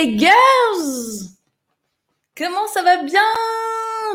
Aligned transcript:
Les 0.00 0.18
girls 0.18 1.28
Comment 2.34 2.66
ça 2.72 2.82
va 2.82 3.02
bien? 3.02 3.20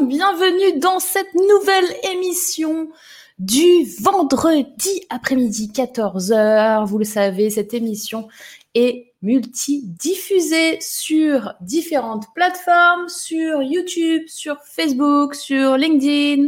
Bienvenue 0.02 0.80
dans 0.80 1.00
cette 1.00 1.32
nouvelle 1.36 1.86
émission 2.12 2.90
du 3.38 3.86
vendredi 4.02 5.06
après-midi 5.12 5.72
14h. 5.72 6.88
Vous 6.88 6.98
le 6.98 7.04
savez, 7.04 7.52
cette 7.52 7.76
émission 7.76 8.28
est 8.74 9.14
multi-diffusée 9.22 10.80
sur 10.82 11.54
différentes 11.62 12.34
plateformes, 12.34 13.08
sur 13.08 13.62
YouTube, 13.62 14.24
sur 14.26 14.58
Facebook, 14.64 15.36
sur 15.36 15.78
LinkedIn. 15.78 16.48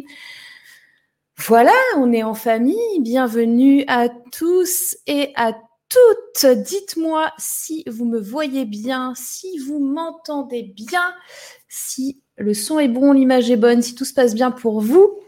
Voilà, 1.46 1.76
on 1.98 2.12
est 2.12 2.24
en 2.24 2.34
famille. 2.34 3.00
Bienvenue 3.02 3.84
à 3.88 4.10
tous 4.32 4.98
et 5.06 5.32
à 5.36 5.54
toutes. 5.90 6.46
Dites-moi 6.46 7.32
si 7.38 7.84
vous 7.88 8.06
me 8.06 8.20
voyez 8.20 8.66
bien, 8.66 9.14
si 9.16 9.58
vous 9.60 9.80
m'entendez 9.80 10.64
bien, 10.64 11.14
si 11.68 12.22
le 12.38 12.54
son 12.54 12.80
est 12.80 12.88
bon, 12.88 13.14
l'image 13.14 13.50
est 13.50 13.58
bonne, 13.58 13.82
si 13.82 13.96
tout 13.96 14.06
se 14.06 14.14
passe 14.14 14.36
bien 14.36 14.52
pour 14.52 14.82
vous. 14.82 15.20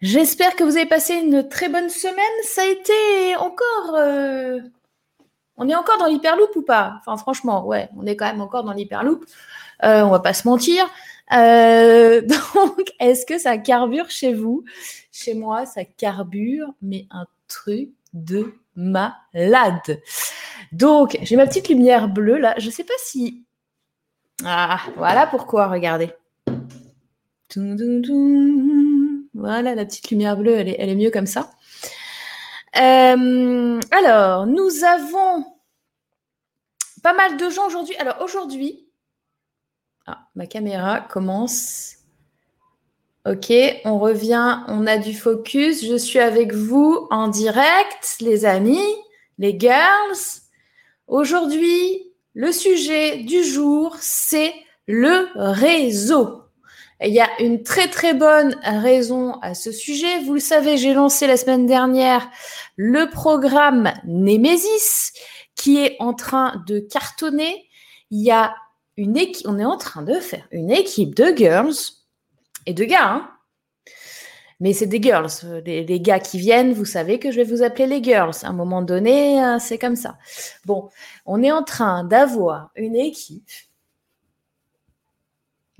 J'espère 0.00 0.56
que 0.56 0.64
vous 0.64 0.76
avez 0.76 0.86
passé 0.86 1.14
une 1.14 1.48
très 1.48 1.68
bonne 1.68 1.88
semaine. 1.88 2.16
Ça 2.42 2.62
a 2.62 2.66
été 2.66 3.36
encore... 3.36 3.94
Euh, 3.94 4.58
on 5.56 5.68
est 5.68 5.74
encore 5.76 5.98
dans 5.98 6.06
l'hyperloop 6.06 6.56
ou 6.56 6.62
pas? 6.62 6.94
Enfin 7.00 7.16
franchement, 7.16 7.66
ouais, 7.66 7.88
on 7.96 8.04
est 8.06 8.16
quand 8.16 8.26
même 8.26 8.40
encore 8.40 8.64
dans 8.64 8.72
l'hyperloop. 8.72 9.24
Euh, 9.84 10.02
on 10.02 10.10
va 10.10 10.18
pas 10.18 10.34
se 10.34 10.48
mentir. 10.48 10.84
Euh, 11.32 12.20
donc, 12.54 12.92
est-ce 12.98 13.24
que 13.26 13.38
ça 13.38 13.58
carbure 13.58 14.10
chez 14.10 14.34
vous? 14.34 14.64
Chez 15.12 15.34
moi, 15.34 15.66
ça 15.66 15.84
carbure, 15.84 16.68
mais 16.82 17.06
un 17.10 17.26
truc 17.46 17.90
de 18.12 18.54
malade. 18.76 20.00
Donc, 20.72 21.18
j'ai 21.22 21.36
ma 21.36 21.46
petite 21.46 21.68
lumière 21.68 22.08
bleue 22.08 22.38
là. 22.38 22.54
Je 22.58 22.66
ne 22.66 22.72
sais 22.72 22.84
pas 22.84 22.94
si. 22.98 23.44
Ah, 24.44 24.80
voilà 24.96 25.26
pourquoi, 25.26 25.68
regardez. 25.68 26.10
Voilà, 29.34 29.74
la 29.74 29.84
petite 29.84 30.10
lumière 30.10 30.36
bleue, 30.36 30.54
elle 30.54 30.68
est, 30.68 30.94
mieux 30.94 31.10
comme 31.10 31.26
ça. 31.26 31.50
Euh, 32.76 33.80
alors, 33.90 34.46
nous 34.46 34.84
avons 34.84 35.44
pas 37.02 37.12
mal 37.12 37.36
de 37.36 37.50
gens 37.50 37.66
aujourd'hui. 37.66 37.96
Alors, 37.96 38.22
aujourd'hui, 38.22 38.88
ah, 40.06 40.26
ma 40.34 40.46
caméra 40.46 41.00
commence 41.00 41.96
Ok, 43.24 43.52
on 43.84 44.00
revient, 44.00 44.64
on 44.66 44.84
a 44.88 44.98
du 44.98 45.14
focus. 45.14 45.86
Je 45.86 45.94
suis 45.94 46.18
avec 46.18 46.52
vous 46.52 47.06
en 47.12 47.28
direct, 47.28 48.16
les 48.20 48.44
amis, 48.44 48.82
les 49.38 49.56
girls. 49.56 50.42
Aujourd'hui, 51.06 52.10
le 52.34 52.50
sujet 52.50 53.18
du 53.18 53.44
jour, 53.44 53.96
c'est 54.00 54.52
le 54.88 55.28
réseau. 55.36 56.42
il 57.00 57.14
y 57.14 57.20
a 57.20 57.28
une 57.38 57.62
très 57.62 57.86
très 57.86 58.12
bonne 58.12 58.56
raison 58.64 59.34
à 59.40 59.54
ce 59.54 59.70
sujet. 59.70 60.24
Vous 60.24 60.34
le 60.34 60.40
savez, 60.40 60.76
j'ai 60.76 60.92
lancé 60.92 61.28
la 61.28 61.36
semaine 61.36 61.66
dernière 61.66 62.28
le 62.74 63.08
programme 63.08 63.92
Nemesis 64.04 65.12
qui 65.54 65.78
est 65.78 65.94
en 66.00 66.12
train 66.12 66.60
de 66.66 66.80
cartonner. 66.80 67.68
Il 68.10 68.20
y 68.20 68.32
a 68.32 68.56
une 68.96 69.16
équipe, 69.16 69.46
on 69.48 69.60
est 69.60 69.64
en 69.64 69.76
train 69.76 70.02
de 70.02 70.18
faire 70.18 70.48
une 70.50 70.72
équipe 70.72 71.14
de 71.14 71.32
girls 71.36 72.01
et 72.66 72.74
de 72.74 72.84
gars. 72.84 73.08
Hein. 73.08 73.30
Mais 74.60 74.72
c'est 74.72 74.86
des 74.86 75.02
girls. 75.02 75.28
Les, 75.66 76.00
gars 76.00 76.20
qui 76.20 76.38
viennent, 76.38 76.72
vous 76.72 76.84
savez 76.84 77.18
que 77.18 77.32
je 77.32 77.36
vais 77.36 77.44
vous 77.44 77.62
appeler 77.62 77.86
les 77.86 78.02
girls. 78.02 78.36
À 78.44 78.48
un 78.48 78.52
moment 78.52 78.80
donné, 78.80 79.42
euh, 79.44 79.58
c'est 79.58 79.78
comme 79.78 79.96
ça. 79.96 80.16
Bon, 80.64 80.88
on 81.26 81.42
est 81.42 81.50
en 81.50 81.64
train 81.64 82.04
d'avoir 82.04 82.70
une 82.76 82.94
équipe. 82.94 83.50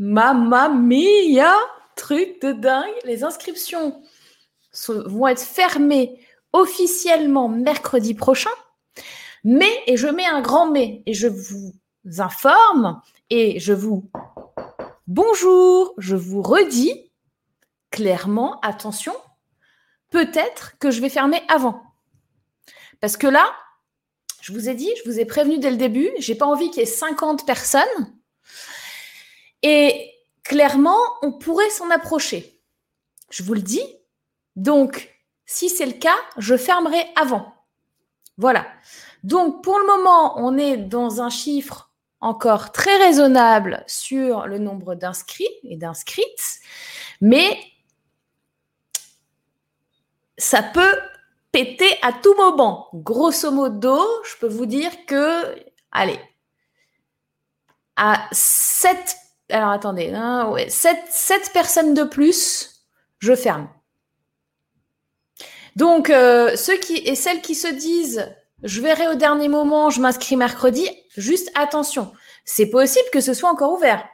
Mamma 0.00 0.68
mia, 0.68 1.54
truc 1.94 2.42
de 2.42 2.50
dingue. 2.50 2.90
Les 3.04 3.22
inscriptions 3.22 4.02
vont 4.88 5.28
être 5.28 5.42
fermées 5.42 6.18
officiellement 6.52 7.48
mercredi 7.48 8.14
prochain. 8.14 8.50
Mais, 9.44 9.70
et 9.86 9.96
je 9.96 10.08
mets 10.08 10.26
un 10.26 10.40
grand 10.40 10.70
mais, 10.70 11.02
et 11.06 11.14
je 11.14 11.28
vous 11.28 11.72
informe 12.18 13.00
et 13.30 13.58
je 13.60 13.72
vous 13.72 14.10
Bonjour, 15.14 15.92
je 15.98 16.16
vous 16.16 16.40
redis 16.40 17.12
clairement, 17.90 18.58
attention, 18.60 19.14
peut-être 20.08 20.78
que 20.78 20.90
je 20.90 21.02
vais 21.02 21.10
fermer 21.10 21.42
avant. 21.48 21.82
Parce 22.98 23.18
que 23.18 23.26
là, 23.26 23.54
je 24.40 24.54
vous 24.54 24.70
ai 24.70 24.74
dit, 24.74 24.90
je 24.96 25.10
vous 25.10 25.20
ai 25.20 25.26
prévenu 25.26 25.58
dès 25.58 25.70
le 25.70 25.76
début, 25.76 26.08
j'ai 26.16 26.34
pas 26.34 26.46
envie 26.46 26.70
qu'il 26.70 26.78
y 26.78 26.84
ait 26.84 26.86
50 26.86 27.44
personnes. 27.44 27.82
Et 29.60 30.10
clairement, 30.44 30.96
on 31.20 31.30
pourrait 31.30 31.68
s'en 31.68 31.90
approcher. 31.90 32.58
Je 33.28 33.42
vous 33.42 33.52
le 33.52 33.60
dis. 33.60 33.84
Donc, 34.56 35.14
si 35.44 35.68
c'est 35.68 35.84
le 35.84 35.92
cas, 35.92 36.16
je 36.38 36.56
fermerai 36.56 37.04
avant. 37.16 37.54
Voilà. 38.38 38.66
Donc, 39.24 39.62
pour 39.62 39.78
le 39.78 39.84
moment, 39.84 40.38
on 40.38 40.56
est 40.56 40.78
dans 40.78 41.20
un 41.20 41.28
chiffre 41.28 41.91
encore 42.22 42.70
très 42.70 42.96
raisonnable 42.98 43.84
sur 43.86 44.46
le 44.46 44.58
nombre 44.58 44.94
d'inscrits 44.94 45.48
et 45.64 45.76
d'inscrites, 45.76 46.60
mais 47.20 47.58
ça 50.38 50.62
peut 50.62 50.98
péter 51.50 51.90
à 52.00 52.12
tout 52.12 52.34
moment. 52.36 52.88
Grosso 52.94 53.50
modo, 53.50 54.00
je 54.24 54.36
peux 54.40 54.48
vous 54.48 54.66
dire 54.66 54.90
que, 55.06 55.54
allez, 55.90 56.18
à 57.96 58.28
7, 58.30 59.16
alors 59.50 59.70
attendez, 59.70 60.12
hein, 60.14 60.48
ouais, 60.48 60.70
7, 60.70 60.96
7, 61.10 61.50
personnes 61.52 61.92
de 61.92 62.04
plus, 62.04 62.86
je 63.18 63.34
ferme. 63.34 63.68
Donc, 65.74 66.08
euh, 66.08 66.56
ceux 66.56 66.76
qui 66.78 66.98
et 66.98 67.16
celles 67.16 67.42
qui 67.42 67.54
se 67.56 67.68
disent 67.68 68.32
je 68.62 68.80
verrai 68.80 69.08
au 69.08 69.14
dernier 69.14 69.48
moment, 69.48 69.90
je 69.90 70.00
m'inscris 70.00 70.36
mercredi. 70.36 70.88
Juste 71.16 71.50
attention, 71.54 72.12
c'est 72.44 72.70
possible 72.70 73.08
que 73.12 73.20
ce 73.20 73.34
soit 73.34 73.50
encore 73.50 73.72
ouvert. 73.72 74.04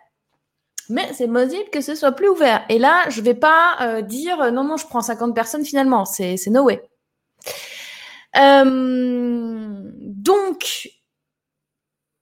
Mais 0.88 1.12
c'est 1.12 1.28
possible 1.28 1.68
que 1.70 1.80
ce 1.82 1.94
soit 1.94 2.12
plus 2.12 2.28
ouvert. 2.28 2.64
Et 2.68 2.78
là, 2.78 3.08
je 3.10 3.20
vais 3.20 3.34
pas 3.34 3.76
euh, 3.82 4.00
dire 4.00 4.52
non, 4.52 4.64
non, 4.64 4.76
je 4.78 4.86
prends 4.86 5.02
50 5.02 5.34
personnes 5.34 5.64
finalement. 5.64 6.04
C'est 6.06 6.38
no 6.48 6.62
way. 6.62 6.82
Euh, 8.36 9.82
donc, 10.00 10.88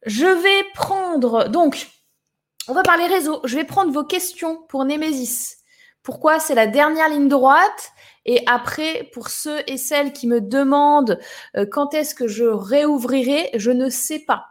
je 0.04 0.26
vais 0.26 0.64
prendre. 0.75 1.48
Donc, 1.48 1.87
on 2.66 2.75
va 2.75 2.82
parler 2.82 3.06
réseau. 3.06 3.41
Je 3.44 3.56
vais 3.56 3.64
prendre 3.64 3.93
vos 3.93 4.04
questions 4.04 4.64
pour 4.69 4.84
Nemesis. 4.84 5.58
Pourquoi 6.03 6.41
c'est 6.41 6.54
la 6.54 6.66
dernière 6.66 7.08
ligne 7.08 7.28
droite? 7.28 7.93
Et 8.26 8.42
après, 8.47 9.09
pour 9.12 9.28
ceux 9.28 9.60
et 9.69 9.78
celles 9.78 10.12
qui 10.12 10.26
me 10.26 10.41
demandent 10.41 11.19
euh, 11.56 11.64
quand 11.64 11.94
est-ce 11.94 12.14
que 12.14 12.26
je 12.26 12.44
réouvrirai, 12.44 13.50
je 13.55 13.70
ne 13.70 13.88
sais 13.88 14.19
pas. 14.19 14.49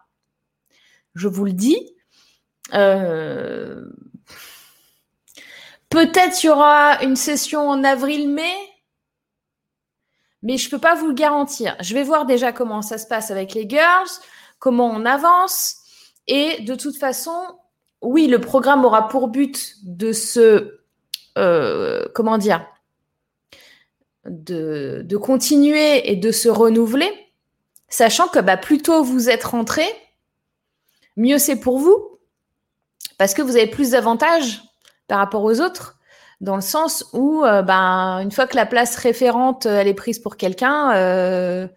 Je 1.14 1.28
vous 1.28 1.44
le 1.44 1.52
dis. 1.54 1.94
Euh, 2.74 3.86
peut-être 5.90 6.42
il 6.44 6.48
y 6.48 6.50
aura 6.50 7.04
une 7.04 7.18
session 7.18 7.70
en 7.70 7.84
avril-mai, 7.84 8.54
mais 10.42 10.58
je 10.58 10.68
ne 10.68 10.72
peux 10.72 10.80
pas 10.80 10.96
vous 10.96 11.08
le 11.08 11.14
garantir. 11.14 11.76
Je 11.82 11.94
vais 11.94 12.04
voir 12.04 12.26
déjà 12.26 12.54
comment 12.54 12.82
ça 12.82 12.98
se 12.98 13.08
passe 13.08 13.30
avec 13.30 13.54
les 13.54 13.68
girls, 13.68 14.10
comment 14.58 14.88
on 14.88 15.06
avance. 15.06 15.76
Et 16.28 16.62
de 16.62 16.76
toute 16.76 16.96
façon, 16.96 17.36
oui, 18.02 18.28
le 18.28 18.40
programme 18.40 18.86
aura 18.86 19.10
pour 19.10 19.28
but 19.28 19.76
de 19.84 20.14
se, 20.14 20.80
euh, 21.38 22.06
comment 22.14 22.38
dire, 22.38 22.66
de, 24.26 25.18
continuer 25.18 26.10
et 26.12 26.16
de 26.16 26.32
se 26.32 26.50
renouveler, 26.50 27.12
sachant 27.88 28.28
que 28.28 28.40
bah, 28.40 28.58
plus 28.58 28.82
tôt 28.82 29.04
vous 29.04 29.30
êtes 29.30 29.44
rentré, 29.44 29.86
mieux 31.16 31.38
c'est 31.38 31.56
pour 31.56 31.80
vous, 31.80 32.20
parce 33.18 33.34
que 33.34 33.42
vous 33.42 33.56
avez 33.56 33.68
plus 33.68 33.92
d'avantages 33.92 34.62
par 35.08 35.20
rapport 35.20 35.44
aux 35.44 35.62
autres, 35.62 35.98
dans 36.42 36.56
le 36.56 36.62
sens 36.62 37.06
où, 37.14 37.42
bah, 37.42 38.20
une 38.22 38.32
fois 38.32 38.48
que 38.48 38.56
la 38.56 38.66
place 38.66 38.96
référente 38.98 39.66
est 39.66 39.94
prise 39.94 40.20
pour 40.20 40.38
quelqu'un, 40.38 40.94
euh, 40.96 41.68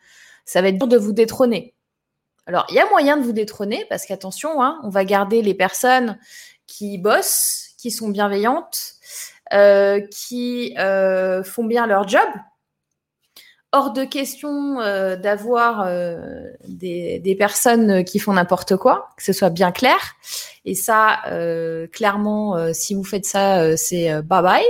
ça 0.44 0.62
va 0.62 0.68
être 0.68 0.78
dur 0.78 0.88
de 0.88 0.96
vous 0.96 1.12
détrôner. 1.12 1.74
Alors, 2.46 2.66
il 2.70 2.74
y 2.74 2.80
a 2.80 2.88
moyen 2.88 3.18
de 3.18 3.22
vous 3.22 3.32
détrôner, 3.32 3.84
parce 3.88 4.06
qu'attention, 4.06 4.62
hein, 4.62 4.80
on 4.82 4.88
va 4.88 5.04
garder 5.04 5.42
les 5.42 5.54
personnes 5.54 6.18
qui 6.66 6.98
bossent, 6.98 7.68
qui 7.78 7.90
sont 7.90 8.08
bienveillantes, 8.08 8.94
qui 10.10 10.74
euh, 10.78 11.42
font 11.42 11.64
bien 11.64 11.86
leur 11.86 12.08
job. 12.08 12.28
Hors 13.72 13.92
de 13.92 14.04
question 14.04 14.80
euh, 14.80 15.16
d'avoir 15.16 15.86
des, 16.66 17.18
des, 17.18 17.34
personnes 17.34 18.02
qui 18.02 18.18
font 18.18 18.32
n'importe 18.32 18.76
quoi, 18.76 19.10
que 19.16 19.22
ce 19.22 19.34
soit 19.34 19.50
bien 19.50 19.72
clair. 19.72 19.98
Et 20.64 20.74
ça, 20.74 21.18
clairement, 21.92 22.72
si 22.72 22.94
vous 22.94 23.04
faites 23.04 23.26
ça, 23.26 23.76
c'est 23.76 24.22
bye 24.22 24.42
bye. 24.42 24.64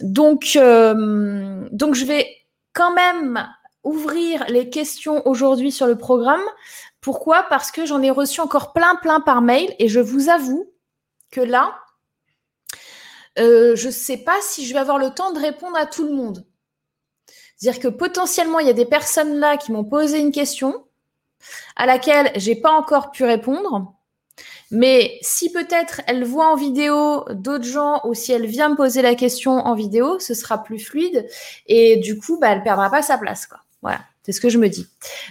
donc, 0.00 0.58
donc, 1.72 1.94
je 1.94 2.04
vais 2.04 2.26
quand 2.72 2.94
même 2.94 3.46
ouvrir 3.84 4.44
les 4.48 4.70
questions 4.70 5.26
aujourd'hui 5.26 5.72
sur 5.72 5.86
le 5.86 5.96
programme. 5.96 6.42
Pourquoi? 7.00 7.44
Parce 7.48 7.70
que 7.70 7.84
j'en 7.84 8.02
ai 8.02 8.10
reçu 8.10 8.40
encore 8.40 8.72
plein, 8.72 8.94
plein 8.96 9.20
par 9.20 9.42
mail 9.42 9.74
et 9.78 9.88
je 9.88 10.00
vous 10.00 10.28
avoue 10.28 10.70
que 11.30 11.40
là, 11.40 11.81
euh, 13.38 13.76
je 13.76 13.86
ne 13.86 13.92
sais 13.92 14.18
pas 14.18 14.36
si 14.42 14.66
je 14.66 14.72
vais 14.72 14.80
avoir 14.80 14.98
le 14.98 15.10
temps 15.10 15.32
de 15.32 15.40
répondre 15.40 15.76
à 15.76 15.86
tout 15.86 16.06
le 16.06 16.12
monde. 16.12 16.44
C'est-à-dire 17.56 17.80
que 17.80 17.88
potentiellement, 17.88 18.58
il 18.58 18.66
y 18.66 18.70
a 18.70 18.74
des 18.74 18.84
personnes 18.84 19.38
là 19.38 19.56
qui 19.56 19.72
m'ont 19.72 19.84
posé 19.84 20.18
une 20.18 20.32
question 20.32 20.84
à 21.76 21.86
laquelle 21.86 22.32
j'ai 22.36 22.56
pas 22.56 22.72
encore 22.72 23.10
pu 23.10 23.24
répondre. 23.24 23.94
Mais 24.70 25.18
si 25.20 25.52
peut-être 25.52 26.00
elle 26.06 26.24
voit 26.24 26.48
en 26.48 26.56
vidéo 26.56 27.24
d'autres 27.30 27.66
gens 27.66 28.00
ou 28.04 28.14
si 28.14 28.32
elle 28.32 28.46
vient 28.46 28.70
me 28.70 28.76
poser 28.76 29.02
la 29.02 29.14
question 29.14 29.52
en 29.52 29.74
vidéo, 29.74 30.18
ce 30.18 30.32
sera 30.32 30.64
plus 30.64 30.78
fluide 30.78 31.28
et 31.66 31.98
du 31.98 32.18
coup, 32.18 32.38
bah, 32.40 32.48
elle 32.50 32.62
perdra 32.62 32.90
pas 32.90 33.02
sa 33.02 33.18
place. 33.18 33.46
Quoi. 33.46 33.58
Voilà, 33.82 34.00
c'est 34.22 34.32
ce 34.32 34.40
que 34.40 34.48
je 34.48 34.58
me 34.58 34.68
dis. 34.68 34.86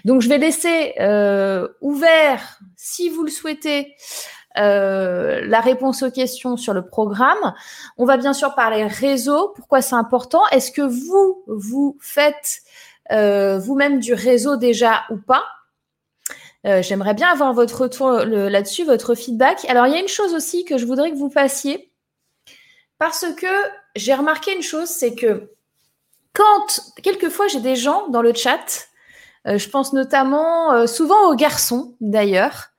Donc, 0.05 0.21
je 0.21 0.29
vais 0.29 0.37
laisser 0.37 0.93
euh, 0.99 1.67
ouvert, 1.81 2.59
si 2.75 3.09
vous 3.09 3.23
le 3.23 3.31
souhaitez, 3.31 3.95
euh, 4.57 5.41
la 5.45 5.61
réponse 5.61 6.03
aux 6.03 6.11
questions 6.11 6.57
sur 6.57 6.73
le 6.73 6.85
programme. 6.85 7.53
On 7.97 8.05
va 8.05 8.17
bien 8.17 8.33
sûr 8.33 8.53
parler 8.55 8.85
réseau. 8.85 9.53
Pourquoi 9.55 9.81
c'est 9.81 9.95
important? 9.95 10.41
Est-ce 10.51 10.71
que 10.71 10.81
vous, 10.81 11.43
vous 11.47 11.97
faites 12.01 12.59
euh, 13.11 13.59
vous-même 13.59 13.99
du 13.99 14.13
réseau 14.13 14.57
déjà 14.57 15.03
ou 15.09 15.17
pas? 15.17 15.43
Euh, 16.67 16.81
J'aimerais 16.81 17.13
bien 17.13 17.29
avoir 17.29 17.53
votre 17.53 17.81
retour 17.81 18.11
là-dessus, 18.11 18.83
votre 18.83 19.15
feedback. 19.15 19.65
Alors, 19.69 19.87
il 19.87 19.93
y 19.93 19.95
a 19.95 20.01
une 20.01 20.07
chose 20.07 20.33
aussi 20.33 20.65
que 20.65 20.77
je 20.77 20.85
voudrais 20.85 21.11
que 21.11 21.17
vous 21.17 21.31
fassiez. 21.31 21.91
Parce 22.99 23.25
que 23.35 23.47
j'ai 23.95 24.13
remarqué 24.13 24.55
une 24.55 24.61
chose, 24.61 24.87
c'est 24.87 25.15
que 25.15 25.49
quand, 26.33 26.93
quelquefois, 27.01 27.47
j'ai 27.47 27.59
des 27.59 27.75
gens 27.75 28.09
dans 28.09 28.21
le 28.21 28.33
chat, 28.33 28.87
je 29.45 29.69
pense 29.69 29.91
notamment, 29.91 30.85
souvent 30.85 31.31
aux 31.31 31.35
garçons 31.35 31.95
d'ailleurs, 31.99 32.70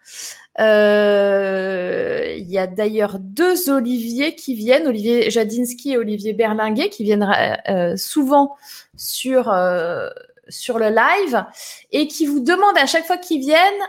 euh, 0.60 2.34
il 2.36 2.50
y 2.50 2.58
a 2.58 2.66
d'ailleurs 2.66 3.18
deux 3.18 3.70
Olivier 3.70 4.34
qui 4.34 4.54
viennent, 4.54 4.86
Olivier 4.86 5.30
Jadinski 5.30 5.92
et 5.92 5.98
Olivier 5.98 6.32
Berlinguet, 6.32 6.90
qui 6.90 7.04
viennent 7.04 7.26
euh, 7.68 7.96
souvent 7.96 8.56
sur, 8.96 9.50
euh, 9.50 10.08
sur 10.48 10.78
le 10.78 10.90
live 10.90 11.44
et 11.90 12.06
qui 12.06 12.26
vous 12.26 12.40
demandent 12.40 12.78
à 12.78 12.86
chaque 12.86 13.06
fois 13.06 13.16
qu'ils 13.16 13.40
viennent 13.40 13.82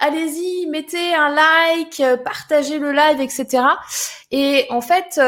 allez-y, 0.00 0.66
mettez 0.68 1.12
un 1.14 1.34
like, 1.34 2.02
partagez 2.24 2.78
le 2.78 2.92
live, 2.92 3.20
etc. 3.20 3.64
Et 4.30 4.64
en 4.70 4.80
fait, 4.80 5.20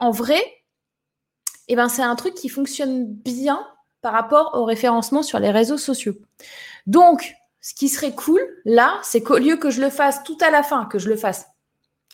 en 0.00 0.10
vrai, 0.12 0.40
eh 1.66 1.74
ben, 1.74 1.88
c'est 1.88 2.02
un 2.02 2.14
truc 2.14 2.34
qui 2.34 2.48
fonctionne 2.48 3.06
bien 3.06 3.66
par 4.00 4.12
rapport 4.12 4.52
au 4.54 4.64
référencement 4.64 5.24
sur 5.24 5.40
les 5.40 5.50
réseaux 5.50 5.78
sociaux. 5.78 6.14
Donc, 6.86 7.34
ce 7.60 7.74
qui 7.74 7.88
serait 7.88 8.14
cool, 8.14 8.40
là, 8.64 8.98
c'est 9.02 9.22
qu'au 9.22 9.38
lieu 9.38 9.56
que 9.56 9.70
je 9.70 9.80
le 9.80 9.90
fasse 9.90 10.22
tout 10.22 10.38
à 10.40 10.50
la 10.50 10.62
fin, 10.62 10.86
que 10.86 10.98
je 10.98 11.08
le 11.08 11.16
fasse. 11.16 11.46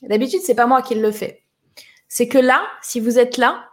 D'habitude, 0.03 0.41
c'est 0.43 0.55
pas 0.55 0.67
moi 0.67 0.83
qui 0.83 0.95
le 0.95 1.13
fais. 1.13 1.43
C'est 2.09 2.29
que 2.29 2.39
là, 2.39 2.63
si 2.83 3.01
vous 3.01 3.19
êtes 3.19 3.37
là, 3.37 3.65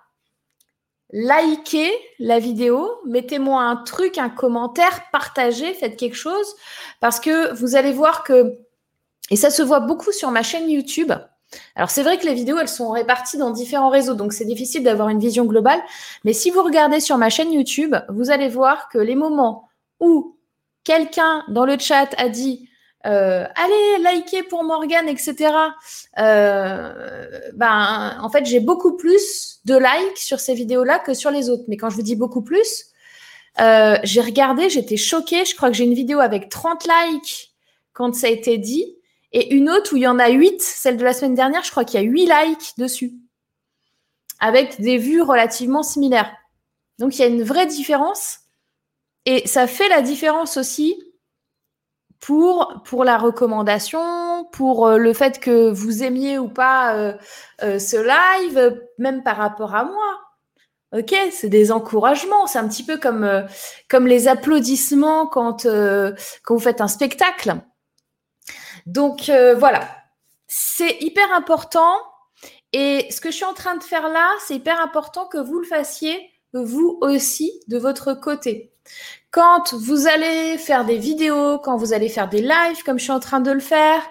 likez 1.13 1.91
la 2.19 2.39
vidéo, 2.39 2.89
mettez-moi 3.05 3.61
un 3.61 3.75
truc, 3.77 4.17
un 4.17 4.29
commentaire, 4.29 5.03
partagez, 5.11 5.73
faites 5.73 5.97
quelque 5.97 6.15
chose, 6.15 6.55
parce 6.99 7.19
que 7.19 7.53
vous 7.53 7.75
allez 7.75 7.91
voir 7.91 8.23
que, 8.23 8.57
et 9.29 9.35
ça 9.35 9.49
se 9.49 9.61
voit 9.61 9.81
beaucoup 9.81 10.11
sur 10.11 10.31
ma 10.31 10.43
chaîne 10.43 10.69
YouTube. 10.69 11.11
Alors 11.75 11.89
c'est 11.89 12.03
vrai 12.03 12.17
que 12.17 12.25
les 12.25 12.33
vidéos, 12.33 12.57
elles 12.57 12.69
sont 12.69 12.91
réparties 12.91 13.37
dans 13.37 13.51
différents 13.51 13.89
réseaux, 13.89 14.13
donc 14.13 14.31
c'est 14.31 14.45
difficile 14.45 14.83
d'avoir 14.83 15.09
une 15.09 15.19
vision 15.19 15.45
globale. 15.45 15.81
Mais 16.23 16.33
si 16.33 16.49
vous 16.49 16.63
regardez 16.63 17.01
sur 17.01 17.17
ma 17.17 17.29
chaîne 17.29 17.51
YouTube, 17.51 17.95
vous 18.09 18.31
allez 18.31 18.47
voir 18.47 18.87
que 18.87 18.97
les 18.97 19.15
moments 19.15 19.69
où 19.99 20.37
quelqu'un 20.83 21.43
dans 21.47 21.65
le 21.65 21.77
chat 21.77 22.09
a 22.17 22.29
dit 22.29 22.69
euh, 23.05 23.45
allez 23.55 24.03
liker 24.03 24.43
pour 24.43 24.63
Morgane, 24.63 25.09
etc. 25.09 25.53
Euh, 26.19 27.39
ben, 27.55 28.17
en 28.21 28.29
fait, 28.29 28.45
j'ai 28.45 28.59
beaucoup 28.59 28.95
plus 28.95 29.59
de 29.65 29.75
likes 29.75 30.17
sur 30.17 30.39
ces 30.39 30.53
vidéos-là 30.53 30.99
que 30.99 31.13
sur 31.13 31.31
les 31.31 31.49
autres. 31.49 31.63
Mais 31.67 31.77
quand 31.77 31.89
je 31.89 31.95
vous 31.95 32.03
dis 32.03 32.15
beaucoup 32.15 32.43
plus, 32.43 32.85
euh, 33.59 33.97
j'ai 34.03 34.21
regardé, 34.21 34.69
j'étais 34.69 34.97
choquée. 34.97 35.45
Je 35.45 35.55
crois 35.55 35.69
que 35.69 35.75
j'ai 35.75 35.83
une 35.83 35.95
vidéo 35.95 36.19
avec 36.19 36.49
30 36.49 36.87
likes 36.87 37.51
quand 37.93 38.13
ça 38.15 38.27
a 38.27 38.29
été 38.29 38.57
dit, 38.57 38.95
et 39.33 39.53
une 39.53 39.69
autre 39.69 39.93
où 39.93 39.97
il 39.97 40.03
y 40.03 40.07
en 40.07 40.19
a 40.19 40.29
8, 40.29 40.61
celle 40.61 40.97
de 40.97 41.03
la 41.03 41.13
semaine 41.13 41.35
dernière, 41.35 41.63
je 41.63 41.71
crois 41.71 41.83
qu'il 41.83 42.01
y 42.01 42.03
a 42.03 42.07
8 42.07 42.25
likes 42.25 42.73
dessus, 42.77 43.13
avec 44.39 44.79
des 44.79 44.97
vues 44.97 45.21
relativement 45.21 45.83
similaires. 45.83 46.31
Donc 46.99 47.15
il 47.15 47.19
y 47.19 47.23
a 47.23 47.27
une 47.27 47.43
vraie 47.43 47.65
différence. 47.65 48.40
Et 49.25 49.47
ça 49.47 49.67
fait 49.67 49.89
la 49.89 50.01
différence 50.01 50.57
aussi 50.57 50.95
pour, 52.21 53.03
la 53.03 53.17
recommandation, 53.17 54.45
pour 54.51 54.87
euh, 54.87 54.97
le 54.97 55.13
fait 55.13 55.39
que 55.39 55.71
vous 55.71 56.03
aimiez 56.03 56.37
ou 56.37 56.47
pas 56.47 56.95
euh, 56.95 57.13
euh, 57.63 57.79
ce 57.79 57.97
live, 57.97 58.79
même 58.99 59.23
par 59.23 59.37
rapport 59.37 59.75
à 59.75 59.85
moi. 59.85 60.21
Ok, 60.93 61.15
c'est 61.31 61.49
des 61.49 61.71
encouragements. 61.71 62.47
C'est 62.47 62.59
un 62.59 62.67
petit 62.67 62.83
peu 62.83 62.97
comme, 62.97 63.47
comme 63.89 64.07
les 64.07 64.27
applaudissements 64.27 65.25
quand, 65.25 65.65
quand 66.43 66.53
vous 66.53 66.59
faites 66.59 66.81
un 66.81 66.89
spectacle. 66.89 67.55
Donc 68.87 69.31
voilà, 69.57 69.87
c'est 70.47 70.97
hyper 70.99 71.31
important. 71.31 71.95
Et 72.73 73.07
ce 73.09 73.21
que 73.21 73.31
je 73.31 73.37
suis 73.37 73.45
en 73.45 73.53
train 73.53 73.77
de 73.77 73.83
faire 73.83 74.09
là, 74.09 74.29
c'est 74.45 74.55
hyper 74.55 74.81
important 74.81 75.27
que 75.27 75.37
vous 75.37 75.59
le 75.59 75.65
fassiez 75.65 76.19
vous 76.53 76.97
aussi 76.99 77.53
de 77.69 77.77
votre 77.77 78.13
côté. 78.13 78.70
Quand 79.31 79.73
vous 79.73 80.07
allez 80.07 80.57
faire 80.57 80.85
des 80.85 80.97
vidéos, 80.97 81.57
quand 81.59 81.77
vous 81.77 81.93
allez 81.93 82.09
faire 82.09 82.27
des 82.27 82.41
lives 82.41 82.83
comme 82.85 82.99
je 82.99 83.03
suis 83.03 83.13
en 83.13 83.19
train 83.19 83.39
de 83.39 83.51
le 83.51 83.59
faire, 83.59 84.01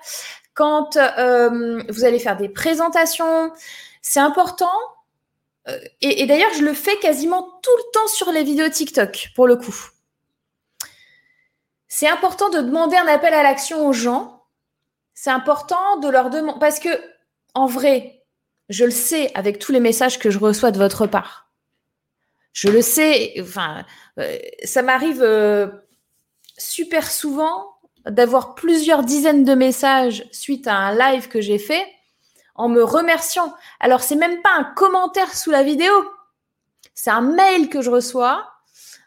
quand 0.55 0.97
euh, 0.97 1.83
vous 1.89 2.05
allez 2.05 2.19
faire 2.19 2.37
des 2.37 2.49
présentations, 2.49 3.53
c'est 4.03 4.21
important. 4.21 4.73
Euh, 5.69 5.79
et, 6.01 6.23
et 6.23 6.27
d'ailleurs, 6.27 6.53
je 6.55 6.63
le 6.63 6.73
fais 6.73 6.97
quasiment 6.99 7.43
tout 7.63 7.77
le 7.77 7.93
temps 7.93 8.09
sur 8.09 8.33
les 8.33 8.45
vidéos 8.45 8.69
TikTok, 8.69 9.31
pour 9.35 9.47
le 9.47 9.57
coup. 9.57 9.75
C'est 11.89 12.09
important 12.09 12.49
de 12.51 12.61
demander 12.61 12.97
un 12.97 13.07
appel 13.07 13.35
à 13.35 13.43
l'action 13.43 13.87
aux 13.87 13.93
gens. 13.93 14.45
C'est 15.13 15.31
important 15.31 15.99
de 15.99 16.09
leur 16.09 16.31
demander, 16.31 16.59
parce 16.61 16.79
que, 16.79 16.89
en 17.55 17.67
vrai, 17.67 18.23
je 18.69 18.85
le 18.85 18.91
sais 18.91 19.31
avec 19.35 19.59
tous 19.59 19.73
les 19.73 19.81
messages 19.81 20.19
que 20.19 20.31
je 20.31 20.39
reçois 20.39 20.71
de 20.71 20.79
votre 20.79 21.07
part. 21.07 21.50
Je 22.53 22.69
le 22.69 22.83
sais, 22.83 23.35
enfin, 23.41 23.85
euh, 24.19 24.39
ça 24.65 24.83
m'arrive 24.83 25.23
euh, 25.23 25.69
super 26.59 27.11
souvent 27.11 27.75
d'avoir 28.07 28.55
plusieurs 28.55 29.05
dizaines 29.05 29.45
de 29.45 29.55
messages 29.55 30.25
suite 30.33 30.67
à 30.67 30.75
un 30.75 30.95
live 30.95 31.29
que 31.29 31.41
j'ai 31.41 31.59
fait 31.59 31.87
en 32.57 32.69
me 32.69 32.83
remerciant. 32.83 33.55
Alors, 33.79 34.03
c'est 34.03 34.17
même 34.17 34.43
pas 34.43 34.51
un 34.57 34.65
commentaire 34.65 35.35
sous 35.35 35.51
la 35.51 35.63
vidéo, 35.63 35.93
c'est 36.95 37.11
un 37.11 37.21
mail 37.21 37.69
que 37.69 37.83
je 37.83 37.91
reçois 37.91 38.47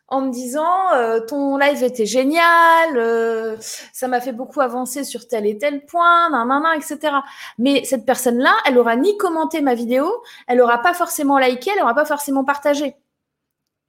en 0.08 0.22
me 0.22 0.32
disant 0.32 0.94
euh, 0.94 1.20
ton 1.20 1.58
live 1.58 1.84
était 1.84 2.06
génial, 2.06 3.58
ça 3.60 4.08
m'a 4.08 4.22
fait 4.22 4.32
beaucoup 4.32 4.62
avancer 4.62 5.04
sur 5.04 5.28
tel 5.28 5.46
et 5.48 5.58
tel 5.58 5.86
point, 5.86 6.30
nan, 6.30 6.64
etc. 6.76 7.18
Mais 7.58 7.84
cette 7.84 8.06
personne-là, 8.06 8.54
elle 8.66 8.78
aura 8.78 8.96
ni 8.96 9.18
commenté 9.18 9.62
ma 9.62 9.74
vidéo, 9.76 10.24
elle 10.48 10.62
aura 10.62 10.82
pas 10.82 10.94
forcément 10.94 11.40
liké, 11.40 11.72
elle 11.76 11.82
aura 11.82 11.96
pas 11.96 12.06
forcément 12.06 12.44
partagé. 12.44 12.96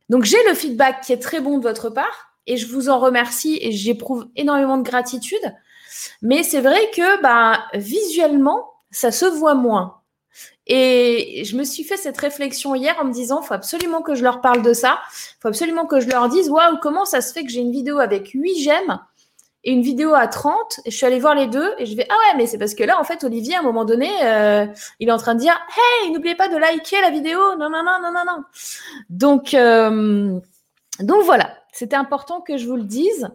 Donc 0.08 0.24
j'ai 0.24 0.42
le 0.48 0.54
feedback 0.54 1.02
qui 1.02 1.12
est 1.12 1.18
très 1.18 1.40
bon 1.40 1.58
de 1.58 1.62
votre 1.62 1.90
part 1.90 2.36
et 2.46 2.56
je 2.56 2.66
vous 2.66 2.88
en 2.88 2.98
remercie 2.98 3.58
et 3.60 3.72
j'éprouve 3.72 4.28
énormément 4.36 4.78
de 4.78 4.82
gratitude. 4.82 5.54
Mais 6.22 6.42
c'est 6.42 6.60
vrai 6.60 6.90
que 6.94 7.22
bah, 7.22 7.64
visuellement, 7.74 8.72
ça 8.90 9.10
se 9.10 9.24
voit 9.24 9.54
moins. 9.54 10.00
Et 10.66 11.42
je 11.44 11.56
me 11.56 11.64
suis 11.64 11.84
fait 11.84 11.96
cette 11.96 12.16
réflexion 12.16 12.74
hier 12.74 12.96
en 13.00 13.04
me 13.04 13.12
disant, 13.12 13.42
faut 13.42 13.54
absolument 13.54 14.00
que 14.00 14.14
je 14.14 14.22
leur 14.22 14.40
parle 14.40 14.62
de 14.62 14.72
ça. 14.72 15.00
faut 15.40 15.48
absolument 15.48 15.86
que 15.86 16.00
je 16.00 16.08
leur 16.08 16.28
dise, 16.28 16.48
waouh, 16.48 16.78
comment 16.80 17.04
ça 17.04 17.20
se 17.20 17.32
fait 17.32 17.44
que 17.44 17.50
j'ai 17.50 17.60
une 17.60 17.72
vidéo 17.72 17.98
avec 17.98 18.30
8 18.30 18.62
j'aime 18.62 18.98
et 19.64 19.72
une 19.72 19.82
vidéo 19.82 20.14
à 20.14 20.28
30 20.28 20.80
et 20.84 20.90
je 20.90 20.96
suis 20.96 21.06
allée 21.06 21.18
voir 21.18 21.34
les 21.34 21.46
deux 21.46 21.74
et 21.78 21.86
je 21.86 21.96
vais 21.96 22.06
ah 22.10 22.14
ouais 22.14 22.36
mais 22.36 22.46
c'est 22.46 22.58
parce 22.58 22.74
que 22.74 22.84
là 22.84 23.00
en 23.00 23.04
fait 23.04 23.24
Olivier 23.24 23.56
à 23.56 23.60
un 23.60 23.62
moment 23.62 23.84
donné 23.84 24.10
euh, 24.22 24.66
il 25.00 25.08
est 25.08 25.12
en 25.12 25.18
train 25.18 25.34
de 25.34 25.40
dire 25.40 25.58
hey 26.02 26.12
n'oubliez 26.12 26.34
pas 26.34 26.48
de 26.48 26.56
liker 26.56 27.00
la 27.00 27.10
vidéo 27.10 27.38
non 27.56 27.70
non 27.70 27.82
non 27.82 27.98
non 28.02 28.12
non 28.12 28.24
non. 28.26 28.44
Donc 29.08 29.54
euh, 29.54 30.38
donc 31.00 31.24
voilà 31.24 31.58
c'était 31.72 31.96
important 31.96 32.40
que 32.40 32.56
je 32.56 32.66
vous 32.66 32.76
le 32.76 32.84
dise. 32.84 33.28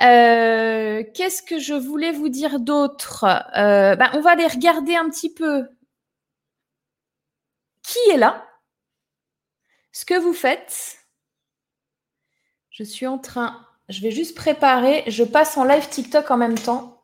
Euh, 0.00 1.02
qu'est-ce 1.12 1.42
que 1.42 1.58
je 1.58 1.74
voulais 1.74 2.12
vous 2.12 2.28
dire 2.28 2.60
d'autre? 2.60 3.24
Ben, 3.56 4.10
on 4.14 4.20
va 4.20 4.30
aller 4.30 4.46
regarder 4.46 4.94
un 4.94 5.10
petit 5.10 5.34
peu 5.34 5.66
qui 7.82 7.98
est 8.12 8.16
là 8.16 8.46
ce 9.90 10.04
que 10.04 10.16
vous 10.16 10.32
faites. 10.32 10.98
Je 12.70 12.84
suis 12.84 13.08
en 13.08 13.18
train 13.18 13.67
je 13.88 14.02
vais 14.02 14.10
juste 14.10 14.36
préparer. 14.36 15.04
Je 15.06 15.24
passe 15.24 15.56
en 15.56 15.64
live 15.64 15.88
TikTok 15.88 16.30
en 16.30 16.36
même 16.36 16.58
temps. 16.58 17.02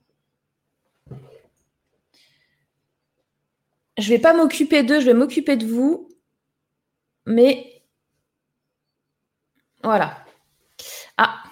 Je 3.97 4.03
ne 4.03 4.17
vais 4.17 4.19
pas 4.19 4.35
m'occuper 4.35 4.83
d'eux, 4.83 5.01
je 5.01 5.07
vais 5.07 5.15
m'occuper 5.15 5.57
de 5.57 5.67
vous. 5.67 6.09
Mais 7.27 7.83
voilà. 9.83 10.25
Ah. 11.17 11.43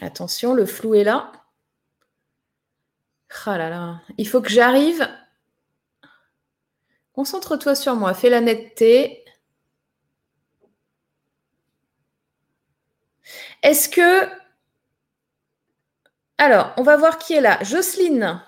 Attention, 0.00 0.54
le 0.54 0.66
flou 0.66 0.94
est 0.94 1.04
là. 1.04 1.32
Ah 3.46 3.56
là 3.56 3.70
là. 3.70 4.02
Il 4.18 4.28
faut 4.28 4.42
que 4.42 4.50
j'arrive. 4.50 5.08
Concentre-toi 7.14 7.74
sur 7.74 7.96
moi. 7.96 8.12
Fais 8.12 8.28
la 8.28 8.42
netteté. 8.42 9.24
Est-ce 13.62 13.88
que. 13.88 14.28
Alors, 16.38 16.72
on 16.76 16.82
va 16.82 16.96
voir 16.96 17.18
qui 17.18 17.34
est 17.34 17.40
là. 17.40 17.58
Jocelyne. 17.62 18.42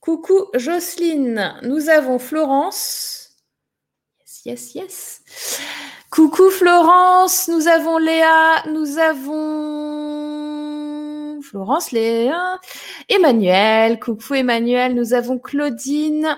Coucou 0.00 0.46
Jocelyne. 0.54 1.54
Nous 1.62 1.88
avons 1.88 2.18
Florence. 2.18 3.36
Yes, 4.18 4.74
yes, 4.74 4.74
yes. 4.74 5.22
Coucou 6.10 6.50
Florence. 6.50 7.48
Nous 7.48 7.68
avons 7.68 7.98
Léa. 7.98 8.64
Nous 8.68 8.98
avons. 8.98 10.40
Florence, 11.42 11.92
Léa. 11.92 12.58
Emmanuel. 13.08 14.00
Coucou 14.00 14.34
Emmanuel. 14.34 14.94
Nous 14.94 15.14
avons 15.14 15.38
Claudine. 15.38 16.36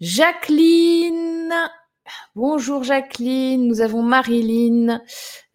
Jacqueline. 0.00 1.54
Bonjour 2.42 2.84
Jacqueline, 2.84 3.68
nous 3.68 3.82
avons 3.82 4.00
Marilyn, 4.00 5.02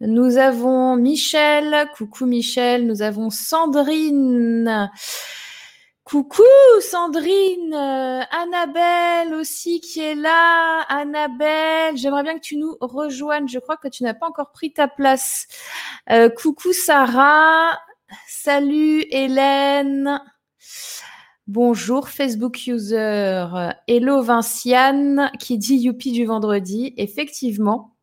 nous 0.00 0.36
avons 0.36 0.94
Michel, 0.94 1.88
coucou 1.96 2.26
Michel, 2.26 2.86
nous 2.86 3.02
avons 3.02 3.28
Sandrine. 3.28 4.88
Coucou 6.04 6.44
Sandrine, 6.80 7.74
euh, 7.74 8.22
Annabelle 8.30 9.34
aussi 9.34 9.80
qui 9.80 9.98
est 9.98 10.14
là. 10.14 10.82
Annabelle, 10.82 11.96
j'aimerais 11.96 12.22
bien 12.22 12.34
que 12.34 12.44
tu 12.44 12.56
nous 12.56 12.76
rejoignes. 12.80 13.48
Je 13.48 13.58
crois 13.58 13.76
que 13.76 13.88
tu 13.88 14.04
n'as 14.04 14.14
pas 14.14 14.28
encore 14.28 14.52
pris 14.52 14.72
ta 14.72 14.86
place. 14.86 15.48
Euh, 16.12 16.28
coucou 16.28 16.72
Sarah, 16.72 17.76
salut 18.28 19.04
Hélène. 19.10 20.20
Bonjour 21.46 22.08
Facebook 22.08 22.66
user. 22.66 23.46
Hello 23.86 24.22
Vinciane 24.22 25.30
qui 25.38 25.58
dit 25.58 25.76
youpi 25.76 26.12
du 26.12 26.24
vendredi. 26.24 26.94
Effectivement, 26.96 27.94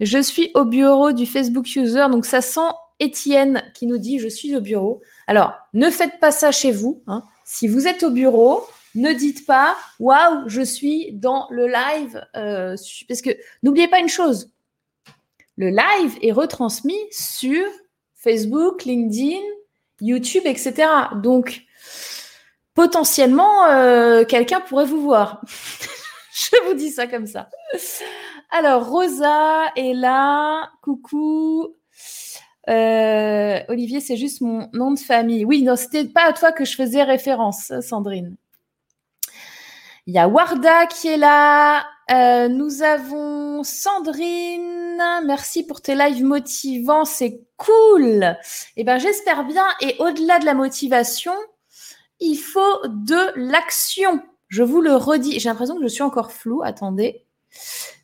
je 0.00 0.18
suis 0.18 0.50
au 0.54 0.64
bureau 0.64 1.12
du 1.12 1.26
Facebook 1.26 1.74
user. 1.76 2.06
Donc 2.10 2.26
ça 2.26 2.40
sent 2.40 2.60
Étienne 3.00 3.62
qui 3.74 3.86
nous 3.86 3.98
dit 3.98 4.18
je 4.18 4.28
suis 4.28 4.54
au 4.54 4.60
bureau. 4.60 5.02
Alors 5.26 5.54
ne 5.72 5.90
faites 5.90 6.20
pas 6.20 6.30
ça 6.30 6.52
chez 6.52 6.72
vous. 6.72 7.02
Hein. 7.06 7.22
Si 7.44 7.68
vous 7.68 7.86
êtes 7.86 8.02
au 8.02 8.10
bureau, 8.10 8.66
ne 8.94 9.12
dites 9.12 9.46
pas 9.46 9.76
waouh, 9.98 10.48
je 10.48 10.62
suis 10.62 11.12
dans 11.12 11.46
le 11.50 11.66
live. 11.66 12.24
Euh, 12.36 12.76
parce 13.08 13.22
que 13.22 13.30
n'oubliez 13.62 13.88
pas 13.88 14.00
une 14.00 14.08
chose 14.08 14.50
le 15.56 15.68
live 15.68 16.18
est 16.22 16.32
retransmis 16.32 16.98
sur 17.10 17.64
Facebook, 18.14 18.84
LinkedIn, 18.84 19.42
YouTube, 20.00 20.42
etc. 20.46 20.88
Donc, 21.22 21.62
potentiellement, 22.74 23.66
euh, 23.66 24.24
quelqu'un 24.24 24.60
pourrait 24.60 24.86
vous 24.86 25.02
voir. 25.02 25.40
Je 26.34 26.66
vous 26.66 26.74
dis 26.74 26.90
ça 26.90 27.06
comme 27.06 27.26
ça. 27.26 27.48
Alors, 28.50 28.88
Rosa 28.88 29.70
est 29.76 29.94
là. 29.94 30.68
Coucou. 30.82 31.76
Euh, 32.68 33.60
Olivier, 33.68 34.00
c'est 34.00 34.16
juste 34.16 34.40
mon 34.40 34.68
nom 34.72 34.90
de 34.90 34.98
famille. 34.98 35.44
Oui, 35.44 35.62
non, 35.62 35.76
c'était 35.76 36.04
pas 36.04 36.24
à 36.24 36.32
toi 36.32 36.50
que 36.50 36.64
je 36.64 36.74
faisais 36.74 37.04
référence, 37.04 37.72
Sandrine. 37.80 38.36
Il 40.06 40.14
y 40.14 40.18
a 40.18 40.28
Warda 40.28 40.86
qui 40.86 41.08
est 41.08 41.16
là. 41.16 41.86
Euh, 42.10 42.48
nous 42.48 42.82
avons 42.82 43.62
Sandrine. 43.62 45.00
Merci 45.24 45.64
pour 45.64 45.80
tes 45.80 45.94
lives 45.94 46.24
motivants. 46.24 47.04
C'est 47.04 47.40
cool. 47.56 48.36
Eh 48.76 48.84
ben, 48.84 48.98
j'espère 48.98 49.44
bien. 49.44 49.66
Et 49.80 49.96
au-delà 50.00 50.38
de 50.40 50.44
la 50.44 50.54
motivation, 50.54 51.32
il 52.24 52.36
faut 52.36 52.86
de 52.88 53.38
l'action. 53.38 54.22
Je 54.48 54.62
vous 54.62 54.80
le 54.80 54.94
redis. 54.94 55.38
J'ai 55.38 55.48
l'impression 55.48 55.76
que 55.76 55.82
je 55.82 55.88
suis 55.88 56.02
encore 56.02 56.32
flou. 56.32 56.62
Attendez. 56.62 57.24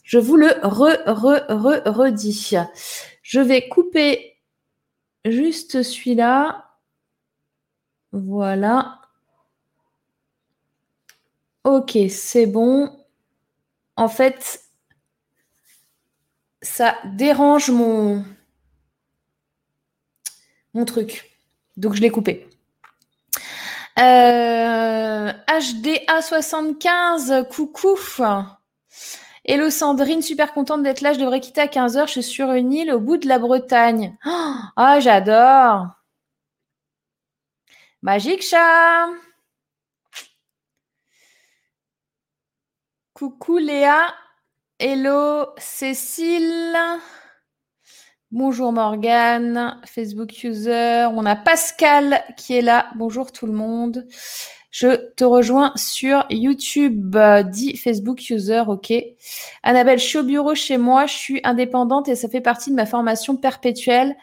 Je 0.05 0.19
vous 0.19 0.37
le 0.37 0.49
re, 0.63 0.99
re, 1.07 1.45
re, 1.49 1.83
redis. 1.87 2.57
Je 3.23 3.41
vais 3.41 3.69
couper 3.69 4.37
juste 5.25 5.83
celui-là. 5.83 6.71
Voilà. 8.13 9.01
Ok, 11.65 11.99
c'est 12.09 12.47
bon. 12.47 12.91
En 13.97 14.09
fait, 14.09 14.65
ça 16.63 16.97
dérange 17.05 17.71
mon, 17.71 18.25
mon 20.75 20.85
truc. 20.85 21.39
Donc, 21.77 21.95
je 21.95 22.01
l'ai 22.01 22.11
coupé. 22.11 22.49
Euh, 23.99 25.33
HDA75, 25.49 27.49
coucou. 27.49 27.97
Hello 29.45 29.71
Sandrine, 29.71 30.23
super 30.23 30.53
contente 30.53 30.83
d'être 30.83 31.01
là. 31.01 31.13
Je 31.13 31.19
devrais 31.19 31.41
quitter 31.41 31.63
à 31.63 31.67
15h. 31.67 32.07
Je 32.07 32.13
suis 32.13 32.23
sur 32.23 32.53
une 32.53 32.73
île 32.73 32.93
au 32.93 33.01
bout 33.01 33.17
de 33.17 33.29
la 33.29 33.39
Bretagne. 33.39 34.17
Ah, 34.25 34.73
oh, 34.77 35.01
j'adore. 35.01 35.87
Magique 38.03 38.43
chat. 38.43 39.09
Coucou 43.15 43.59
Léa. 43.59 44.15
Hello 44.79 45.47
Cécile. 45.59 46.77
Bonjour 48.33 48.71
Morgane, 48.71 49.81
Facebook 49.85 50.45
user. 50.45 51.09
On 51.17 51.27
a 51.27 51.35
Pascal 51.35 52.23
qui 52.37 52.57
est 52.57 52.63
là. 52.63 52.87
Bonjour 52.95 53.33
tout 53.33 53.45
le 53.45 53.53
monde. 53.53 54.07
Je 54.71 55.11
te 55.15 55.25
rejoins 55.25 55.73
sur 55.75 56.27
YouTube, 56.31 57.19
dit 57.49 57.77
Facebook 57.77 58.31
user, 58.31 58.63
ok. 58.69 58.93
Annabelle, 59.65 59.99
je 59.99 60.05
suis 60.05 60.19
au 60.19 60.23
bureau 60.23 60.55
chez 60.55 60.79
moi, 60.79 61.07
je 61.07 61.15
suis 61.15 61.41
indépendante 61.43 62.07
et 62.07 62.15
ça 62.15 62.29
fait 62.29 62.41
partie 62.41 62.71
de 62.71 62.77
ma 62.77 62.87
formation 62.87 63.37
perpétuelle 63.37 64.15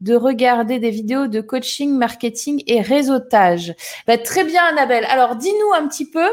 de 0.00 0.16
regarder 0.16 0.80
des 0.80 0.90
vidéos 0.90 1.28
de 1.28 1.40
coaching, 1.40 1.96
marketing 1.96 2.64
et 2.66 2.80
réseautage. 2.80 3.76
Bah, 4.08 4.18
très 4.18 4.42
bien 4.42 4.64
Annabelle. 4.64 5.04
Alors 5.04 5.36
dis-nous 5.36 5.72
un 5.72 5.86
petit 5.86 6.10
peu 6.10 6.28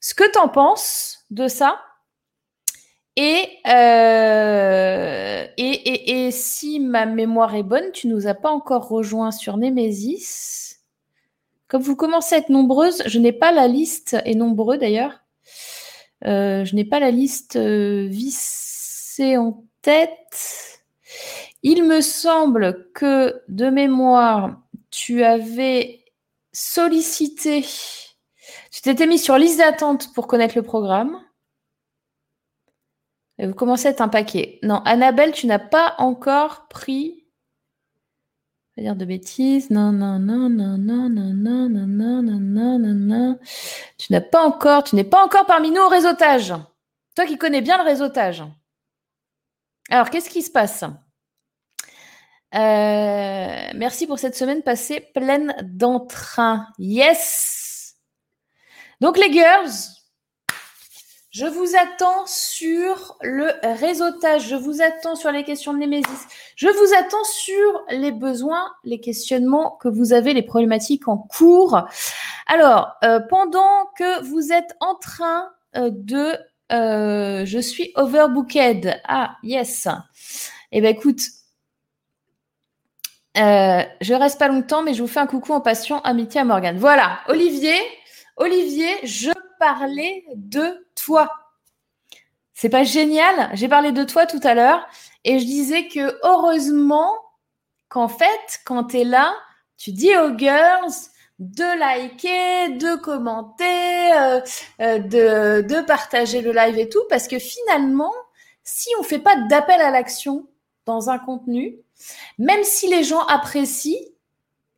ce 0.00 0.14
que 0.14 0.24
tu 0.32 0.38
en 0.38 0.48
penses 0.48 1.26
de 1.30 1.46
ça. 1.46 1.78
Euh, 3.18 3.22
et, 5.56 5.58
et, 5.58 6.26
et, 6.26 6.30
si 6.30 6.80
ma 6.80 7.04
mémoire 7.04 7.54
est 7.54 7.62
bonne, 7.62 7.92
tu 7.92 8.08
nous 8.08 8.26
as 8.26 8.34
pas 8.34 8.50
encore 8.50 8.88
rejoint 8.88 9.30
sur 9.30 9.58
Nemesis. 9.58 10.76
Comme 11.68 11.82
vous 11.82 11.96
commencez 11.96 12.34
à 12.34 12.38
être 12.38 12.48
nombreuses, 12.48 13.02
je 13.06 13.18
n'ai 13.18 13.32
pas 13.32 13.52
la 13.52 13.68
liste, 13.68 14.16
et 14.24 14.34
nombreux 14.34 14.78
d'ailleurs, 14.78 15.20
euh, 16.26 16.64
je 16.64 16.74
n'ai 16.74 16.84
pas 16.84 17.00
la 17.00 17.10
liste 17.10 17.56
euh, 17.56 18.06
vissée 18.08 19.36
en 19.36 19.64
tête. 19.82 20.80
Il 21.62 21.84
me 21.84 22.00
semble 22.00 22.90
que 22.94 23.42
de 23.48 23.70
mémoire, 23.70 24.56
tu 24.90 25.22
avais 25.22 26.04
sollicité, 26.52 27.64
tu 28.70 28.82
t'étais 28.82 29.06
mis 29.06 29.18
sur 29.18 29.38
liste 29.38 29.58
d'attente 29.58 30.12
pour 30.14 30.26
connaître 30.26 30.56
le 30.56 30.62
programme. 30.62 31.18
Vous 33.42 33.54
commencez 33.54 33.88
à 33.88 33.90
être 33.90 34.00
un 34.00 34.08
paquet. 34.08 34.60
Non, 34.62 34.82
Annabelle, 34.84 35.32
tu 35.32 35.46
n'as 35.46 35.58
pas 35.58 35.94
encore 35.98 36.68
pris. 36.68 37.26
Pas 38.76 38.82
dire 38.82 38.94
de 38.94 39.04
bêtises. 39.04 39.70
Non, 39.70 39.90
non, 39.90 40.20
non, 40.20 40.48
non, 40.48 40.78
non, 40.78 41.08
non, 41.08 41.34
non, 41.34 41.68
non, 41.68 41.86
non, 41.86 42.22
non, 42.22 42.38
non, 42.40 42.78
non, 42.78 42.94
non. 42.94 43.38
Tu 43.98 44.12
n'as 44.12 44.20
pas 44.20 44.46
encore, 44.46 44.84
tu 44.84 44.94
n'es 44.94 45.04
pas 45.04 45.24
encore 45.24 45.46
parmi 45.46 45.70
nous 45.72 45.82
au 45.82 45.88
réseautage. 45.88 46.54
Toi 47.16 47.26
qui 47.26 47.36
connais 47.36 47.60
bien 47.60 47.78
le 47.78 47.84
réseautage. 47.84 48.44
Alors, 49.90 50.08
qu'est-ce 50.08 50.30
qui 50.30 50.42
se 50.42 50.50
passe 50.50 50.84
Merci 52.54 54.06
pour 54.06 54.18
cette 54.18 54.36
semaine 54.36 54.62
passée 54.62 55.00
pleine 55.14 55.54
d'entrain. 55.62 56.68
Yes 56.78 57.96
Donc, 59.00 59.18
les 59.18 59.32
girls, 59.32 59.70
je 61.32 61.46
vous 61.46 61.76
attends 61.76 62.26
sur 62.26 63.16
le 63.22 63.48
réseautage, 63.62 64.48
je 64.48 64.54
vous 64.54 64.82
attends 64.82 65.16
sur 65.16 65.32
les 65.32 65.44
questions 65.44 65.72
de 65.72 65.78
Némésis, 65.78 66.26
je 66.56 66.68
vous 66.68 66.94
attends 66.94 67.24
sur 67.24 67.84
les 67.88 68.12
besoins, 68.12 68.70
les 68.84 69.00
questionnements 69.00 69.78
que 69.80 69.88
vous 69.88 70.12
avez, 70.12 70.34
les 70.34 70.42
problématiques 70.42 71.08
en 71.08 71.16
cours. 71.16 71.86
Alors, 72.46 72.92
euh, 73.02 73.18
pendant 73.18 73.86
que 73.96 74.22
vous 74.24 74.52
êtes 74.52 74.76
en 74.80 74.94
train 74.94 75.48
euh, 75.74 75.90
de... 75.90 76.36
Euh, 76.70 77.46
je 77.46 77.58
suis 77.58 77.92
overbooked. 77.96 79.00
Ah, 79.04 79.36
yes. 79.42 79.88
Eh 80.70 80.82
bien, 80.82 80.90
écoute, 80.90 81.20
je 83.34 84.14
reste 84.14 84.38
pas 84.38 84.48
longtemps, 84.48 84.82
mais 84.82 84.92
je 84.92 85.00
vous 85.00 85.08
fais 85.08 85.20
un 85.20 85.26
coucou 85.26 85.54
en 85.54 85.62
passion, 85.62 86.00
amitié 86.02 86.42
à 86.42 86.44
Morgane. 86.44 86.76
Voilà, 86.76 87.20
Olivier, 87.28 87.76
Olivier, 88.36 88.90
je 89.04 89.30
parlais 89.58 90.24
de 90.34 90.86
toi. 91.04 91.30
C'est 92.54 92.68
pas 92.68 92.84
génial 92.84 93.50
J'ai 93.54 93.68
parlé 93.68 93.92
de 93.92 94.04
toi 94.04 94.26
tout 94.26 94.40
à 94.44 94.54
l'heure 94.54 94.86
et 95.24 95.38
je 95.38 95.44
disais 95.44 95.88
que 95.88 96.18
heureusement 96.22 97.12
qu'en 97.88 98.08
fait, 98.08 98.60
quand 98.64 98.84
tu 98.84 99.00
es 99.00 99.04
là, 99.04 99.34
tu 99.76 99.92
dis 99.92 100.16
aux 100.16 100.36
girls 100.36 100.92
de 101.38 101.78
liker, 101.78 102.76
de 102.78 102.94
commenter, 102.96 104.12
euh, 104.14 104.40
euh, 104.80 105.62
de, 105.62 105.80
partager 105.80 106.40
le 106.40 106.52
live 106.52 106.78
et 106.78 106.88
tout, 106.88 107.02
parce 107.08 107.26
que 107.26 107.38
finalement, 107.38 108.12
si 108.62 108.88
on 109.00 109.02
fait 109.02 109.18
pas 109.18 109.36
d'appel 109.48 109.80
à 109.80 109.90
l'action 109.90 110.46
dans 110.86 111.10
un 111.10 111.18
contenu, 111.18 111.78
même 112.38 112.62
si 112.62 112.86
les 112.88 113.02
gens 113.02 113.24
apprécient, 113.26 113.98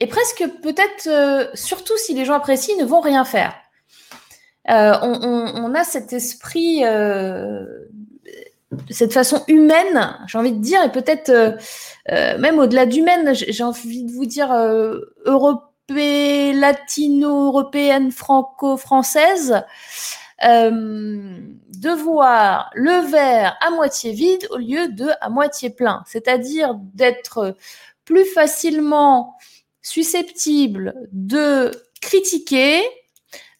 et 0.00 0.06
presque 0.06 0.44
peut-être, 0.62 1.06
euh, 1.06 1.48
surtout 1.54 1.96
si 1.98 2.14
les 2.14 2.24
gens 2.24 2.34
apprécient, 2.34 2.74
ils 2.76 2.80
ne 2.80 2.86
vont 2.86 3.00
rien 3.00 3.24
faire. 3.24 3.54
Euh, 4.70 4.94
on, 5.02 5.74
a 5.74 5.84
cet 5.84 6.12
esprit, 6.12 6.84
euh, 6.84 7.64
cette 8.90 9.12
façon 9.12 9.44
humaine, 9.46 10.16
j'ai 10.26 10.38
envie 10.38 10.52
de 10.52 10.62
dire, 10.62 10.82
et 10.82 10.90
peut-être 10.90 11.58
même 12.38 12.58
au-delà 12.58 12.86
d'humaine, 12.86 13.34
j'ai 13.34 13.64
envie 13.64 14.04
de 14.04 14.12
vous 14.12 14.26
dire 14.26 14.52
européenne, 15.24 15.70
latino-européenne, 15.88 18.10
franco-française, 18.10 19.62
de 20.42 21.90
voir 21.90 22.70
le 22.74 23.10
verre 23.10 23.56
à 23.60 23.70
moitié 23.70 24.12
vide 24.12 24.46
au 24.50 24.56
lieu 24.56 24.88
de 24.88 25.08
à 25.20 25.28
moitié 25.28 25.70
plein, 25.70 26.02
c'est-à-dire 26.06 26.74
d'être 26.94 27.56
plus 28.04 28.24
facilement 28.24 29.36
susceptible 29.82 30.94
de 31.12 31.70
critiquer, 32.00 32.82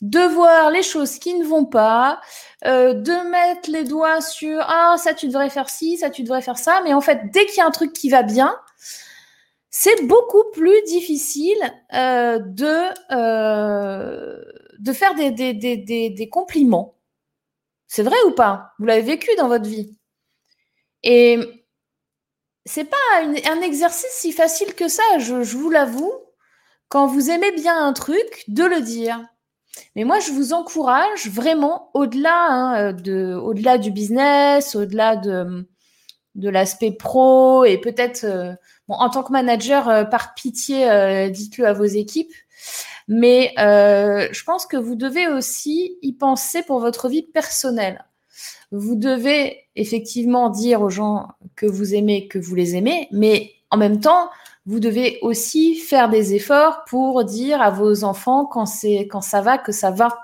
de 0.05 0.21
voir 0.21 0.71
les 0.71 0.83
choses 0.83 1.19
qui 1.19 1.35
ne 1.35 1.45
vont 1.47 1.65
pas, 1.65 2.21
euh, 2.67 2.93
de 2.93 3.31
mettre 3.31 3.71
les 3.71 3.85
doigts 3.85 4.21
sur 4.21 4.61
ah 4.61 4.97
ça 4.99 5.15
tu 5.15 5.29
devrais 5.29 5.49
faire 5.49 5.71
ci, 5.71 5.97
ça 5.97 6.11
tu 6.11 6.23
devrais 6.23 6.43
faire 6.43 6.59
ça, 6.59 6.83
mais 6.85 6.93
en 6.93 7.01
fait 7.01 7.31
dès 7.33 7.47
qu'il 7.47 7.57
y 7.57 7.61
a 7.61 7.67
un 7.67 7.71
truc 7.71 7.95
qui 7.95 8.11
va 8.11 8.23
bien, 8.23 8.55
c'est 9.71 10.07
beaucoup 10.07 10.45
plus 10.53 10.83
difficile 10.83 11.59
euh, 11.95 12.39
de 12.39 13.15
euh, 13.15 14.43
de 14.79 14.93
faire 14.93 15.15
des 15.15 16.29
compliments. 16.31 16.97
C'est 17.87 18.03
vrai 18.03 18.17
ou 18.27 18.33
pas? 18.33 18.73
Vous 18.79 18.87
l'avez 18.87 19.03
vécu 19.03 19.31
dans 19.39 19.49
votre 19.49 19.69
vie. 19.69 19.97
Et 21.03 21.39
c'est 22.67 22.85
pas 22.85 22.97
un 23.47 23.61
exercice 23.63 24.11
si 24.11 24.33
facile 24.33 24.75
que 24.75 24.89
ça, 24.89 25.03
je, 25.19 25.35
vous 25.35 25.71
l'avoue. 25.71 26.13
Quand 26.89 27.07
vous 27.07 27.31
aimez 27.31 27.53
bien 27.53 27.79
un 27.83 27.93
truc, 27.93 28.45
de 28.49 28.65
le 28.65 28.81
dire. 28.81 29.25
Mais 29.97 30.05
moi, 30.05 30.21
je 30.21 30.31
vous 30.31 30.53
encourage 30.53 31.29
vraiment, 31.29 31.91
au-delà 31.95 32.47
hein, 32.51 32.93
de, 32.93 33.35
au-delà 33.35 33.79
du 33.79 33.91
business, 33.91 34.75
au-delà 34.75 35.17
de, 35.17 35.67
de 36.35 36.49
l'aspect 36.49 36.93
pro, 36.93 37.65
et 37.65 37.79
peut-être, 37.79 38.25
euh, 38.25 38.53
bon, 38.89 38.95
en 38.95 39.11
tant 39.11 39.23
que 39.23 39.33
manager, 39.33 39.89
euh, 39.89 40.05
par 40.05 40.35
pitié, 40.35 40.91
euh, 40.91 41.29
dites-le 41.29 41.67
à 41.67 41.73
vos 41.73 41.85
équipes. 41.85 42.33
Mais 43.07 43.53
je 43.57 44.45
pense 44.45 44.65
que 44.65 44.79
vous 44.79 44.95
devez 44.95 45.29
aussi 45.29 45.99
y 46.01 46.15
penser 46.15 46.63
pour 46.63 46.81
votre 46.81 47.09
vie 47.09 47.23
personnelle 47.23 48.03
vous 48.71 48.97
devez 48.97 49.69
effectivement 49.77 50.51
dire 50.51 50.83
aux 50.83 50.91
gens 50.91 51.29
que 51.55 51.67
vous 51.67 51.95
aimez, 51.95 52.27
que 52.27 52.39
vous 52.39 52.55
les 52.55 52.75
aimez, 52.75 53.09
mais 53.13 53.53
en 53.71 53.77
même 53.77 54.01
temps, 54.01 54.31
vous 54.67 54.81
devez 54.81 55.19
aussi 55.23 55.77
faire 55.77 56.09
des 56.09 56.35
efforts 56.35 56.85
pour 56.87 57.25
dire 57.25 57.61
à 57.61 57.71
vos 57.71 58.05
enfants 58.05 58.47
quand 58.47 58.67
c'est 58.67 59.07
quand 59.11 59.21
ça 59.21 59.41
va 59.43 59.59
que 59.59 59.73
ça 59.73 59.91
va. 59.91 60.19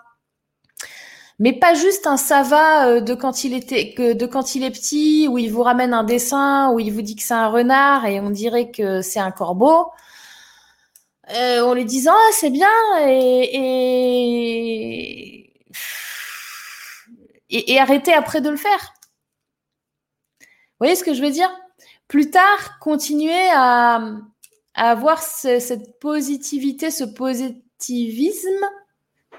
Mais 1.38 1.52
pas 1.54 1.74
juste 1.74 2.06
un 2.06 2.16
ça 2.16 2.42
va 2.42 2.88
euh, 2.88 3.00
de 3.00 3.14
quand 3.14 3.44
il 3.44 3.54
était 3.54 3.94
que 3.94 4.12
de 4.12 4.26
quand 4.26 4.54
il 4.54 4.64
est 4.64 4.70
petit 4.70 5.26
où 5.28 5.38
il 5.38 5.50
vous 5.52 5.62
ramène 5.62 5.94
un 5.94 6.04
dessin 6.04 6.70
où 6.72 6.80
il 6.80 6.92
vous 6.92 7.02
dit 7.02 7.16
que 7.16 7.22
c'est 7.22 7.34
un 7.34 7.48
renard 7.48 8.06
et 8.06 8.20
on 8.20 8.30
dirait 8.30 8.70
que 8.70 9.02
c'est 9.02 9.20
un 9.20 9.30
corbeau. 9.30 9.86
Euh, 11.34 11.62
en 11.62 11.74
lui 11.74 11.84
disant 11.84 12.12
ah, 12.14 12.30
c'est 12.32 12.50
bien 12.50 12.68
et, 13.06 13.50
et 13.54 15.50
et, 17.50 17.78
arrêter 17.78 18.12
après 18.12 18.40
de 18.40 18.50
le 18.50 18.56
faire. 18.56 18.94
Vous 20.40 20.46
voyez 20.86 20.94
ce 20.94 21.04
que 21.04 21.14
je 21.14 21.22
veux 21.22 21.30
dire? 21.30 21.50
Plus 22.08 22.30
tard, 22.30 22.78
continuer 22.80 23.50
à, 23.52 24.00
avoir 24.80 25.22
cette 25.22 25.98
positivité, 26.00 26.90
ce 26.90 27.04
positivisme. 27.04 28.64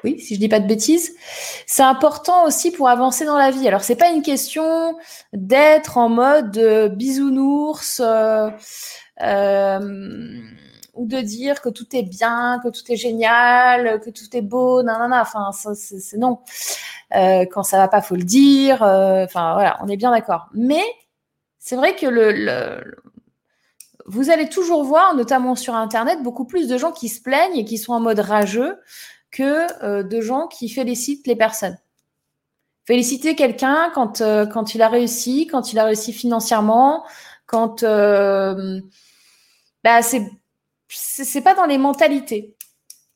Oui, 0.04 0.20
si 0.20 0.36
je 0.36 0.40
dis 0.40 0.50
pas 0.50 0.60
de 0.60 0.68
bêtises, 0.68 1.16
c'est 1.66 1.84
important 1.84 2.46
aussi 2.46 2.72
pour 2.72 2.90
avancer 2.90 3.26
dans 3.26 3.38
la 3.38 3.52
vie. 3.52 3.68
Alors 3.68 3.84
c'est 3.84 3.96
pas 3.96 4.10
une 4.10 4.22
question 4.22 4.98
d'être 5.34 5.98
en 5.98 6.10
mode 6.10 6.58
euh, 6.58 6.90
bisounours. 6.90 8.02
Euh, 8.04 8.50
euh, 9.22 10.40
ou 10.94 11.06
de 11.08 11.22
dire 11.22 11.62
que 11.62 11.70
tout 11.70 11.96
est 11.96 12.04
bien, 12.04 12.60
que 12.64 12.68
tout 12.70 12.92
est 12.92 12.98
génial, 12.98 14.02
que 14.02 14.10
tout 14.10 14.36
est 14.36 14.42
beau, 14.42 14.84
non. 14.84 15.10
Enfin, 15.14 15.52
c'est 15.54 16.18
non. 16.18 16.40
Quand 17.12 17.64
ça 17.64 17.78
va 17.78 17.88
pas, 17.88 18.02
faut 18.02 18.16
le 18.16 18.24
dire. 18.24 18.82
Enfin, 18.82 19.54
voilà, 19.54 19.80
on 19.82 19.88
est 19.88 19.96
bien 19.96 20.12
d'accord. 20.12 20.50
Mais 20.54 20.84
c'est 21.60 21.78
vrai 21.78 21.96
que 21.96 22.08
le, 22.08 22.84
vous 24.12 24.30
allez 24.30 24.50
toujours 24.50 24.84
voir, 24.84 25.16
notamment 25.16 25.56
sur 25.56 25.76
Internet, 25.76 26.22
beaucoup 26.22 26.46
plus 26.46 26.68
de 26.68 26.78
gens 26.78 26.92
qui 26.92 27.10
se 27.10 27.22
plaignent 27.22 27.58
et 27.58 27.66
qui 27.66 27.78
sont 27.78 27.94
en 27.94 28.00
mode 28.00 28.20
rageux 28.20 28.78
que 29.32 29.66
euh, 29.84 30.04
de 30.04 30.22
gens 30.22 30.48
qui 30.48 30.70
félicitent 30.70 31.28
les 31.28 31.36
personnes. 31.36 31.78
Féliciter 32.86 33.36
quelqu'un 33.36 33.92
quand, 33.94 34.22
quand 34.52 34.76
il 34.76 34.82
a 34.82 34.90
réussi, 34.90 35.48
quand 35.48 35.72
il 35.72 35.80
a 35.80 35.86
réussi 35.86 36.14
financièrement, 36.14 37.06
quand 37.46 37.84
bah, 39.84 40.02
c'est 40.02 41.42
pas 41.42 41.56
dans 41.56 41.66
les 41.66 41.78
mentalités. 41.78 42.56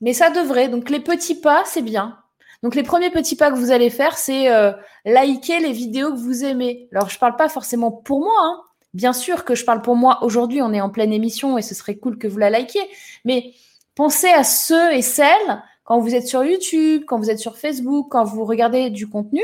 Mais 0.02 0.14
ça 0.14 0.30
devrait. 0.30 0.70
Donc 0.70 0.90
les 0.90 1.00
petits 1.00 1.36
pas, 1.36 1.64
c'est 1.66 1.82
bien. 1.82 2.18
Donc 2.64 2.76
les 2.76 2.84
premiers 2.84 3.12
petits 3.12 3.36
pas 3.36 3.52
que 3.52 3.58
vous 3.58 3.72
allez 3.72 3.90
faire, 3.90 4.18
c'est 4.18 4.52
euh, 4.52 4.72
liker 5.06 5.60
les 5.60 5.72
vidéos 5.72 6.12
que 6.12 6.18
vous 6.18 6.44
aimez. 6.44 6.88
Alors 6.92 7.10
je 7.10 7.20
parle 7.20 7.36
pas 7.36 7.50
forcément 7.50 7.92
pour 7.92 8.22
moi. 8.22 8.34
Hein. 8.42 8.62
Bien 8.96 9.12
sûr 9.12 9.44
que 9.44 9.56
je 9.56 9.66
parle 9.66 9.82
pour 9.82 9.98
moi. 9.98 10.20
Aujourd'hui, 10.24 10.62
on 10.62 10.72
est 10.72 10.80
en 10.80 10.90
pleine 10.90 11.12
émission 11.12 11.58
et 11.58 11.62
ce 11.62 11.76
serait 11.76 11.98
cool 11.98 12.18
que 12.18 12.28
vous 12.28 12.38
la 12.38 12.50
likiez. 12.50 12.82
Mais 13.26 13.52
pensez 13.94 14.30
à 14.30 14.46
ceux 14.46 14.94
et 14.94 15.02
celles 15.02 15.62
quand 15.84 16.00
vous 16.00 16.16
êtes 16.16 16.26
sur 16.26 16.46
YouTube, 16.46 17.04
quand 17.06 17.18
vous 17.18 17.30
êtes 17.30 17.40
sur 17.40 17.58
Facebook, 17.58 18.08
quand 18.10 18.24
vous 18.24 18.46
regardez 18.46 18.90
du 18.90 19.10
contenu. 19.10 19.42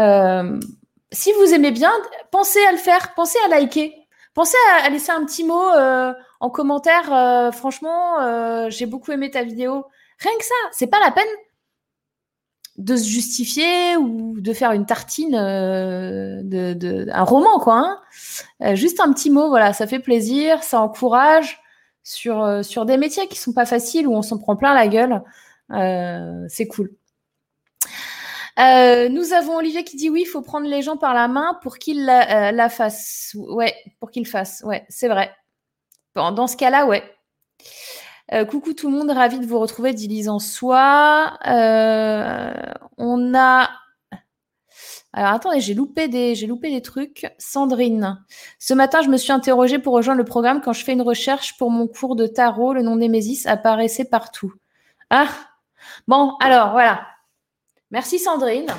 Euh, 0.00 0.58
si 1.12 1.32
vous 1.34 1.54
aimez 1.54 1.70
bien, 1.70 1.92
pensez 2.32 2.58
à 2.66 2.72
le 2.72 2.78
faire, 2.78 3.14
pensez 3.14 3.38
à 3.46 3.48
liker. 3.48 3.94
Pensez 4.34 4.56
à, 4.82 4.90
laisser 4.90 5.12
un 5.12 5.24
petit 5.24 5.44
mot 5.44 5.68
euh, 5.76 6.12
en 6.40 6.50
commentaire. 6.50 7.12
Euh, 7.12 7.52
franchement, 7.52 8.68
j'ai 8.70 8.86
beaucoup 8.86 9.12
aimé 9.12 9.30
ta 9.30 9.44
vidéo. 9.44 9.86
Rien 10.18 10.36
que 10.36 10.44
ça, 10.44 10.54
c'est 10.72 10.88
pas 10.88 10.98
la 10.98 11.12
peine 11.12 11.28
de 12.78 12.96
se 12.96 13.08
justifier 13.08 13.96
ou 13.96 14.40
de 14.40 14.52
faire 14.52 14.72
une 14.72 14.86
tartine, 14.86 15.32
de, 15.32 17.10
un 17.12 17.24
roman, 17.24 17.58
quoi. 17.58 18.00
Hein. 18.60 18.74
juste 18.74 19.00
un 19.00 19.12
petit 19.12 19.30
mot, 19.30 19.48
voilà, 19.48 19.72
ça 19.72 19.86
fait 19.86 19.98
plaisir, 19.98 20.62
ça 20.62 20.80
encourage 20.80 21.60
sur, 22.02 22.64
sur 22.64 22.86
des 22.86 22.96
métiers 22.96 23.26
qui 23.28 23.38
sont 23.38 23.52
pas 23.52 23.66
faciles 23.66 24.06
où 24.06 24.14
on 24.14 24.22
s'en 24.22 24.38
prend 24.38 24.56
plein 24.56 24.74
la 24.74 24.88
gueule. 24.88 25.22
c'est 26.48 26.66
cool. 26.68 26.90
Euh, 28.58 29.08
nous 29.08 29.32
avons 29.32 29.56
Olivier 29.56 29.84
qui 29.84 29.96
dit 29.96 30.10
oui, 30.10 30.22
il 30.22 30.28
faut 30.28 30.42
prendre 30.42 30.66
les 30.66 30.82
gens 30.82 30.96
par 30.96 31.14
la 31.14 31.28
main 31.28 31.56
pour 31.62 31.78
qu'ils 31.78 32.04
la, 32.04 32.50
euh, 32.50 32.68
fassent. 32.68 33.36
Ouais, 33.36 33.74
pour 34.00 34.10
qu'ils 34.10 34.26
fassent. 34.26 34.62
Ouais, 34.66 34.84
c'est 34.88 35.08
vrai. 35.08 35.32
Bon, 36.16 36.32
dans 36.32 36.48
ce 36.48 36.56
cas-là, 36.56 36.86
ouais. 36.86 37.04
Euh, 38.32 38.44
coucou 38.44 38.74
tout 38.74 38.90
le 38.90 38.96
monde, 38.96 39.10
ravi 39.10 39.38
de 39.38 39.46
vous 39.46 39.58
retrouver, 39.58 39.94
dit 39.94 40.28
en 40.28 40.38
Soi. 40.38 41.38
on 42.98 43.34
a. 43.34 43.70
Alors 45.14 45.32
attendez, 45.32 45.60
j'ai 45.60 45.74
loupé 45.74 46.08
des, 46.08 46.82
trucs. 46.82 47.26
Sandrine. 47.38 48.22
Ce 48.58 48.74
matin, 48.74 49.02
je 49.02 49.08
me 49.08 49.16
suis 49.16 49.32
interrogée 49.32 49.78
pour 49.78 49.94
rejoindre 49.94 50.18
le 50.18 50.24
programme. 50.24 50.60
Quand 50.60 50.72
je 50.72 50.84
fais 50.84 50.92
une 50.92 51.02
recherche 51.02 51.56
pour 51.56 51.70
mon 51.70 51.86
cours 51.86 52.14
de 52.14 52.26
tarot, 52.26 52.74
le 52.74 52.82
nom 52.82 52.96
Némésis 52.96 53.46
apparaissait 53.46 54.04
partout. 54.04 54.52
Ah. 55.10 55.28
Bon, 56.06 56.36
alors 56.40 56.72
voilà. 56.72 57.06
Merci 57.90 58.18
Sandrine. 58.18 58.70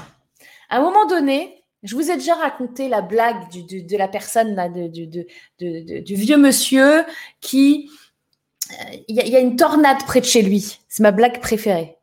À 0.69 0.77
un 0.77 0.81
moment 0.81 1.07
donné, 1.07 1.63
je 1.81 1.95
vous 1.95 2.11
ai 2.11 2.15
déjà 2.15 2.35
raconté 2.35 2.89
la 2.89 3.01
blague 3.01 3.49
de 3.51 3.97
la 3.97 4.07
personne, 4.07 4.55
du 5.57 6.15
vieux 6.15 6.37
monsieur 6.37 7.03
qui... 7.41 7.89
Euh, 8.71 8.95
il 9.07 9.15
y, 9.15 9.35
a 9.35 9.39
une 9.39 9.55
tornade 9.55 10.05
près 10.05 10.21
de 10.21 10.25
chez 10.25 10.41
lui. 10.41 10.79
C'est 10.87 11.03
ma 11.03 11.11
blague 11.11 11.39
préférée. 11.41 11.97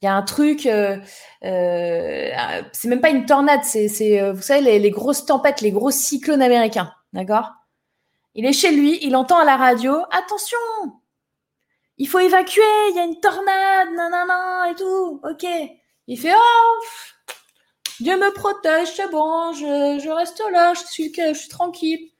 Il 0.00 0.06
y 0.06 0.08
a 0.08 0.14
un 0.14 0.22
truc, 0.22 0.66
euh, 0.66 0.98
euh, 1.44 2.30
c'est 2.72 2.88
même 2.88 3.00
pas 3.00 3.10
une 3.10 3.24
tornade, 3.24 3.62
c'est, 3.62 4.32
vous 4.32 4.42
savez, 4.42 4.78
les, 4.80 4.90
grosses 4.90 5.26
tempêtes, 5.26 5.60
les 5.60 5.70
gros 5.70 5.92
cyclones 5.92 6.42
américains, 6.42 6.92
d'accord? 7.12 7.52
Il 8.34 8.44
est 8.44 8.52
chez 8.52 8.72
lui, 8.72 8.98
il 9.02 9.14
entend 9.14 9.38
à 9.38 9.44
la 9.44 9.56
radio, 9.56 9.94
attention, 10.10 10.58
il 11.98 12.08
faut 12.08 12.18
évacuer, 12.18 12.62
il 12.90 12.96
y 12.96 12.98
a 12.98 13.04
une 13.04 13.20
tornade, 13.20 13.90
nanana 13.94 14.72
et 14.72 14.74
tout, 14.74 15.20
ok. 15.22 15.46
Il 16.08 16.18
fait 16.18 16.34
Oh, 16.34 16.80
Dieu 18.00 18.16
me 18.16 18.32
protège, 18.32 18.88
c'est 18.96 19.08
bon, 19.08 19.52
je, 19.52 20.10
reste 20.10 20.42
là, 20.50 20.74
je 20.74 20.80
suis, 20.90 21.14
je 21.14 21.34
suis 21.34 21.48
tranquille. 21.48 22.11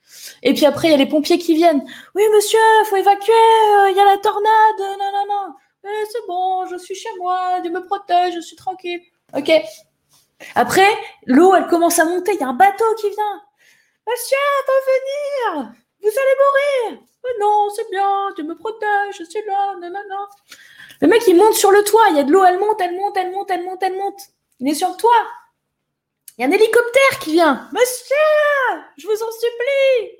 Et 0.42 0.54
puis 0.54 0.66
après, 0.66 0.88
il 0.88 0.90
y 0.90 0.94
a 0.94 0.98
les 0.98 1.06
pompiers 1.06 1.38
qui 1.38 1.54
viennent. 1.54 1.84
Oui, 2.14 2.22
monsieur, 2.34 2.58
faut 2.86 2.96
évacuer, 2.96 3.32
euh, 3.32 3.90
il 3.90 3.96
y 3.96 4.00
a 4.00 4.04
la 4.04 4.18
tornade, 4.18 4.78
non, 4.78 4.96
non, 4.98 5.26
non. 5.28 5.54
Eh, 5.84 6.04
c'est 6.10 6.26
bon, 6.26 6.66
je 6.66 6.76
suis 6.76 6.94
chez 6.94 7.08
moi, 7.18 7.60
Dieu 7.60 7.70
me 7.70 7.84
protège, 7.84 8.34
je 8.34 8.40
suis 8.40 8.56
tranquille. 8.56 9.00
Ok. 9.36 9.50
Après, 10.54 10.88
l'eau, 11.26 11.54
elle 11.54 11.66
commence 11.66 11.98
à 11.98 12.04
monter, 12.04 12.32
il 12.34 12.40
y 12.40 12.44
a 12.44 12.48
un 12.48 12.54
bateau 12.54 12.84
qui 13.00 13.08
vient. 13.10 13.42
Monsieur, 14.06 14.36
venir 15.54 15.72
Vous 16.02 16.08
allez 16.08 16.90
mourir 16.90 17.02
Non, 17.40 17.68
c'est 17.74 17.88
bien, 17.90 18.30
Dieu 18.34 18.44
me 18.44 18.56
protège, 18.56 19.16
je 19.18 19.24
suis 19.24 19.42
là, 19.46 19.74
non, 19.80 19.88
non, 19.88 20.02
non. 20.08 20.26
Le 21.00 21.08
mec, 21.08 21.22
il 21.26 21.36
monte 21.36 21.54
sur 21.54 21.72
le 21.72 21.82
toit, 21.82 22.04
il 22.10 22.16
y 22.16 22.20
a 22.20 22.24
de 22.24 22.32
l'eau, 22.32 22.44
elle 22.44 22.58
monte, 22.58 22.80
elle 22.80 22.96
monte, 22.96 23.16
elle 23.16 23.32
monte, 23.32 23.50
elle 23.50 23.64
monte, 23.64 23.82
elle 23.82 23.96
monte. 23.96 24.20
Il 24.60 24.68
est 24.68 24.74
sur 24.74 24.88
le 24.88 24.96
toit. 24.96 25.26
Il 26.36 26.42
y 26.42 26.44
a 26.44 26.48
un 26.48 26.50
hélicoptère 26.50 27.18
qui 27.20 27.32
vient. 27.32 27.68
Monsieur, 27.72 28.16
je 28.96 29.06
vous 29.06 29.22
en 29.22 29.30
supplie. 29.32 30.18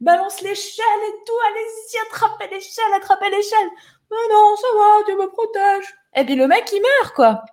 Balance 0.00 0.42
l'échelle 0.42 0.84
et 1.08 1.24
tout, 1.26 1.32
allez-y, 1.48 1.98
attrapez 2.06 2.54
l'échelle, 2.54 2.92
attrapez 2.94 3.30
l'échelle. 3.30 3.68
Mais 4.10 4.16
non, 4.30 4.56
ça 4.56 4.66
va, 4.76 5.04
Dieu 5.04 5.16
me 5.16 5.26
protège. 5.28 5.94
Et 6.14 6.24
puis 6.24 6.36
le 6.36 6.46
mec, 6.46 6.70
il 6.72 6.80
meurt, 6.80 7.14
quoi. 7.14 7.44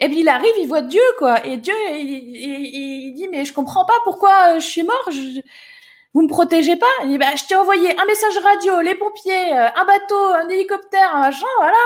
Et 0.00 0.08
puis 0.08 0.20
il 0.20 0.28
arrive, 0.28 0.54
il 0.58 0.68
voit 0.68 0.82
Dieu, 0.82 1.02
quoi. 1.18 1.44
Et 1.44 1.56
Dieu, 1.56 1.74
il, 1.90 3.14
dit, 3.14 3.28
mais 3.28 3.44
je 3.44 3.52
comprends 3.52 3.84
pas 3.84 3.98
pourquoi 4.04 4.58
je 4.58 4.66
suis 4.66 4.82
mort. 4.84 5.10
Je, 5.10 5.40
vous 6.14 6.22
me 6.22 6.28
protégez 6.28 6.76
pas? 6.76 6.86
Il 7.02 7.10
dit, 7.10 7.18
bah, 7.18 7.34
je 7.36 7.44
t'ai 7.44 7.56
envoyé 7.56 7.98
un 8.00 8.04
message 8.06 8.38
radio, 8.38 8.80
les 8.80 8.94
pompiers, 8.94 9.52
euh, 9.52 9.68
un 9.74 9.84
bateau, 9.84 10.16
un 10.16 10.48
hélicoptère, 10.48 11.14
un 11.14 11.20
machin, 11.20 11.46
voilà. 11.58 11.76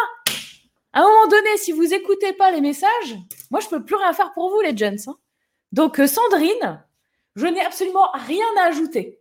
À 0.93 1.01
un 1.01 1.03
moment 1.03 1.27
donné, 1.29 1.57
si 1.57 1.73
vous 1.73 1.95
écoutez 1.95 2.33
pas 2.33 2.51
les 2.51 2.61
messages, 2.61 3.17
moi, 3.51 3.61
je 3.61 3.69
peux 3.69 3.85
plus 3.85 3.97
rien 3.97 4.13
faire 4.13 4.33
pour 4.35 4.51
vous, 4.51 4.61
les 4.61 4.77
gens. 4.77 4.95
Hein. 5.09 5.17
Donc, 5.73 6.01
euh, 6.01 6.07
Sandrine, 6.07 6.83
je 7.37 7.47
n'ai 7.47 7.61
absolument 7.65 8.11
rien 8.15 8.47
à 8.59 8.69
ajouter. 8.69 9.21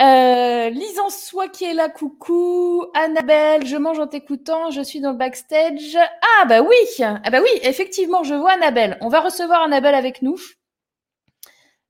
Euh, 0.00 0.70
Lise 0.70 0.98
en 0.98 1.08
soi 1.08 1.48
qui 1.48 1.64
est 1.64 1.74
là, 1.74 1.88
coucou. 1.88 2.86
Annabelle, 2.94 3.64
je 3.66 3.76
mange 3.76 4.00
en 4.00 4.08
t'écoutant, 4.08 4.70
je 4.70 4.80
suis 4.80 5.00
dans 5.00 5.12
le 5.12 5.18
backstage. 5.18 5.96
Ah 6.40 6.46
bah 6.46 6.62
oui, 6.62 6.74
ah 7.00 7.30
bah 7.30 7.40
oui, 7.40 7.48
effectivement, 7.62 8.24
je 8.24 8.34
vois 8.34 8.52
Annabelle. 8.52 8.98
On 9.00 9.08
va 9.08 9.20
recevoir 9.20 9.62
Annabelle 9.62 9.94
avec 9.94 10.20
nous. 10.22 10.36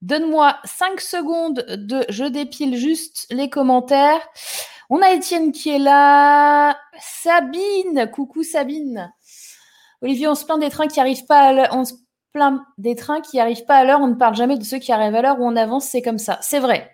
Donne-moi 0.03 0.59
5 0.65 1.01
secondes 1.01 1.65
de 1.67 2.05
je 2.11 2.25
dépile 2.25 2.77
juste 2.77 3.27
les 3.31 3.49
commentaires. 3.49 4.21
On 4.91 5.01
a 5.01 5.13
Étienne 5.13 5.51
qui 5.51 5.71
est 5.71 5.79
là. 5.79 6.79
Sabine, 7.01 8.11
coucou 8.13 8.43
Sabine. 8.43 9.15
Olivier, 10.05 10.29
on 10.29 10.35
se 10.35 10.45
plaint 10.45 10.61
des 10.61 10.69
trains 10.69 10.87
qui 10.87 11.01
arrivent 11.01 11.25
pas 11.27 11.41
à 11.41 11.53
l'heure. 11.53 11.69
On 11.73 11.83
des 12.79 12.97
trains 12.97 13.21
qui 13.21 13.39
arrivent 13.39 13.65
pas 13.65 13.77
à 13.77 13.85
l'heure. 13.85 14.01
On 14.01 14.09
ne 14.09 14.15
parle 14.15 14.35
jamais 14.35 14.59
de 14.59 14.65
ceux 14.65 14.79
qui 14.79 14.93
arrivent 14.93 15.15
à 15.15 15.23
l'heure 15.23 15.41
où 15.41 15.47
on 15.47 15.57
avance. 15.57 15.87
C'est 15.87 16.03
comme 16.03 16.19
ça. 16.19 16.39
C'est 16.43 16.59
vrai. 16.59 16.91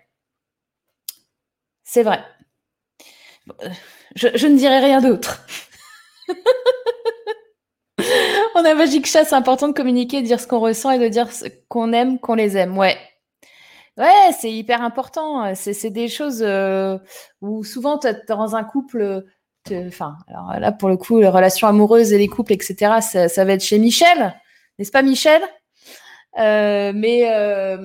C'est 1.83 2.03
vrai. 2.03 2.23
Je, 4.15 4.27
je, 4.35 4.47
ne 4.47 4.55
dirai 4.55 4.79
rien 4.79 5.01
d'autre. 5.01 5.45
on 8.55 8.63
a 8.63 8.73
Magic 8.75 9.05
Chat, 9.05 9.25
c'est 9.25 9.35
important 9.35 9.67
de 9.67 9.73
communiquer, 9.73 10.21
de 10.21 10.27
dire 10.27 10.39
ce 10.39 10.47
qu'on 10.47 10.59
ressent 10.59 10.91
et 10.91 10.99
de 10.99 11.07
dire 11.07 11.31
ce 11.31 11.45
qu'on 11.67 11.91
aime, 11.91 12.19
qu'on 12.19 12.35
les 12.35 12.55
aime. 12.55 12.77
Ouais. 12.77 12.97
Ouais, 13.97 14.31
c'est 14.39 14.51
hyper 14.51 14.81
important. 14.81 15.53
C'est 15.55 15.89
des 15.89 16.07
choses 16.07 16.43
euh, 16.43 16.97
où 17.41 17.63
souvent, 17.63 17.99
dans 18.27 18.55
un 18.55 18.63
couple, 18.63 19.25
enfin, 19.69 20.17
alors 20.27 20.59
là, 20.59 20.71
pour 20.71 20.89
le 20.89 20.97
coup, 20.97 21.19
les 21.19 21.27
relations 21.27 21.67
amoureuses 21.67 22.13
et 22.13 22.17
les 22.17 22.27
couples, 22.27 22.53
etc., 22.53 22.99
ça, 23.01 23.45
va 23.45 23.53
être 23.53 23.63
chez 23.63 23.79
Michel, 23.79 24.35
n'est-ce 24.77 24.91
pas, 24.91 25.01
Michel? 25.01 25.41
Euh, 26.39 26.91
Mais. 26.95 27.29
Euh, 27.31 27.77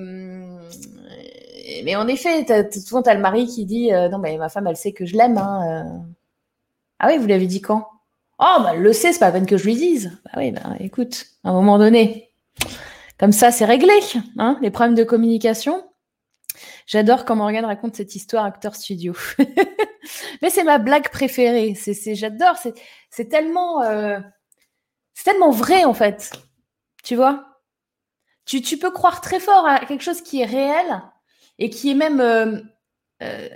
mais 1.85 1.95
en 1.97 2.09
effet, 2.09 2.47
souvent, 2.73 3.03
tu 3.03 3.11
as 3.11 3.15
le 3.15 3.21
mari 3.21 3.47
qui 3.47 3.67
dit 3.67 3.91
Non, 3.91 4.19
mais 4.19 4.37
ma 4.39 4.49
femme, 4.49 4.67
elle 4.67 4.77
sait 4.77 4.93
que 4.93 5.05
je 5.05 5.17
l'aime. 5.17 5.37
Hein, 5.37 6.05
ah 6.99 7.09
oui, 7.09 7.19
vous 7.19 7.27
l'avez 7.27 7.47
dit 7.47 7.61
quand? 7.61 7.87
Oh, 8.39 8.57
bah, 8.61 8.73
elle 8.75 8.83
le 8.83 8.93
sait, 8.93 9.13
c'est 9.13 9.19
pas 9.19 9.27
la 9.27 9.33
peine 9.33 9.47
que 9.47 9.57
je 9.57 9.65
lui 9.65 9.77
dise. 9.77 10.19
Bah 10.25 10.33
oui, 10.37 10.53
bah, 10.53 10.61
écoute, 10.81 11.27
à 11.43 11.51
un 11.51 11.53
moment 11.53 11.79
donné, 11.79 12.31
comme 13.19 13.33
ça, 13.33 13.51
c'est 13.51 13.65
réglé. 13.65 13.95
Hein, 14.39 14.59
les 14.61 14.71
problèmes 14.71 14.95
de 14.95 15.05
communication. 15.05 15.85
J'adore 16.87 17.25
quand 17.25 17.37
Morgan 17.37 17.65
raconte 17.65 17.97
cette 17.97 18.15
histoire 18.15 18.45
acteur 18.45 18.75
studio. 18.75 19.15
Mais 20.43 20.51
c'est 20.51 20.65
ma 20.65 20.79
blague 20.79 21.11
préférée. 21.11 21.75
C'est, 21.75 22.15
j'adore. 22.15 22.57
C'est, 23.11 23.29
tellement, 23.29 23.83
euh, 23.83 24.19
c'est 25.15 25.25
tellement 25.25 25.51
vrai 25.51 25.85
en 25.85 25.95
fait. 25.95 26.33
Tu 27.03 27.17
vois? 27.17 27.45
Tu, 28.45 28.63
tu, 28.63 28.79
peux 28.79 28.91
croire 28.91 29.21
très 29.21 29.41
fort 29.41 29.67
à 29.67 29.81
quelque 29.81 30.05
chose 30.05 30.23
qui 30.23 30.41
est 30.41 30.47
réel 30.47 31.03
et 31.59 31.71
qui 31.71 31.91
est 31.91 31.95
même 31.95 32.21
euh, 32.21 32.61
euh, 33.23 33.49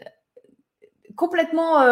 complètement 1.17 1.87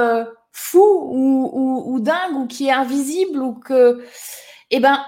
fou 0.53 0.81
ou, 0.81 1.83
ou, 1.87 2.01
dingue 2.01 2.37
ou 2.37 2.47
qui 2.47 2.69
est 2.69 2.73
invisible 2.73 3.41
ou 3.41 3.55
que, 3.55 4.05
eh 4.71 4.81
ben, 4.81 5.05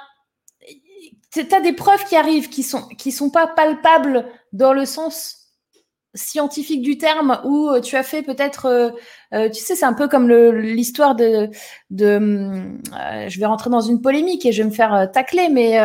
tu 1.33 1.41
as 1.53 1.61
des 1.61 1.73
preuves 1.73 2.05
qui 2.05 2.17
arrivent 2.17 2.49
qui 2.49 2.63
sont 2.63 2.87
qui 2.89 3.13
sont 3.13 3.31
pas 3.31 3.47
palpables 3.47 4.27
dans 4.53 4.73
le 4.73 4.85
sens 4.85 5.40
scientifique 6.15 6.83
du 6.83 6.99
terme 6.99 7.41
où 7.45 7.69
euh, 7.69 7.81
tu 7.81 7.97
as 7.97 8.03
fait 8.03 8.23
peut-être, 8.23 8.67
euh, 8.67 8.91
euh, 9.33 9.49
tu 9.49 9.63
sais, 9.63 9.77
c'est 9.77 9.85
un 9.85 9.93
peu 9.93 10.09
comme 10.09 10.31
l'histoire 10.31 11.15
de, 11.15 11.49
de 11.91 12.79
je 13.29 13.39
vais 13.39 13.47
rentrer 13.47 13.71
dans 13.71 13.81
une 13.81 14.01
polémique 14.01 14.45
et 14.45 14.53
je 14.53 14.63
vais 14.63 14.69
me 14.69 14.75
faire 14.75 15.11
tacler, 15.13 15.49
mais 15.49 15.79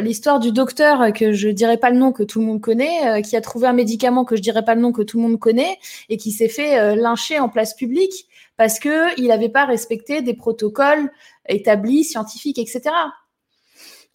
l'histoire 0.00 0.40
du 0.40 0.50
docteur 0.50 1.12
que 1.12 1.32
je 1.32 1.48
dirais 1.48 1.76
pas 1.76 1.90
le 1.90 1.98
nom 1.98 2.12
que 2.12 2.22
tout 2.22 2.40
le 2.40 2.46
monde 2.46 2.60
connaît, 2.60 3.22
qui 3.22 3.36
a 3.36 3.40
trouvé 3.40 3.68
un 3.68 3.72
médicament 3.72 4.24
que 4.24 4.34
je 4.34 4.42
dirais 4.42 4.64
pas 4.64 4.74
le 4.74 4.80
nom 4.80 4.92
que 4.92 5.02
tout 5.02 5.18
le 5.18 5.24
monde 5.24 5.38
connaît 5.38 5.78
et 6.08 6.16
qui 6.16 6.32
s'est 6.32 6.48
fait 6.48 6.96
lyncher 6.96 7.38
en 7.38 7.48
place 7.48 7.74
publique 7.74 8.26
parce 8.56 8.78
que 8.78 9.18
il 9.20 9.28
n'avait 9.28 9.48
pas 9.48 9.66
respecté 9.66 10.20
des 10.22 10.34
protocoles 10.34 11.10
établis, 11.48 12.04
scientifiques, 12.04 12.58
etc. 12.58 12.90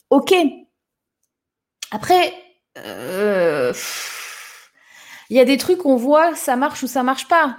Ok. 0.10 0.34
Après. 1.92 2.34
Euh, 2.78 3.74
il 5.34 5.38
y 5.38 5.40
a 5.40 5.46
des 5.46 5.58
trucs 5.58 5.84
on 5.88 5.96
voit, 5.96 6.36
ça 6.36 6.56
marche 6.56 6.84
ou 6.84 6.88
ça 6.88 7.02
marche 7.02 7.28
pas. 7.28 7.58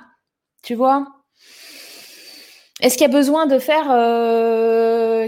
Tu 0.63 0.77
vois? 0.77 1.09
Est-ce 2.81 2.97
qu'il 2.97 3.05
y 3.05 3.11
a 3.11 3.13
besoin 3.13 3.47
de 3.47 3.59
faire 3.59 3.87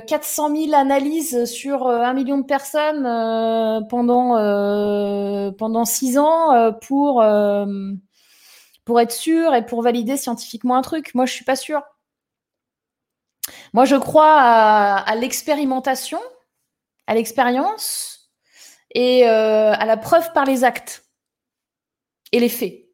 400 0.06 0.50
euh, 0.50 0.66
000 0.66 0.74
analyses 0.76 1.44
sur 1.46 1.88
euh, 1.88 2.02
un 2.02 2.12
million 2.12 2.38
de 2.38 2.44
personnes 2.44 3.04
euh, 3.04 3.80
pendant, 3.90 4.36
pendant 5.58 5.84
six 5.84 6.18
ans 6.18 6.72
pour, 6.82 7.24
pour 8.84 9.00
être 9.00 9.12
sûr 9.12 9.52
et 9.52 9.66
pour 9.66 9.82
valider 9.82 10.16
scientifiquement 10.16 10.76
un 10.76 10.82
truc? 10.82 11.16
Moi, 11.16 11.26
je 11.26 11.32
suis 11.32 11.44
pas 11.44 11.56
sûre. 11.56 11.82
Moi, 13.72 13.86
je 13.86 13.96
crois 13.96 14.40
à 14.40 15.14
l'expérimentation, 15.16 16.20
à 17.08 17.16
l'expérience 17.16 18.30
et 18.94 19.26
à 19.26 19.84
la 19.84 19.96
preuve 19.96 20.32
par 20.32 20.44
les 20.44 20.62
actes 20.62 21.05
et 22.32 22.40
les 22.40 22.48
faits. 22.48 22.86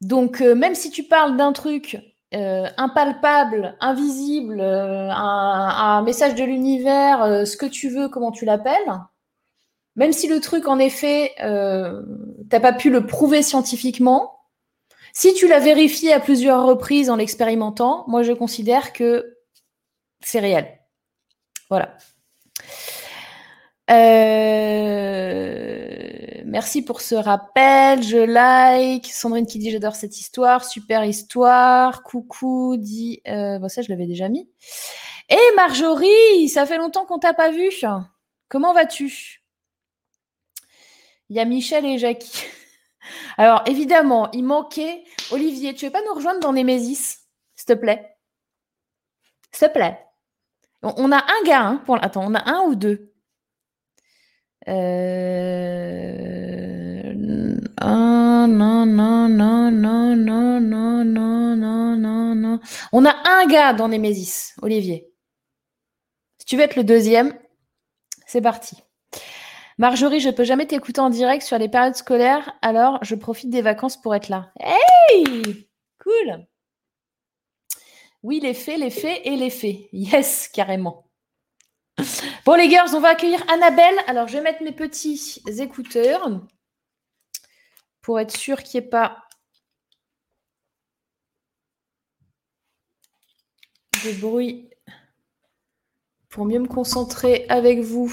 Donc, 0.00 0.40
euh, 0.40 0.54
même 0.54 0.74
si 0.74 0.90
tu 0.90 1.02
parles 1.02 1.36
d'un 1.36 1.52
truc 1.52 1.98
euh, 2.34 2.68
impalpable, 2.76 3.76
invisible, 3.80 4.60
euh, 4.60 5.10
un, 5.10 6.02
message 6.02 6.34
de 6.34 6.44
l'univers, 6.44 7.46
ce 7.46 7.56
que 7.56 7.66
tu 7.66 7.88
veux, 7.88 8.08
comment 8.08 8.30
tu 8.30 8.44
l'appelles, 8.44 8.92
même 9.96 10.12
si 10.12 10.28
le 10.28 10.40
truc, 10.40 10.68
en 10.68 10.78
effet, 10.78 11.34
t'as 11.38 12.60
pas 12.60 12.72
pu 12.72 12.88
le 12.88 13.04
prouver 13.04 13.42
scientifiquement, 13.42 14.38
si 15.12 15.34
tu 15.34 15.48
l'as 15.48 15.58
vérifié 15.58 16.12
à 16.12 16.20
plusieurs 16.20 16.64
reprises 16.64 17.10
en 17.10 17.16
l'expérimentant, 17.16 18.04
moi, 18.06 18.22
je 18.22 18.32
considère 18.32 18.92
que 18.92 19.36
c'est 20.20 20.38
réel. 20.38 20.78
Voilà. 21.68 21.96
Euh, 23.90 25.78
merci 26.44 26.82
pour 26.82 27.00
ce 27.00 27.14
rappel. 27.14 28.02
Je 28.02 28.18
like. 28.18 29.06
Sandrine 29.06 29.46
qui 29.46 29.58
dit 29.58 29.70
j'adore 29.70 29.94
cette 29.94 30.18
histoire. 30.18 30.64
Super 30.64 31.04
histoire. 31.04 32.02
Coucou 32.02 32.76
dit. 32.76 33.22
Euh, 33.26 33.66
ça, 33.68 33.82
je 33.82 33.88
l'avais 33.88 34.06
déjà 34.06 34.28
mis. 34.28 34.48
Et 35.28 35.54
Marjorie, 35.56 36.48
ça 36.48 36.66
fait 36.66 36.78
longtemps 36.78 37.06
qu'on 37.06 37.18
t'a 37.18 37.34
pas 37.34 37.50
vu. 37.50 37.70
Comment 38.48 38.72
vas-tu? 38.72 39.42
Il 41.28 41.36
y 41.36 41.40
a 41.40 41.44
Michel 41.44 41.84
et 41.84 41.98
Jackie. 41.98 42.44
Alors, 43.36 43.62
évidemment, 43.66 44.30
il 44.32 44.44
manquait. 44.44 45.04
Olivier, 45.30 45.74
tu 45.74 45.84
veux 45.86 45.92
pas 45.92 46.02
nous 46.06 46.14
rejoindre 46.14 46.40
dans 46.40 46.52
Némésis 46.52 47.26
S'il 47.54 47.66
te 47.66 47.74
plaît? 47.74 48.16
S'il 49.52 49.68
te 49.68 49.72
plaît. 49.74 49.98
On 50.82 51.12
a 51.12 51.18
un 51.18 51.44
gars, 51.44 51.62
hein, 51.62 51.82
attends, 52.00 52.24
on 52.24 52.34
a 52.34 52.50
un 52.50 52.62
ou 52.62 52.74
deux? 52.74 53.12
On 62.92 63.04
a 63.04 63.14
un 63.24 63.46
gars 63.46 63.72
dans 63.72 63.88
Nemesis, 63.88 64.52
Olivier. 64.60 65.08
tu 66.46 66.56
veux 66.56 66.62
être 66.62 66.76
le 66.76 66.84
deuxième, 66.84 67.38
c'est 68.26 68.42
parti. 68.42 68.76
Marjorie, 69.78 70.20
je 70.20 70.30
peux 70.30 70.44
jamais 70.44 70.66
t'écouter 70.66 71.00
en 71.00 71.08
direct 71.08 71.42
sur 71.42 71.56
les 71.56 71.68
périodes 71.68 71.94
scolaires, 71.94 72.52
alors 72.60 72.98
je 73.02 73.14
profite 73.14 73.48
des 73.48 73.62
vacances 73.62 73.96
pour 73.96 74.14
être 74.14 74.28
là. 74.28 74.52
Hey 74.60 75.68
Cool 75.98 76.46
Oui, 78.22 78.40
les 78.40 78.54
faits, 78.54 78.78
les 78.78 78.90
faits 78.90 79.20
et 79.24 79.36
les 79.36 79.50
faits. 79.50 79.88
Yes, 79.92 80.48
carrément. 80.48 81.07
Bon, 82.44 82.54
les 82.54 82.70
girls, 82.70 82.94
on 82.94 83.00
va 83.00 83.08
accueillir 83.10 83.42
Annabelle. 83.50 83.96
Alors, 84.06 84.28
je 84.28 84.34
vais 84.34 84.42
mettre 84.42 84.62
mes 84.62 84.72
petits 84.72 85.42
écouteurs 85.58 86.30
pour 88.00 88.20
être 88.20 88.36
sûr 88.36 88.62
qu'il 88.62 88.80
n'y 88.80 88.86
ait 88.86 88.88
pas 88.88 89.24
de 94.04 94.12
bruit 94.20 94.70
pour 96.28 96.44
mieux 96.44 96.60
me 96.60 96.68
concentrer 96.68 97.46
avec 97.48 97.80
vous. 97.80 98.12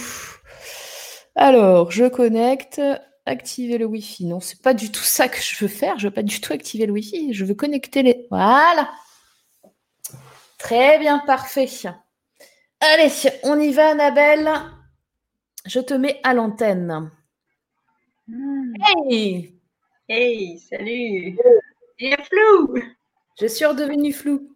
Alors, 1.36 1.92
je 1.92 2.06
connecte. 2.06 2.82
Activer 3.28 3.80
le 3.80 3.86
Wi-Fi. 3.86 4.26
Non, 4.26 4.40
c'est 4.40 4.62
pas 4.62 4.76
du 4.76 4.92
tout 4.92 5.04
ça 5.04 5.28
que 5.28 5.42
je 5.42 5.58
veux 5.60 5.68
faire. 5.68 5.98
Je 5.98 6.08
veux 6.08 6.14
pas 6.14 6.22
du 6.22 6.40
tout 6.40 6.54
activer 6.54 6.86
le 6.86 6.94
Wi-Fi. 6.94 7.34
Je 7.34 7.44
veux 7.44 7.56
connecter 7.56 8.04
les. 8.04 8.28
Voilà. 8.30 8.92
Très 10.60 11.00
bien, 11.00 11.20
parfait. 11.26 11.68
Allez, 12.94 13.12
on 13.44 13.60
y 13.60 13.72
va, 13.72 13.90
Annabelle. 13.92 14.50
Je 15.66 15.80
te 15.80 15.94
mets 15.94 16.20
à 16.24 16.34
l'antenne. 16.34 17.12
Hmm. 18.28 18.74
Hey 19.10 19.54
Hey, 20.08 20.60
salut 20.60 21.38
Il 22.00 22.14
est 22.14 22.24
flou 22.26 22.76
Je 23.40 23.48
suis 23.48 23.66
redevenue 23.66 24.14
floue. 24.14 24.56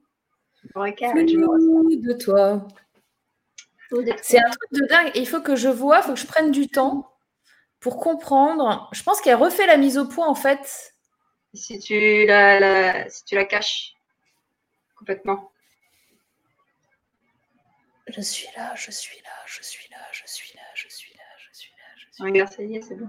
Regarde, 0.76 1.18
Flou 1.18 1.96
de 1.98 2.14
toi. 2.14 2.68
C'est 4.22 4.38
un 4.38 4.50
truc 4.50 4.72
de 4.74 4.86
dingue. 4.88 5.12
Il 5.16 5.28
faut 5.28 5.42
que 5.42 5.56
je 5.56 5.70
vois, 5.70 6.00
il 6.00 6.04
faut 6.04 6.14
que 6.14 6.20
je 6.20 6.28
prenne 6.28 6.52
du 6.52 6.68
temps 6.68 7.12
pour 7.80 7.98
comprendre. 8.00 8.90
Je 8.94 9.02
pense 9.02 9.22
qu'elle 9.22 9.36
refait 9.36 9.66
la 9.66 9.78
mise 9.78 9.98
au 9.98 10.06
point, 10.08 10.28
en 10.28 10.36
fait. 10.36 10.94
Si 11.56 11.80
tu 11.80 12.28
la, 12.28 12.60
la- 12.60 13.10
si 13.10 13.24
tu 13.26 13.34
la 13.34 13.46
caches 13.46 13.94
complètement. 14.96 15.52
Je 18.12 18.22
suis 18.22 18.48
là, 18.58 18.74
je 18.76 18.90
suis 18.90 19.20
là, 19.24 19.30
je 19.46 19.62
suis 19.62 19.88
là, 19.92 19.98
je 20.12 20.24
suis 20.26 20.52
là, 20.56 20.62
je 20.74 20.88
suis 20.90 21.14
là, 21.16 21.24
je 21.38 21.48
suis 21.54 21.70
là, 21.78 21.84
je 21.96 22.06
suis 22.12 22.24
là. 22.24 22.26
Regarde, 22.26 22.52
ça 22.52 22.64
y 22.64 22.76
est, 22.76 22.82
c'est 22.82 22.96
bon. 22.96 23.08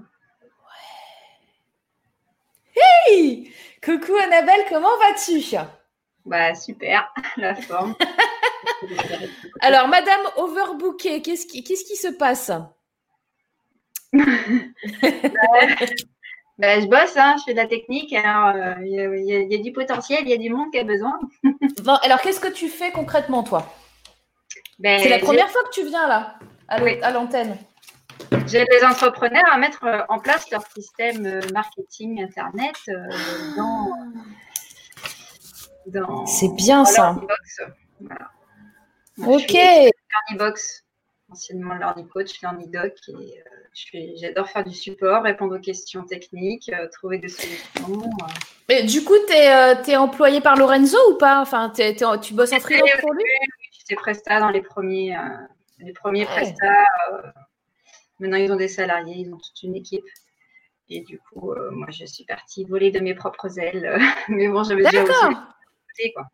Hey 2.76 3.50
Coucou 3.82 4.14
Annabelle, 4.16 4.66
comment 4.68 4.94
vas-tu? 4.98 5.56
Bah 6.26 6.54
super, 6.54 7.10
la 7.38 7.54
forme. 7.54 7.94
Alors, 9.60 9.88
Madame 9.88 10.20
Overbookée, 10.36 11.22
qu'est-ce 11.22 11.46
qui, 11.46 11.64
qu'est-ce 11.64 11.84
qui 11.84 11.96
se 11.96 12.08
passe? 12.08 12.50
Bah, 14.12 14.20
je 16.80 16.86
bosse, 16.86 17.16
hein, 17.16 17.36
je 17.38 17.44
fais 17.44 17.52
de 17.52 17.56
la 17.56 17.66
technique. 17.66 18.12
Alors, 18.12 18.54
euh, 18.54 18.74
il 18.82 19.46
y, 19.48 19.54
y 19.54 19.58
a 19.58 19.62
du 19.62 19.72
potentiel, 19.72 20.20
il 20.22 20.28
y 20.28 20.34
a 20.34 20.36
du 20.36 20.50
monde 20.50 20.70
qui 20.70 20.78
a 20.78 20.84
besoin. 20.84 21.18
Bon, 21.84 21.94
Alors, 22.02 22.20
qu'est-ce 22.20 22.40
que 22.40 22.52
tu 22.52 22.68
fais 22.68 22.90
concrètement, 22.90 23.42
toi? 23.42 23.66
Ben, 24.80 24.98
C'est 25.02 25.10
la 25.10 25.18
première 25.18 25.50
fois 25.50 25.62
que 25.64 25.70
tu 25.70 25.84
viens 25.84 26.08
là, 26.08 26.38
à 26.68 26.82
Oui. 26.82 26.98
l'antenne. 27.12 27.56
J'aide 28.46 28.66
les 28.70 28.82
entrepreneurs 28.82 29.44
à 29.52 29.58
mettre 29.58 29.84
euh, 29.84 30.00
en 30.08 30.18
place 30.18 30.50
leur 30.50 30.62
système 30.66 31.26
euh, 31.26 31.40
marketing 31.52 32.22
internet 32.22 32.74
euh, 32.88 32.94
dans, 33.56 33.90
dans 35.86 36.26
C'est 36.26 36.48
bien 36.54 36.78
dans 36.78 36.84
ça. 36.86 37.02
Learnybox. 37.02 37.60
Voilà. 38.00 38.30
Moi, 39.18 39.36
Ok. 39.36 39.52
Learnybox, 39.52 40.84
anciennement 41.30 41.74
Learny 41.74 42.08
Coach, 42.08 42.40
Learny 42.40 42.68
Doc, 42.68 42.94
et 43.92 44.14
j'adore 44.16 44.48
faire 44.48 44.64
du 44.64 44.74
support, 44.74 45.22
répondre 45.22 45.56
aux 45.56 45.60
questions 45.60 46.04
techniques, 46.04 46.72
trouver 46.92 47.18
des 47.18 47.28
solutions. 47.28 48.02
Mais 48.68 48.82
du 48.84 49.04
coup, 49.04 49.14
tu 49.28 49.34
es, 49.34 49.96
employé 49.96 50.40
par 50.40 50.56
Lorenzo 50.56 50.96
ou 51.10 51.18
pas? 51.18 51.40
Enfin, 51.40 51.70
tu 51.70 52.32
bosses 52.34 52.52
en 52.52 52.60
freelance 52.60 52.90
pour 53.00 53.12
lui? 53.12 53.24
J'étais 53.90 54.00
Presta 54.00 54.38
dans 54.38 54.50
les 54.50 54.62
premiers, 54.62 55.16
euh, 55.16 55.20
les 55.80 55.92
premiers. 55.92 56.24
Presta. 56.24 56.84
euh, 57.12 57.22
maintenant, 58.20 58.36
ils 58.36 58.52
ont 58.52 58.56
des 58.56 58.68
salariés, 58.68 59.16
ils 59.16 59.34
ont 59.34 59.36
toute 59.36 59.62
une 59.64 59.74
équipe. 59.74 60.04
Et 60.88 61.00
du 61.00 61.18
coup, 61.18 61.52
euh, 61.52 61.72
moi, 61.72 61.88
je 61.90 62.04
suis 62.04 62.24
partie 62.24 62.64
voler 62.64 62.92
de 62.92 63.00
mes 63.00 63.14
propres 63.14 63.58
ailes. 63.58 63.98
Mais 64.28 64.46
bon, 64.46 64.62
j'avais 64.62 64.84
déjà 64.84 65.02
aussi 65.02 66.12
quoi. 66.14 66.28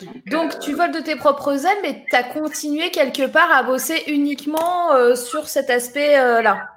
Donc, 0.00 0.24
Donc, 0.26 0.58
tu 0.60 0.74
voles 0.74 0.92
de 0.92 1.00
tes 1.00 1.16
propres 1.16 1.66
ailes, 1.66 1.78
mais 1.82 2.04
tu 2.08 2.16
as 2.16 2.24
continué 2.24 2.90
quelque 2.90 3.28
part 3.28 3.50
à 3.52 3.62
bosser 3.62 4.02
uniquement 4.08 5.14
sur 5.14 5.46
cet 5.46 5.70
aspect-là. 5.70 6.68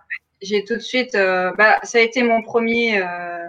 j'ai 0.41 0.63
tout 0.63 0.75
de 0.75 0.81
suite, 0.81 1.15
euh, 1.15 1.51
bah, 1.57 1.79
ça 1.81 1.97
a 1.97 2.01
été 2.01 2.21
mon 2.21 2.43
premier, 2.43 3.01
euh, 3.01 3.47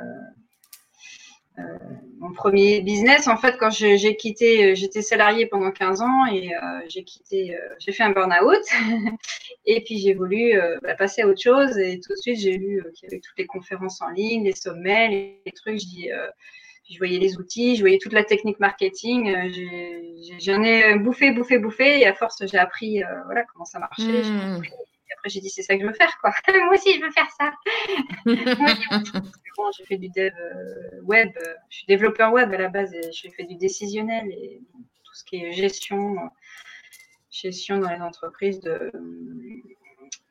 euh, 1.59 1.79
mon 2.19 2.33
premier 2.33 2.81
business. 2.81 3.29
En 3.29 3.37
fait, 3.37 3.57
quand 3.59 3.71
j'ai 3.71 4.17
quitté, 4.17 4.73
euh, 4.73 4.75
j'étais 4.75 5.03
salariée 5.03 5.47
pendant 5.47 5.71
15 5.71 6.03
ans 6.03 6.27
et 6.27 6.55
euh, 6.55 6.59
j'ai 6.89 7.05
quitté, 7.05 7.55
euh, 7.55 7.59
j'ai 7.79 7.93
fait 7.93 8.03
un 8.03 8.11
burn-out. 8.11 8.63
et 9.67 9.83
puis 9.83 9.99
j'ai 9.99 10.15
voulu 10.15 10.55
euh, 10.55 10.79
bah, 10.83 10.95
passer 10.95 11.23
à 11.23 11.29
autre 11.29 11.41
chose. 11.41 11.79
Et 11.79 12.01
tout 12.01 12.13
de 12.13 12.19
suite, 12.19 12.41
j'ai 12.41 12.57
lu 12.57 12.85
qu'il 12.95 13.09
y 13.09 13.13
avait 13.13 13.21
toutes 13.21 13.39
les 13.39 13.47
conférences 13.47 14.01
en 14.03 14.09
ligne, 14.11 14.45
les 14.45 14.55
sommets, 14.55 15.09
les, 15.09 15.41
les 15.47 15.53
trucs. 15.53 15.81
Je 16.91 16.97
voyais 16.97 17.19
les 17.19 17.37
outils, 17.37 17.77
je 17.77 17.81
voyais 17.81 17.99
toute 17.99 18.15
la 18.15 18.25
technique 18.25 18.61
marketing. 18.61 19.35
J'en 20.41 20.63
ai 20.63 20.99
bouffé, 20.99 21.33
bouffé, 21.33 21.59
bouffé. 21.59 22.01
Et 22.01 22.07
à 22.07 22.15
force, 22.15 22.43
j'ai 22.47 22.59
appris, 22.59 23.03
voilà, 23.27 23.45
comment 23.45 23.67
ça 23.67 23.79
marchait. 23.79 24.23
J'ai. 24.23 24.71
Après, 25.15 25.29
j'ai 25.29 25.41
dit, 25.41 25.51
c'est 25.51 25.63
ça 25.63 25.75
que 25.75 25.83
je 25.83 25.87
veux 25.87 25.95
faire, 25.95 26.19
quoi. 26.21 26.33
Moi 26.65 26.75
aussi, 26.75 26.95
je 26.95 27.05
veux 27.05 27.11
faire 27.11 27.31
ça. 27.39 27.53
Bon, 29.57 29.73
j'ai 29.77 29.85
fait 29.87 29.97
du 29.97 30.09
dev 30.11 30.33
euh, 30.39 31.01
web. 31.03 31.31
Je 31.69 31.79
suis 31.79 31.87
développeur 31.87 32.33
web 32.33 32.55
à 32.55 32.57
la 32.57 32.69
base 32.69 32.95
et 32.95 33.11
j'ai 33.11 33.29
fait 33.31 33.43
du 33.43 33.57
décisionnel 33.57 34.31
et 34.31 34.61
tout 35.03 35.15
ce 35.15 35.25
qui 35.25 35.43
est 35.43 35.51
gestion, 35.51 36.15
gestion 37.29 37.79
dans 37.79 37.91
les 37.91 38.01
entreprises 38.01 38.61
de, 38.61 38.93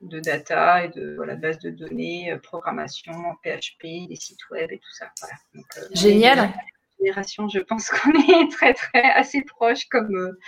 de 0.01 0.19
data 0.19 0.85
et 0.85 0.89
de 0.89 1.15
voilà, 1.15 1.35
base 1.35 1.59
de 1.59 1.69
données, 1.69 2.31
euh, 2.31 2.37
programmation, 2.37 3.13
PHP, 3.43 4.07
des 4.07 4.15
sites 4.15 4.49
web 4.49 4.71
et 4.71 4.77
tout 4.77 4.91
ça. 4.93 5.11
Voilà. 5.19 5.35
Donc, 5.53 5.65
euh, 5.77 5.87
Génial. 5.93 6.53
génération, 6.99 7.47
je 7.47 7.59
pense 7.59 7.89
qu'on 7.89 8.11
est 8.13 8.51
très, 8.51 8.73
très 8.73 9.11
assez 9.11 9.41
proche, 9.43 9.85
comme 9.89 10.15
euh, 10.15 10.39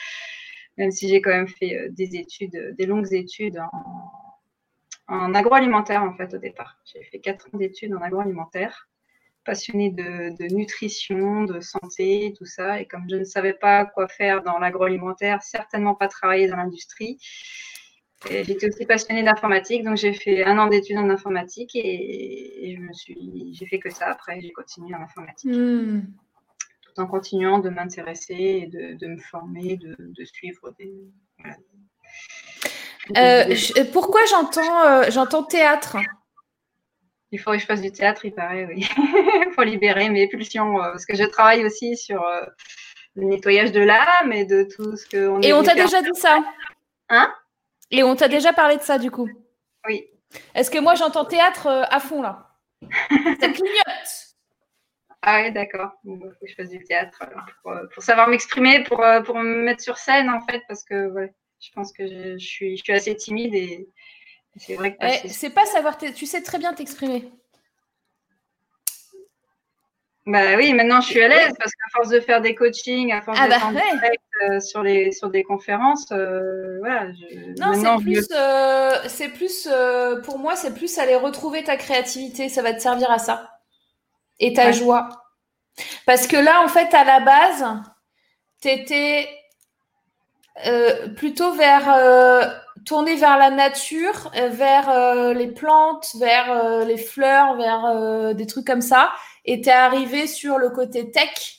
même 0.79 0.91
si 0.91 1.09
j'ai 1.09 1.21
quand 1.21 1.29
même 1.29 1.47
fait 1.47 1.77
euh, 1.77 1.89
des 1.91 2.15
études, 2.15 2.55
euh, 2.55 2.71
des 2.71 2.85
longues 2.87 3.13
études 3.13 3.59
en, 3.59 4.11
en 5.09 5.33
agroalimentaire, 5.35 6.01
en 6.01 6.15
fait, 6.15 6.33
au 6.33 6.37
départ. 6.37 6.77
J'ai 6.85 7.03
fait 7.03 7.19
quatre 7.19 7.47
ans 7.53 7.57
d'études 7.57 7.93
en 7.93 8.01
agroalimentaire, 8.01 8.87
passionnée 9.43 9.91
de, 9.91 10.53
nutrition, 10.55 11.43
de 11.43 11.59
santé, 11.59 12.33
tout 12.37 12.45
ça. 12.45 12.79
Et 12.79 12.85
comme 12.87 13.05
je 13.09 13.17
ne 13.17 13.25
savais 13.25 13.53
pas 13.53 13.85
quoi 13.85 14.07
faire 14.07 14.41
dans 14.41 14.57
l'agroalimentaire, 14.57 15.43
certainement 15.43 15.95
pas 15.95 16.07
travailler 16.07 16.47
dans 16.47 16.57
l'industrie, 16.57 17.19
J'étais 18.29 18.67
aussi 18.67 18.85
passionnée 18.85 19.23
d'informatique, 19.23 19.85
donc 19.85 19.95
j'ai 19.95 20.11
fait 20.11 20.43
un 20.43 20.57
an 20.57 20.67
d'études 20.67 20.97
en 20.97 21.09
informatique 21.09 21.71
et, 21.73 22.75
je 22.75 22.81
me 22.81 22.91
suis, 22.91 23.53
j'ai 23.53 23.65
fait 23.65 23.79
que 23.79 23.89
ça. 23.89 24.07
Après, 24.07 24.41
j'ai 24.41 24.51
continué 24.51 24.93
en 24.93 25.01
informatique 25.01 25.49
Hmm. 25.49 26.01
Tout 26.93 27.01
en 27.01 27.07
continuant 27.07 27.59
de 27.59 27.69
m'intéresser 27.69 28.33
et 28.35 28.67
de, 28.67 28.97
de 28.97 29.07
me 29.07 29.17
former, 29.19 29.77
de, 29.77 29.95
de 29.99 30.25
suivre 30.25 30.71
des. 30.79 30.93
voilà. 31.39 31.55
Euh, 33.17 33.55
je- 33.55 33.83
pourquoi 33.91 34.21
j'entends 34.29 34.85
euh, 34.85 35.03
j'entends 35.09 35.43
théâtre? 35.43 35.97
Il 37.31 37.39
faut 37.39 37.51
que 37.51 37.59
je 37.59 37.65
fasse 37.65 37.81
du 37.81 37.91
théâtre, 37.91 38.25
il 38.25 38.33
paraît, 38.33 38.65
oui. 38.65 38.87
Il 38.97 39.51
faut 39.55 39.63
libérer 39.63 40.09
mes 40.09 40.27
pulsions, 40.27 40.77
euh, 40.81 40.91
parce 40.91 41.05
que 41.05 41.15
je 41.15 41.23
travaille 41.23 41.65
aussi 41.65 41.95
sur 41.97 42.23
euh, 42.23 42.41
le 43.15 43.25
nettoyage 43.25 43.71
de 43.71 43.81
l'âme 43.81 44.31
et 44.31 44.45
de 44.45 44.63
tout 44.63 44.95
ce 44.97 45.05
que. 45.07 45.45
Et 45.45 45.53
on 45.53 45.63
t'a 45.63 45.75
déjà 45.75 46.01
dit 46.01 46.09
ça? 46.15 46.39
Hein? 47.09 47.33
Et 47.91 48.03
on 48.03 48.15
t'a 48.15 48.27
déjà 48.27 48.53
parlé 48.53 48.77
de 48.77 48.81
ça, 48.83 48.97
du 48.99 49.09
coup? 49.11 49.29
Oui. 49.87 50.05
Est-ce 50.53 50.69
que 50.69 50.77
moi, 50.79 50.93
j'entends 50.95 51.25
théâtre 51.25 51.67
euh, 51.67 51.83
à 51.89 51.99
fond, 51.99 52.21
là? 52.21 52.47
Ça 53.41 53.49
clignote 53.49 54.28
Ah 55.21 55.41
ouais, 55.41 55.51
d'accord. 55.51 55.91
Il 56.05 56.17
faut 56.17 56.29
que 56.29 56.47
je 56.47 56.55
fasse 56.55 56.69
du 56.69 56.83
théâtre 56.83 57.21
alors, 57.21 57.45
pour, 57.61 57.71
euh, 57.71 57.85
pour 57.93 58.03
savoir 58.03 58.29
m'exprimer, 58.29 58.83
pour, 58.85 59.03
euh, 59.03 59.21
pour 59.21 59.35
me 59.37 59.63
mettre 59.63 59.81
sur 59.83 59.97
scène, 59.97 60.29
en 60.29 60.39
fait, 60.47 60.61
parce 60.67 60.83
que 60.83 61.09
ouais, 61.09 61.33
je 61.59 61.69
pense 61.73 61.91
que 61.91 62.07
je, 62.07 62.37
je 62.37 62.45
suis, 62.45 62.77
je 62.77 62.83
suis 62.83 62.93
assez 62.93 63.15
timide 63.15 63.53
et, 63.53 63.63
et 63.65 63.89
c'est 64.57 64.75
vrai 64.75 64.95
que. 64.95 65.03
Ouais, 65.03 65.11
passer- 65.11 65.29
C'est 65.29 65.49
pas 65.49 65.65
savoir... 65.65 65.97
Tu 65.97 66.25
sais 66.25 66.41
très 66.41 66.57
bien 66.57 66.73
t'exprimer. 66.73 67.29
Bah 70.25 70.55
oui, 70.57 70.73
maintenant 70.73 71.01
je 71.01 71.07
suis 71.07 71.21
à 71.23 71.27
l'aise 71.27 71.53
parce 71.57 71.71
qu'à 71.71 71.89
force 71.91 72.09
de 72.09 72.19
faire 72.19 72.39
des 72.39 72.53
coachings, 72.53 73.11
à 73.11 73.21
force 73.21 73.39
Ah 73.41 73.47
d'être 73.47 73.59
bah 73.71 73.73
ouais. 73.73 73.91
direct 73.93 74.23
euh, 74.43 74.59
sur, 74.59 74.83
les, 74.83 75.11
sur 75.11 75.31
des 75.31 75.43
conférences, 75.43 76.11
euh, 76.11 76.77
voilà. 76.79 77.11
Je, 77.13 77.59
Non, 77.59 77.73
c'est 77.73 77.87
je 77.97 78.03
plus, 78.03 78.27
euh, 78.35 79.07
c'est 79.07 79.29
plus 79.29 79.67
pour 80.23 80.37
moi, 80.37 80.55
c'est 80.55 80.73
plus 80.73 80.99
aller 80.99 81.15
retrouver 81.15 81.63
ta 81.63 81.77
créativité. 81.77 82.47
Ça 82.47 82.61
va 82.61 82.73
te 82.73 82.79
servir 82.79 83.09
à 83.09 83.17
ça. 83.17 83.58
Et 84.39 84.53
ta 84.53 84.67
Ouais. 84.67 84.73
joie. 84.73 85.09
Parce 86.05 86.27
que 86.27 86.37
là, 86.37 86.61
en 86.63 86.67
fait, 86.67 86.93
à 86.93 87.03
la 87.03 87.19
base, 87.19 87.65
t'étais 88.61 89.29
euh, 90.65 91.07
plutôt 91.09 91.53
vers 91.53 91.89
euh, 91.89 92.43
tourner 92.85 93.15
vers 93.15 93.37
la 93.37 93.49
nature, 93.49 94.29
euh, 94.35 94.49
vers 94.49 95.33
les 95.33 95.47
plantes, 95.47 96.09
vers 96.19 96.85
les 96.85 96.97
fleurs, 96.97 97.55
vers 97.55 98.35
des 98.35 98.45
trucs 98.45 98.67
comme 98.67 98.81
ça. 98.81 99.11
Et 99.45 99.61
tu 99.61 99.69
es 99.69 99.73
arrivé 99.73 100.27
sur 100.27 100.57
le 100.57 100.69
côté 100.69 101.11
tech 101.11 101.55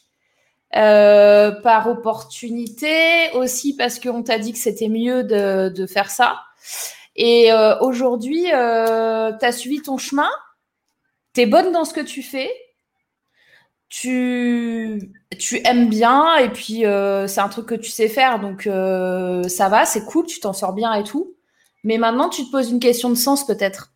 par 0.72 1.88
opportunité, 1.88 3.30
aussi 3.34 3.74
parce 3.74 3.98
qu'on 3.98 4.22
t'a 4.22 4.38
dit 4.38 4.52
que 4.52 4.58
c'était 4.58 4.88
mieux 4.88 5.24
de, 5.24 5.68
de, 5.68 5.86
faire 5.86 6.10
ça. 6.10 6.42
Et 7.16 7.50
aujourd'hui, 7.80 8.44
tu 8.44 8.50
as 8.52 9.52
suivi 9.52 9.82
ton 9.82 9.98
chemin, 9.98 10.30
tu 11.34 11.40
es 11.40 11.46
bonne 11.46 11.72
dans 11.72 11.84
ce 11.84 11.92
que 11.94 12.00
tu 12.00 12.22
fais, 12.22 12.50
tu, 13.90 15.12
aimes 15.64 15.88
bien 15.88 16.36
et 16.36 16.48
puis 16.48 16.86
euh, 16.86 17.26
c'est 17.26 17.40
un 17.40 17.48
truc 17.48 17.66
que 17.66 17.74
tu 17.74 17.90
sais 17.90 18.08
faire, 18.08 18.38
donc 18.38 18.66
euh, 18.66 19.42
ça 19.44 19.68
va, 19.68 19.84
c'est 19.84 20.04
cool, 20.04 20.26
tu 20.26 20.40
t'en 20.40 20.52
sors 20.52 20.72
bien 20.72 20.94
et 20.94 21.04
tout. 21.04 21.36
Mais 21.82 21.98
maintenant, 21.98 22.28
tu 22.28 22.44
te 22.44 22.50
poses 22.50 22.70
une 22.70 22.78
question 22.78 23.10
de 23.10 23.14
sens 23.14 23.46
peut-être. 23.46 23.92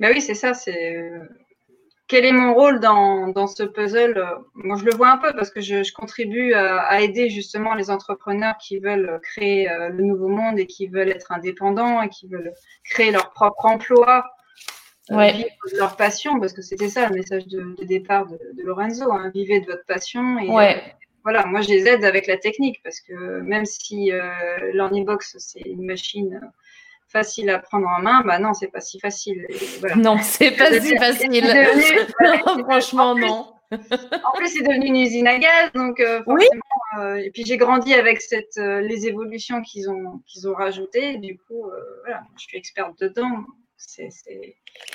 Ben 0.00 0.12
oui, 0.12 0.20
c'est 0.20 0.34
ça. 0.34 0.54
C'est 0.54 0.96
euh, 0.96 1.20
quel 2.08 2.24
est 2.24 2.32
mon 2.32 2.52
rôle 2.52 2.80
dans, 2.80 3.46
ce 3.46 3.62
puzzle? 3.62 4.22
Moi, 4.54 4.76
je 4.76 4.84
le 4.84 4.94
vois 4.94 5.12
un 5.12 5.18
peu 5.18 5.32
parce 5.34 5.50
que 5.50 5.60
je, 5.60 5.90
contribue 5.92 6.52
à, 6.52 6.80
à, 6.82 7.00
aider 7.00 7.30
justement 7.30 7.74
les 7.74 7.90
entrepreneurs 7.90 8.58
qui 8.58 8.80
veulent 8.80 9.20
créer 9.22 9.68
le 9.90 10.02
nouveau 10.02 10.28
monde 10.28 10.58
et 10.58 10.66
qui 10.66 10.88
veulent 10.88 11.10
être 11.10 11.30
indépendants 11.30 12.02
et 12.02 12.08
qui 12.08 12.26
veulent 12.26 12.52
créer 12.84 13.12
leur 13.12 13.30
propre 13.30 13.64
emploi 13.64 14.24
euh, 14.24 14.41
ouais. 15.10 15.32
vivre 15.32 15.48
de 15.72 15.78
leur 15.78 15.96
passion, 15.96 16.38
parce 16.40 16.52
que 16.52 16.62
c'était 16.62 16.88
ça 16.88 17.08
le 17.08 17.14
message 17.14 17.46
de, 17.46 17.74
départ 17.84 18.26
de, 18.26 18.38
Lorenzo, 18.62 19.10
hein, 19.12 19.30
vivez 19.34 19.60
de 19.60 19.66
votre 19.66 19.84
passion. 19.86 20.38
Et, 20.38 20.48
ouais. 20.48 20.76
Euh, 20.76 20.90
voilà, 21.24 21.46
moi 21.46 21.60
je 21.60 21.68
les 21.68 21.86
aide 21.86 22.04
avec 22.04 22.26
la 22.26 22.36
technique, 22.36 22.80
parce 22.82 23.00
que 23.00 23.40
même 23.40 23.64
si 23.64 24.10
euh, 24.10 24.22
l'Ornibox 24.72 25.36
c'est 25.38 25.60
une 25.60 25.84
machine 25.84 26.40
facile 27.08 27.50
à 27.50 27.58
prendre 27.58 27.86
en 27.86 28.00
main, 28.00 28.22
bah 28.22 28.38
non, 28.38 28.54
c'est 28.54 28.68
pas 28.68 28.80
si 28.80 28.98
facile. 28.98 29.46
voilà. 29.80 29.96
Non, 29.96 30.18
c'est 30.20 30.56
pas 30.56 30.80
si 30.80 30.96
facile. 30.96 31.30
Devenu, 31.30 32.62
franchement, 32.64 33.14
non. 33.14 33.52
en 33.70 34.32
plus, 34.36 34.48
c'est 34.48 34.62
devenu 34.62 34.86
une 34.86 34.96
usine 34.96 35.28
à 35.28 35.38
gaz, 35.38 35.70
donc 35.74 36.00
euh, 36.00 36.22
oui. 36.26 36.44
Euh, 36.98 37.16
et 37.16 37.30
puis 37.30 37.44
j'ai 37.46 37.56
grandi 37.56 37.94
avec 37.94 38.20
cette, 38.20 38.56
les 38.56 39.06
évolutions 39.06 39.62
qu'ils 39.62 39.88
ont 39.90 40.20
qu'ils 40.26 40.48
ont 40.48 40.54
rajoutées. 40.54 41.18
Du 41.18 41.38
coup, 41.38 41.70
voilà, 42.02 42.22
je 42.36 42.44
suis 42.46 42.58
experte 42.58 42.98
dedans 43.00 43.44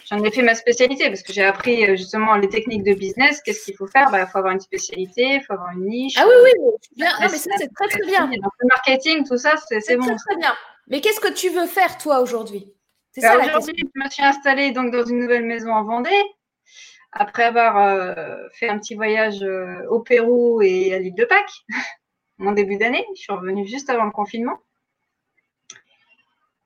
j'en 0.10 0.24
ai 0.24 0.32
fait 0.32 0.42
ma 0.42 0.56
spécialité 0.56 1.08
parce 1.08 1.24
que 1.24 1.34
j'ai 1.34 1.44
appris 1.44 1.86
euh, 1.86 1.96
justement 1.96 2.36
les 2.36 2.50
techniques 2.50 2.84
de 2.84 2.94
business. 2.94 3.42
Qu'est-ce 3.42 3.66
qu'il 3.66 3.76
faut 3.76 3.88
faire? 3.88 4.08
Il 4.10 4.12
bah, 4.12 4.26
faut 4.26 4.38
avoir 4.38 4.54
une 4.54 4.60
spécialité, 4.60 5.36
il 5.36 5.42
faut 5.42 5.54
avoir 5.54 5.72
une 5.72 5.86
niche. 5.86 6.16
Ah 6.18 6.26
oui, 6.28 6.36
oui, 6.44 6.72
bien. 6.96 7.12
mais 7.20 7.30
ça, 7.30 7.52
c'est 7.58 7.74
très, 7.74 7.88
très 7.88 8.06
bien. 8.06 8.30
le 8.30 8.68
marketing, 8.68 9.28
tout 9.28 9.38
ça, 9.38 9.56
c'est 9.68 9.96
bon. 9.96 10.06
Très, 10.06 10.16
très 10.16 10.36
bien. 10.38 10.56
Mais 10.88 11.02
qu'est-ce 11.02 11.20
que 11.20 11.32
tu 11.32 11.50
veux 11.50 11.68
faire, 11.68 11.98
toi, 11.98 12.22
aujourd'hui? 12.22 12.74
Bah, 13.22 13.38
Aujourd'hui, 13.38 13.74
je 13.78 14.04
me 14.04 14.10
suis 14.10 14.24
installée 14.24 14.72
donc, 14.72 14.92
dans 14.92 15.06
une 15.06 15.20
nouvelle 15.20 15.46
maison 15.46 15.72
en 15.74 15.84
Vendée. 15.84 16.24
Après 17.12 17.44
avoir 17.44 17.78
euh, 17.78 18.38
fait 18.54 18.70
un 18.70 18.78
petit 18.78 18.96
voyage 18.96 19.42
euh, 19.42 19.88
au 19.90 20.02
Pérou 20.02 20.62
et 20.62 20.94
à 20.94 21.00
l'île 21.00 21.16
de 21.16 21.26
Pâques, 21.26 21.66
mon 22.38 22.52
début 22.52 22.78
d'année, 22.78 23.06
je 23.16 23.22
suis 23.22 23.34
revenue 23.34 23.66
juste 23.66 23.90
avant 23.90 24.06
le 24.06 24.12
confinement. 24.12 24.60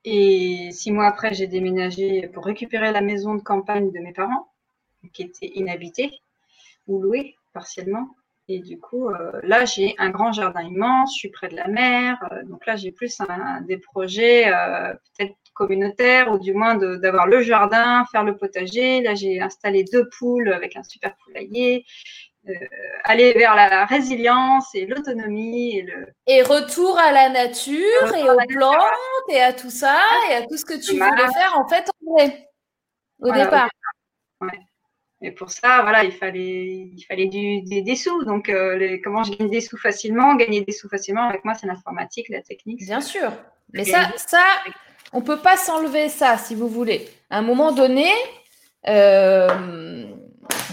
Et 0.04 0.70
six 0.72 0.92
mois 0.92 1.06
après, 1.06 1.34
j'ai 1.34 1.48
déménagé 1.48 2.28
pour 2.30 2.46
récupérer 2.46 2.92
la 2.92 3.02
maison 3.02 3.36
de 3.36 3.42
campagne 3.42 3.92
de 3.92 4.00
mes 4.00 4.14
parents, 4.14 4.52
qui 5.14 5.24
était 5.24 5.52
inhabitée 5.56 6.12
ou 6.88 7.02
louée 7.02 7.36
partiellement. 7.54 8.10
Et 8.48 8.60
du 8.60 8.80
coup, 8.80 9.10
euh, 9.10 9.40
là, 9.44 9.66
j'ai 9.66 9.96
un 9.98 10.10
grand 10.10 10.32
jardin 10.32 10.62
immense, 10.62 11.16
je 11.16 11.20
suis 11.20 11.30
près 11.30 11.48
de 11.48 11.56
la 11.56 11.68
mer. 11.68 12.18
Euh, 12.32 12.44
donc 12.44 12.66
là, 12.66 12.76
j'ai 12.76 12.92
plus 12.92 13.22
des 13.68 13.78
projets 13.78 14.52
euh, 14.52 14.94
peut-être 15.18 15.36
communautaires 15.54 16.32
ou 16.32 16.40
du 16.40 16.54
moins 16.54 16.76
d'avoir 16.76 17.28
le 17.28 17.42
jardin, 17.42 18.04
faire 18.12 18.24
le 18.24 18.36
potager. 18.36 19.02
Là, 19.02 19.16
j'ai 19.16 19.40
installé 19.40 19.84
deux 19.84 20.10
poules 20.18 20.52
avec 20.52 20.76
un 20.76 20.84
super 20.84 21.16
poulailler. 21.24 21.86
Euh, 22.50 22.54
aller 23.04 23.34
vers 23.34 23.54
la 23.56 23.86
résilience 23.86 24.74
et 24.74 24.88
l'autonomie 24.88 25.78
et 25.78 25.82
le 25.84 26.08
et 26.26 26.42
retour 26.42 26.98
à 26.98 27.12
la 27.12 27.30
nature 27.30 28.16
et 28.16 28.28
aux 28.28 28.48
plantes 28.50 29.30
et 29.30 29.40
à 29.40 29.54
tout 29.54 29.70
ça 29.70 30.00
et 30.28 30.34
à 30.34 30.42
tout 30.48 30.58
ce 30.58 30.66
que 30.66 30.74
tu 30.74 30.94
voulais 30.94 31.32
faire 31.34 31.56
en 31.56 31.68
fait 31.70 31.88
en 31.88 32.14
vrai 32.14 32.50
au 33.20 33.32
départ. 33.32 33.70
Ouais. 34.42 34.60
Et 35.22 35.30
pour 35.30 35.52
ça, 35.52 35.84
voilà, 35.84 36.04
il 36.04 36.12
fallait, 36.12 36.90
il 36.96 37.06
fallait 37.08 37.28
du, 37.28 37.62
des, 37.62 37.96
sous. 37.96 38.24
Donc, 38.24 38.50
euh, 38.50 38.76
les, 38.76 39.02
comment 39.02 39.22
je 39.24 39.34
gagne 39.34 39.52
des 39.52 39.62
sous 39.62 39.78
facilement? 39.78 40.34
Gagner 40.34 40.62
des 40.62 40.72
sous 40.72 40.90
facilement, 40.90 41.28
avec 41.28 41.46
moi, 41.46 41.54
c'est 41.54 41.68
l'informatique, 41.68 42.28
la 42.30 42.42
technique. 42.42 42.80
Bien 42.80 43.02
sûr. 43.02 43.32
Mais 43.72 43.86
ça, 43.86 44.10
ça, 44.16 44.44
on 45.14 45.22
peut 45.22 45.38
pas 45.38 45.58
s'enlever 45.58 46.10
ça, 46.10 46.38
si 46.38 46.56
vous 46.56 46.68
voulez. 46.68 47.08
À 47.30 47.38
un 47.38 47.44
moment 47.44 47.72
donné, 47.72 48.10
euh, 48.88 50.08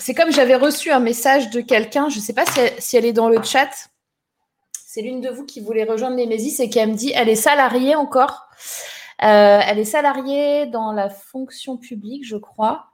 c'est 0.01 0.15
comme 0.15 0.33
j'avais 0.33 0.55
reçu 0.55 0.91
un 0.91 1.01
message 1.01 1.51
de 1.51 1.61
quelqu'un, 1.61 2.09
je 2.09 2.17
ne 2.17 2.23
sais 2.23 2.33
pas 2.33 2.45
si 2.79 2.97
elle, 2.97 3.05
est 3.05 3.13
dans 3.13 3.29
le 3.29 3.43
chat. 3.43 3.69
C'est 4.73 5.03
l'une 5.03 5.21
de 5.21 5.29
vous 5.29 5.45
qui 5.45 5.61
voulait 5.61 5.85
rejoindre 5.85 6.17
Nemesis 6.17 6.61
et 6.61 6.71
qui 6.71 6.85
me 6.87 6.95
dit 6.95 7.13
elle 7.15 7.29
est 7.29 7.35
salariée 7.35 7.95
encore. 7.95 8.49
Euh, 9.23 9.61
elle 9.67 9.79
est 9.79 9.85
salariée 9.85 10.67
dans 10.67 10.93
la 10.93 11.11
fonction 11.11 11.77
publique, 11.77 12.25
je 12.25 12.37
crois. 12.37 12.87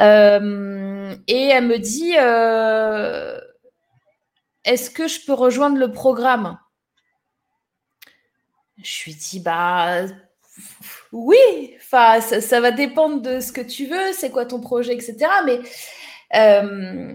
Euh, 0.00 1.14
et 1.28 1.48
elle 1.48 1.66
me 1.66 1.78
dit 1.78 2.14
euh, 2.18 3.38
est-ce 4.64 4.90
que 4.90 5.06
je 5.06 5.24
peux 5.24 5.34
rejoindre 5.34 5.76
le 5.76 5.92
programme? 5.92 6.58
Je 8.82 9.04
lui 9.04 9.14
dis 9.14 9.40
bah 9.40 10.06
oui, 11.12 11.74
enfin 11.76 12.20
ça, 12.20 12.40
ça, 12.40 12.60
va 12.60 12.70
dépendre 12.70 13.20
de 13.20 13.40
ce 13.40 13.52
que 13.52 13.60
tu 13.60 13.86
veux, 13.86 14.12
c'est 14.12 14.30
quoi 14.30 14.46
ton 14.46 14.60
projet, 14.60 14.94
etc. 14.94 15.16
Mais 15.44 15.60
euh, 16.34 17.14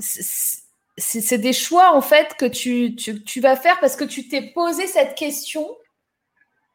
c'est 0.00 1.38
des 1.38 1.52
choix 1.52 1.94
en 1.94 2.00
fait 2.00 2.34
que 2.36 2.46
tu, 2.46 2.94
tu, 2.96 3.40
vas 3.40 3.56
faire 3.56 3.78
parce 3.80 3.96
que 3.96 4.04
tu 4.04 4.28
t'es 4.28 4.42
posé 4.42 4.86
cette 4.86 5.14
question 5.14 5.68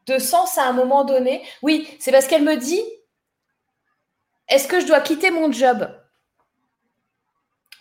de 0.05 0.17
sens 0.17 0.57
à 0.57 0.65
un 0.65 0.73
moment 0.73 1.03
donné. 1.03 1.43
Oui, 1.61 1.87
c'est 1.99 2.11
parce 2.11 2.27
qu'elle 2.27 2.43
me 2.43 2.55
dit 2.55 2.81
est-ce 4.47 4.67
que 4.67 4.79
je 4.79 4.85
dois 4.85 5.01
quitter 5.01 5.31
mon 5.31 5.51
job? 5.51 5.89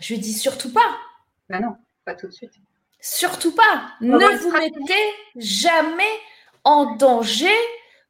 Je 0.01 0.14
lui 0.14 0.20
dis 0.20 0.33
surtout 0.33 0.72
pas. 0.72 0.96
Ben 1.49 1.61
non, 1.61 1.77
pas 2.05 2.14
tout 2.14 2.27
de 2.27 2.33
suite. 2.33 2.53
Surtout 3.01 3.55
pas. 3.55 3.92
ne 4.01 4.37
vous 4.38 4.51
mettez 4.51 5.14
jamais 5.37 6.03
en 6.64 6.96
danger 6.96 7.55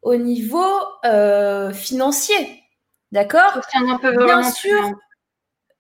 au 0.03 0.17
niveau 0.17 0.65
euh, 1.05 1.73
financier. 1.73 2.63
D'accord? 3.13 3.61
Bien 3.73 4.43
sûr, 4.51 4.93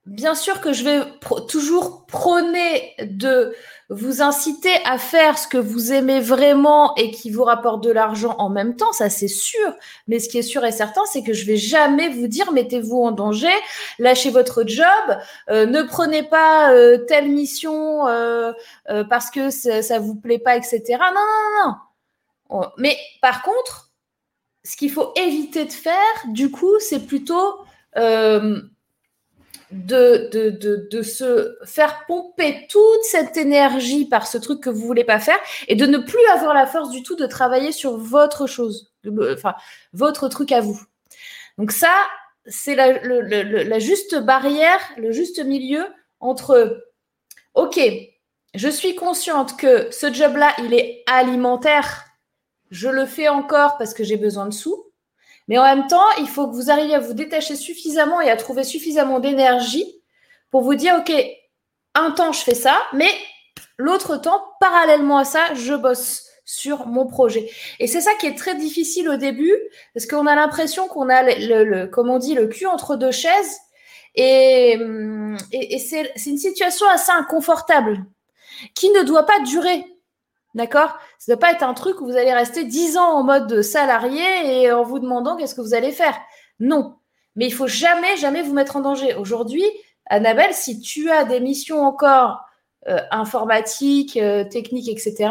bien 0.06 0.34
sûr 0.34 0.60
que 0.60 0.72
je 0.72 0.84
vais 0.84 1.00
toujours 1.48 2.06
prôner 2.06 2.94
de 3.02 3.52
vous 3.88 4.20
inciter 4.20 4.72
à 4.84 4.98
faire 4.98 5.38
ce 5.38 5.46
que 5.46 5.58
vous 5.58 5.92
aimez 5.92 6.20
vraiment 6.20 6.94
et 6.96 7.10
qui 7.10 7.30
vous 7.30 7.44
rapporte 7.44 7.84
de 7.84 7.90
l'argent 7.90 8.34
en 8.38 8.48
même 8.48 8.74
temps, 8.74 8.92
ça 8.92 9.10
c'est 9.10 9.28
sûr. 9.28 9.74
Mais 10.08 10.18
ce 10.18 10.28
qui 10.28 10.38
est 10.38 10.42
sûr 10.42 10.64
et 10.64 10.72
certain, 10.72 11.04
c'est 11.06 11.22
que 11.22 11.32
je 11.32 11.44
vais 11.44 11.56
jamais 11.56 12.08
vous 12.08 12.26
dire 12.26 12.52
mettez-vous 12.52 13.02
en 13.02 13.12
danger, 13.12 13.52
lâchez 13.98 14.30
votre 14.30 14.66
job, 14.66 14.86
euh, 15.50 15.66
ne 15.66 15.82
prenez 15.82 16.24
pas 16.24 16.72
euh, 16.72 16.98
telle 17.06 17.28
mission 17.28 18.08
euh, 18.08 18.52
parce 19.08 19.30
que 19.30 19.50
ça, 19.50 19.82
ça 19.82 19.98
vous 19.98 20.16
plaît 20.16 20.38
pas, 20.38 20.56
etc. 20.56 20.82
Non, 20.90 21.14
non, 21.14 21.64
non. 21.64 21.74
Oh, 22.48 22.64
mais 22.78 22.96
par 23.20 23.42
contre, 23.42 23.85
ce 24.66 24.76
qu'il 24.76 24.90
faut 24.90 25.12
éviter 25.16 25.64
de 25.64 25.72
faire, 25.72 25.94
du 26.26 26.50
coup, 26.50 26.74
c'est 26.80 27.06
plutôt 27.06 27.58
de, 29.70 30.88
de, 30.90 31.02
se 31.02 31.56
faire 31.64 32.04
pomper 32.06 32.66
toute 32.68 33.04
cette 33.04 33.36
énergie 33.36 34.06
par 34.06 34.26
ce 34.26 34.38
truc 34.38 34.60
que 34.60 34.70
vous 34.70 34.86
voulez 34.86 35.04
pas 35.04 35.18
faire 35.18 35.38
et 35.68 35.76
de 35.76 35.86
ne 35.86 35.98
plus 35.98 36.24
avoir 36.32 36.52
la 36.52 36.66
force 36.66 36.90
du 36.90 37.02
tout 37.02 37.16
de 37.16 37.26
travailler 37.26 37.72
sur 37.72 37.96
votre 37.96 38.46
chose, 38.46 38.92
enfin, 39.32 39.54
votre 39.92 40.28
truc 40.28 40.52
à 40.52 40.60
vous. 40.60 40.80
Donc 41.58 41.70
ça, 41.72 41.92
c'est 42.46 42.74
la, 42.74 42.92
la 43.02 43.78
juste 43.78 44.16
barrière, 44.16 44.80
le 44.96 45.12
juste 45.12 45.44
milieu 45.44 45.86
entre, 46.20 46.84
OK, 47.54 47.80
je 48.54 48.68
suis 48.68 48.94
consciente 48.94 49.56
que 49.56 49.90
ce 49.90 50.12
job-là, 50.12 50.54
il 50.58 50.74
est 50.74 51.02
alimentaire. 51.06 52.05
Je 52.70 52.88
le 52.88 53.06
fais 53.06 53.28
encore 53.28 53.78
parce 53.78 53.94
que 53.94 54.04
j'ai 54.04 54.16
besoin 54.16 54.46
de 54.46 54.54
sous. 54.54 54.84
Mais 55.48 55.58
en 55.58 55.64
même 55.64 55.86
temps, 55.86 56.10
il 56.18 56.28
faut 56.28 56.48
que 56.48 56.54
vous 56.54 56.70
arriviez 56.70 56.96
à 56.96 57.00
vous 57.00 57.14
détacher 57.14 57.56
suffisamment 57.56 58.20
et 58.20 58.30
à 58.30 58.36
trouver 58.36 58.64
suffisamment 58.64 59.20
d'énergie 59.20 60.02
pour 60.50 60.62
vous 60.62 60.74
dire, 60.74 60.96
OK, 60.98 61.12
un 61.94 62.10
temps, 62.10 62.32
je 62.32 62.40
fais 62.40 62.54
ça, 62.54 62.76
mais 62.92 63.10
l'autre 63.78 64.16
temps, 64.16 64.42
parallèlement 64.60 65.18
à 65.18 65.24
ça, 65.24 65.54
je 65.54 65.74
bosse 65.74 66.24
sur 66.44 66.86
mon 66.86 67.06
projet. 67.06 67.50
Et 67.80 67.86
c'est 67.86 68.00
ça 68.00 68.14
qui 68.14 68.26
est 68.26 68.36
très 68.36 68.54
difficile 68.54 69.08
au 69.08 69.16
début, 69.16 69.54
parce 69.94 70.06
qu'on 70.06 70.26
a 70.26 70.34
l'impression 70.34 70.88
qu'on 70.88 71.08
a, 71.08 71.22
le, 71.22 71.86
comme 71.86 72.10
on 72.10 72.18
dit, 72.18 72.34
le 72.34 72.46
cul 72.46 72.66
entre 72.66 72.96
deux 72.96 73.12
chaises. 73.12 73.58
Et, 74.14 74.78
et 75.52 75.78
c'est 75.78 76.14
une 76.26 76.38
situation 76.38 76.88
assez 76.88 77.12
inconfortable 77.12 78.04
qui 78.74 78.90
ne 78.90 79.02
doit 79.02 79.26
pas 79.26 79.40
durer 79.40 79.84
D'accord? 80.56 80.98
Ça 81.18 81.32
ne 81.32 81.36
doit 81.36 81.48
pas 81.48 81.52
être 81.52 81.62
un 81.62 81.74
truc 81.74 82.00
où 82.00 82.06
vous 82.06 82.16
allez 82.16 82.32
rester 82.32 82.64
10 82.64 82.96
ans 82.96 83.12
en 83.18 83.22
mode 83.22 83.60
salarié 83.60 84.62
et 84.62 84.72
en 84.72 84.84
vous 84.84 84.98
demandant 84.98 85.36
qu'est-ce 85.36 85.54
que 85.54 85.60
vous 85.60 85.74
allez 85.74 85.92
faire. 85.92 86.18
Non. 86.60 86.96
Mais 87.34 87.46
il 87.46 87.52
faut 87.52 87.66
jamais, 87.66 88.16
jamais 88.16 88.40
vous 88.40 88.54
mettre 88.54 88.76
en 88.76 88.80
danger. 88.80 89.14
Aujourd'hui, 89.16 89.62
Annabelle, 90.06 90.54
si 90.54 90.80
tu 90.80 91.10
as 91.10 91.24
des 91.24 91.40
missions 91.40 91.82
encore 91.84 92.40
euh, 92.88 93.00
informatiques, 93.10 94.16
euh, 94.16 94.44
techniques, 94.44 94.88
etc., 94.88 95.30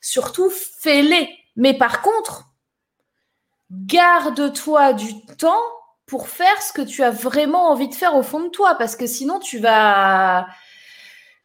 surtout 0.00 0.50
fais-les. 0.50 1.28
Mais 1.56 1.74
par 1.76 2.00
contre, 2.00 2.44
garde-toi 3.72 4.92
du 4.92 5.26
temps 5.36 5.64
pour 6.06 6.28
faire 6.28 6.62
ce 6.62 6.72
que 6.72 6.82
tu 6.82 7.02
as 7.02 7.10
vraiment 7.10 7.70
envie 7.70 7.88
de 7.88 7.94
faire 7.94 8.14
au 8.14 8.22
fond 8.22 8.44
de 8.44 8.50
toi, 8.50 8.76
parce 8.76 8.94
que 8.94 9.08
sinon 9.08 9.40
tu 9.40 9.58
vas, 9.58 10.46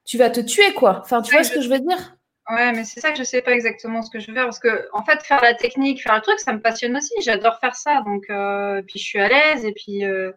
tu 0.03 0.19
vas 0.19 0.29
te 0.29 0.41
tuer, 0.41 0.75
quoi. 0.75 0.99
Enfin, 1.01 1.23
tu 1.23 1.33
vois 1.33 1.43
ce 1.43 1.51
que 1.51 1.61
je 1.61 1.69
veux 1.69 1.79
dire? 1.79 2.14
Ouais, 2.49 2.71
mais 2.73 2.83
c'est 2.83 2.99
ça 2.99 3.11
que 3.11 3.17
je 3.17 3.23
sais 3.23 3.41
pas 3.41 3.53
exactement 3.53 4.03
ce 4.03 4.11
que 4.11 4.19
je 4.19 4.27
veux 4.27 4.35
faire 4.35 4.45
parce 4.45 4.59
que 4.59 4.87
en 4.93 5.03
fait 5.03 5.23
faire 5.23 5.41
la 5.41 5.55
technique, 5.55 6.03
faire 6.03 6.15
le 6.15 6.21
truc, 6.21 6.39
ça 6.39 6.53
me 6.53 6.61
passionne 6.61 6.95
aussi. 6.95 7.13
J'adore 7.23 7.59
faire 7.59 7.75
ça, 7.75 8.01
donc 8.01 8.29
euh, 8.29 8.83
puis 8.83 8.99
je 8.99 9.03
suis 9.03 9.19
à 9.19 9.27
l'aise 9.27 9.65
et 9.65 9.73
puis 9.73 10.05
euh, 10.05 10.31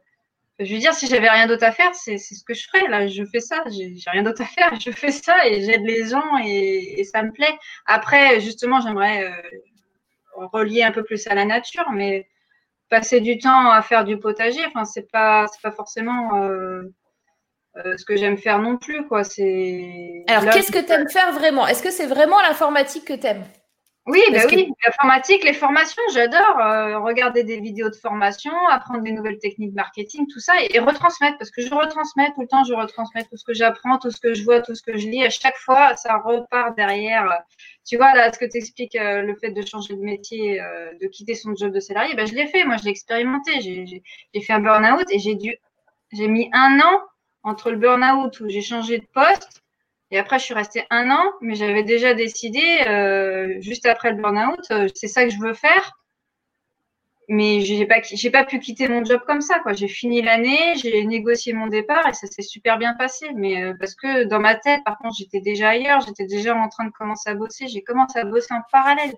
je 0.58 0.72
veux 0.72 0.80
dire 0.80 0.94
si 0.94 1.06
j'avais 1.06 1.28
rien 1.28 1.46
d'autre 1.46 1.64
à 1.64 1.72
faire, 1.72 1.94
c'est 1.94 2.16
ce 2.18 2.42
que 2.44 2.54
je 2.54 2.66
ferais. 2.66 2.88
Là, 2.88 3.06
je 3.08 3.24
fais 3.24 3.40
ça. 3.40 3.62
J'ai 3.70 3.94
rien 4.10 4.22
d'autre 4.22 4.42
à 4.42 4.46
faire, 4.46 4.72
je 4.80 4.90
fais 4.90 5.12
ça 5.12 5.46
et 5.46 5.62
j'aide 5.62 5.84
les 5.84 6.06
gens 6.08 6.38
et, 6.44 7.00
et, 7.00 7.04
ça 7.04 7.22
me 7.22 7.30
plaît. 7.32 7.58
Après, 7.86 8.40
justement, 8.40 8.80
j'aimerais 8.80 9.24
euh, 9.24 10.46
relier 10.52 10.82
un 10.84 10.92
peu 10.92 11.04
plus 11.04 11.26
à 11.26 11.34
la 11.34 11.44
nature, 11.44 11.90
mais 11.92 12.26
passer 12.88 13.20
du 13.20 13.38
temps 13.38 13.70
à 13.70 13.82
faire 13.82 14.04
du 14.04 14.18
potager, 14.18 14.64
enfin 14.66 14.84
c'est 14.84 15.10
pas 15.10 15.46
c'est 15.48 15.60
pas 15.62 15.72
forcément 15.72 16.30
euh, 17.78 17.88
euh, 17.88 17.96
ce 17.96 18.04
que 18.04 18.16
j'aime 18.16 18.38
faire 18.38 18.58
non 18.58 18.76
plus. 18.76 19.06
Quoi. 19.06 19.24
C'est... 19.24 20.24
Alors, 20.28 20.52
qu'est-ce 20.52 20.72
que 20.72 20.84
tu 20.84 20.92
aimes 20.92 21.08
faire 21.08 21.32
vraiment? 21.32 21.66
Est-ce 21.66 21.82
que 21.82 21.90
c'est 21.90 22.06
vraiment 22.06 22.40
l'informatique 22.40 23.04
que 23.04 23.14
tu 23.14 23.26
aimes 23.26 23.44
oui, 24.08 24.22
bah 24.32 24.38
oui, 24.50 24.72
l'informatique, 24.86 25.44
les 25.44 25.52
formations, 25.52 26.02
j'adore 26.14 26.58
euh, 26.60 26.98
regarder 26.98 27.44
des 27.44 27.60
vidéos 27.60 27.90
de 27.90 27.94
formation, 27.94 28.52
apprendre 28.70 29.02
des 29.02 29.12
nouvelles 29.12 29.36
techniques 29.36 29.74
marketing, 29.74 30.26
tout 30.32 30.40
ça, 30.40 30.54
et, 30.62 30.78
retransmettre, 30.78 31.36
parce 31.36 31.50
que 31.50 31.60
je 31.60 31.74
retransmets 31.74 32.32
tout 32.34 32.40
le 32.40 32.46
temps, 32.46 32.64
je 32.64 32.72
retransmets 32.72 33.24
tout 33.24 33.36
ce 33.36 33.44
que 33.44 33.52
j'apprends, 33.52 33.98
tout 33.98 34.10
ce 34.10 34.18
que 34.18 34.32
je 34.32 34.44
vois, 34.44 34.62
tout 34.62 34.74
ce 34.74 34.80
que 34.80 34.96
je 34.96 35.08
lis. 35.08 35.26
À 35.26 35.28
chaque 35.28 35.58
fois, 35.58 35.94
ça 35.96 36.16
repart 36.24 36.74
derrière. 36.74 37.30
Tu 37.86 37.98
vois, 37.98 38.14
là, 38.14 38.32
ce 38.32 38.38
que 38.38 38.46
tu 38.46 38.56
expliques, 38.56 38.96
euh, 38.96 39.20
le 39.20 39.36
fait 39.36 39.50
de 39.50 39.60
changer 39.60 39.94
de 39.94 40.00
métier, 40.00 40.58
de 40.58 41.06
quitter 41.08 41.34
son 41.34 41.54
job 41.54 41.70
de 41.70 41.80
salarié, 41.80 42.14
ben, 42.14 42.26
je 42.26 42.34
l'ai 42.34 42.46
fait, 42.46 42.64
moi, 42.64 42.78
je 42.78 42.84
l'ai 42.84 42.90
expérimenté. 42.92 43.60
J'ai 43.60 44.40
fait 44.40 44.52
un 44.54 44.60
burn-out 44.60 45.04
et 45.10 45.18
j'ai 45.18 45.34
dû, 45.34 45.54
j'ai 46.12 46.28
mis 46.28 46.48
un 46.54 46.80
an 46.80 47.02
entre 47.48 47.70
le 47.70 47.76
burn-out 47.78 48.40
où 48.40 48.48
j'ai 48.48 48.62
changé 48.62 48.98
de 48.98 49.06
poste 49.06 49.62
et 50.10 50.18
après 50.18 50.38
je 50.38 50.44
suis 50.44 50.54
restée 50.54 50.84
un 50.90 51.10
an, 51.10 51.32
mais 51.40 51.54
j'avais 51.54 51.82
déjà 51.82 52.14
décidé 52.14 52.62
euh, 52.86 53.60
juste 53.60 53.86
après 53.86 54.10
le 54.10 54.16
burn-out, 54.16 54.60
euh, 54.70 54.88
c'est 54.94 55.08
ça 55.08 55.24
que 55.24 55.30
je 55.30 55.38
veux 55.38 55.54
faire. 55.54 55.94
Mais 57.30 57.60
j'ai 57.60 57.84
pas 57.84 57.96
j'ai 58.02 58.30
pas 58.30 58.44
pu 58.44 58.58
quitter 58.58 58.88
mon 58.88 59.04
job 59.04 59.20
comme 59.26 59.42
ça. 59.42 59.60
J'ai 59.72 59.88
fini 59.88 60.22
l'année, 60.22 60.76
j'ai 60.76 61.04
négocié 61.04 61.52
mon 61.52 61.66
départ 61.66 62.06
et 62.08 62.14
ça 62.14 62.26
s'est 62.26 62.40
super 62.40 62.78
bien 62.78 62.94
passé. 62.94 63.28
Mais 63.34 63.62
euh, 63.62 63.74
parce 63.78 63.94
que 63.94 64.24
dans 64.24 64.40
ma 64.40 64.54
tête, 64.54 64.82
par 64.84 64.96
contre, 64.96 65.14
j'étais 65.18 65.40
déjà 65.40 65.70
ailleurs, 65.70 66.00
j'étais 66.00 66.24
déjà 66.24 66.56
en 66.56 66.70
train 66.70 66.86
de 66.86 66.90
commencer 66.90 67.28
à 67.28 67.34
bosser. 67.34 67.68
J'ai 67.68 67.82
commencé 67.82 68.18
à 68.18 68.24
bosser 68.24 68.54
en 68.54 68.62
parallèle 68.72 69.12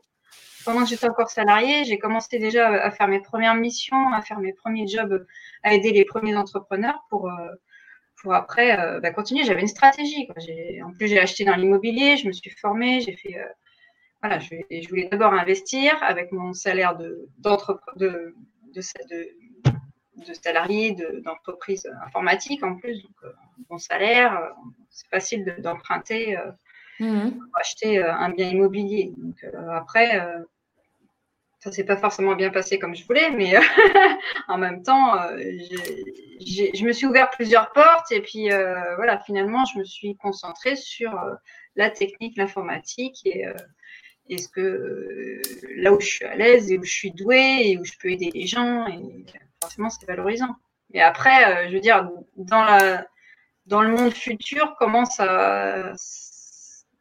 pendant 0.64 0.82
que 0.82 0.88
j'étais 0.88 1.08
encore 1.08 1.30
salariée, 1.30 1.84
j'ai 1.84 1.98
commencé 1.98 2.38
déjà 2.38 2.68
à 2.68 2.90
faire 2.90 3.08
mes 3.08 3.20
premières 3.20 3.54
missions, 3.54 4.12
à 4.12 4.20
faire 4.20 4.40
mes 4.40 4.52
premiers 4.52 4.86
jobs, 4.86 5.26
à 5.62 5.72
aider 5.72 5.90
les 5.92 6.04
premiers 6.04 6.36
entrepreneurs 6.36 7.02
pour, 7.08 7.30
pour 8.20 8.34
après 8.34 8.78
euh, 8.78 9.00
bah, 9.00 9.10
continuer. 9.10 9.44
J'avais 9.44 9.60
une 9.60 9.66
stratégie. 9.66 10.28
En 10.84 10.92
plus, 10.92 11.08
j'ai 11.08 11.18
acheté 11.18 11.44
dans 11.44 11.56
l'immobilier, 11.56 12.16
je 12.16 12.26
me 12.26 12.32
suis 12.32 12.50
formée, 12.50 13.00
j'ai 13.00 13.16
fait. 13.16 13.38
Euh, 13.38 13.46
voilà, 14.22 14.38
je, 14.38 14.54
je 14.70 14.88
voulais 14.88 15.08
d'abord 15.10 15.32
investir 15.32 15.96
avec 16.02 16.30
mon 16.30 16.52
salaire 16.52 16.96
de, 16.96 17.26
de, 17.38 17.56
de, 17.96 18.82
de, 20.26 20.34
salarié 20.34 20.94
d'entreprise 21.24 21.90
informatique 22.04 22.62
en 22.62 22.76
plus. 22.76 23.02
Donc, 23.02 23.16
euh, 23.24 23.32
mon 23.70 23.78
salaire, 23.78 24.52
c'est 24.90 25.08
facile 25.08 25.56
d'emprunter 25.58 26.36
mmh 26.98 27.30
pour 27.30 27.58
acheter 27.58 28.02
un 28.02 28.28
bien 28.28 28.50
immobilier. 28.50 29.14
Donc, 29.16 29.42
après, 29.70 30.20
ça 31.60 31.70
s'est 31.70 31.84
pas 31.84 31.96
forcément 31.96 32.34
bien 32.34 32.50
passé 32.50 32.78
comme 32.78 32.94
je 32.94 33.04
voulais, 33.06 33.30
mais 33.30 33.54
en 34.48 34.56
même 34.56 34.82
temps, 34.82 35.20
euh, 35.20 35.38
je 36.40 36.84
me 36.84 36.92
suis 36.92 37.06
ouvert 37.06 37.28
plusieurs 37.30 37.70
portes 37.72 38.10
et 38.10 38.22
puis 38.22 38.50
euh, 38.50 38.96
voilà, 38.96 39.20
finalement, 39.20 39.64
je 39.66 39.78
me 39.78 39.84
suis 39.84 40.16
concentrée 40.16 40.74
sur 40.76 41.14
euh, 41.14 41.34
la 41.76 41.90
technique, 41.90 42.36
l'informatique 42.38 43.26
et, 43.26 43.44
ce 44.38 44.48
que 44.48 45.42
là 45.76 45.92
où 45.92 46.00
je 46.00 46.06
suis 46.06 46.24
à 46.24 46.36
l'aise 46.36 46.70
et 46.70 46.78
où 46.78 46.84
je 46.84 46.92
suis 46.92 47.10
douée 47.10 47.62
et 47.64 47.78
où 47.78 47.84
je 47.84 47.92
peux 48.00 48.10
aider 48.10 48.30
les 48.32 48.46
gens 48.46 48.86
et 48.86 49.26
forcément, 49.60 49.90
c'est 49.90 50.06
valorisant. 50.06 50.54
Mais 50.94 51.00
après, 51.00 51.68
je 51.68 51.74
veux 51.74 51.80
dire, 51.80 52.08
dans 52.36 53.82
le 53.82 53.88
monde 53.88 54.12
futur, 54.12 54.76
comment 54.78 55.04
ça 55.04 55.92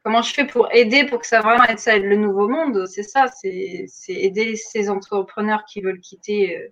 comment 0.03 0.21
je 0.21 0.33
fais 0.33 0.45
pour 0.45 0.73
aider 0.73 1.05
pour 1.05 1.19
que 1.19 1.27
ça 1.27 1.41
vraiment 1.41 1.65
aide 1.65 1.79
ça 1.79 1.97
le 1.97 2.15
nouveau 2.15 2.47
monde 2.47 2.85
C'est 2.87 3.03
ça, 3.03 3.27
c'est 3.27 3.87
aider 4.07 4.55
ces 4.55 4.89
entrepreneurs 4.89 5.65
qui 5.65 5.81
veulent 5.81 5.99
quitter 5.99 6.57
euh, 6.57 6.67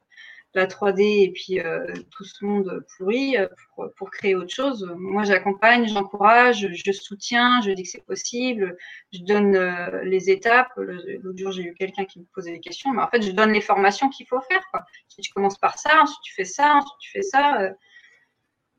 la 0.54 0.66
3D 0.66 1.26
et 1.26 1.32
puis 1.32 1.60
euh, 1.60 1.86
tout 2.10 2.24
ce 2.24 2.44
monde 2.44 2.84
pourri 2.98 3.38
euh, 3.38 3.48
pour, 3.96 4.10
créer 4.10 4.34
autre 4.34 4.54
chose. 4.54 4.92
Moi, 4.98 5.24
j'accompagne, 5.24 5.88
j'encourage, 5.88 6.68
je 6.74 6.92
soutiens, 6.92 7.62
je 7.62 7.72
dis 7.72 7.84
que 7.84 7.90
c'est 7.90 8.06
possible, 8.06 8.76
je 9.14 9.20
donne 9.20 9.56
les 10.04 10.32
étapes. 10.32 10.72
L'autre 10.78 11.38
jour, 11.38 11.52
j'ai 11.52 11.64
eu 11.64 11.74
quelqu'un 11.76 12.06
qui 12.06 12.20
me 12.20 12.26
posait 12.34 12.54
des 12.54 12.60
questions, 12.60 12.92
mais 12.92 13.04
en 13.04 13.08
fait, 13.08 13.22
je 13.22 13.32
donne 13.32 13.52
les 13.52 13.62
formations 13.62 14.10
qu'il 14.10 14.26
faut 14.26 14.42
faire. 14.42 14.64
Si 15.10 15.22
tu 15.22 15.32
commences 15.32 15.60
par 15.60 15.78
ça, 15.78 16.02
ensuite 16.02 16.22
tu 16.24 16.34
fais 16.34 16.46
ça, 16.46 16.76
ensuite 16.76 17.00
tu 17.02 17.12
fais 17.12 17.22
ça, 17.22 17.70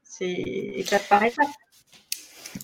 c'est 0.03 0.32
étape 0.32 1.07
par 1.09 1.22
étape. 1.22 1.46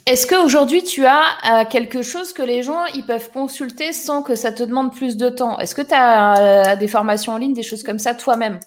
Est-ce 0.07 0.27
qu'aujourd'hui, 0.27 0.83
tu 0.83 1.07
as 1.07 1.23
euh, 1.63 1.65
quelque 1.65 2.03
chose 2.03 2.35
que 2.35 2.43
les 2.43 2.63
gens 2.63 2.85
ils 2.87 3.07
peuvent 3.07 3.31
consulter 3.31 3.95
sans 3.95 4.23
que 4.23 4.35
ça 4.35 4.53
te 4.53 4.63
demande 4.63 4.95
plus 4.95 5.17
de 5.17 5.31
temps? 5.31 5.59
Est-ce 5.59 5.75
que 5.75 5.81
tu 5.81 5.95
as 5.95 6.73
euh, 6.73 6.77
des 6.77 6.89
formations 6.89 7.33
en 7.33 7.39
ligne, 7.39 7.55
des 7.55 7.63
choses 7.63 7.83
comme 7.83 7.99
ça 7.99 8.15
toi-même? 8.15 8.61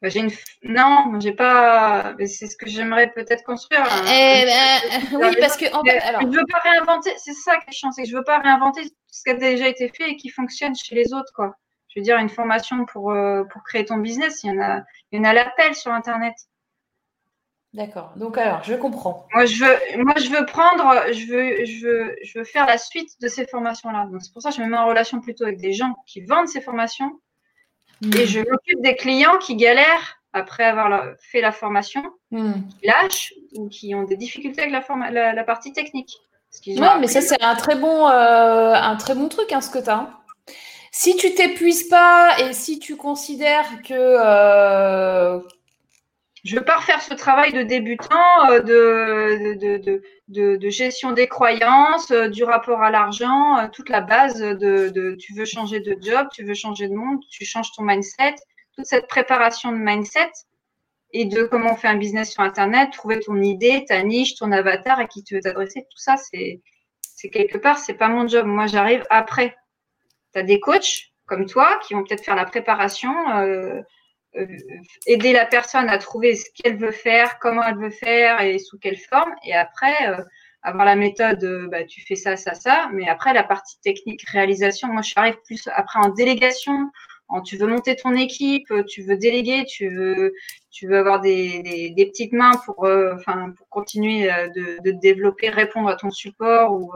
Bah, 0.00 0.08
j'ai 0.08 0.18
une... 0.18 0.32
Non, 0.64 1.20
j'ai 1.20 1.30
pas. 1.30 2.14
C'est 2.26 2.48
ce 2.48 2.56
que 2.56 2.68
j'aimerais 2.68 3.12
peut-être 3.12 3.44
construire. 3.44 3.84
Hein. 3.84 4.04
Eh 4.08 4.44
ben, 4.44 5.20
oui, 5.20 5.36
parce 5.38 5.56
que 5.56 5.72
en 5.72 5.84
fait, 5.84 6.00
alors... 6.00 6.22
je 6.22 6.26
veux 6.26 6.46
pas 6.50 6.58
réinventer. 6.58 7.12
C'est 7.18 7.34
ça 7.34 7.56
qui 7.58 7.70
est 7.70 7.72
chiant, 7.72 7.92
c'est 7.92 8.02
que 8.02 8.08
je 8.08 8.16
veux 8.16 8.24
pas 8.24 8.40
réinventer 8.40 8.82
ce 9.06 9.22
qui 9.22 9.30
a 9.30 9.34
déjà 9.34 9.68
été 9.68 9.92
fait 9.96 10.10
et 10.10 10.16
qui 10.16 10.28
fonctionne 10.28 10.74
chez 10.74 10.96
les 10.96 11.12
autres, 11.12 11.32
quoi. 11.36 11.54
Je 11.86 12.00
veux 12.00 12.04
dire, 12.04 12.16
une 12.18 12.30
formation 12.30 12.84
pour, 12.86 13.12
euh, 13.12 13.44
pour 13.44 13.62
créer 13.62 13.84
ton 13.84 13.98
business, 13.98 14.40
il 14.42 14.54
y 14.54 14.58
en 14.58 14.60
a, 14.60 14.80
il 15.12 15.18
y 15.18 15.20
en 15.20 15.24
a 15.24 15.32
l'appel 15.32 15.74
sur 15.76 15.92
Internet. 15.92 16.34
D'accord. 17.74 18.12
Donc 18.16 18.36
alors, 18.36 18.62
je 18.64 18.74
comprends. 18.74 19.26
Moi, 19.32 19.46
je 19.46 19.64
veux, 19.64 20.02
moi, 20.04 20.14
je 20.16 20.28
veux 20.28 20.44
prendre, 20.44 21.10
je 21.10 21.26
veux, 21.26 21.64
je 21.64 21.86
veux, 21.86 22.16
je 22.22 22.38
veux 22.38 22.44
faire 22.44 22.66
la 22.66 22.76
suite 22.76 23.18
de 23.20 23.28
ces 23.28 23.46
formations-là. 23.46 24.08
Donc 24.12 24.20
c'est 24.22 24.32
pour 24.32 24.42
ça 24.42 24.50
que 24.50 24.56
je 24.56 24.62
me 24.62 24.68
mets 24.68 24.76
en 24.76 24.86
relation 24.86 25.20
plutôt 25.20 25.44
avec 25.44 25.58
des 25.58 25.72
gens 25.72 25.94
qui 26.06 26.20
vendent 26.20 26.48
ces 26.48 26.60
formations 26.60 27.18
hmm. 28.02 28.14
et 28.14 28.26
je 28.26 28.40
m'occupe 28.40 28.82
des 28.82 28.94
clients 28.94 29.38
qui 29.38 29.56
galèrent 29.56 30.18
après 30.34 30.64
avoir 30.64 31.14
fait 31.18 31.40
la 31.40 31.52
formation, 31.52 32.02
hmm. 32.30 32.52
qui 32.78 32.86
lâchent 32.86 33.34
ou 33.54 33.68
qui 33.68 33.94
ont 33.94 34.02
des 34.02 34.16
difficultés 34.16 34.62
avec 34.62 34.74
la, 35.10 35.32
la, 35.32 35.44
partie 35.44 35.72
technique. 35.72 36.10
Non, 36.66 36.98
mais 37.00 37.06
ça 37.06 37.22
c'est 37.22 37.42
un 37.42 37.54
très 37.54 37.76
bon, 37.76 38.06
euh, 38.06 38.74
un 38.74 38.96
très 38.96 39.14
bon 39.14 39.28
truc, 39.30 39.50
hein, 39.50 39.62
ce 39.62 39.70
que 39.70 39.78
tu 39.78 39.88
as. 39.88 39.96
Hein. 39.96 40.10
Si 40.90 41.16
tu 41.16 41.34
t'épuises 41.34 41.88
pas 41.88 42.36
et 42.38 42.52
si 42.52 42.78
tu 42.78 42.96
considères 42.96 43.82
que 43.82 43.94
euh, 43.94 45.40
je 46.44 46.56
veux 46.56 46.64
pas 46.64 46.78
ce 47.00 47.14
travail 47.14 47.52
de 47.52 47.62
débutant, 47.62 48.50
euh, 48.50 48.60
de, 48.60 49.54
de, 50.28 50.56
de, 50.56 50.70
gestion 50.70 51.12
des 51.12 51.28
croyances, 51.28 52.10
euh, 52.10 52.28
du 52.28 52.42
rapport 52.42 52.82
à 52.82 52.90
l'argent, 52.90 53.58
euh, 53.58 53.68
toute 53.72 53.88
la 53.88 54.00
base 54.00 54.40
de, 54.40 55.16
tu 55.20 55.34
veux 55.34 55.44
changer 55.44 55.80
de 55.80 55.96
job, 56.00 56.26
tu 56.32 56.44
veux 56.44 56.54
changer 56.54 56.88
de 56.88 56.94
monde, 56.94 57.20
tu 57.30 57.44
changes 57.44 57.70
ton 57.76 57.84
mindset, 57.84 58.34
toute 58.74 58.86
cette 58.86 59.06
préparation 59.06 59.70
de 59.70 59.76
mindset 59.76 60.32
et 61.12 61.26
de 61.26 61.44
comment 61.44 61.72
on 61.72 61.76
fait 61.76 61.88
un 61.88 61.96
business 61.96 62.32
sur 62.32 62.42
Internet, 62.42 62.90
trouver 62.92 63.20
ton 63.20 63.40
idée, 63.40 63.84
ta 63.86 64.02
niche, 64.02 64.34
ton 64.34 64.50
avatar 64.50 64.98
à 64.98 65.06
qui 65.06 65.22
tu 65.22 65.34
veux 65.34 65.40
t'adresser, 65.40 65.82
tout 65.82 65.98
ça, 65.98 66.16
c'est, 66.16 66.60
c'est 67.02 67.28
quelque 67.28 67.58
part, 67.58 67.78
c'est 67.78 67.94
pas 67.94 68.08
mon 68.08 68.26
job. 68.26 68.46
Moi, 68.46 68.66
j'arrive 68.66 69.04
après. 69.10 69.54
Tu 70.32 70.40
as 70.40 70.42
des 70.42 70.58
coachs 70.58 71.12
comme 71.26 71.46
toi 71.46 71.78
qui 71.86 71.94
vont 71.94 72.02
peut-être 72.02 72.24
faire 72.24 72.34
la 72.34 72.46
préparation. 72.46 73.14
Aider 75.06 75.32
la 75.32 75.46
personne 75.46 75.88
à 75.88 75.98
trouver 75.98 76.36
ce 76.36 76.46
qu'elle 76.54 76.76
veut 76.76 76.92
faire, 76.92 77.38
comment 77.38 77.62
elle 77.62 77.76
veut 77.76 77.90
faire 77.90 78.40
et 78.40 78.58
sous 78.58 78.78
quelle 78.78 78.96
forme. 78.96 79.32
Et 79.44 79.54
après, 79.54 80.08
euh, 80.08 80.22
avoir 80.62 80.84
la 80.84 80.96
méthode, 80.96 81.42
euh, 81.44 81.68
bah, 81.68 81.84
tu 81.84 82.00
fais 82.02 82.16
ça, 82.16 82.36
ça, 82.36 82.54
ça. 82.54 82.88
Mais 82.92 83.08
après, 83.08 83.34
la 83.34 83.44
partie 83.44 83.78
technique, 83.80 84.22
réalisation, 84.28 84.88
moi, 84.88 85.02
je 85.02 85.12
arrive 85.16 85.40
plus 85.44 85.68
après 85.74 85.98
en 85.98 86.08
délégation. 86.08 86.90
En, 87.28 87.40
tu 87.40 87.56
veux 87.56 87.66
monter 87.66 87.96
ton 87.96 88.14
équipe, 88.14 88.72
tu 88.88 89.02
veux 89.02 89.16
déléguer, 89.16 89.64
tu 89.64 89.88
veux, 89.88 90.34
tu 90.70 90.86
veux 90.86 90.98
avoir 90.98 91.20
des, 91.20 91.92
des, 91.96 92.06
petites 92.06 92.32
mains 92.32 92.52
pour, 92.66 92.86
enfin, 93.14 93.52
pour 93.56 93.68
continuer 93.70 94.26
de, 94.54 94.82
de, 94.82 94.90
développer, 94.90 95.48
répondre 95.48 95.88
à 95.88 95.96
ton 95.96 96.10
support 96.10 96.72
ou, 96.72 96.92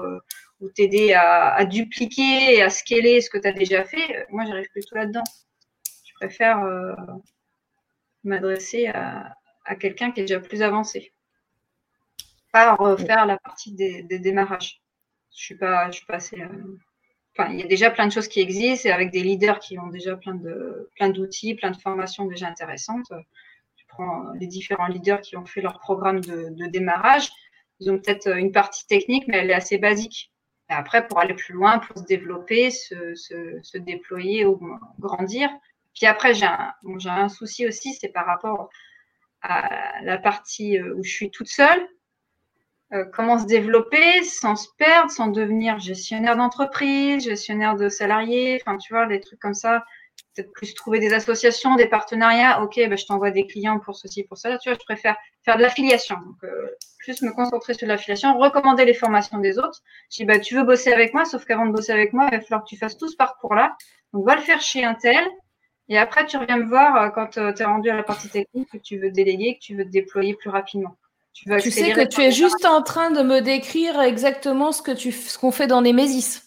ou 0.61 0.69
t'aider 0.71 1.15
à, 1.15 1.65
dupliquer 1.65 2.55
et 2.55 2.63
à 2.63 2.69
scaler 2.71 3.21
ce 3.21 3.31
que 3.31 3.39
tu 3.39 3.49
as 3.49 3.53
déjà 3.53 3.85
fait, 3.85 4.27
moi, 4.31 4.45
j'arrive 4.47 4.69
plutôt 4.69 4.97
là-dedans. 4.97 5.25
Préfère 6.21 6.65
m'adresser 8.25 8.87
à, 8.89 9.37
quelqu'un 9.81 10.13
qui 10.13 10.21
est 10.21 10.25
déjà 10.25 10.41
plus 10.41 10.63
avancé. 10.63 11.13
Pas 12.53 12.75
refaire 12.75 13.27
la 13.27 13.39
partie 13.39 13.73
des, 13.73 14.03
démarrages. 14.03 14.81
Je 15.35 15.45
suis 15.45 15.57
pas, 15.57 15.91
je 15.91 15.97
suis 15.99 16.07
pas 16.07 16.15
assez. 16.17 16.43
Enfin, 17.39 17.53
il 17.53 17.61
y 17.61 17.63
a 17.63 17.67
déjà 17.67 17.91
plein 17.91 18.07
de 18.07 18.13
choses 18.13 18.29
qui 18.29 18.41
existent 18.41 18.89
et 18.89 18.93
avec 18.93 19.11
des 19.11 19.23
leaders 19.23 19.59
qui 19.59 19.79
ont 19.79 19.89
déjà 19.89 20.17
plein 20.17 20.35
de 20.35 20.91
plein 20.97 21.11
d'outils, 21.11 21.55
plein 21.55 21.71
de 21.71 21.77
formations 21.77 22.25
déjà 22.25 22.49
intéressantes. 22.49 23.13
Je 23.77 23.85
prends 23.89 24.33
les 24.33 24.47
différents 24.47 24.87
leaders 24.87 25.21
qui 25.21 25.37
ont 25.37 25.45
fait 25.45 25.61
leur 25.61 25.79
programme 25.79 26.21
de, 26.21 26.67
démarrage. 26.69 27.29
Ils 27.81 27.91
ont 27.91 27.99
peut-être 27.99 28.35
une 28.35 28.53
partie 28.53 28.87
technique, 28.87 29.29
mais 29.29 29.39
elle 29.39 29.51
est 29.51 29.55
assez 29.55 29.77
basique. 29.77 30.33
Et 30.71 30.73
après, 30.73 31.07
pour 31.07 31.21
aller 31.21 31.35
plus 31.35 31.53
loin, 31.53 31.79
pour 31.79 31.99
se 31.99 32.05
développer, 32.05 32.71
se, 32.71 33.15
se, 33.15 33.79
déployer 33.79 34.47
ou 34.47 34.59
grandir. 34.99 35.51
Puis 35.97 36.07
après, 36.07 36.35
j'ai 36.35 36.47
un, 36.47 36.73
un 37.07 37.29
souci 37.29 37.67
aussi, 37.67 37.95
c'est 37.95 38.09
par 38.09 38.27
rapport 38.27 38.69
à 39.43 40.01
la 40.03 40.19
partie 40.19 40.81
où 40.81 41.03
je 41.03 41.11
suis 41.11 41.31
toute 41.31 41.49
seule. 41.49 41.89
Euh, 42.93 43.05
comment 43.13 43.39
se 43.39 43.47
développer 43.47 44.23
sans 44.23 44.55
se 44.55 44.69
perdre, 44.79 45.11
sans 45.11 45.27
devenir 45.27 45.81
gestionnaire 45.81 46.37
d'entreprise, 46.37 47.25
gestionnaire 47.25 47.75
de 47.75 47.89
salariés, 47.89 48.61
enfin 48.63 48.77
tu 48.79 48.93
vois, 48.93 49.07
des 49.07 49.21
trucs 49.21 49.41
comme 49.41 49.55
ça. 49.55 49.85
Peut-être 50.35 50.53
plus 50.53 50.75
trouver 50.75 51.01
des 51.01 51.13
associations, 51.13 51.75
des 51.75 51.89
partenariats. 51.89 52.63
Ok, 52.63 52.77
ben, 52.77 52.97
je 52.97 53.05
t'envoie 53.07 53.31
des 53.33 53.47
clients 53.47 53.81
pour 53.81 53.97
ceci, 53.97 54.23
pour 54.25 54.39
cela. 54.39 54.59
Tu 54.59 54.69
vois, 54.69 54.79
je 54.79 54.85
préfère 54.85 55.17
faire 55.45 55.57
de 55.57 55.63
l'affiliation. 55.63 56.17
Donc, 56.17 56.37
euh, 56.45 56.69
plus 56.99 57.23
me 57.23 57.33
concentrer 57.33 57.75
sur 57.75 57.89
l'affiliation, 57.89 58.39
recommander 58.39 58.85
les 58.85 58.95
formations 58.95 59.39
des 59.39 59.59
autres. 59.59 59.81
Je 60.11 60.19
dis, 60.19 60.25
bah, 60.25 60.39
tu 60.39 60.55
veux 60.55 60.63
bosser 60.63 60.93
avec 60.93 61.13
moi, 61.13 61.25
sauf 61.25 61.45
qu'avant 61.45 61.67
de 61.67 61.73
bosser 61.73 61.93
avec 61.93 62.13
moi, 62.13 62.29
il 62.31 62.37
va 62.37 62.41
falloir 62.41 62.65
que 62.65 62.69
tu 62.69 62.77
fasses 62.77 62.97
tout 62.97 63.09
ce 63.09 63.17
parcours-là. 63.17 63.77
Donc, 64.13 64.27
va 64.27 64.37
le 64.37 64.43
faire 64.43 64.61
chez 64.61 64.85
un 64.85 64.95
tel. 64.95 65.27
Et 65.89 65.99
après, 65.99 66.27
tu 66.27 66.37
reviens 66.37 66.59
me 66.59 66.67
voir 66.67 66.97
euh, 66.97 67.09
quand 67.11 67.29
tu 67.31 67.41
es 67.41 67.65
rendu 67.65 67.91
à 67.91 67.97
la 67.97 68.03
partie 68.03 68.29
technique, 68.29 68.69
que 68.71 68.79
tu 68.79 68.99
veux 68.99 69.11
déléguer, 69.11 69.55
que 69.55 69.61
tu 69.61 69.77
veux 69.77 69.85
te 69.85 69.91
déployer 69.91 70.35
plus 70.35 70.51
rapidement. 70.51 70.97
Tu, 71.33 71.71
sais 71.71 71.93
que 71.93 72.07
tu 72.07 72.23
es 72.23 72.33
juste 72.33 72.65
en 72.65 72.83
train 72.83 73.11
de 73.11 73.23
me 73.23 73.41
décrire 73.41 74.01
exactement 74.01 74.73
ce 74.73 74.81
que 74.81 74.93
tu, 74.93 75.13
ce 75.13 75.39
qu'on 75.39 75.51
fait 75.51 75.67
dans 75.67 75.83
Nemesis. 75.83 76.43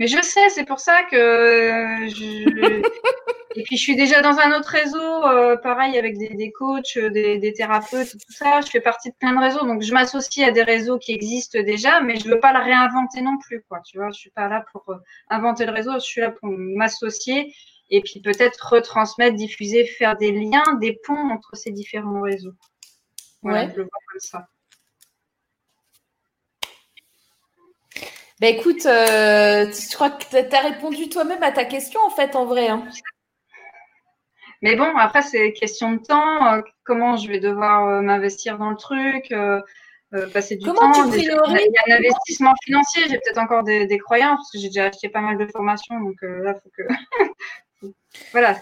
Mais 0.00 0.08
je 0.08 0.20
sais, 0.20 0.48
c'est 0.48 0.64
pour 0.64 0.80
ça 0.80 1.04
que 1.04 1.16
je... 1.16 2.82
et 3.54 3.62
puis 3.62 3.76
je 3.76 3.82
suis 3.82 3.94
déjà 3.94 4.20
dans 4.20 4.38
un 4.40 4.58
autre 4.58 4.70
réseau, 4.70 5.26
euh, 5.26 5.56
pareil 5.56 5.96
avec 5.96 6.18
des, 6.18 6.50
coachs, 6.50 6.98
des, 6.98 7.52
thérapeutes, 7.56 8.10
tout 8.10 8.32
ça. 8.32 8.60
Je 8.62 8.70
fais 8.70 8.80
partie 8.80 9.10
de 9.10 9.14
plein 9.14 9.32
de 9.32 9.38
réseaux, 9.38 9.64
donc 9.64 9.82
je 9.82 9.92
m'associe 9.92 10.48
à 10.48 10.50
des 10.50 10.64
réseaux 10.64 10.98
qui 10.98 11.12
existent 11.12 11.62
déjà, 11.62 12.00
mais 12.00 12.16
je 12.16 12.28
veux 12.28 12.40
pas 12.40 12.52
le 12.52 12.64
réinventer 12.64 13.20
non 13.20 13.38
plus, 13.38 13.62
quoi. 13.68 13.80
Tu 13.86 13.98
vois, 13.98 14.08
je 14.08 14.18
suis 14.18 14.30
pas 14.30 14.48
là 14.48 14.64
pour 14.72 14.82
euh, 14.88 14.96
inventer 15.28 15.66
le 15.66 15.72
réseau, 15.72 15.92
je 15.94 16.00
suis 16.00 16.20
là 16.20 16.32
pour 16.32 16.48
m'associer 16.50 17.54
et 17.92 18.00
puis 18.00 18.20
peut-être 18.20 18.72
retransmettre, 18.72 19.36
diffuser, 19.36 19.86
faire 19.86 20.16
des 20.16 20.32
liens, 20.32 20.74
des 20.80 20.98
ponts 21.04 21.30
entre 21.30 21.54
ces 21.54 21.70
différents 21.70 22.22
réseaux 22.22 22.54
ouais. 23.42 23.68
je 23.70 23.76
le 23.76 23.82
vois 23.82 24.00
comme 24.10 24.20
ça. 24.20 24.46
Ben 28.40 28.56
écoute, 28.56 28.86
euh, 28.86 29.70
je 29.70 29.94
crois 29.94 30.10
que 30.10 30.24
tu 30.24 30.56
as 30.56 30.60
répondu 30.60 31.08
toi-même 31.08 31.42
à 31.42 31.52
ta 31.52 31.64
question 31.64 32.00
en 32.04 32.10
fait, 32.10 32.34
en 32.34 32.44
vrai. 32.44 32.68
Hein. 32.68 32.88
Mais 34.62 34.74
bon, 34.74 34.96
après, 34.96 35.22
c'est 35.22 35.52
question 35.52 35.92
de 35.92 35.98
temps. 35.98 36.54
Euh, 36.54 36.60
comment 36.84 37.16
je 37.16 37.28
vais 37.28 37.40
devoir 37.40 37.88
euh, 37.88 38.00
m'investir 38.00 38.58
dans 38.58 38.70
le 38.70 38.76
truc, 38.76 39.32
passer 40.32 40.56
du 40.56 40.66
comment 40.66 40.92
temps. 40.92 41.10
Tu 41.10 41.20
Il 41.20 41.24
y 41.24 41.30
a 41.30 41.94
un 41.94 41.98
investissement 41.98 42.54
financier. 42.64 43.04
J'ai 43.08 43.18
peut-être 43.18 43.38
encore 43.38 43.62
des, 43.62 43.86
des, 43.86 43.98
croyances 43.98 44.38
parce 44.38 44.50
que 44.52 44.58
j'ai 44.58 44.68
déjà 44.68 44.86
acheté 44.86 45.08
pas 45.08 45.20
mal 45.20 45.38
de 45.38 45.46
formations. 45.46 46.00
Donc 46.00 46.16
là, 46.22 46.54
il 46.56 46.60
faut 46.60 46.70
que 46.76 46.82
voilà. 48.30 48.56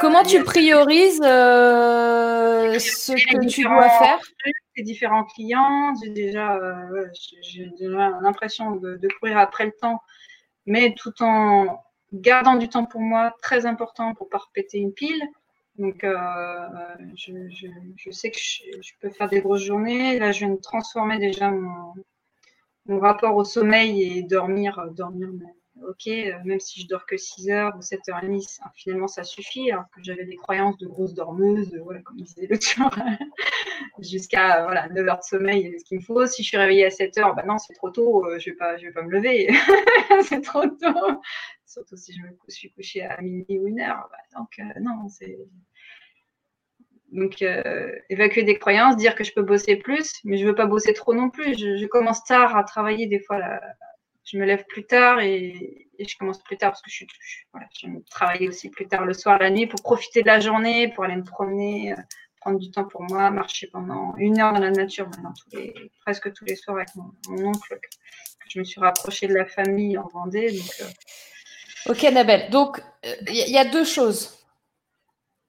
Comment 0.00 0.22
tu 0.22 0.42
priorises 0.42 1.20
euh, 1.22 2.78
ce 2.78 3.12
que 3.12 3.46
tu 3.46 3.62
dois 3.62 3.88
faire? 3.88 4.18
Les 4.76 4.82
différents 4.82 5.24
clients, 5.24 5.94
j'ai 6.02 6.10
déjà, 6.10 6.56
euh, 6.56 7.06
l'impression 8.22 8.72
de, 8.72 9.08
courir 9.18 9.38
après 9.38 9.66
le 9.66 9.72
temps, 9.72 10.00
mais 10.66 10.94
tout 10.96 11.22
en 11.22 11.82
gardant 12.12 12.56
du 12.56 12.68
temps 12.68 12.84
pour 12.84 13.00
moi, 13.00 13.34
très 13.42 13.66
important 13.66 14.14
pour 14.14 14.26
ne 14.26 14.30
pas 14.30 14.38
repéter 14.38 14.78
une 14.78 14.92
pile. 14.92 15.22
Donc, 15.78 16.04
euh, 16.04 16.68
je, 17.16 18.10
sais 18.10 18.30
que 18.30 18.38
je, 18.38 18.92
peux 19.00 19.10
faire 19.10 19.28
des 19.28 19.40
grosses 19.40 19.62
journées. 19.62 20.18
Là, 20.18 20.32
je 20.32 20.40
viens 20.40 20.54
de 20.54 20.60
transformer 20.60 21.18
déjà 21.18 21.50
mon, 21.50 21.94
mon 22.86 23.00
rapport 23.00 23.36
au 23.36 23.44
sommeil 23.44 24.02
et 24.02 24.22
dormir, 24.22 24.86
dormir 24.92 25.28
ok, 25.88 26.08
euh, 26.08 26.32
même 26.44 26.60
si 26.60 26.80
je 26.80 26.86
dors 26.86 27.06
que 27.06 27.16
6 27.16 27.50
heures 27.50 27.74
ou 27.76 27.82
7 27.82 28.08
heures 28.08 28.22
et 28.22 28.26
demie, 28.26 28.46
finalement 28.74 29.08
ça 29.08 29.24
suffit, 29.24 29.70
alors 29.70 29.84
que 29.94 30.02
j'avais 30.02 30.24
des 30.24 30.36
croyances 30.36 30.76
de 30.78 30.86
grosse 30.86 31.14
dormeuse, 31.14 31.74
voilà, 31.82 32.00
comme 32.02 32.16
disait 32.16 32.46
le 32.48 32.58
tueur, 32.58 32.90
jusqu'à 33.98 34.62
voilà, 34.64 34.88
9 34.88 35.08
heures 35.08 35.18
de 35.18 35.22
sommeil, 35.22 35.74
ce 35.78 35.84
qu'il 35.84 35.98
me 35.98 36.02
faut. 36.02 36.26
Si 36.26 36.42
je 36.42 36.48
suis 36.48 36.56
réveillée 36.56 36.86
à 36.86 36.90
7 36.90 37.18
heures, 37.18 37.34
bah 37.34 37.44
non, 37.46 37.58
c'est 37.58 37.74
trop 37.74 37.90
tôt, 37.90 38.26
euh, 38.26 38.38
je 38.38 38.50
ne 38.50 38.54
vais, 38.54 38.58
pas, 38.58 38.76
vais 38.76 38.92
pas 38.92 39.02
me 39.02 39.10
lever, 39.10 39.48
c'est 40.22 40.42
trop 40.42 40.66
tôt. 40.66 41.20
Surtout 41.66 41.96
si 41.96 42.12
je 42.12 42.22
me 42.22 42.30
suis 42.48 42.70
couchée 42.70 43.02
à 43.02 43.20
minuit 43.20 43.58
ou 43.58 43.66
une 43.66 43.80
heure. 43.80 44.08
Bah, 44.10 44.38
donc, 44.38 44.58
euh, 44.58 44.80
non, 44.80 45.08
c'est. 45.08 45.38
Donc, 47.12 47.42
évacuer 48.08 48.44
des 48.44 48.56
croyances, 48.56 48.96
dire 48.96 49.16
que 49.16 49.24
je 49.24 49.32
peux 49.32 49.42
bosser 49.42 49.74
plus, 49.74 50.20
mais 50.22 50.36
je 50.36 50.44
ne 50.44 50.50
veux 50.50 50.54
pas 50.54 50.66
bosser 50.66 50.92
trop 50.92 51.12
non 51.12 51.28
plus. 51.28 51.58
Je, 51.58 51.76
je 51.76 51.86
commence 51.86 52.22
tard 52.22 52.56
à 52.56 52.62
travailler 52.62 53.08
des 53.08 53.18
fois 53.18 53.40
je 54.24 54.38
me 54.38 54.44
lève 54.44 54.64
plus 54.66 54.84
tard 54.84 55.20
et, 55.20 55.86
je 55.98 56.16
commence 56.16 56.42
plus 56.42 56.56
tard 56.56 56.70
parce 56.70 56.80
que 56.80 56.90
je 56.90 56.96
suis 56.96 57.06
voilà, 57.52 57.66
je 57.74 57.86
travailler 58.10 58.48
aussi 58.48 58.70
plus 58.70 58.88
tard 58.88 59.04
le 59.04 59.12
soir, 59.12 59.38
la 59.38 59.50
nuit 59.50 59.66
pour 59.66 59.82
profiter 59.82 60.22
de 60.22 60.26
la 60.26 60.40
journée, 60.40 60.88
pour 60.88 61.04
aller 61.04 61.16
me 61.16 61.24
promener, 61.24 61.92
euh, 61.92 61.96
prendre 62.40 62.58
du 62.58 62.70
temps 62.70 62.84
pour 62.84 63.02
moi, 63.02 63.30
marcher 63.30 63.66
pendant 63.66 64.14
une 64.16 64.40
heure 64.40 64.54
dans 64.54 64.60
la 64.60 64.70
nature 64.70 65.10
presque 66.00 66.32
tous 66.32 66.44
les 66.46 66.56
soirs 66.56 66.76
avec 66.76 66.88
mon, 66.94 67.48
oncle. 67.48 67.78
Je 68.48 68.58
me 68.58 68.64
suis 68.64 68.80
rapprochée 68.80 69.28
de 69.28 69.34
la 69.34 69.44
famille 69.44 69.98
en 69.98 70.08
Vendée. 70.08 70.58
Euh. 70.80 71.90
Ok, 71.90 72.02
Nabel. 72.04 72.50
Donc, 72.50 72.82
il 73.04 73.10
euh, 73.10 73.48
y, 73.48 73.58
a 73.58 73.64
deux 73.66 73.84
choses. 73.84 74.38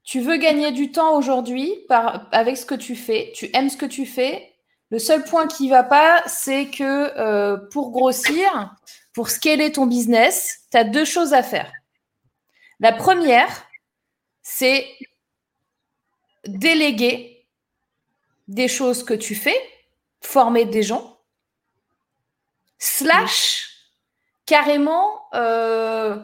Tu 0.04 0.20
veux 0.20 0.38
gagner 0.38 0.72
du 0.72 0.92
temps 0.92 1.18
aujourd'hui 1.18 1.86
avec 1.90 2.58
ce 2.58 2.66
que 2.66 2.76
tu 2.76 2.96
fais. 2.96 3.32
Tu 3.34 3.50
aimes 3.54 3.70
ce 3.70 3.78
que 3.78 3.86
tu 3.86 4.06
fais 4.06 4.51
le 4.92 5.00
seul 5.00 5.24
point 5.24 5.48
qui 5.48 5.66
ne 5.66 5.72
va 5.72 5.84
pas, 5.84 6.22
c'est 6.28 6.70
que 6.70 7.18
euh, 7.18 7.58
pour 7.72 7.92
grossir, 7.92 8.76
pour 9.14 9.30
scaler 9.30 9.72
ton 9.72 9.88
business, 9.88 10.66
tu 10.70 10.78
as 10.78 10.84
deux 10.84 11.06
choses 11.06 11.34
à 11.34 11.42
faire. 11.42 11.72
La 12.82 12.92
première, 12.92 13.68
c'est 14.44 14.88
déléguer 16.46 17.48
des 18.50 18.68
choses 18.68 19.04
que 19.06 19.14
tu 19.14 19.34
fais, 19.34 19.58
former 20.22 20.66
des 20.66 20.84
gens, 20.84 21.20
slash 22.78 23.70
carrément 24.46 25.22
euh, 25.34 26.18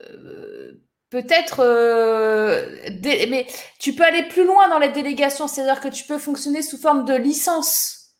euh, 0.00 0.80
peut-être, 1.14 1.60
euh, 1.60 2.66
mais 3.04 3.46
tu 3.78 3.92
peux 3.92 4.02
aller 4.02 4.24
plus 4.24 4.44
loin 4.44 4.68
dans 4.68 4.80
la 4.80 4.88
délégation, 4.88 5.46
c'est-à-dire 5.46 5.80
que 5.80 5.86
tu 5.86 6.02
peux 6.02 6.18
fonctionner 6.18 6.60
sous 6.60 6.76
forme 6.76 7.04
de 7.04 7.14
licence. 7.14 8.16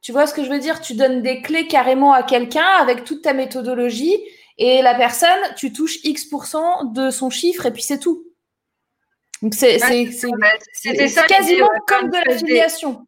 Tu 0.00 0.10
vois 0.10 0.26
ce 0.26 0.32
que 0.32 0.42
je 0.42 0.48
veux 0.48 0.58
dire? 0.58 0.80
Tu 0.80 0.94
donnes 0.94 1.20
des 1.20 1.42
clés 1.42 1.66
carrément 1.66 2.14
à 2.14 2.22
quelqu'un 2.22 2.66
avec 2.80 3.04
toute 3.04 3.20
ta 3.20 3.34
méthodologie 3.34 4.18
et 4.56 4.80
la 4.80 4.94
personne, 4.94 5.38
tu 5.56 5.70
touches 5.70 5.98
X% 6.02 6.92
de 6.94 7.10
son 7.10 7.28
chiffre 7.28 7.66
et 7.66 7.72
puis 7.72 7.82
c'est 7.82 7.98
tout. 7.98 8.24
Donc 9.42 9.52
c'est 9.52 9.76
quasiment 11.28 11.68
comme 11.86 12.08
de 12.08 12.26
l'affiliation. 12.26 13.06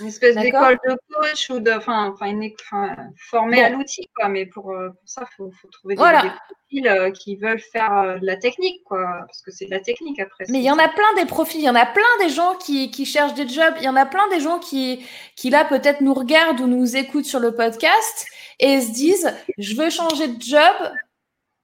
Une 0.00 0.08
espèce 0.08 0.36
d'école 0.36 0.78
de 0.86 0.96
coach 1.14 1.48
ou 1.48 1.60
de, 1.60 1.70
enfin, 1.70 2.12
enfin, 2.12 2.96
formée 3.16 3.62
à 3.62 3.70
l'outil, 3.70 4.08
quoi. 4.14 4.28
Mais 4.28 4.44
pour, 4.44 4.70
euh, 4.72 4.90
pour 4.90 5.08
ça, 5.08 5.22
il 5.22 5.34
faut, 5.36 5.50
faut, 5.50 5.68
trouver 5.68 5.94
des, 5.94 6.02
profils 6.02 6.86
euh, 6.86 7.10
qui 7.10 7.36
veulent 7.36 7.60
faire 7.60 7.96
euh, 7.98 8.18
de 8.18 8.26
la 8.26 8.36
technique, 8.36 8.82
quoi. 8.84 9.04
Parce 9.26 9.40
que 9.40 9.50
c'est 9.50 9.64
de 9.66 9.70
la 9.70 9.80
technique 9.80 10.20
après. 10.20 10.44
Mais 10.50 10.58
il 10.58 10.64
y 10.64 10.70
en 10.70 10.78
a 10.78 10.88
plein 10.88 11.14
des 11.16 11.24
profils, 11.24 11.60
il 11.60 11.64
y 11.64 11.70
en 11.70 11.74
a 11.74 11.86
plein 11.86 12.02
des 12.20 12.28
gens 12.28 12.56
qui, 12.56 12.90
qui 12.90 13.06
cherchent 13.06 13.34
des 13.34 13.48
jobs, 13.48 13.74
il 13.78 13.84
y 13.84 13.88
en 13.88 13.96
a 13.96 14.04
plein 14.04 14.28
des 14.28 14.40
gens 14.40 14.58
qui, 14.58 15.06
qui 15.34 15.48
là 15.48 15.64
peut-être 15.64 16.02
nous 16.02 16.14
regardent 16.14 16.60
ou 16.60 16.66
nous 16.66 16.96
écoutent 16.96 17.24
sur 17.24 17.40
le 17.40 17.54
podcast 17.54 18.26
et 18.60 18.80
se 18.82 18.92
disent, 18.92 19.34
je 19.56 19.76
veux 19.76 19.88
changer 19.88 20.28
de 20.28 20.42
job, 20.42 20.74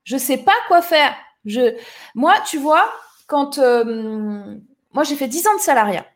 je 0.04 0.16
sais 0.16 0.38
pas 0.38 0.56
quoi 0.68 0.80
faire. 0.80 1.14
Je, 1.44 1.76
moi, 2.14 2.34
tu 2.46 2.56
vois, 2.56 2.90
quand 3.26 3.58
moi 3.58 5.04
j'ai 5.04 5.16
fait 5.16 5.28
10 5.28 5.46
ans 5.48 5.56
de 5.56 5.60
salariat 5.60 6.06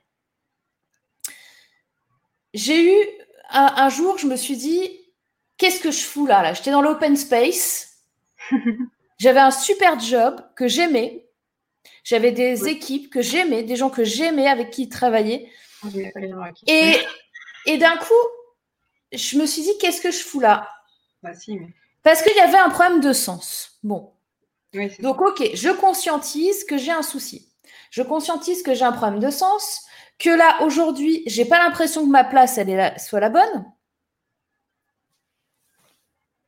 j'ai 2.57 2.91
eu 2.91 3.07
un, 3.51 3.89
jour, 3.91 4.19
je 4.19 4.27
me 4.27 4.35
suis 4.35 4.57
dit, 4.57 4.91
qu'est-ce 5.59 5.81
que 5.81 5.91
je 5.91 6.03
fous 6.03 6.27
là, 6.27 6.43
là? 6.43 6.55
J'étais 6.55 6.71
dans 6.71 6.83
l'open 6.83 7.17
space. 7.17 7.99
J'avais 9.19 9.41
un 9.41 9.51
super 9.51 10.01
job 10.01 10.41
que 10.57 10.67
j'aimais. 10.67 11.27
J'avais 12.03 12.33
des 12.33 12.69
équipes 12.69 13.11
que 13.11 13.23
j'aimais, 13.23 13.63
des 13.63 13.77
gens 13.77 13.91
que 13.91 14.05
j'aimais 14.05 14.49
avec 14.49 14.71
qui 14.71 14.89
travailler. 14.89 15.51
Et, 16.67 16.97
et 17.67 17.79
d'un 17.79 17.97
coup, 17.97 18.15
je 19.13 19.39
me 19.39 19.47
suis 19.47 19.63
dit, 19.63 19.77
qu'est-ce 19.79 20.01
que 20.01 20.11
je 20.11 20.19
fous 20.19 20.41
là? 20.41 20.69
Bah, 21.23 21.35
si, 21.35 21.57
mais... 21.57 21.69
Parce 22.03 22.23
qu'il 22.23 22.37
y 22.37 22.41
avait 22.41 22.59
un 22.59 22.71
problème 22.71 23.01
de 23.01 23.13
sens. 23.13 23.79
Bon. 23.83 24.13
Oui, 24.75 24.91
Donc, 25.01 25.21
ok, 25.21 25.51
je 25.55 25.71
conscientise 25.71 26.65
que 26.65 26.79
j'ai 26.79 26.93
un 26.93 27.03
souci. 27.03 27.49
Je 27.91 28.03
conscientise 28.03 28.63
que 28.63 28.75
j'ai 28.75 28.85
un 28.85 28.93
problème 28.93 29.21
de 29.21 29.31
sens. 29.31 29.86
Que 30.19 30.31
là, 30.31 30.62
aujourd'hui, 30.62 31.23
j'ai 31.27 31.45
pas 31.45 31.59
l'impression 31.59 32.03
que 32.05 32.11
ma 32.11 32.25
place, 32.25 32.59
elle 32.59 32.99
soit 32.99 33.21
la 33.21 33.29
bonne. 33.29 33.73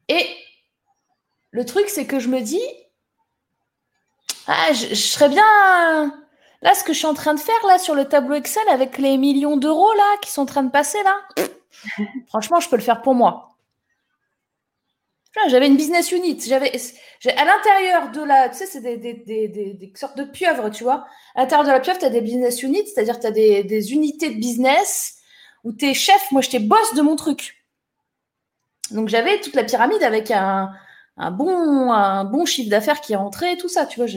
Et 0.08 0.26
le 1.50 1.64
truc, 1.64 1.88
c'est 1.88 2.06
que 2.06 2.18
je 2.18 2.28
me 2.28 2.40
dis, 2.40 2.62
ah, 4.46 4.72
je, 4.72 4.88
je 4.88 4.94
serais 4.94 5.28
bien. 5.28 5.44
Là, 6.62 6.74
ce 6.74 6.82
que 6.82 6.92
je 6.92 6.98
suis 6.98 7.06
en 7.06 7.14
train 7.14 7.34
de 7.34 7.40
faire 7.40 7.66
là 7.66 7.78
sur 7.78 7.94
le 7.94 8.08
tableau 8.08 8.34
Excel 8.34 8.66
avec 8.70 8.98
les 8.98 9.16
millions 9.16 9.56
d'euros 9.56 9.92
là 9.94 10.16
qui 10.22 10.30
sont 10.30 10.42
en 10.42 10.46
train 10.46 10.62
de 10.64 10.70
passer 10.70 11.00
là, 11.04 11.20
franchement, 12.28 12.58
je 12.58 12.68
peux 12.68 12.76
le 12.76 12.82
faire 12.82 13.02
pour 13.02 13.14
moi. 13.14 13.57
J'avais 15.48 15.66
une 15.66 15.76
business 15.76 16.10
unit. 16.10 16.40
J'avais 16.40 16.72
à 17.36 17.44
l'intérieur 17.44 18.10
de 18.10 18.22
la, 18.22 18.48
tu 18.48 18.56
sais, 18.56 18.66
c'est 18.66 18.80
des, 18.80 18.96
des, 18.96 19.48
des, 19.48 19.92
sortes 19.94 20.16
de 20.16 20.24
pieuvres, 20.24 20.70
tu 20.70 20.84
vois. 20.84 21.06
À 21.34 21.42
l'intérieur 21.42 21.66
de 21.66 21.72
la 21.72 21.80
pieuvre, 21.80 21.98
tu 21.98 22.04
as 22.04 22.10
des 22.10 22.20
business 22.20 22.62
units, 22.62 22.86
c'est-à-dire 22.86 23.20
tu 23.20 23.26
as 23.26 23.30
des, 23.30 23.92
unités 23.92 24.30
de 24.30 24.40
business 24.40 25.16
où 25.64 25.72
tu 25.72 25.86
es 25.86 25.94
chef. 25.94 26.30
Moi, 26.32 26.42
j'étais 26.42 26.58
boss 26.58 26.94
de 26.94 27.02
mon 27.02 27.16
truc. 27.16 27.64
Donc, 28.90 29.08
j'avais 29.08 29.40
toute 29.40 29.54
la 29.54 29.64
pyramide 29.64 30.02
avec 30.02 30.30
un, 30.30 30.70
un 31.16 31.30
bon, 31.30 31.92
un 31.92 32.24
bon 32.24 32.44
chiffre 32.44 32.70
d'affaires 32.70 33.00
qui 33.00 33.14
rentrait, 33.14 33.56
tout 33.56 33.68
ça, 33.68 33.86
tu 33.86 34.00
vois. 34.00 34.08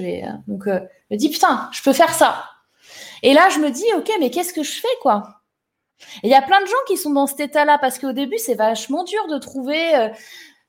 Donc, 0.47 0.68
euh, 0.68 0.80
je 1.09 1.16
me 1.16 1.18
dis, 1.18 1.30
putain, 1.30 1.70
je 1.72 1.84
peux 1.84 1.93
faire 1.93 2.14
ça. 2.14 2.45
Et 3.22 3.34
là, 3.34 3.49
je 3.49 3.59
me 3.59 3.70
dis, 3.70 3.86
ok, 3.95 4.09
mais 4.20 4.32
qu'est-ce 4.32 4.53
que 4.53 4.64
je 4.64 4.80
fais, 4.80 4.88
quoi? 5.01 5.41
Et 6.24 6.28
il 6.28 6.32
y 6.32 6.36
a 6.36 6.41
plein 6.41 6.62
de 6.62 6.66
gens 6.66 6.74
qui 6.88 6.97
sont 6.97 7.12
dans 7.12 7.28
cet 7.28 7.41
état-là 7.41 7.78
parce 7.80 7.99
qu'au 7.99 8.12
début, 8.12 8.39
c'est 8.39 8.55
vachement 8.55 9.03
dur 9.03 9.28
de 9.28 9.38
trouver. 9.38 9.95
euh, 9.95 10.09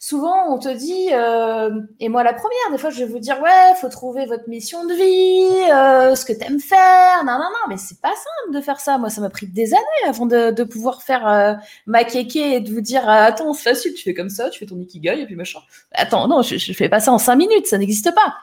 souvent, 0.02 0.52
on 0.52 0.58
te 0.58 0.68
dit, 0.68 1.10
euh, 1.12 1.80
et 2.00 2.08
moi 2.08 2.24
la 2.24 2.32
première, 2.32 2.72
des 2.72 2.78
fois, 2.78 2.90
je 2.90 3.04
vais 3.04 3.10
vous 3.10 3.20
dire, 3.20 3.40
ouais, 3.40 3.74
faut 3.80 3.88
trouver 3.88 4.26
votre 4.26 4.48
mission 4.48 4.84
de 4.84 4.94
vie, 4.94 5.70
euh, 5.70 6.16
ce 6.16 6.24
que 6.24 6.32
t'aimes 6.32 6.58
faire. 6.58 7.22
Non, 7.24 7.34
non, 7.34 7.38
non, 7.38 7.68
mais 7.68 7.76
c'est 7.76 8.00
pas 8.00 8.10
simple 8.10 8.56
de 8.58 8.60
faire 8.60 8.80
ça. 8.80 8.98
Moi, 8.98 9.10
ça 9.10 9.20
m'a 9.20 9.30
pris 9.30 9.46
des 9.46 9.74
années 9.74 10.08
avant 10.08 10.26
de, 10.26 10.64
pouvoir 10.64 11.02
faire 11.04 11.28
euh, 11.28 11.54
ma 11.86 12.02
kéké 12.02 12.56
et 12.56 12.60
de 12.60 12.74
vous 12.74 12.80
dire, 12.80 13.08
euh, 13.08 13.26
attends, 13.26 13.54
c'est 13.54 13.70
facile, 13.70 13.94
tu 13.94 14.02
fais 14.02 14.12
comme 14.12 14.28
ça, 14.28 14.50
tu 14.50 14.58
fais 14.58 14.66
ton 14.66 14.80
ikigai 14.80 15.20
et 15.20 15.24
puis 15.26 15.36
machin. 15.36 15.60
Attends, 15.92 16.26
non, 16.26 16.42
je, 16.42 16.56
je 16.56 16.72
fais 16.72 16.88
pas 16.88 16.98
ça 16.98 17.12
en 17.12 17.18
cinq 17.18 17.36
minutes, 17.36 17.68
ça 17.68 17.78
n'existe 17.78 18.12
pas. 18.12 18.34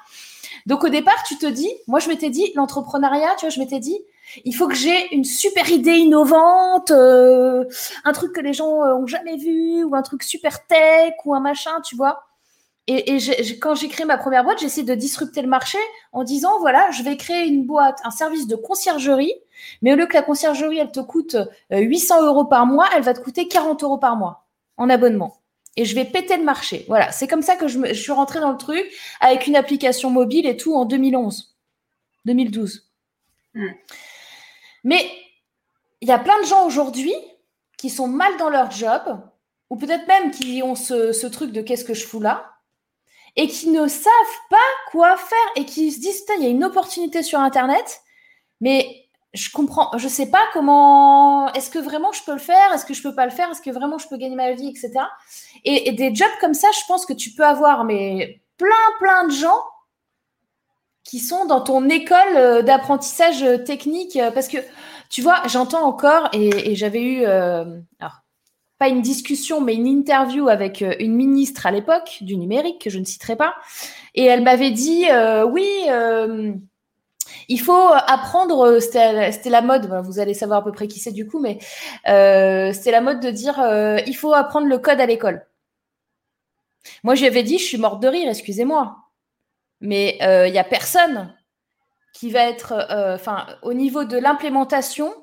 Donc 0.65 0.85
au 0.85 0.89
départ, 0.89 1.21
tu 1.27 1.37
te 1.37 1.45
dis, 1.45 1.69
moi 1.87 1.99
je 1.99 2.07
m'étais 2.07 2.29
dit, 2.29 2.53
l'entrepreneuriat, 2.55 3.35
tu 3.37 3.45
vois, 3.45 3.49
je 3.49 3.59
m'étais 3.59 3.79
dit, 3.79 3.99
il 4.45 4.55
faut 4.55 4.67
que 4.67 4.75
j'ai 4.75 5.13
une 5.13 5.23
super 5.23 5.69
idée 5.69 5.97
innovante, 5.97 6.91
euh, 6.91 7.65
un 8.03 8.13
truc 8.13 8.33
que 8.33 8.41
les 8.41 8.53
gens 8.53 8.83
euh, 8.83 8.95
ont 8.95 9.07
jamais 9.07 9.37
vu, 9.37 9.83
ou 9.83 9.95
un 9.95 10.01
truc 10.01 10.23
super 10.23 10.65
tech, 10.67 11.13
ou 11.25 11.33
un 11.33 11.39
machin, 11.39 11.81
tu 11.81 11.95
vois. 11.95 12.23
Et, 12.91 13.19
quand 13.61 13.75
j'ai 13.75 13.87
créé 13.87 14.03
ma 14.05 14.17
première 14.17 14.43
boîte, 14.43 14.59
j'ai 14.59 14.65
essayé 14.65 14.85
de 14.85 14.95
disrupter 14.95 15.43
le 15.43 15.47
marché 15.47 15.77
en 16.11 16.23
disant, 16.23 16.59
voilà, 16.59 16.89
je 16.89 17.03
vais 17.03 17.17
créer 17.17 17.47
une 17.47 17.63
boîte, 17.63 17.99
un 18.03 18.09
service 18.09 18.47
de 18.47 18.55
conciergerie, 18.55 19.33
mais 19.83 19.93
au 19.93 19.95
lieu 19.95 20.07
que 20.07 20.15
la 20.15 20.23
conciergerie, 20.23 20.79
elle 20.79 20.91
te 20.91 20.99
coûte 20.99 21.35
euh, 21.35 21.77
800 21.77 22.25
euros 22.25 22.45
par 22.45 22.65
mois, 22.65 22.87
elle 22.95 23.03
va 23.03 23.13
te 23.13 23.19
coûter 23.19 23.47
40 23.47 23.83
euros 23.83 23.99
par 23.99 24.15
mois 24.15 24.47
en 24.77 24.89
abonnement. 24.89 25.37
Et 25.75 25.85
je 25.85 25.93
vais 25.93 26.03
péter 26.03 26.35
le 26.37 26.43
marché. 26.43 26.85
Voilà, 26.87 27.11
c'est 27.11 27.27
comme 27.27 27.43
ça 27.43 27.55
que 27.55 27.67
je, 27.67 27.93
suis 27.93 28.11
rentrée 28.11 28.39
dans 28.39 28.51
le 28.51 28.57
truc 28.57 28.91
avec 29.21 29.45
une 29.45 29.55
application 29.55 30.09
mobile 30.09 30.47
et 30.47 30.57
tout 30.57 30.73
en 30.73 30.85
2011, 30.85 31.55
2012. 32.25 32.89
Mm. 33.53 33.67
Mais 34.83 35.09
il 36.01 36.07
y 36.07 36.11
a 36.11 36.19
plein 36.19 36.39
de 36.41 36.45
gens 36.45 36.65
aujourd'hui 36.65 37.13
qui 37.77 37.89
sont 37.89 38.07
mal 38.07 38.35
dans 38.37 38.49
leur 38.49 38.71
job, 38.71 39.21
ou 39.69 39.77
peut-être 39.77 40.07
même 40.07 40.31
qui 40.31 40.61
ont 40.63 40.75
ce, 40.75 41.27
truc 41.27 41.51
de 41.51 41.61
qu'est-ce 41.61 41.85
que 41.85 41.93
je 41.93 42.05
fous 42.05 42.19
là, 42.19 42.53
et 43.35 43.47
qui 43.47 43.69
ne 43.69 43.87
savent 43.87 44.11
pas 44.49 44.57
quoi 44.91 45.15
faire 45.15 45.37
et 45.55 45.65
qui 45.65 45.91
se 45.91 45.99
disent, 45.99 46.25
il 46.37 46.43
y 46.43 46.47
a 46.47 46.49
une 46.49 46.63
opportunité 46.63 47.23
sur 47.23 47.39
Internet, 47.39 48.01
mais 48.59 49.05
je 49.33 49.51
comprends, 49.51 49.95
je 49.97 50.07
sais 50.07 50.31
pas 50.31 50.43
comment, 50.53 51.53
est-ce 51.53 51.69
que 51.69 51.79
vraiment 51.79 52.11
je 52.11 52.23
peux 52.23 52.33
le 52.33 52.39
faire, 52.39 52.73
est-ce 52.73 52.85
que 52.85 52.93
je 52.93 53.03
peux 53.03 53.13
pas 53.13 53.25
le 53.25 53.31
faire, 53.31 53.49
est-ce 53.51 53.61
que 53.61 53.69
vraiment 53.69 53.97
je 53.97 54.07
peux 54.07 54.17
gagner 54.17 54.35
ma 54.35 54.51
vie, 54.53 54.69
etc. 54.69 55.05
Et, 55.63 55.89
et 55.89 55.91
des 55.93 56.13
jobs 56.13 56.27
comme 56.41 56.55
ça, 56.55 56.67
je 56.73 56.85
pense 56.87 57.05
que 57.05 57.13
tu 57.13 57.31
peux 57.31 57.45
avoir, 57.45 57.85
mais 57.85 58.41
plein, 58.57 58.69
plein 58.99 59.25
de 59.25 59.31
gens 59.31 59.63
qui 61.09 61.17
sont 61.17 61.45
dans 61.45 61.61
ton 61.61 61.89
école 61.89 62.37
euh, 62.37 62.61
d'apprentissage 62.61 63.41
euh, 63.41 63.57
technique, 63.57 64.15
euh, 64.15 64.29
parce 64.29 64.47
que 64.47 64.57
tu 65.09 65.23
vois, 65.23 65.41
j'entends 65.47 65.87
encore, 65.87 66.29
et, 66.33 66.75
j'avais 66.75 67.01
eu, 67.01 67.23
pas 68.77 68.89
une 68.89 69.01
discussion, 69.01 69.59
mais 69.59 69.73
une 69.73 69.87
interview 69.87 70.49
avec 70.49 70.85
une 70.99 71.15
ministre 71.15 71.65
à 71.65 71.71
l'époque 71.71 72.19
du 72.21 72.37
numérique, 72.37 72.79
que 72.79 72.91
je 72.91 72.99
ne 72.99 73.05
citerai 73.05 73.35
pas, 73.35 73.55
et 74.13 74.23
elle 74.25 74.43
m'avait 74.43 74.69
dit, 74.69 75.07
oui, 75.51 75.67
il 77.47 77.59
faut 77.59 77.87
apprendre, 78.05 78.77
c'était 78.79 79.49
la 79.49 79.61
mode, 79.63 79.91
vous 80.05 80.19
allez 80.19 80.35
savoir 80.35 80.59
à 80.59 80.63
peu 80.63 80.71
près 80.71 80.87
qui 80.87 80.99
c'est 80.99 81.11
du 81.11 81.25
coup, 81.25 81.39
mais 81.39 81.57
c'était 82.05 82.91
la 82.91 83.01
mode 83.01 83.19
de 83.19 83.31
dire, 83.31 83.59
il 84.05 84.13
faut 84.13 84.33
apprendre 84.33 84.67
le 84.67 84.77
code 84.77 85.01
à 85.01 85.07
l'école. 85.07 85.43
Moi, 87.03 87.15
je 87.15 87.21
lui 87.21 87.27
avais 87.27 87.41
dit, 87.41 87.57
je 87.57 87.65
suis 87.65 87.79
morte 87.79 87.99
de 87.99 88.07
rire, 88.07 88.29
excusez-moi. 88.29 89.08
Mais 89.81 90.17
euh, 90.21 90.47
il 90.47 90.51
n'y 90.51 90.59
a 90.59 90.63
personne 90.63 91.33
qui 92.13 92.31
va 92.31 92.41
être, 92.49 92.73
euh, 92.73 93.15
enfin, 93.15 93.47
au 93.63 93.73
niveau 93.73 94.03
de 94.03 94.17
l'implémentation, 94.17 95.13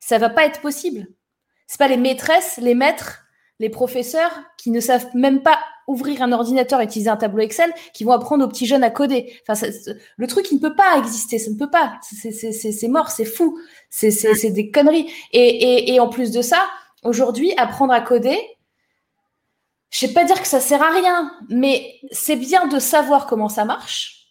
ça 0.00 0.18
va 0.18 0.28
pas 0.30 0.44
être 0.44 0.60
possible. 0.60 1.06
C'est 1.66 1.78
pas 1.78 1.88
les 1.88 1.96
maîtresses, 1.96 2.58
les 2.60 2.74
maîtres, 2.74 3.22
les 3.60 3.70
professeurs 3.70 4.32
qui 4.58 4.70
ne 4.70 4.80
savent 4.80 5.06
même 5.14 5.42
pas 5.42 5.58
ouvrir 5.86 6.22
un 6.22 6.32
ordinateur, 6.32 6.80
et 6.80 6.84
utiliser 6.84 7.10
un 7.10 7.16
tableau 7.16 7.42
Excel, 7.42 7.72
qui 7.92 8.04
vont 8.04 8.12
apprendre 8.12 8.44
aux 8.44 8.48
petits 8.48 8.66
jeunes 8.66 8.84
à 8.84 8.90
coder. 8.90 9.36
Enfin, 9.46 9.68
le 10.16 10.26
truc, 10.26 10.50
il 10.50 10.56
ne 10.56 10.60
peut 10.60 10.74
pas 10.74 10.96
exister, 10.98 11.38
ça 11.38 11.50
ne 11.50 11.56
peut 11.56 11.70
pas. 11.70 11.98
C'est- 12.02 12.88
mort, 12.88 13.10
c'est 13.10 13.24
fou, 13.24 13.58
c'est 13.90 14.50
des 14.50 14.70
conneries. 14.70 15.12
Et 15.32 15.98
en 16.00 16.08
plus 16.08 16.30
de 16.30 16.40
ça, 16.42 16.66
aujourd'hui, 17.04 17.52
apprendre 17.56 17.92
à 17.92 18.00
coder, 18.00 18.38
je 19.92 19.98
sais 19.98 20.12
pas 20.12 20.24
dire 20.24 20.40
que 20.40 20.48
ça 20.48 20.58
sert 20.58 20.82
à 20.82 20.90
rien, 20.90 21.30
mais 21.50 22.00
c'est 22.10 22.36
bien 22.36 22.66
de 22.66 22.78
savoir 22.78 23.26
comment 23.26 23.50
ça 23.50 23.66
marche. 23.66 24.26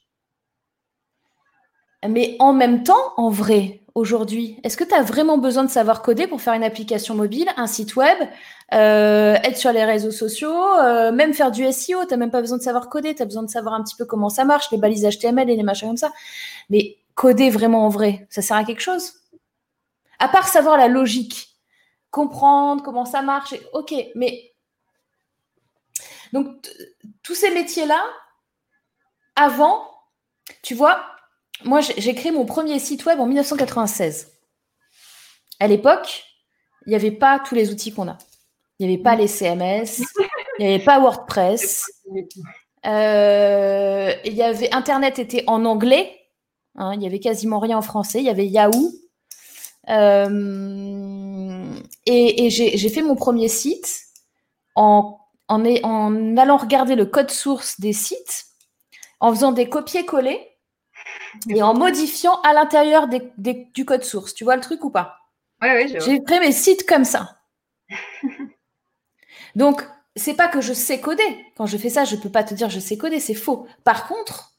Mais 2.07 2.35
en 2.39 2.51
même 2.51 2.83
temps, 2.83 3.13
en 3.15 3.29
vrai, 3.29 3.83
aujourd'hui, 3.93 4.57
est-ce 4.63 4.75
que 4.75 4.83
tu 4.83 4.95
as 4.95 5.03
vraiment 5.03 5.37
besoin 5.37 5.63
de 5.63 5.69
savoir 5.69 6.01
coder 6.01 6.25
pour 6.25 6.41
faire 6.41 6.55
une 6.55 6.63
application 6.63 7.13
mobile, 7.13 7.47
un 7.57 7.67
site 7.67 7.95
web, 7.95 8.17
euh, 8.73 9.35
être 9.35 9.57
sur 9.57 9.71
les 9.71 9.85
réseaux 9.85 10.09
sociaux, 10.09 10.79
euh, 10.79 11.11
même 11.11 11.31
faire 11.31 11.51
du 11.51 11.63
SEO 11.71 12.05
Tu 12.09 12.17
même 12.17 12.31
pas 12.31 12.41
besoin 12.41 12.57
de 12.57 12.63
savoir 12.63 12.89
coder, 12.89 13.13
tu 13.13 13.21
as 13.21 13.25
besoin 13.25 13.43
de 13.43 13.49
savoir 13.51 13.75
un 13.75 13.83
petit 13.83 13.95
peu 13.95 14.05
comment 14.05 14.29
ça 14.29 14.45
marche, 14.45 14.71
les 14.71 14.79
balises 14.79 15.07
HTML 15.07 15.47
et 15.47 15.55
les 15.55 15.63
machins 15.63 15.89
comme 15.89 15.97
ça. 15.97 16.11
Mais 16.71 16.97
coder 17.13 17.51
vraiment 17.51 17.85
en 17.85 17.89
vrai, 17.89 18.25
ça 18.31 18.41
sert 18.41 18.57
à 18.57 18.63
quelque 18.63 18.81
chose? 18.81 19.13
À 20.17 20.27
part 20.27 20.47
savoir 20.47 20.75
la 20.77 20.87
logique, 20.87 21.49
comprendre 22.09 22.81
comment 22.81 23.05
ça 23.05 23.21
marche, 23.21 23.53
ok, 23.73 23.93
mais 24.15 24.50
donc, 26.33 26.69
tous 27.23 27.35
ces 27.35 27.51
métiers-là, 27.51 28.03
avant, 29.35 29.87
tu 30.63 30.75
vois, 30.75 31.03
moi, 31.63 31.81
j'ai 31.81 32.15
créé 32.15 32.31
mon 32.31 32.45
premier 32.45 32.79
site 32.79 33.05
web 33.05 33.19
en 33.19 33.25
1996. 33.27 34.31
À 35.59 35.67
l'époque, 35.67 36.23
il 36.85 36.89
n'y 36.89 36.95
avait 36.95 37.11
pas 37.11 37.39
tous 37.39 37.55
les 37.55 37.69
outils 37.71 37.93
qu'on 37.93 38.07
a. 38.07 38.17
Il 38.79 38.87
n'y 38.87 38.93
avait 38.93 39.03
pas 39.03 39.15
les 39.15 39.27
CMS, 39.27 40.01
il 40.59 40.65
n'y 40.65 40.73
avait 40.73 40.83
pas 40.83 40.99
WordPress. 40.99 41.85
euh, 42.85 44.13
il 44.25 44.33
y 44.33 44.41
avait 44.41 44.73
Internet 44.73 45.19
était 45.19 45.43
en 45.47 45.65
anglais. 45.65 46.17
hein, 46.75 46.93
il 46.93 46.99
n'y 46.99 47.05
avait 47.05 47.19
quasiment 47.19 47.59
rien 47.59 47.77
en 47.77 47.81
français. 47.83 48.19
Il 48.19 48.25
y 48.25 48.29
avait 48.29 48.47
Yahoo. 48.47 48.91
Euh, 49.89 51.73
et 52.05 52.49
j'ai 52.49 52.89
fait 52.89 53.01
mon 53.03 53.15
premier 53.15 53.47
site 53.47 54.01
en 54.75 55.20
en, 55.51 55.63
est- 55.65 55.83
en 55.85 56.37
allant 56.37 56.57
regarder 56.57 56.95
le 56.95 57.05
code 57.05 57.29
source 57.31 57.79
des 57.79 57.93
sites, 57.93 58.45
en 59.19 59.33
faisant 59.33 59.51
des 59.51 59.69
copier-coller 59.69 60.39
et 61.49 61.61
en 61.63 61.73
modifiant 61.73 62.39
à 62.41 62.53
l'intérieur 62.53 63.07
des- 63.07 63.31
des- 63.37 63.67
du 63.73 63.85
code 63.85 64.03
source. 64.03 64.33
Tu 64.33 64.43
vois 64.43 64.55
le 64.55 64.61
truc 64.61 64.83
ou 64.83 64.89
pas? 64.91 65.17
Oui, 65.61 65.69
vois. 65.97 65.99
J'ai 65.99 66.23
créé 66.23 66.39
mes 66.39 66.51
sites 66.51 66.85
comme 66.87 67.05
ça. 67.05 67.37
Donc, 69.55 69.83
c'est 70.15 70.33
pas 70.35 70.47
que 70.47 70.61
je 70.61 70.73
sais 70.73 70.99
coder. 70.99 71.45
Quand 71.55 71.65
je 71.65 71.77
fais 71.77 71.89
ça, 71.89 72.05
je 72.05 72.15
peux 72.15 72.29
pas 72.31 72.43
te 72.43 72.53
dire 72.53 72.69
je 72.69 72.79
sais 72.79 72.97
coder, 72.97 73.19
c'est 73.19 73.33
faux. 73.33 73.67
Par 73.83 74.07
contre, 74.07 74.53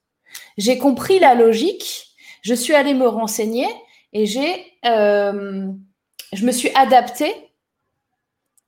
j'ai 0.58 0.78
compris 0.78 1.18
la 1.18 1.34
logique, 1.34 2.14
je 2.42 2.54
suis 2.54 2.74
allée 2.74 2.94
me 2.94 3.06
renseigner 3.06 3.66
et 4.12 4.26
j'ai, 4.26 4.72
euh, 4.84 5.68
je 6.32 6.46
me 6.46 6.52
suis 6.52 6.70
adaptée 6.74 7.34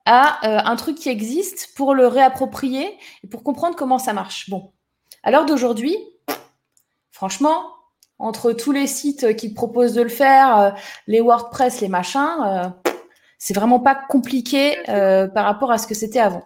à 0.07 0.47
euh, 0.47 0.61
un 0.65 0.77
truc 0.77 0.97
qui 0.97 1.09
existe 1.09 1.75
pour 1.77 1.95
le 1.95 2.07
réapproprier 2.07 2.99
et 3.23 3.27
pour 3.27 3.43
comprendre 3.43 3.77
comment 3.77 3.99
ça 3.99 4.13
marche. 4.13 4.51
Bon, 4.51 4.73
à 5.23 5.31
l'heure 5.31 5.47
d'aujourd'hui, 5.47 5.97
franchement, 7.11 7.67
entre 8.19 8.53
tous 8.53 8.73
les 8.73 8.87
sites 8.87 9.37
qui 9.37 9.51
te 9.51 9.55
proposent 9.55 9.95
de 9.95 10.03
le 10.03 10.09
faire, 10.09 10.59
euh, 10.59 10.71
les 11.07 11.21
WordPress, 11.21 11.81
les 11.81 11.89
machins, 11.89 12.37
euh, 12.45 12.69
C'est 13.39 13.55
vraiment 13.55 13.81
pas 13.81 13.95
compliqué 13.95 14.77
par 14.87 15.45
rapport 15.45 15.71
à 15.71 15.79
ce 15.79 15.87
que 15.87 15.95
c'était 15.95 16.21
avant. 16.21 16.45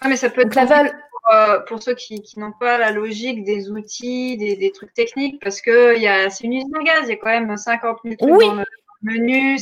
Ah, 0.00 0.08
mais 0.08 0.16
ça 0.16 0.30
peut 0.30 0.40
être 0.40 0.50
pour, 0.50 1.64
pour, 1.68 1.82
ceux 1.82 1.94
qui, 1.94 2.22
qui 2.22 2.40
n'ont 2.40 2.52
pas 2.58 2.78
la 2.78 2.90
logique 2.90 3.44
des 3.44 3.70
outils, 3.70 4.36
des, 4.36 4.56
des 4.56 4.72
trucs 4.72 4.94
techniques, 4.94 5.40
parce 5.42 5.60
que 5.60 5.94
c'est 6.30 6.44
une 6.44 6.54
usine 6.54 6.74
à 6.74 6.82
gaz, 6.82 7.00
il 7.04 7.10
y 7.10 7.12
a 7.12 7.16
quand 7.16 7.28
même 7.28 7.56
50 7.56 7.98
000 8.02 8.16
trucs 8.16 8.32
oui. 8.32 8.46
dans 8.46 8.54
le 8.54 8.64
menu. 9.02 9.58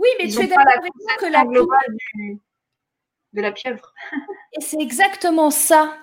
Oui, 0.00 0.08
mais 0.18 0.28
tu 0.28 0.40
es 0.40 0.46
d'accord 0.46 0.66
avec 0.78 0.92
moi 0.94 1.14
que 1.18 1.26
la 1.26 1.44
globale 1.44 1.96
du, 2.14 2.40
de 3.34 3.42
la 3.42 3.52
pieuvre. 3.52 3.92
Et 4.54 4.62
c'est 4.62 4.80
exactement 4.80 5.50
ça. 5.50 5.94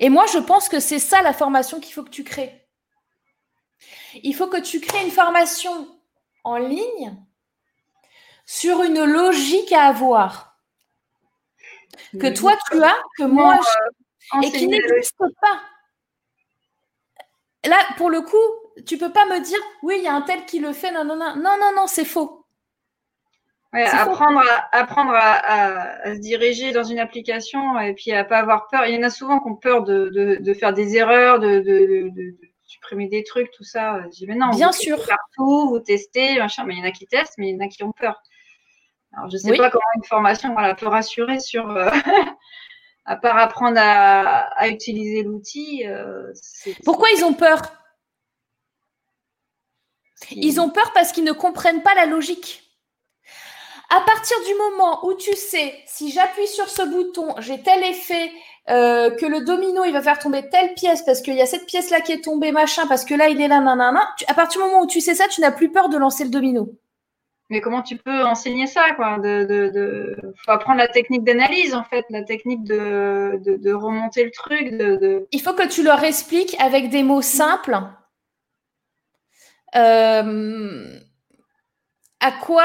Et 0.00 0.08
moi, 0.08 0.24
je 0.32 0.38
pense 0.38 0.70
que 0.70 0.80
c'est 0.80 0.98
ça 0.98 1.20
la 1.20 1.34
formation 1.34 1.78
qu'il 1.78 1.92
faut 1.92 2.02
que 2.02 2.10
tu 2.10 2.24
crées. 2.24 2.66
Il 4.22 4.34
faut 4.34 4.46
que 4.46 4.60
tu 4.60 4.80
crées 4.80 5.04
une 5.04 5.10
formation 5.10 5.86
en 6.44 6.56
ligne 6.56 7.14
sur 8.46 8.82
une 8.82 9.04
logique 9.04 9.72
à 9.72 9.88
avoir. 9.88 10.58
Que 12.18 12.34
toi, 12.34 12.56
tu 12.70 12.82
as, 12.82 12.96
que 13.18 13.24
moi, 13.24 13.58
je... 14.32 14.46
et 14.46 14.50
qui 14.50 14.66
n'existe 14.66 15.18
pas. 15.42 15.60
Là, 17.68 17.76
pour 17.98 18.08
le 18.08 18.22
coup, 18.22 18.82
tu 18.86 18.96
peux 18.96 19.12
pas 19.12 19.26
me 19.26 19.40
dire, 19.40 19.58
oui, 19.82 19.96
il 19.98 20.04
y 20.04 20.08
a 20.08 20.14
un 20.14 20.22
tel 20.22 20.46
qui 20.46 20.58
le 20.58 20.72
fait, 20.72 20.90
non, 20.90 21.04
non, 21.04 21.16
non, 21.16 21.36
non, 21.36 21.58
non, 21.60 21.72
non, 21.74 21.86
c'est 21.86 22.06
faux. 22.06 22.35
Apprendre, 23.84 24.40
à, 24.40 24.76
apprendre 24.76 25.12
à, 25.14 26.14
se 26.14 26.20
diriger 26.20 26.72
dans 26.72 26.84
une 26.84 26.98
application 26.98 27.78
et 27.78 27.94
puis 27.94 28.12
à 28.12 28.24
pas 28.24 28.38
avoir 28.38 28.68
peur. 28.68 28.86
Il 28.86 28.94
y 28.94 28.98
en 28.98 29.02
a 29.02 29.10
souvent 29.10 29.40
qui 29.40 29.48
ont 29.48 29.56
peur 29.56 29.82
de, 29.82 30.54
faire 30.58 30.72
des 30.72 30.96
erreurs, 30.96 31.38
de, 31.38 32.12
supprimer 32.62 33.08
des 33.08 33.24
trucs, 33.24 33.50
tout 33.52 33.64
ça. 33.64 34.02
Je 34.04 34.18
dis, 34.18 34.26
mais 34.26 34.34
non, 34.34 34.50
bien 34.50 34.70
vous 34.70 34.76
sûr. 34.76 34.96
Partout, 35.06 35.68
vous 35.68 35.80
testez, 35.80 36.38
machin, 36.38 36.64
mais 36.64 36.74
il 36.74 36.78
y 36.78 36.82
en 36.82 36.88
a 36.88 36.90
qui 36.90 37.06
testent, 37.06 37.34
mais 37.38 37.50
il 37.50 37.54
y 37.54 37.56
en 37.56 37.64
a 37.64 37.68
qui 37.68 37.82
ont 37.82 37.92
peur. 37.92 38.20
Alors, 39.12 39.30
je 39.30 39.36
ne 39.36 39.40
sais 39.40 39.56
pas 39.56 39.70
comment 39.70 39.84
une 39.96 40.04
formation 40.04 40.52
voilà, 40.52 40.74
peut 40.74 40.88
rassurer 40.88 41.40
sur, 41.40 41.70
euh, 41.70 41.90
à 43.06 43.16
part 43.16 43.38
apprendre 43.38 43.78
à, 43.80 44.68
utiliser 44.68 45.22
l'outil. 45.22 45.86
Euh, 45.86 46.32
Pourquoi 46.84 47.08
ils 47.16 47.24
ont 47.24 47.34
peur? 47.34 47.62
Ils 50.30 50.60
ont 50.60 50.70
peur 50.70 50.92
parce 50.92 51.12
qu'ils 51.12 51.24
ne 51.24 51.32
comprennent 51.32 51.82
pas 51.82 51.94
la 51.94 52.06
logique. 52.06 52.65
À 53.88 54.00
partir 54.00 54.36
du 54.46 54.54
moment 54.54 55.06
où 55.06 55.14
tu 55.14 55.34
sais, 55.34 55.74
si 55.86 56.10
j'appuie 56.10 56.48
sur 56.48 56.68
ce 56.68 56.82
bouton, 56.82 57.34
j'ai 57.38 57.62
tel 57.62 57.84
effet, 57.84 58.32
euh, 58.68 59.10
que 59.10 59.26
le 59.26 59.44
domino, 59.44 59.84
il 59.84 59.92
va 59.92 60.02
faire 60.02 60.18
tomber 60.18 60.48
telle 60.48 60.74
pièce 60.74 61.02
parce 61.02 61.22
qu'il 61.22 61.34
y 61.34 61.40
a 61.40 61.46
cette 61.46 61.66
pièce-là 61.66 62.00
qui 62.00 62.12
est 62.12 62.24
tombée, 62.24 62.50
machin, 62.50 62.86
parce 62.88 63.04
que 63.04 63.14
là, 63.14 63.28
il 63.28 63.40
est 63.40 63.46
là, 63.46 63.60
nanana. 63.60 64.02
à 64.26 64.34
partir 64.34 64.60
du 64.60 64.68
moment 64.68 64.82
où 64.82 64.86
tu 64.86 65.00
sais 65.00 65.14
ça, 65.14 65.28
tu 65.28 65.40
n'as 65.40 65.52
plus 65.52 65.70
peur 65.70 65.88
de 65.88 65.96
lancer 65.96 66.24
le 66.24 66.30
domino. 66.30 66.68
Mais 67.48 67.60
comment 67.60 67.82
tu 67.82 67.96
peux 67.96 68.24
enseigner 68.24 68.66
ça 68.66 68.82
quoi 68.96 69.18
de, 69.18 69.44
de, 69.44 70.16
faut 70.44 70.50
apprendre 70.50 70.78
la 70.78 70.88
technique 70.88 71.22
d'analyse 71.22 71.74
en 71.74 71.84
fait, 71.84 72.04
la 72.10 72.24
technique 72.24 72.64
de, 72.64 73.40
de, 73.40 73.72
remonter 73.72 74.24
le 74.24 74.32
truc. 74.32 74.74
Il 75.30 75.40
faut 75.40 75.52
que 75.52 75.68
tu 75.68 75.84
leur 75.84 76.02
expliques 76.02 76.56
avec 76.58 76.90
des 76.90 77.04
mots 77.04 77.22
simples 77.22 77.78
euh, 79.76 80.98
à 82.18 82.32
quoi, 82.32 82.64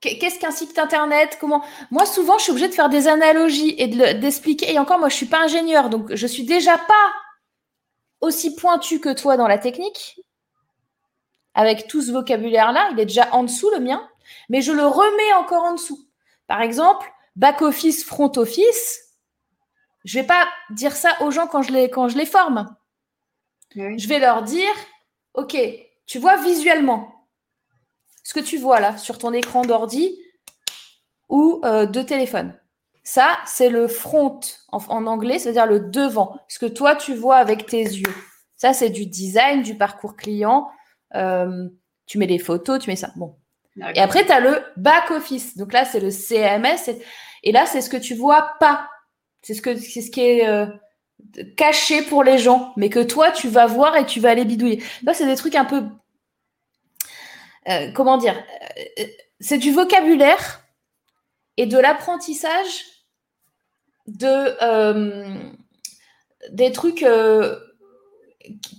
qu'est-ce 0.00 0.38
qu'un 0.38 0.50
site 0.50 0.78
internet, 0.78 1.38
comment? 1.40 1.64
Moi 1.90 2.06
souvent 2.06 2.38
je 2.38 2.44
suis 2.44 2.52
obligée 2.52 2.68
de 2.68 2.74
faire 2.74 2.88
des 2.88 3.08
analogies 3.08 3.74
et 3.78 3.88
d'expliquer. 4.14 4.72
et 4.72 4.78
encore 4.78 4.98
moi 4.98 5.08
je 5.08 5.16
suis 5.16 5.26
pas 5.26 5.40
ingénieur 5.40 5.90
donc 5.90 6.14
je 6.14 6.26
suis 6.26 6.44
déjà 6.44 6.78
pas 6.78 7.12
aussi 8.20 8.54
pointu 8.54 9.00
que 9.00 9.12
toi 9.12 9.36
dans 9.36 9.48
la 9.48 9.58
technique 9.58 10.20
avec 11.58 11.88
tout 11.88 12.02
ce 12.02 12.12
vocabulaire-là. 12.12 12.90
Il 12.92 13.00
est 13.00 13.06
déjà 13.06 13.28
en 13.34 13.42
dessous, 13.42 13.68
le 13.70 13.80
mien, 13.80 14.08
mais 14.48 14.62
je 14.62 14.70
le 14.70 14.86
remets 14.86 15.32
encore 15.34 15.64
en 15.64 15.72
dessous. 15.72 15.98
Par 16.46 16.62
exemple, 16.62 17.12
back-office, 17.34 18.04
front-office, 18.04 19.16
je 20.04 20.20
vais 20.20 20.26
pas 20.26 20.46
dire 20.70 20.94
ça 20.94 21.10
aux 21.20 21.32
gens 21.32 21.48
quand 21.48 21.62
je 21.62 21.72
les, 21.72 21.90
quand 21.90 22.08
je 22.08 22.16
les 22.16 22.26
forme. 22.26 22.74
Je 23.74 24.08
vais 24.08 24.20
leur 24.20 24.42
dire, 24.42 24.72
OK, 25.34 25.56
tu 26.06 26.18
vois 26.18 26.36
visuellement 26.36 27.17
ce 28.28 28.34
que 28.34 28.40
tu 28.40 28.58
vois 28.58 28.78
là 28.78 28.98
sur 28.98 29.16
ton 29.16 29.32
écran 29.32 29.62
d'ordi 29.62 30.14
ou 31.30 31.62
euh, 31.64 31.86
de 31.86 32.02
téléphone. 32.02 32.52
Ça, 33.02 33.38
c'est 33.46 33.70
le 33.70 33.88
front 33.88 34.38
en, 34.70 34.80
en 34.88 35.06
anglais, 35.06 35.38
c'est-à-dire 35.38 35.64
le 35.64 35.80
devant, 35.80 36.38
ce 36.46 36.58
que 36.58 36.66
toi 36.66 36.94
tu 36.94 37.14
vois 37.14 37.36
avec 37.36 37.64
tes 37.64 37.80
yeux. 37.82 38.14
Ça, 38.54 38.74
c'est 38.74 38.90
du 38.90 39.06
design, 39.06 39.62
du 39.62 39.78
parcours 39.78 40.14
client, 40.14 40.68
euh, 41.14 41.70
tu 42.04 42.18
mets 42.18 42.26
des 42.26 42.38
photos, 42.38 42.78
tu 42.80 42.90
mets 42.90 42.96
ça. 42.96 43.12
Bon. 43.16 43.34
Et 43.94 43.98
après, 43.98 44.26
tu 44.26 44.32
as 44.32 44.40
le 44.40 44.62
back-office. 44.76 45.56
Donc 45.56 45.72
là, 45.72 45.86
c'est 45.86 46.00
le 46.00 46.10
CMS. 46.10 47.00
Et 47.44 47.52
là, 47.52 47.64
c'est 47.64 47.80
ce 47.80 47.88
que 47.88 47.96
tu 47.96 48.14
vois 48.14 48.56
pas. 48.60 48.90
C'est 49.40 49.54
ce, 49.54 49.62
que, 49.62 49.74
c'est 49.74 50.02
ce 50.02 50.10
qui 50.10 50.20
est 50.20 50.46
euh, 50.46 50.66
caché 51.56 52.02
pour 52.02 52.24
les 52.24 52.36
gens, 52.36 52.74
mais 52.76 52.90
que 52.90 53.02
toi, 53.02 53.30
tu 53.30 53.48
vas 53.48 53.64
voir 53.64 53.96
et 53.96 54.04
tu 54.04 54.20
vas 54.20 54.28
aller 54.28 54.44
bidouiller. 54.44 54.82
Là, 55.02 55.14
c'est 55.14 55.24
des 55.24 55.36
trucs 55.36 55.54
un 55.54 55.64
peu. 55.64 55.84
Euh, 57.68 57.90
comment 57.92 58.16
dire 58.16 58.42
C'est 59.40 59.58
du 59.58 59.72
vocabulaire 59.72 60.62
et 61.56 61.66
de 61.66 61.78
l'apprentissage 61.78 62.84
de. 64.06 64.56
des 66.50 66.72
trucs 66.72 67.04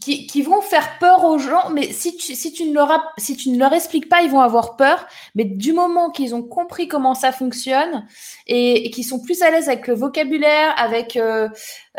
qui, 0.01 0.41
vont 0.41 0.61
faire 0.61 0.97
peur 0.99 1.23
aux 1.25 1.37
gens, 1.37 1.69
mais 1.69 1.91
si 1.91 2.15
tu, 2.17 2.33
si, 2.33 2.51
tu 2.53 2.65
ne 2.65 2.73
leur 2.73 3.13
si 3.17 3.35
tu 3.35 3.49
ne 3.49 3.59
leur 3.59 3.73
expliques 3.73 4.09
pas, 4.09 4.21
ils 4.21 4.31
vont 4.31 4.41
avoir 4.41 4.75
peur. 4.75 5.05
Mais 5.35 5.43
du 5.43 5.73
moment 5.73 6.09
qu'ils 6.09 6.33
ont 6.33 6.43
compris 6.43 6.87
comment 6.87 7.13
ça 7.13 7.31
fonctionne 7.31 8.07
et, 8.47 8.89
qu'ils 8.91 9.05
sont 9.05 9.21
plus 9.21 9.41
à 9.41 9.51
l'aise 9.51 9.67
avec 9.69 9.87
le 9.87 9.95
vocabulaire, 9.95 10.73
avec... 10.77 11.17
Euh, 11.17 11.49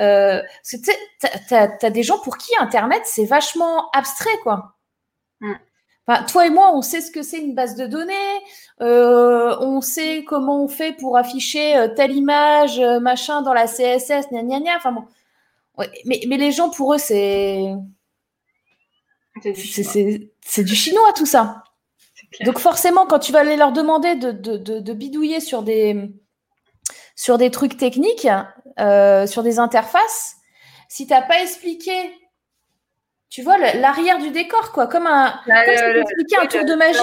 euh, 0.00 0.40
tu 0.68 1.54
as, 1.54 1.90
des 1.90 2.02
gens 2.02 2.18
pour 2.18 2.38
qui 2.38 2.50
Internet, 2.60 3.02
c'est 3.04 3.26
vachement 3.26 3.90
abstrait, 3.92 4.38
quoi. 4.42 4.76
Mm. 5.40 5.54
Enfin, 6.10 6.24
toi 6.24 6.46
et 6.46 6.50
moi, 6.50 6.74
on 6.74 6.82
sait 6.82 7.00
ce 7.00 7.12
que 7.12 7.22
c'est 7.22 7.38
une 7.38 7.54
base 7.54 7.76
de 7.76 7.86
données, 7.86 8.14
euh, 8.80 9.56
on 9.60 9.80
sait 9.80 10.24
comment 10.24 10.64
on 10.64 10.66
fait 10.68 10.92
pour 10.92 11.16
afficher 11.16 11.76
euh, 11.76 11.88
telle 11.94 12.10
image, 12.10 12.80
euh, 12.80 12.98
machin, 12.98 13.42
dans 13.42 13.54
la 13.54 13.68
CSS, 13.68 14.28
gna 14.32 14.42
gna 14.42 14.58
gna. 14.58 14.76
Enfin 14.76 14.92
bon 14.92 15.04
mais, 16.04 16.20
mais, 16.26 16.36
les 16.36 16.52
gens, 16.52 16.68
pour 16.68 16.94
eux, 16.94 16.98
c'est. 16.98 17.72
C'est 19.42 20.64
du, 20.64 20.74
chinois, 20.74 21.12
tout 21.14 21.24
ça. 21.24 21.62
Donc, 22.44 22.58
forcément, 22.58 23.06
quand 23.06 23.20
tu 23.20 23.32
vas 23.32 23.40
aller 23.40 23.56
leur 23.56 23.72
demander 23.72 24.16
de, 24.16 24.32
de, 24.32 24.56
de, 24.58 24.92
bidouiller 24.92 25.40
sur 25.40 25.62
des, 25.62 26.10
sur 27.14 27.38
des 27.38 27.50
trucs 27.50 27.78
techniques, 27.78 28.28
euh, 28.78 29.26
sur 29.26 29.42
des 29.42 29.58
interfaces, 29.58 30.36
si 30.88 31.06
tu 31.06 31.12
n'as 31.12 31.22
pas 31.22 31.40
expliqué, 31.40 31.92
tu 33.30 33.42
vois, 33.42 33.58
l'arrière 33.58 34.18
du 34.18 34.30
décor, 34.30 34.72
quoi, 34.72 34.88
comme 34.88 35.06
un, 35.06 35.40
tour 36.50 36.64
de 36.64 36.74
magie. 36.74 36.98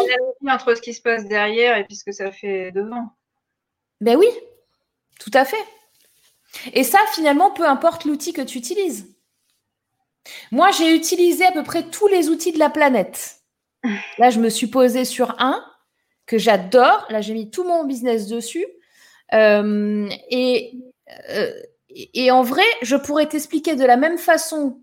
Entre 0.46 0.76
ce 0.76 0.82
qui 0.82 0.94
se 0.94 1.02
passe 1.02 1.26
derrière 1.26 1.78
et 1.78 1.86
puis 1.86 1.96
ce 1.96 2.04
que 2.04 2.12
ça 2.12 2.32
fait 2.32 2.72
devant. 2.74 3.10
Ben 4.02 4.18
oui, 4.18 4.28
tout 5.20 5.32
à 5.34 5.46
fait. 5.46 5.64
Et 6.74 6.84
ça, 6.84 7.00
finalement, 7.14 7.52
peu 7.52 7.66
importe 7.66 8.04
l'outil 8.04 8.34
que 8.34 8.42
tu 8.42 8.58
utilises. 8.58 9.16
Moi, 10.52 10.70
j'ai 10.72 10.94
utilisé 10.94 11.46
à 11.46 11.54
peu 11.54 11.64
près 11.64 11.84
tous 11.84 12.08
les 12.08 12.28
outils 12.28 12.52
de 12.52 12.60
la 12.60 12.70
planète. 12.70 13.38
Là, 14.18 14.30
je 14.30 14.40
me 14.40 14.50
suis 14.50 14.68
posée 14.68 15.06
sur 15.06 15.34
un 15.40 15.64
que 16.26 16.38
j'adore. 16.38 17.06
Là, 17.10 17.22
j'ai 17.22 17.34
mis 17.34 17.50
tout 17.50 17.64
mon 17.64 17.86
business 17.86 18.28
dessus. 18.28 18.66
Euh, 19.34 20.10
et, 20.30 20.74
euh, 21.30 21.54
et 21.90 22.32
en 22.32 22.44
vrai, 22.44 22.66
je 22.82 22.98
pourrais 22.98 23.28
t'expliquer 23.28 23.76
de 23.76 23.86
la 23.86 23.96
même 23.96 24.18
façon 24.18 24.82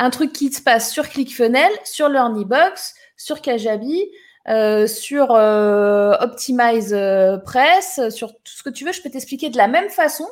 un 0.00 0.10
truc 0.10 0.32
qui 0.32 0.50
se 0.50 0.62
passe 0.62 0.92
sur 0.92 1.08
ClickFunnels, 1.08 1.78
sur 1.84 2.08
LearnyBox, 2.08 2.94
sur 3.16 3.42
Kajabi, 3.42 4.10
euh, 4.48 4.86
sur 4.86 5.30
Optimize 5.30 6.96
Press, 7.44 8.00
sur 8.08 8.32
tout 8.32 8.52
ce 8.56 8.62
que 8.62 8.70
tu 8.70 8.84
veux. 8.84 8.92
Je 8.92 9.02
peux 9.02 9.10
t'expliquer 9.10 9.50
de 9.50 9.58
la 9.58 9.68
même 9.68 9.90
façon 9.90 10.26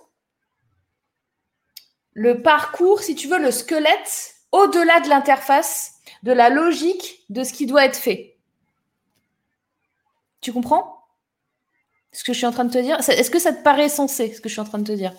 le 2.14 2.43
parcours, 2.43 3.01
si 3.01 3.14
tu 3.14 3.29
veux, 3.29 3.39
le 3.39 3.53
squelette 3.53 4.35
au-delà 4.51 5.01
de 5.01 5.09
l'interface, 5.09 6.01
de 6.23 6.33
la 6.33 6.49
logique 6.49 7.25
de 7.29 7.45
ce 7.45 7.53
qui 7.53 7.66
doit 7.66 7.85
être 7.85 7.99
fait. 7.99 8.37
Tu 10.41 10.53
comprends 10.53 11.05
ce 12.12 12.25
que 12.25 12.33
je 12.33 12.39
suis 12.39 12.47
en 12.47 12.53
train 12.53 12.64
de 12.64 12.73
te 12.73 12.79
dire? 12.79 12.99
Est-ce 12.99 13.31
que 13.31 13.39
ça 13.39 13.53
te 13.53 13.62
paraît 13.62 13.89
sensé, 13.89 14.33
ce 14.33 14.41
que 14.41 14.49
je 14.49 14.55
suis 14.55 14.61
en 14.61 14.64
train 14.64 14.79
de 14.79 14.85
te 14.85 14.93
dire? 14.93 15.12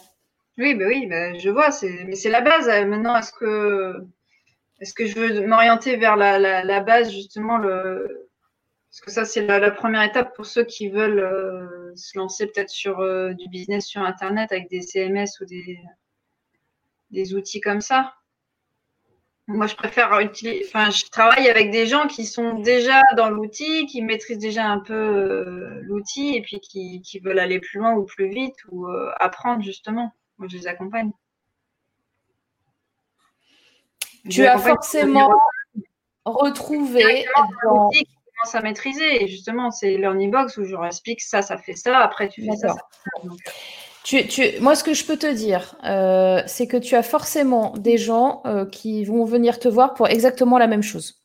Oui, 0.57 0.75
oui, 0.77 1.07
je 1.39 1.49
vois, 1.49 1.69
mais 2.05 2.15
c'est 2.15 2.29
la 2.29 2.41
base. 2.41 2.67
Maintenant, 2.67 3.15
est-ce 3.15 3.31
que, 3.31 4.05
est 4.79 4.93
que 4.93 5.05
je 5.05 5.15
veux 5.19 5.45
m'orienter 5.45 5.97
vers 5.97 6.15
la, 6.15 6.79
base, 6.81 7.11
justement, 7.11 7.59
parce 7.59 9.01
que 9.01 9.11
ça, 9.11 9.25
c'est 9.25 9.45
la, 9.45 9.71
première 9.71 10.03
étape 10.03 10.35
pour 10.35 10.45
ceux 10.45 10.63
qui 10.63 10.89
veulent 10.89 11.19
euh, 11.19 11.95
se 11.95 12.17
lancer 12.17 12.47
peut-être 12.47 12.69
sur 12.69 12.99
euh, 12.99 13.33
du 13.33 13.47
business 13.49 13.85
sur 13.85 14.01
Internet 14.01 14.51
avec 14.51 14.69
des 14.69 14.81
CMS 14.81 15.27
ou 15.41 15.45
des, 15.45 15.79
des 17.11 17.35
outils 17.35 17.61
comme 17.61 17.81
ça. 17.81 18.15
Moi, 19.47 19.67
je 19.67 19.75
préfère 19.75 20.17
utiliser. 20.19 20.63
Enfin, 20.67 20.91
je 20.91 21.05
travaille 21.05 21.49
avec 21.49 21.71
des 21.71 21.87
gens 21.87 22.07
qui 22.07 22.25
sont 22.25 22.59
déjà 22.59 23.01
dans 23.17 23.29
l'outil, 23.29 23.87
qui 23.87 24.01
maîtrisent 24.03 24.37
déjà 24.37 24.65
un 24.65 24.79
peu 24.79 24.93
euh, 24.93 25.79
l'outil 25.83 26.35
et 26.35 26.41
puis 26.41 26.59
qui, 26.59 27.01
qui, 27.01 27.19
veulent 27.19 27.39
aller 27.39 27.59
plus 27.59 27.79
loin 27.79 27.93
ou 27.95 28.05
plus 28.05 28.29
vite 28.29 28.55
ou 28.71 28.87
apprendre 29.19 29.63
justement. 29.63 30.13
Moi, 30.37 30.47
je 30.49 30.57
les 30.57 30.67
accompagne. 30.67 31.11
Tu 34.29 34.45
as 34.45 34.57
forcément 34.57 35.29
retrouvé 36.25 37.25
dans... 37.63 37.89
qui 37.89 38.05
commence 38.05 38.55
à 38.55 38.61
maîtriser. 38.61 39.23
Et 39.23 39.27
justement, 39.27 39.71
c'est 39.71 39.97
Learning 39.97 40.33
où 40.35 40.63
je 40.63 40.71
leur 40.71 40.85
explique 40.85 41.21
ça, 41.21 41.41
ça 41.41 41.57
fait 41.57 41.75
ça. 41.75 41.97
Après, 41.99 42.29
tu 42.29 42.43
fais 42.43 42.55
ça. 42.55 42.69
ça. 42.69 42.81
Tu, 44.03 44.27
tu, 44.27 44.43
moi, 44.61 44.75
ce 44.75 44.83
que 44.83 44.93
je 44.93 45.05
peux 45.05 45.17
te 45.17 45.31
dire, 45.31 45.75
euh, 45.83 46.41
c'est 46.47 46.67
que 46.67 46.77
tu 46.77 46.95
as 46.95 47.03
forcément 47.03 47.73
des 47.77 47.97
gens 47.97 48.41
euh, 48.45 48.65
qui 48.65 49.03
vont 49.03 49.25
venir 49.25 49.59
te 49.59 49.67
voir 49.67 49.93
pour 49.93 50.07
exactement 50.07 50.57
la 50.57 50.67
même 50.67 50.83
chose, 50.83 51.21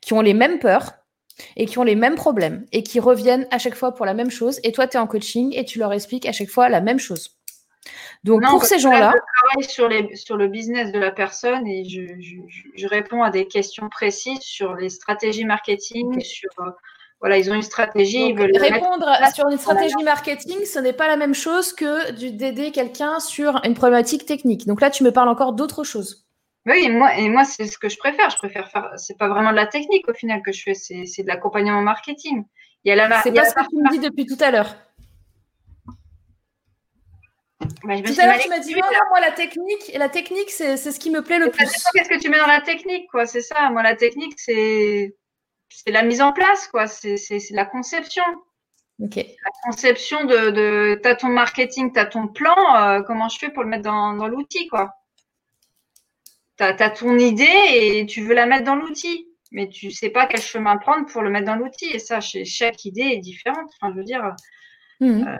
qui 0.00 0.12
ont 0.12 0.20
les 0.20 0.34
mêmes 0.34 0.58
peurs 0.58 0.92
et 1.56 1.64
qui 1.64 1.78
ont 1.78 1.84
les 1.84 1.94
mêmes 1.94 2.16
problèmes 2.16 2.66
et 2.72 2.82
qui 2.82 3.00
reviennent 3.00 3.46
à 3.50 3.58
chaque 3.58 3.76
fois 3.76 3.94
pour 3.94 4.04
la 4.04 4.14
même 4.14 4.30
chose. 4.30 4.60
Et 4.64 4.72
toi, 4.72 4.86
tu 4.86 4.96
es 4.96 5.00
en 5.00 5.06
coaching 5.06 5.54
et 5.54 5.64
tu 5.64 5.78
leur 5.78 5.92
expliques 5.92 6.26
à 6.26 6.32
chaque 6.32 6.50
fois 6.50 6.68
la 6.68 6.80
même 6.80 6.98
chose. 6.98 7.38
Donc, 8.24 8.42
pour 8.48 8.64
ces 8.64 8.78
gens-là. 8.78 9.12
Je 9.14 9.58
travaille 9.58 9.70
sur, 9.70 9.88
les, 9.88 10.16
sur 10.16 10.36
le 10.36 10.48
business 10.48 10.92
de 10.92 10.98
la 10.98 11.10
personne 11.10 11.66
et 11.66 11.84
je, 11.88 12.02
je, 12.20 12.36
je, 12.76 12.86
réponds 12.86 13.22
à 13.22 13.30
des 13.30 13.46
questions 13.46 13.88
précises 13.88 14.40
sur 14.40 14.74
les 14.74 14.88
stratégies 14.88 15.44
marketing, 15.44 16.20
sur. 16.20 16.50
Euh, 16.60 16.70
voilà, 17.20 17.38
ils 17.38 17.48
ont 17.50 17.54
une 17.54 17.62
stratégie. 17.62 18.30
ils 18.30 18.36
veulent 18.36 18.56
répondre 18.56 19.06
sur 19.32 19.48
une 19.48 19.56
stratégie 19.56 20.02
marketing, 20.04 20.64
ce 20.64 20.80
n'est 20.80 20.92
pas 20.92 21.06
la 21.06 21.16
même 21.16 21.34
chose 21.34 21.72
que 21.72 22.10
d'aider 22.10 22.72
quelqu'un 22.72 23.20
sur 23.20 23.60
une 23.64 23.74
problématique 23.74 24.26
technique. 24.26 24.66
Donc 24.66 24.80
là, 24.80 24.90
tu 24.90 25.04
me 25.04 25.12
parles 25.12 25.28
encore 25.28 25.52
d'autre 25.52 25.84
chose. 25.84 26.26
Oui, 26.66 26.84
et 26.84 26.88
moi, 26.88 27.16
et 27.16 27.28
moi 27.28 27.44
c'est 27.44 27.66
ce 27.66 27.78
que 27.78 27.88
je 27.88 27.96
préfère. 27.96 28.30
Je 28.30 28.36
préfère 28.36 28.68
faire. 28.68 28.90
C'est 28.96 29.16
pas 29.16 29.28
vraiment 29.28 29.50
de 29.50 29.56
la 29.56 29.66
technique 29.66 30.08
au 30.08 30.14
final 30.14 30.42
que 30.42 30.52
je 30.52 30.62
fais, 30.62 30.74
c'est 30.74 31.22
de 31.22 31.28
l'accompagnement 31.28 31.82
marketing. 31.82 32.44
Il 32.84 32.88
y 32.88 32.92
a 32.92 32.96
la. 32.96 33.22
C'est 33.22 33.32
pas 33.32 33.44
ce 33.44 33.54
que 33.54 33.68
tu 33.68 33.76
me 33.76 33.90
dis 33.90 33.98
depuis 34.00 34.26
tout 34.26 34.38
à 34.40 34.50
l'heure. 34.50 34.74
Bah, 37.84 38.00
tout 38.02 38.12
à 38.18 38.26
l'heure, 38.26 38.38
tu 38.38 38.48
m'as 38.48 38.58
dit, 38.58 38.74
non, 38.74 38.80
moi, 39.10 39.20
la 39.20 39.32
technique, 39.32 39.90
et 39.92 39.98
la 39.98 40.08
technique, 40.08 40.50
c'est 40.50 40.76
ce 40.76 40.98
qui 40.98 41.10
me 41.10 41.22
plaît 41.22 41.38
le 41.38 41.50
plus. 41.50 41.66
Qu'est-ce 41.94 42.08
que 42.08 42.18
tu 42.18 42.28
mets 42.30 42.38
dans 42.38 42.46
la 42.46 42.60
technique, 42.60 43.10
quoi 43.10 43.26
C'est 43.26 43.40
ça. 43.40 43.70
Moi, 43.70 43.82
la 43.82 43.96
technique, 43.96 44.34
c'est 44.38 45.14
c'est 45.68 45.90
la 45.90 46.02
mise 46.02 46.20
en 46.20 46.32
place, 46.32 46.68
quoi. 46.68 46.86
C'est 46.86 47.16
la 47.50 47.64
conception. 47.64 48.24
La 48.98 49.50
conception 49.64 50.24
de, 50.24 50.50
de 50.50 51.00
tu 51.02 51.08
as 51.08 51.16
ton 51.16 51.28
marketing, 51.28 51.92
tu 51.92 51.98
as 51.98 52.06
ton 52.06 52.28
plan, 52.28 52.54
euh, 52.76 53.02
comment 53.02 53.28
je 53.28 53.38
fais 53.38 53.50
pour 53.50 53.64
le 53.64 53.68
mettre 53.68 53.84
dans, 53.84 54.12
dans 54.14 54.28
l'outil, 54.28 54.68
quoi. 54.68 54.94
Tu 56.58 56.64
as, 56.64 56.90
ton 56.90 57.18
idée 57.18 57.48
et 57.72 58.06
tu 58.06 58.22
veux 58.22 58.34
la 58.34 58.46
mettre 58.46 58.64
dans 58.64 58.76
l'outil, 58.76 59.26
mais 59.50 59.68
tu 59.68 59.90
sais 59.90 60.10
pas 60.10 60.26
quel 60.26 60.40
chemin 60.40 60.76
prendre 60.76 61.06
pour 61.06 61.22
le 61.22 61.30
mettre 61.30 61.46
dans 61.46 61.56
l'outil. 61.56 61.86
Et 61.86 61.98
ça, 61.98 62.20
chaque 62.20 62.84
idée 62.84 63.02
est 63.02 63.18
différente. 63.18 63.72
Enfin, 63.80 63.92
je 63.92 63.98
veux 63.98 64.04
dire, 64.04 64.36
mmh. 65.00 65.26
euh, 65.26 65.36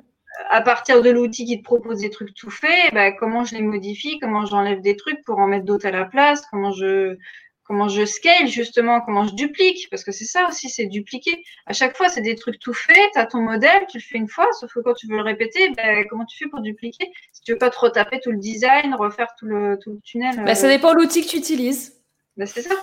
à 0.51 0.61
partir 0.63 1.03
de 1.03 1.11
l'outil 1.11 1.45
qui 1.45 1.59
te 1.59 1.65
propose 1.65 2.01
des 2.01 2.11
trucs 2.11 2.35
tout 2.35 2.51
faits, 2.51 2.93
bah, 2.93 3.13
comment 3.13 3.45
je 3.45 3.55
les 3.55 3.63
modifie, 3.63 4.19
comment 4.19 4.47
j'enlève 4.47 4.81
des 4.81 4.97
trucs 4.97 5.23
pour 5.25 5.39
en 5.39 5.47
mettre 5.47 5.65
d'autres 5.65 5.87
à 5.87 5.91
la 5.91 6.05
place, 6.05 6.43
comment 6.51 6.73
je 6.73 7.17
comment 7.65 7.89
je 7.89 8.05
scale 8.05 8.49
justement, 8.49 9.01
comment 9.01 9.25
je 9.25 9.35
duplique, 9.35 9.89
parce 9.91 10.05
que 10.05 10.13
c'est 10.13 10.25
ça 10.25 10.47
aussi, 10.49 10.69
c'est 10.69 10.87
dupliquer. 10.87 11.43
À 11.67 11.73
chaque 11.73 11.97
fois, 11.97 12.09
c'est 12.09 12.21
des 12.21 12.35
trucs 12.35 12.59
tout 12.59 12.75
faits, 12.75 13.11
tu 13.15 13.19
as 13.19 13.27
ton 13.27 13.41
modèle, 13.41 13.87
tu 13.89 13.99
le 13.99 14.03
fais 14.03 14.19
une 14.19 14.29
fois, 14.29 14.47
sauf 14.59 14.73
que 14.75 14.81
quand 14.81 14.95
tu 14.95 15.07
veux 15.07 15.17
le 15.17 15.23
répéter, 15.23 15.71
ben, 15.71 16.05
comment 16.11 16.25
tu 16.25 16.37
fais 16.37 16.51
pour 16.51 16.61
dupliquer? 16.61 17.11
Si 17.33 17.43
tu 17.43 17.53
veux 17.53 17.59
pas 17.59 17.71
te 17.71 17.79
retaper 17.79 18.21
tout 18.21 18.33
le 18.33 18.39
design, 18.39 18.95
refaire 18.95 19.29
tout 19.39 19.47
le, 19.47 19.79
tout 19.83 19.93
le 19.93 20.01
tunnel. 20.01 20.43
Ben, 20.45 20.55
ça 20.55 20.69
dépend 20.69 20.93
de 20.93 20.99
l'outil 20.99 21.23
que 21.23 21.29
tu 21.31 21.37
utilises. 21.39 22.03
Ben, 22.37 22.47
c'est 22.47 22.63
ça. 22.63 22.75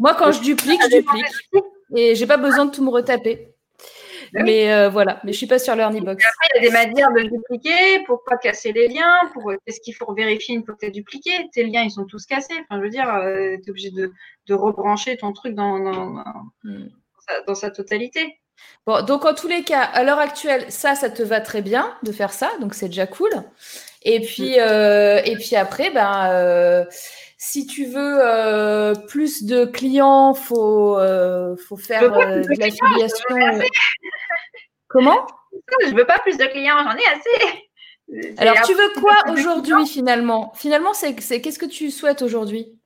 Moi, 0.00 0.14
quand 0.14 0.32
je 0.32 0.42
duplique, 0.42 0.80
je 0.90 0.98
duplique. 0.98 1.26
Et 1.94 2.14
j'ai 2.14 2.26
pas 2.26 2.36
besoin 2.36 2.66
de 2.66 2.72
tout 2.72 2.84
me 2.84 2.90
retaper. 2.90 3.55
Ben 4.36 4.44
mais 4.44 4.72
euh, 4.72 4.90
voilà, 4.90 5.18
mais 5.24 5.32
je 5.32 5.38
suis 5.38 5.46
pas 5.46 5.58
sur 5.58 5.74
LearnyBox. 5.74 6.22
Après, 6.22 6.48
il 6.54 6.62
y 6.62 6.66
a 6.66 6.68
des 6.68 6.72
manières 6.72 7.10
de 7.12 7.22
dupliquer 7.22 8.04
pour 8.06 8.22
pas 8.22 8.36
casser 8.36 8.70
les 8.72 8.88
liens, 8.88 9.30
pour 9.32 9.50
qu'est-ce 9.64 9.80
qu'il 9.80 9.94
faut 9.94 10.12
vérifier 10.12 10.54
une 10.54 10.64
fois 10.64 10.74
que 10.74 10.80
tu 10.80 10.86
as 10.86 10.90
dupliqué? 10.90 11.30
Tes 11.54 11.64
liens, 11.64 11.82
ils 11.82 11.90
sont 11.90 12.04
tous 12.04 12.26
cassés. 12.26 12.52
Enfin, 12.68 12.78
je 12.78 12.84
veux 12.84 12.90
dire, 12.90 13.08
euh, 13.08 13.56
tu 13.56 13.66
es 13.66 13.70
obligé 13.70 13.90
de, 13.90 14.12
de, 14.46 14.54
rebrancher 14.54 15.16
ton 15.16 15.32
truc 15.32 15.54
dans, 15.54 15.78
dans, 15.78 16.22
hmm. 16.64 16.88
dans, 17.46 17.54
sa, 17.54 17.70
totalité. 17.70 18.38
Bon, 18.86 19.02
donc 19.04 19.24
en 19.24 19.32
tous 19.32 19.48
les 19.48 19.62
cas, 19.62 19.80
à 19.80 20.04
l'heure 20.04 20.18
actuelle, 20.18 20.66
ça, 20.70 20.94
ça 20.94 21.08
te 21.08 21.22
va 21.22 21.40
très 21.40 21.62
bien 21.62 21.96
de 22.02 22.12
faire 22.12 22.32
ça, 22.32 22.50
donc 22.60 22.74
c'est 22.74 22.88
déjà 22.88 23.06
cool. 23.06 23.30
Et 24.02 24.20
puis, 24.20 24.60
euh, 24.60 25.20
et 25.24 25.36
puis 25.36 25.56
après, 25.56 25.90
ben, 25.90 26.86
si 27.36 27.66
tu 27.66 27.86
veux 27.86 28.92
plus 29.08 29.44
de 29.44 29.64
clients, 29.64 30.34
faut, 30.34 30.98
faut 31.68 31.76
faire 31.76 32.10
de 32.10 32.58
l'affiliation. 32.58 33.36
Comment? 34.88 35.26
Je 35.82 35.94
veux 35.94 36.06
pas 36.06 36.18
plus 36.18 36.36
de 36.36 36.44
clients, 36.46 36.78
j'en 36.84 36.96
ai 36.96 37.06
assez. 37.14 37.64
Alors, 38.38 38.60
tu 38.62 38.72
veux 38.74 39.00
quoi 39.00 39.14
aujourd'hui 39.32 39.86
finalement? 39.86 40.52
Finalement, 40.54 40.94
c'est 40.94 41.14
qu'est-ce 41.14 41.58
que 41.58 41.66
tu 41.66 41.90
souhaites 41.90 42.22
aujourd'hui? 42.22 42.78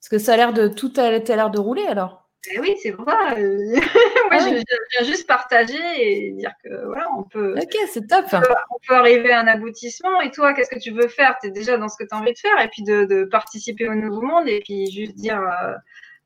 Parce 0.00 0.08
que 0.10 0.18
ça 0.18 0.34
a 0.34 0.36
l'air 0.36 0.52
de 0.52 0.68
tout 0.68 0.92
a, 0.96 1.10
l'air 1.10 1.50
de 1.50 1.58
rouler 1.58 1.86
alors. 1.86 2.25
Eh 2.52 2.60
oui, 2.60 2.76
c'est 2.82 2.90
vrai. 2.90 3.04
Moi, 3.06 4.30
ah 4.30 4.38
je, 4.38 4.62
viens 4.98 5.08
juste 5.08 5.26
partager 5.26 5.78
et 5.98 6.30
dire 6.32 6.52
que 6.62 6.86
voilà, 6.86 7.08
on 7.16 7.22
peut. 7.22 7.54
Ok, 7.56 7.76
c'est 7.92 8.06
top. 8.06 8.26
On 8.32 8.78
peut, 8.86 8.94
arriver 8.94 9.32
à 9.32 9.40
un 9.40 9.46
aboutissement. 9.46 10.20
Et 10.20 10.30
toi, 10.30 10.54
qu'est-ce 10.54 10.70
que 10.70 10.78
tu 10.78 10.92
veux 10.92 11.08
faire? 11.08 11.36
Tu 11.40 11.48
es 11.48 11.50
déjà 11.50 11.76
dans 11.76 11.88
ce 11.88 11.96
que 11.96 12.04
tu 12.04 12.14
as 12.14 12.18
envie 12.18 12.32
de 12.32 12.38
faire 12.38 12.60
et 12.60 12.68
puis 12.68 12.82
de, 12.82 13.24
participer 13.24 13.88
au 13.88 13.94
nouveau 13.94 14.22
monde 14.22 14.48
et 14.48 14.60
puis 14.60 14.90
juste 14.90 15.14
dire. 15.14 15.40
Euh, 15.40 15.74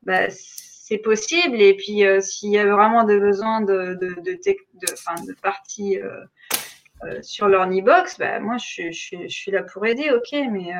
bah, 0.03 0.29
c'est 0.91 0.97
possible. 0.97 1.61
Et 1.61 1.73
puis, 1.75 2.05
euh, 2.05 2.19
s'il 2.19 2.51
y 2.51 2.59
a 2.59 2.65
vraiment 2.65 3.05
des 3.05 3.17
besoins 3.17 3.61
de, 3.61 3.97
de, 4.01 4.09
de, 4.21 4.31
de, 4.33 5.27
de 5.27 5.33
parties 5.41 5.97
euh, 5.97 6.09
euh, 7.05 7.19
sur 7.21 7.47
l'Ornibox, 7.47 8.17
bah, 8.19 8.41
moi, 8.41 8.57
je, 8.57 8.91
je, 8.91 9.15
je, 9.23 9.27
suis 9.27 9.51
là 9.51 9.63
pour 9.63 9.85
aider, 9.85 10.11
ok, 10.11 10.37
mais. 10.51 10.73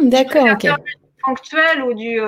Mmh, 0.00 0.08
D'accord, 0.08 0.48
ok. 0.52 0.66
Ponctuel 1.22 1.82
ou 1.82 1.94
du. 1.94 2.20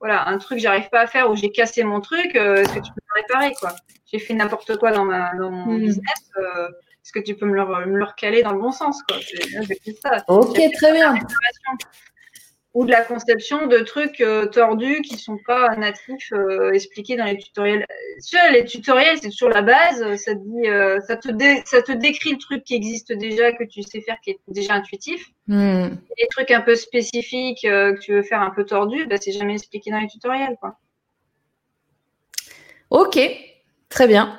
voilà, 0.00 0.28
un 0.28 0.38
truc 0.38 0.58
j'arrive 0.58 0.88
pas 0.90 1.00
à 1.00 1.06
faire 1.06 1.30
ou 1.30 1.36
j'ai 1.36 1.50
cassé 1.50 1.84
mon 1.84 2.00
truc, 2.00 2.34
est-ce 2.34 2.72
que 2.72 2.80
tu 2.80 2.92
peux 2.92 3.02
me 3.14 3.22
réparer, 3.22 3.54
quoi? 3.58 3.74
J'ai 4.06 4.18
fait 4.18 4.34
n'importe 4.34 4.76
quoi 4.76 4.92
dans, 4.92 5.04
ma, 5.04 5.34
dans 5.36 5.50
mon 5.50 5.72
mmh. 5.72 5.80
business. 5.80 6.30
est-ce 6.36 7.12
que 7.12 7.20
tu 7.20 7.34
peux 7.34 7.46
me 7.46 7.54
le, 7.54 7.64
me 7.86 7.98
le 7.98 8.04
recaler 8.04 8.42
dans 8.42 8.52
le 8.52 8.60
bon 8.60 8.72
sens, 8.72 9.02
quoi? 9.04 9.16
Ça. 10.02 10.24
Ok, 10.28 10.58
très 10.74 10.92
bien 10.92 11.14
ou 12.74 12.86
de 12.86 12.90
la 12.90 13.02
conception 13.02 13.66
de 13.66 13.78
trucs 13.78 14.20
euh, 14.20 14.46
tordus 14.46 15.02
qui 15.02 15.18
sont 15.18 15.38
pas 15.46 15.76
natifs 15.76 16.32
euh, 16.32 16.72
expliqués 16.72 17.16
dans 17.16 17.26
les 17.26 17.36
tutoriels. 17.36 17.86
Tu 18.26 18.36
les 18.52 18.64
tutoriels, 18.64 19.18
c'est 19.20 19.30
toujours 19.30 19.50
la 19.50 19.62
base. 19.62 20.16
Ça 20.16 20.34
te 20.34 20.40
dit, 20.40 20.68
euh, 20.68 20.98
ça 21.00 21.16
te 21.16 21.28
ça 21.66 21.82
te 21.82 21.92
décrit 21.92 22.32
le 22.32 22.38
truc 22.38 22.64
qui 22.64 22.74
existe 22.74 23.12
déjà, 23.12 23.52
que 23.52 23.64
tu 23.64 23.82
sais 23.82 24.00
faire, 24.00 24.16
qui 24.24 24.30
est 24.30 24.40
déjà 24.48 24.74
intuitif. 24.74 25.30
Hmm. 25.48 25.88
Les 26.18 26.28
trucs 26.30 26.50
un 26.50 26.62
peu 26.62 26.74
spécifiques 26.74 27.62
que 27.62 27.98
tu 27.98 28.12
veux 28.12 28.22
faire 28.22 28.40
un 28.40 28.50
peu 28.50 28.64
tordus, 28.64 29.06
bah, 29.06 29.16
c'est 29.20 29.32
jamais 29.32 29.54
expliqué 29.54 29.90
dans 29.90 30.00
les 30.00 30.08
tutoriels, 30.08 30.56
quoi. 30.58 30.76
Ok, 32.88 33.18
très 33.88 34.06
bien. 34.06 34.38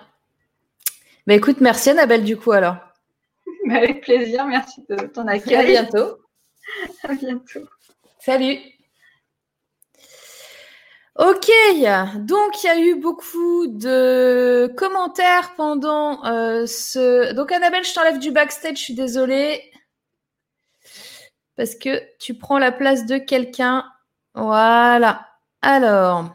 Bah 1.25 1.35
écoute, 1.35 1.61
merci 1.61 1.91
Annabelle 1.91 2.23
du 2.23 2.37
coup 2.37 2.51
alors. 2.51 2.75
Bah, 3.65 3.77
avec 3.77 4.01
plaisir, 4.01 4.45
merci 4.45 4.83
de 4.89 5.07
ton 5.07 5.25
accueil. 5.27 5.55
À 5.55 5.63
bientôt. 5.63 6.17
à 7.03 7.13
bientôt. 7.13 7.61
Salut. 8.25 8.57
Ok, 11.17 11.51
donc 12.19 12.63
il 12.63 12.67
y 12.67 12.69
a 12.69 12.79
eu 12.79 12.95
beaucoup 12.95 13.67
de 13.67 14.73
commentaires 14.77 15.53
pendant 15.57 16.23
euh, 16.23 16.65
ce. 16.65 17.33
Donc 17.33 17.51
Annabelle, 17.51 17.83
je 17.83 17.93
t'enlève 17.93 18.19
du 18.19 18.31
backstage, 18.31 18.77
je 18.77 18.83
suis 18.83 18.93
désolée. 18.93 19.73
Parce 21.57 21.75
que 21.75 22.01
tu 22.17 22.33
prends 22.35 22.59
la 22.59 22.71
place 22.71 23.05
de 23.05 23.17
quelqu'un. 23.17 23.83
Voilà. 24.35 25.27
Alors. 25.61 26.31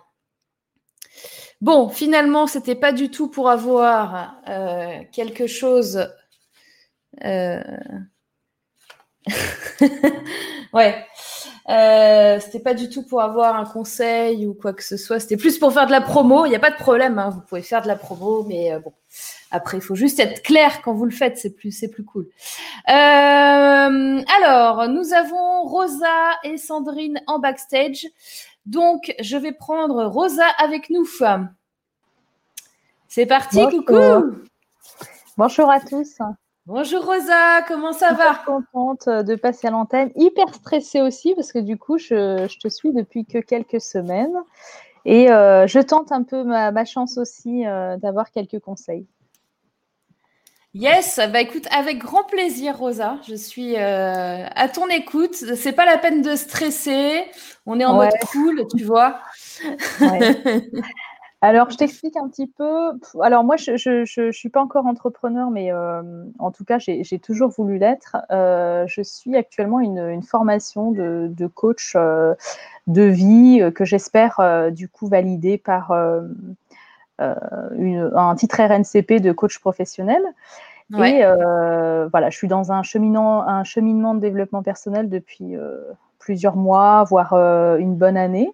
Bon, 1.62 1.88
finalement, 1.88 2.46
c'était 2.46 2.74
pas 2.74 2.92
du 2.92 3.10
tout 3.10 3.28
pour 3.30 3.48
avoir 3.48 4.36
euh, 4.46 5.04
quelque 5.10 5.46
chose. 5.46 6.06
Euh... 7.24 7.62
ouais. 10.74 11.06
Euh, 11.68 12.40
c'était 12.40 12.60
pas 12.60 12.72
du 12.72 12.88
tout 12.88 13.02
pour 13.02 13.20
avoir 13.20 13.56
un 13.56 13.66
conseil 13.66 14.46
ou 14.46 14.54
quoi 14.54 14.72
que 14.72 14.82
ce 14.82 14.96
soit. 14.96 15.20
C'était 15.20 15.36
plus 15.36 15.58
pour 15.58 15.72
faire 15.72 15.86
de 15.86 15.90
la 15.90 16.00
promo. 16.00 16.46
Il 16.46 16.48
n'y 16.48 16.56
a 16.56 16.60
pas 16.60 16.70
de 16.70 16.76
problème. 16.76 17.18
Hein. 17.18 17.30
Vous 17.30 17.40
pouvez 17.42 17.62
faire 17.62 17.82
de 17.82 17.88
la 17.88 17.96
promo, 17.96 18.44
mais 18.44 18.72
euh, 18.72 18.80
bon. 18.80 18.92
Après, 19.50 19.78
il 19.78 19.82
faut 19.82 19.94
juste 19.94 20.18
être 20.20 20.42
clair 20.42 20.82
quand 20.82 20.94
vous 20.94 21.04
le 21.04 21.10
faites. 21.10 21.38
C'est 21.38 21.54
plus, 21.54 21.72
c'est 21.72 21.88
plus 21.88 22.04
cool. 22.04 22.26
Euh, 22.88 24.22
alors, 24.42 24.88
nous 24.88 25.12
avons 25.12 25.62
Rosa 25.64 26.38
et 26.44 26.56
Sandrine 26.56 27.20
en 27.26 27.38
backstage. 27.38 28.06
Donc, 28.66 29.14
je 29.20 29.36
vais 29.36 29.52
prendre 29.52 30.04
Rosa 30.06 30.46
avec 30.58 30.90
nous. 30.90 31.06
C'est 33.08 33.26
parti, 33.26 33.58
coucou. 33.70 34.36
Bonjour 35.36 35.70
à 35.70 35.80
tous. 35.80 36.18
Bonjour 36.68 37.02
Rosa, 37.02 37.62
comment 37.66 37.94
ça 37.94 38.12
va? 38.12 38.42
Contente 38.44 39.08
de 39.08 39.34
passer 39.36 39.68
à 39.68 39.70
l'antenne, 39.70 40.10
hyper 40.16 40.54
stressée 40.54 41.00
aussi 41.00 41.34
parce 41.34 41.50
que 41.50 41.58
du 41.60 41.78
coup 41.78 41.96
je, 41.96 42.46
te 42.58 42.68
suis 42.68 42.92
depuis 42.92 43.24
que 43.24 43.38
quelques 43.38 43.80
semaines 43.80 44.36
et 45.06 45.32
euh, 45.32 45.66
je 45.66 45.78
tente 45.78 46.12
un 46.12 46.24
peu 46.24 46.44
ma, 46.44 46.84
chance 46.84 47.16
aussi 47.16 47.66
euh, 47.66 47.96
d'avoir 47.96 48.30
quelques 48.30 48.58
conseils. 48.60 49.06
Yes, 50.74 51.18
bah 51.32 51.40
écoute, 51.40 51.66
avec 51.70 51.96
grand 51.96 52.24
plaisir, 52.24 52.76
Rosa. 52.76 53.16
Je 53.26 53.34
suis 53.34 53.76
euh, 53.76 54.44
à 54.54 54.68
ton 54.68 54.88
écoute. 54.88 55.34
C'est 55.34 55.72
pas 55.72 55.86
la 55.86 55.96
peine 55.96 56.20
de 56.20 56.36
stresser. 56.36 57.24
On 57.64 57.80
est 57.80 57.86
en 57.86 57.94
mode 57.94 58.12
cool, 58.30 58.66
tu 58.76 58.84
vois. 58.84 59.20
Alors, 61.40 61.70
je 61.70 61.76
t'explique 61.76 62.16
un 62.16 62.28
petit 62.28 62.48
peu. 62.48 62.98
Alors, 63.22 63.44
moi, 63.44 63.56
je 63.56 64.20
ne 64.26 64.32
suis 64.32 64.48
pas 64.48 64.60
encore 64.60 64.86
entrepreneur, 64.86 65.50
mais 65.50 65.72
euh, 65.72 66.02
en 66.40 66.50
tout 66.50 66.64
cas, 66.64 66.78
j'ai 66.80 67.18
toujours 67.20 67.50
voulu 67.50 67.78
l'être. 67.78 68.16
Euh, 68.32 68.84
je 68.88 69.02
suis 69.02 69.36
actuellement 69.36 69.78
une, 69.78 70.22
formation 70.22 70.90
de, 70.90 71.46
coach 71.46 71.92
euh, 71.94 72.34
de 72.88 73.02
vie 73.02 73.62
que 73.72 73.84
j'espère 73.84 74.40
du 74.72 74.88
coup 74.88 75.06
valider 75.06 75.58
par 75.58 75.92
un 77.20 78.34
titre 78.36 78.60
RNCP 78.60 79.20
de 79.20 79.30
coach 79.30 79.60
professionnel. 79.60 80.22
Et 80.94 81.22
voilà, 82.10 82.30
je 82.30 82.36
suis 82.36 82.48
dans 82.48 82.72
un, 82.72 82.82
un 82.82 83.64
cheminement 83.64 84.14
de 84.14 84.20
développement 84.20 84.64
personnel 84.64 85.08
depuis 85.08 85.54
plusieurs 86.18 86.56
mois, 86.56 87.04
voire 87.04 87.34
une 87.78 87.94
bonne 87.94 88.16
année. 88.16 88.52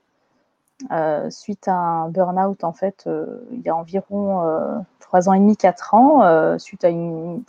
Euh, 0.91 1.31
suite 1.31 1.68
à 1.68 1.75
un 1.75 2.09
burn-out, 2.09 2.64
en 2.64 2.72
fait, 2.72 3.05
euh, 3.07 3.47
il 3.53 3.61
y 3.61 3.68
a 3.68 3.77
environ 3.77 4.45
euh, 4.45 4.77
trois 5.01 5.29
ans 5.29 5.33
et 5.33 5.39
demi, 5.39 5.57
quatre 5.57 5.95
ans, 5.95 6.59
suite 6.59 6.85
à 6.85 6.89
une, 6.89 7.45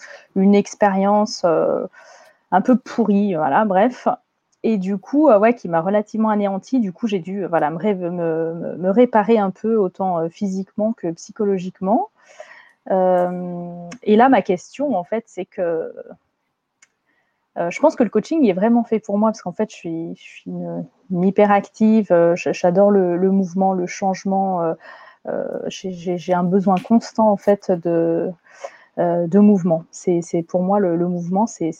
expérience 0.55 1.45
un 2.51 2.61
peu 2.61 2.77
pourrie, 2.77 3.35
voilà, 3.35 3.65
bref. 3.65 4.07
Et 4.63 4.77
du 4.77 4.97
coup, 4.97 5.29
ouais, 5.29 5.53
qui 5.55 5.69
m'a 5.69 5.81
relativement 5.81 6.29
anéanti. 6.29 6.79
Du 6.79 6.91
coup, 6.91 7.07
j'ai 7.07 7.19
dû 7.19 7.45
voilà, 7.45 7.69
me, 7.69 8.89
réparer 8.89 9.37
un 9.37 9.51
peu, 9.51 9.75
autant 9.77 10.29
physiquement 10.29 10.93
que 10.93 11.11
psychologiquement. 11.11 12.09
et 12.89 14.15
là, 14.15 14.29
ma 14.29 14.41
question, 14.41 14.95
en 14.95 15.03
fait, 15.03 15.23
c'est 15.27 15.45
que 15.45 15.93
euh, 17.57 17.71
je 17.71 17.79
pense 17.79 17.95
que 17.95 18.03
le 18.03 18.09
coaching 18.09 18.45
est 18.45 18.53
vraiment 18.53 18.83
fait 18.83 18.99
pour 18.99 19.17
moi 19.17 19.29
parce 19.29 19.41
qu'en 19.41 19.53
fait, 19.53 19.69
je 19.71 19.75
suis, 20.15 20.43
une, 20.45 20.85
hyperactive, 21.11 22.11
euh, 22.11 22.35
j'adore 22.35 22.91
le, 22.91 23.31
mouvement, 23.31 23.73
le 23.73 23.87
changement. 23.87 24.75
Euh, 25.27 25.59
j'ai 25.67 26.33
un 26.33 26.43
besoin 26.43 26.75
constant 26.77 27.31
en 27.31 27.37
fait 27.37 27.71
de, 27.71 28.31
de 28.97 29.39
mouvement. 29.39 29.85
C'est 29.91 30.43
pour 30.47 30.61
moi 30.61 30.79
le, 30.79 31.07
mouvement, 31.07 31.47
c'est 31.47 31.71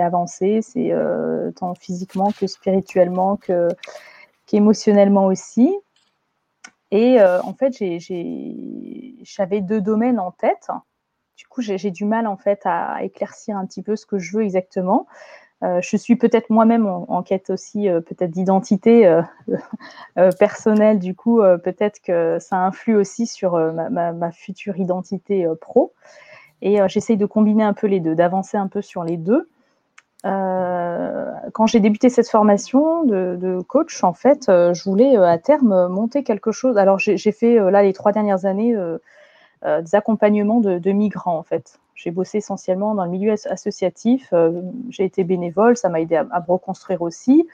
avancer, 0.00 0.60
c'est 0.62 0.92
tant 1.56 1.74
physiquement 1.74 2.30
que 2.38 2.46
spirituellement 2.46 3.36
que 3.36 3.68
qu'émotionnellement 4.46 5.26
aussi. 5.26 5.76
Et 6.92 7.20
en 7.20 7.52
fait, 7.52 7.74
j'avais 9.22 9.60
deux 9.60 9.80
domaines 9.80 10.18
en 10.18 10.30
tête. 10.30 10.70
Du 11.40 11.46
coup, 11.46 11.62
j'ai 11.62 11.90
du 11.90 12.04
mal 12.04 12.26
en 12.26 12.36
fait 12.36 12.60
à 12.66 13.02
éclaircir 13.02 13.56
un 13.56 13.64
petit 13.64 13.80
peu 13.80 13.96
ce 13.96 14.04
que 14.04 14.18
je 14.18 14.36
veux 14.36 14.42
exactement. 14.42 15.06
Euh, 15.62 15.80
je 15.80 15.96
suis 15.96 16.16
peut-être 16.16 16.50
moi-même 16.50 16.86
en, 16.86 17.22
quête 17.22 17.48
aussi 17.48 17.88
euh, 17.88 18.02
peut-être 18.02 18.30
d'identité 18.30 19.06
euh, 19.06 19.22
personnelle. 20.38 20.98
Du 20.98 21.14
coup, 21.14 21.40
peut-être 21.64 22.02
que 22.02 22.36
ça 22.40 22.58
influe 22.58 22.94
aussi 22.94 23.26
sur 23.26 23.56
ma, 23.56 24.30
future 24.32 24.76
identité 24.76 25.48
pro. 25.62 25.94
Et 26.60 26.76
j'essaye 26.88 27.16
de 27.16 27.24
combiner 27.24 27.64
un 27.64 27.72
peu 27.72 27.86
les 27.86 28.00
deux, 28.00 28.14
d'avancer 28.14 28.58
un 28.58 28.68
peu 28.68 28.82
sur 28.82 29.02
les 29.02 29.16
deux. 29.16 29.48
quand 30.22 31.66
j'ai 31.66 31.80
débuté 31.80 32.10
cette 32.10 32.28
formation 32.28 33.04
de, 33.04 33.38
de, 33.40 33.62
coach, 33.62 34.04
en 34.04 34.12
fait, 34.12 34.44
je 34.48 34.84
voulais 34.84 35.16
à 35.16 35.38
terme 35.38 35.88
monter 35.88 36.22
quelque 36.22 36.52
chose. 36.52 36.76
Alors, 36.76 36.98
j'ai 36.98 37.32
fait 37.32 37.54
là 37.70 37.82
les 37.82 37.94
trois 37.94 38.12
dernières 38.12 38.44
années 38.44 38.76
des 39.64 39.94
accompagnements 39.94 40.60
de, 40.60 40.90
migrants 40.92 41.38
en 41.38 41.42
fait. 41.42 41.78
J'ai 41.94 42.10
bossé 42.10 42.38
essentiellement 42.38 42.94
dans 42.94 43.04
le 43.04 43.10
milieu 43.10 43.34
associatif, 43.50 44.30
euh, 44.32 44.62
j'ai 44.88 45.04
été 45.04 45.22
bénévole, 45.22 45.76
ça 45.76 45.90
m'a 45.90 46.00
aidé 46.00 46.16
à, 46.16 46.24
me 46.24 46.52
reconstruire 46.52 47.02
aussi. 47.02 47.46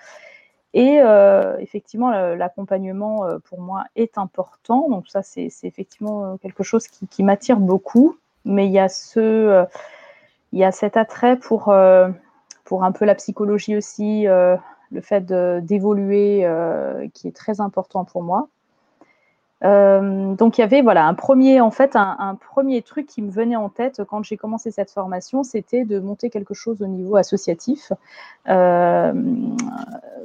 Et 0.72 1.00
euh, 1.00 1.56
effectivement, 1.58 2.10
l'accompagnement 2.10 3.26
pour 3.44 3.60
moi 3.60 3.84
est 3.96 4.18
important. 4.18 4.88
Donc 4.88 5.08
ça, 5.08 5.22
c'est 5.22 5.48
effectivement 5.62 6.36
quelque 6.36 6.62
chose 6.62 6.86
qui, 6.86 7.22
m'attire 7.22 7.58
beaucoup. 7.58 8.18
Mais 8.44 8.66
il 8.66 8.72
y 8.72 8.78
a 8.78 8.88
ce, 8.88 9.64
il 10.52 10.58
y 10.58 10.64
a 10.64 10.70
cet 10.70 10.96
attrait 10.96 11.36
pour, 11.38 11.74
pour 12.64 12.84
un 12.84 12.92
peu 12.92 13.04
la 13.04 13.14
psychologie 13.14 13.76
aussi, 13.76 14.26
le 14.26 15.00
fait 15.00 15.24
d'évoluer 15.64 16.46
qui 17.14 17.26
est 17.26 17.34
très 17.34 17.60
important 17.60 18.04
pour 18.04 18.22
moi. 18.22 18.48
Euh, 19.64 20.34
donc 20.34 20.58
il 20.58 20.60
y 20.60 20.64
avait 20.64 20.82
voilà 20.82 21.06
un 21.06 21.14
premier 21.14 21.62
en 21.62 21.70
fait 21.70 21.96
un, 21.96 22.34
premier 22.34 22.82
truc 22.82 23.06
qui 23.06 23.22
me 23.22 23.30
venait 23.30 23.56
en 23.56 23.70
tête 23.70 24.02
quand 24.04 24.22
j'ai 24.22 24.36
commencé 24.36 24.70
cette 24.70 24.90
formation, 24.90 25.42
c'était 25.44 25.84
de 25.84 25.98
monter 25.98 26.28
quelque 26.28 26.52
chose 26.52 26.82
au 26.82 26.86
niveau 26.86 27.16
associatif, 27.16 27.90
euh, 28.50 29.14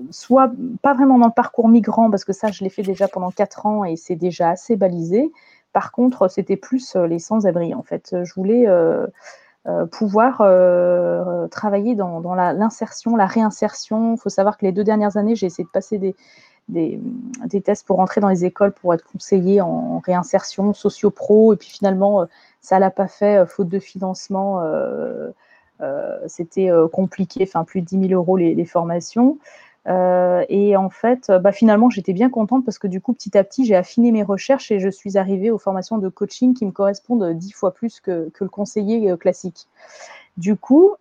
soit 0.10 0.52
pas 0.82 0.94
vraiment 0.94 1.18
dans 1.18 1.28
le 1.28 1.34
parcours 1.34 1.70
migrant 1.70 2.12
parce 2.12 2.26
que 2.26 2.34
ça 2.34 2.52
je 2.52 2.62
l'ai 2.64 2.70
fait 2.70 2.84
déjà 2.84 3.08
pendant 3.08 3.32
quatre 3.32 3.66
ans 3.66 3.86
et 3.86 3.96
c'est 3.96 4.18
déjà 4.18 4.50
assez 4.50 4.76
balisé. 4.76 5.32
Par 5.72 5.94
contre 5.94 6.28
c'était 6.28 6.58
plus 6.58 6.98
euh, 6.98 7.08
les 7.08 7.20
sans-abri 7.20 7.74
en 7.74 7.84
fait. 7.84 8.14
Je 8.24 8.34
voulais 8.34 8.68
pouvoir 9.92 10.40
travailler 11.52 11.96
dans, 11.96 12.20
dans 12.20 12.34
l'insertion, 12.36 13.16
la, 13.16 13.28
réinsertion. 13.28 14.16
Il 14.16 14.20
faut 14.20 14.30
savoir 14.30 14.58
que 14.58 14.66
les 14.66 14.74
deux 14.74 14.84
dernières 14.84 15.16
années, 15.16 15.36
j'ai 15.36 15.46
essayé 15.46 15.64
de 15.64 15.70
passer 15.70 16.00
des, 16.00 16.16
des, 16.70 17.62
tests 17.64 17.86
pour 17.86 18.00
entrer 18.00 18.22
dans 18.22 18.30
les 18.30 18.46
écoles 18.46 18.72
pour 18.72 18.94
être 18.94 19.06
conseillé 19.06 19.62
en 19.62 20.00
réinsertion 20.00 20.74
socio-pro. 20.74 21.54
Et 21.54 21.58
puis 21.58 21.70
finalement, 21.70 22.22
euh, 22.22 22.26
ça 22.62 22.80
l'a 22.80 22.92
pas 22.92 23.08
fait, 23.08 23.38
euh, 23.38 23.46
faute 23.46 23.70
de 23.70 23.80
financement. 23.80 24.62
Euh, 24.62 25.32
c'était 26.28 26.70
compliqué, 26.94 27.44
enfin 27.48 27.64
plus 27.64 27.82
de 27.82 27.88
10 27.88 28.10
000 28.10 28.14
euros 28.14 28.38
les, 28.38 28.66
formations. 28.66 29.40
et 29.88 30.78
en 30.78 30.90
fait, 30.92 31.32
bah, 31.32 31.52
finalement, 31.52 31.90
j'étais 31.90 32.14
bien 32.14 32.30
contente 32.30 32.64
parce 32.64 32.78
que 32.78 32.86
du 32.86 33.02
coup, 33.02 33.14
petit 33.14 33.36
à 33.36 33.44
petit, 33.44 33.66
j'ai 33.66 33.76
affiné 33.76 34.12
mes 34.12 34.22
recherches 34.22 34.72
et 34.72 34.80
je 34.80 34.90
suis 34.90 35.18
arrivée 35.18 35.50
aux 35.50 35.58
formations 35.58 35.98
de 35.98 36.08
coaching 36.08 36.54
qui 36.54 36.68
me 36.68 36.72
correspondent 36.72 37.34
dix 37.34 37.52
fois 37.52 37.74
plus 37.74 38.00
que, 38.00 38.30
que 38.30 38.44
le 38.44 38.50
conseiller 38.52 39.18
classique. 39.18 39.68
Du 40.38 40.56
coup, 40.56 40.92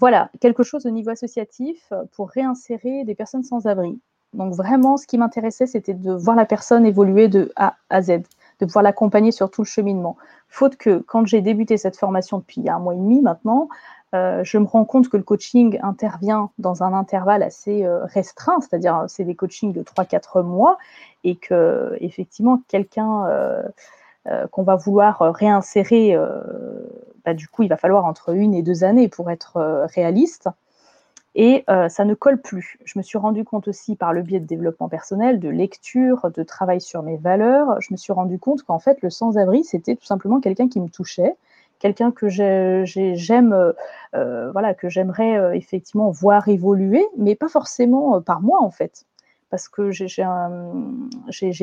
voilà, 0.00 0.30
quelque 0.40 0.62
chose 0.62 0.86
au 0.86 0.90
niveau 0.90 1.10
associatif 1.10 1.86
euh, 1.92 2.04
pour 2.12 2.30
réinsérer 2.30 3.04
des 3.04 3.14
personnes 3.14 3.44
sans 3.44 3.66
abri. 3.66 4.00
Donc 4.32 4.54
vraiment, 4.54 4.96
ce 4.96 5.06
qui 5.06 5.18
m'intéressait, 5.18 5.66
c'était 5.66 5.92
de 5.92 6.12
voir 6.12 6.36
la 6.36 6.46
personne 6.46 6.86
évoluer 6.86 7.28
de 7.28 7.52
A 7.56 7.76
à 7.90 8.00
Z, 8.00 8.22
de 8.60 8.66
pouvoir 8.66 8.82
l'accompagner 8.82 9.30
sur 9.30 9.50
tout 9.50 9.60
le 9.60 9.66
cheminement. 9.66 10.16
Faute 10.48 10.76
que 10.76 11.00
quand 11.06 11.26
j'ai 11.26 11.42
débuté 11.42 11.76
cette 11.76 11.96
formation 11.96 12.38
depuis 12.38 12.68
un 12.68 12.78
mois 12.78 12.94
et 12.94 12.96
demi 12.96 13.20
maintenant, 13.20 13.68
euh, 14.14 14.42
je 14.42 14.58
me 14.58 14.66
rends 14.66 14.84
compte 14.84 15.08
que 15.08 15.16
le 15.16 15.22
coaching 15.22 15.78
intervient 15.82 16.50
dans 16.58 16.82
un 16.82 16.94
intervalle 16.94 17.42
assez 17.42 17.84
euh, 17.84 18.04
restreint, 18.06 18.60
c'est-à-dire 18.60 19.04
c'est 19.06 19.24
des 19.24 19.34
coachings 19.34 19.72
de 19.72 19.82
3-4 19.82 20.42
mois, 20.42 20.78
et 21.24 21.36
que 21.36 21.96
effectivement 22.00 22.62
quelqu'un 22.68 23.26
qu'on 24.50 24.62
va 24.62 24.76
vouloir 24.76 25.18
réinsérer 25.34 26.16
bah, 27.24 27.34
du 27.34 27.48
coup, 27.48 27.62
il 27.62 27.68
va 27.68 27.76
falloir 27.76 28.04
entre 28.04 28.34
une 28.34 28.54
et 28.54 28.62
deux 28.62 28.84
années 28.84 29.08
pour 29.08 29.30
être 29.30 29.56
euh, 29.56 29.86
réaliste. 29.86 30.48
Et 31.36 31.64
euh, 31.70 31.88
ça 31.88 32.04
ne 32.04 32.14
colle 32.14 32.40
plus. 32.40 32.78
Je 32.84 32.98
me 32.98 33.02
suis 33.02 33.18
rendu 33.18 33.44
compte 33.44 33.68
aussi 33.68 33.94
par 33.94 34.12
le 34.12 34.22
biais 34.22 34.40
de 34.40 34.46
développement 34.46 34.88
personnel, 34.88 35.38
de 35.38 35.48
lecture, 35.48 36.28
de 36.34 36.42
travail 36.42 36.80
sur 36.80 37.02
mes 37.02 37.16
valeurs, 37.16 37.80
je 37.80 37.88
me 37.92 37.96
suis 37.96 38.12
rendu 38.12 38.38
compte 38.38 38.64
qu'en 38.64 38.80
fait, 38.80 39.00
le 39.00 39.10
sans-abri, 39.10 39.62
c'était 39.62 39.94
tout 39.94 40.06
simplement 40.06 40.40
quelqu'un 40.40 40.68
qui 40.68 40.80
me 40.80 40.88
touchait, 40.88 41.36
quelqu'un 41.78 42.10
que 42.10 42.28
j'aime, 42.28 43.52
euh, 44.14 44.50
voilà, 44.50 44.74
que 44.74 44.88
j'aimerais 44.88 45.56
effectivement 45.56 46.10
voir 46.10 46.48
évoluer, 46.48 47.06
mais 47.16 47.36
pas 47.36 47.48
forcément 47.48 48.20
par 48.20 48.40
moi 48.40 48.60
en 48.60 48.70
fait 48.70 49.06
parce 49.50 49.68
que 49.68 49.90
j'ai 49.90 50.06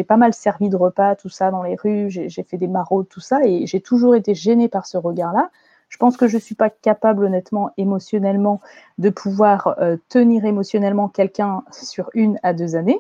pas 0.04 0.18
mal 0.18 0.34
servi 0.34 0.70
de 0.70 0.76
repas, 0.76 1.16
tout 1.16 1.30
ça, 1.30 1.52
dans 1.52 1.64
les 1.64 1.76
rues, 1.76 2.10
j'ai 2.10 2.44
fait 2.44 2.58
des 2.58 2.68
maraudes, 2.68 3.08
tout 3.08 3.22
ça, 3.22 3.40
et 3.46 3.66
j'ai 3.66 3.80
toujours 3.80 4.16
été 4.16 4.36
gênée 4.36 4.68
par 4.68 4.86
ce 4.86 4.98
regard-là. 4.98 5.50
Je 5.90 5.98
pense 5.98 6.18
que 6.18 6.28
je 6.28 6.36
ne 6.36 6.42
suis 6.42 6.56
pas 6.56 6.70
capable, 6.70 7.24
honnêtement, 7.24 7.72
émotionnellement, 7.78 8.60
de 8.98 9.10
pouvoir 9.10 9.76
euh, 9.80 9.96
tenir 10.10 10.44
émotionnellement 10.44 11.08
quelqu'un 11.08 11.64
sur 11.72 12.10
une 12.14 12.40
à 12.44 12.54
deux 12.54 12.76
années. 12.76 13.00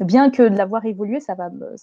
Bien 0.00 0.30
que 0.30 0.42
de 0.42 0.56
l'avoir 0.56 0.84
évolué, 0.84 1.20
ça 1.20 1.34
va, 1.34 1.50
me, 1.50 1.76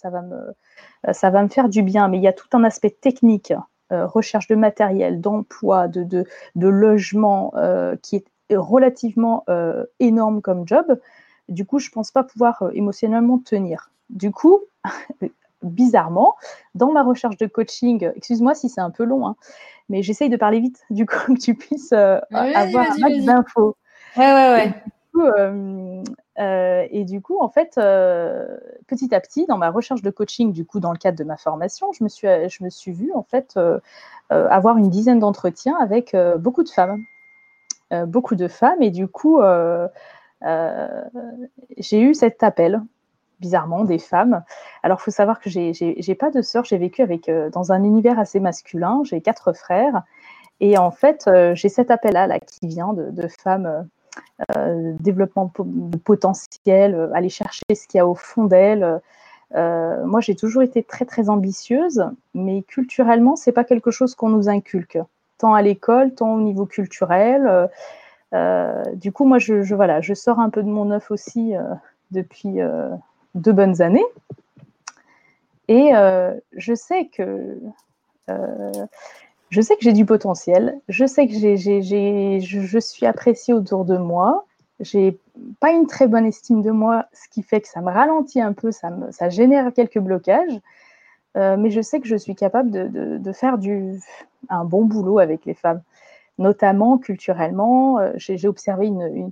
faire 1.48 1.70
du 1.70 1.84
bien. 1.84 2.10
Mais 2.10 2.18
il 2.18 2.24
y 2.24 2.28
a 2.28 2.34
tout 2.34 2.48
un 2.54 2.64
aspect 2.64 2.90
technique, 2.90 3.54
euh, 3.94 4.08
recherche 4.08 4.48
de 4.48 4.56
matériel, 4.56 5.22
d'emploi, 5.22 5.88
de, 5.88 6.04
de, 6.04 6.26
de, 6.56 6.68
logement, 6.68 7.54
euh, 7.56 7.96
qui 8.02 8.18
est 8.18 8.26
relativement 8.52 9.46
énorme 10.00 10.42
comme 10.42 10.68
job 10.68 11.00
du 11.50 11.66
coup, 11.66 11.80
je 11.80 11.90
ne 11.90 11.94
pense 11.94 12.12
pas 12.12 12.24
pouvoir 12.24 12.62
euh, 12.62 12.72
émotionnellement 12.74 13.40
tenir. 13.40 13.92
Du 14.10 14.32
coup, 14.32 14.60
bizarrement, 15.64 16.36
dans 16.76 16.92
ma 16.92 17.04
recherche 17.04 17.38
de 17.38 17.48
coaching, 17.48 18.12
excuse-moi 18.16 18.56
si 18.56 18.70
c'est 18.70 18.82
un 18.82 18.92
peu 18.92 19.04
long, 19.04 19.28
hein, 19.28 19.36
mais 19.90 20.02
j'essaye 20.04 20.30
de 20.30 20.38
parler 20.38 20.60
vite, 20.60 20.86
du 20.90 21.06
coup, 21.06 21.16
que 21.34 21.40
tu 21.40 21.56
puisses 21.56 21.92
avoir 21.92 22.92
un 22.92 22.98
max 23.00 23.26
d'infos. 23.26 23.76
Ouais, 24.16 24.34
ouais, 24.34 24.50
ouais. 24.54 24.74
Et 26.92 27.04
du 27.04 27.22
coup, 27.22 27.40
en 27.40 27.50
fait, 27.50 27.72
petit 28.88 29.14
à 29.14 29.20
petit, 29.20 29.46
dans 29.48 29.58
ma 29.58 29.70
recherche 29.70 30.02
de 30.02 30.10
coaching, 30.10 30.54
du 30.54 30.66
coup, 30.66 30.80
dans 30.80 30.94
le 30.94 30.98
cadre 30.98 31.18
de 31.18 31.26
ma 31.26 31.36
formation, 31.36 31.92
je 31.92 32.04
me 32.04 32.10
suis, 32.10 32.28
je 32.28 32.64
me 32.64 32.70
suis 32.70 32.94
vue, 32.94 33.12
en 33.14 33.24
fait, 33.24 33.60
avoir 34.30 34.78
une 34.78 34.90
dizaine 34.90 35.20
d'entretiens 35.20 35.76
avec 35.82 36.16
beaucoup 36.38 36.64
de 36.64 36.70
femmes. 36.70 37.04
beaucoup 38.08 38.36
de 38.36 38.48
femmes. 38.48 38.82
Et 38.82 38.92
du 38.92 39.10
coup, 39.10 39.42
j'ai 40.42 42.02
eu 42.02 42.14
cet 42.14 42.44
appel 42.44 42.82
bizarrement, 43.40 43.84
des 43.84 44.00
femmes. 44.00 44.44
Alors, 44.84 45.00
il 45.02 45.04
faut 45.04 45.12
savoir 45.12 45.40
que 45.40 45.50
j'ai 45.50 46.16
pas 46.16 46.30
de 46.30 46.42
sœur, 46.42 46.66
j'ai 46.66 46.78
vécu 46.78 47.02
avec, 47.02 47.30
euh, 47.30 47.50
dans 47.50 47.72
un 47.72 47.84
univers 47.84 48.20
assez 48.20 48.40
masculin, 48.40 49.02
j'ai 49.04 49.22
quatre 49.22 49.54
frères. 49.54 50.04
Et 50.60 50.78
en 50.78 50.92
fait, 50.92 51.26
euh, 51.28 51.56
j'ai 51.56 51.70
cet 51.70 51.90
appel-là 51.90 52.28
là, 52.28 52.40
qui 52.40 52.68
vient 52.68 52.94
de, 52.94 53.28
femmes, 53.42 53.88
euh, 54.58 54.94
développement 55.00 55.52
potentiel, 56.04 57.10
aller 57.14 57.30
chercher 57.30 57.64
ce 57.74 57.88
qu'il 57.88 57.98
y 57.98 58.02
a 58.02 58.08
au 58.08 58.16
fond 58.16 58.46
d'elles. 58.46 59.02
moi, 59.54 60.20
j'ai 60.20 60.36
toujours 60.36 60.62
été 60.62 60.84
très, 60.84 61.06
très 61.06 61.30
ambitieuse, 61.30 62.04
mais 62.34 62.64
culturellement, 62.64 63.36
c'est 63.36 63.54
pas 63.54 63.64
quelque 63.64 63.92
chose 63.92 64.16
qu'on 64.16 64.30
nous 64.30 64.50
inculque, 64.50 65.00
tant 65.38 65.54
à 65.54 65.62
l'école, 65.62 66.14
tant 66.14 66.34
au 66.36 66.42
niveau 66.42 66.66
culturel. 66.66 67.70
Du 68.32 69.12
coup, 69.12 69.26
moi, 69.26 69.40
je, 69.40 69.74
voilà, 69.74 70.02
je 70.02 70.14
sors 70.14 70.40
un 70.40 70.50
peu 70.50 70.64
de 70.64 70.70
mon 70.70 70.92
œuf 70.92 71.12
aussi 71.12 71.54
depuis 72.12 72.60
deux 73.36 73.54
bonnes 73.54 73.82
années. 73.82 74.06
Et 75.70 75.96
euh, 75.96 76.34
je 76.54 76.74
sais 76.74 77.06
que 77.06 77.58
euh, 78.30 78.72
je 79.50 79.62
sais 79.62 79.76
que 79.76 79.84
j'ai 79.84 79.94
du 79.94 80.04
potentiel. 80.04 80.80
Je 80.90 81.06
sais 81.06 81.28
que 81.28 81.34
j'ai, 81.34 81.58
je, 82.42 82.80
suis 82.80 83.06
appréciée 83.06 83.54
autour 83.54 83.86
de 83.86 83.96
moi. 83.96 84.46
J'ai 84.80 85.20
pas 85.60 85.72
une 85.72 85.86
très 85.86 86.08
bonne 86.08 86.26
estime 86.26 86.64
de 86.64 86.72
moi, 86.72 87.06
ce 87.14 87.30
qui 87.30 87.44
fait 87.44 87.62
que 87.62 87.68
ça 87.68 87.82
me 87.82 87.92
ralentit 87.92 88.42
un 88.42 88.54
peu, 88.54 88.72
ça, 88.72 88.90
me, 88.90 89.12
ça 89.12 89.30
génère 89.30 89.72
quelques 89.74 90.00
blocages. 90.00 90.60
Euh, 91.38 91.56
mais 91.58 91.70
je 91.70 91.82
sais 91.82 92.00
que 92.00 92.08
je 92.08 92.16
suis 92.16 92.34
capable 92.36 92.72
de, 92.72 93.18
de, 93.18 93.32
faire 93.32 93.60
du, 93.60 94.00
un 94.50 94.66
bon 94.66 94.86
boulot 94.86 95.20
avec 95.20 95.46
les 95.46 95.54
femmes, 95.54 95.82
notamment 96.40 96.98
culturellement. 96.98 98.00
J'ai, 98.16 98.48
observé 98.48 98.88
une, 98.88 99.32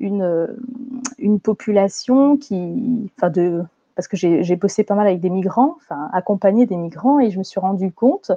une, 0.00 1.40
population 1.40 2.36
qui, 2.36 3.10
enfin 3.16 3.30
de, 3.30 3.64
parce 3.94 4.08
que 4.08 4.16
j'ai 4.16 4.56
bossé 4.56 4.84
pas 4.84 4.94
mal 4.94 5.06
avec 5.06 5.20
des 5.20 5.30
migrants, 5.30 5.76
enfin 5.76 6.10
accompagné 6.12 6.66
des 6.66 6.76
migrants, 6.76 7.20
et 7.20 7.30
je 7.30 7.38
me 7.38 7.44
suis 7.44 7.60
rendu 7.60 7.92
compte 7.92 8.32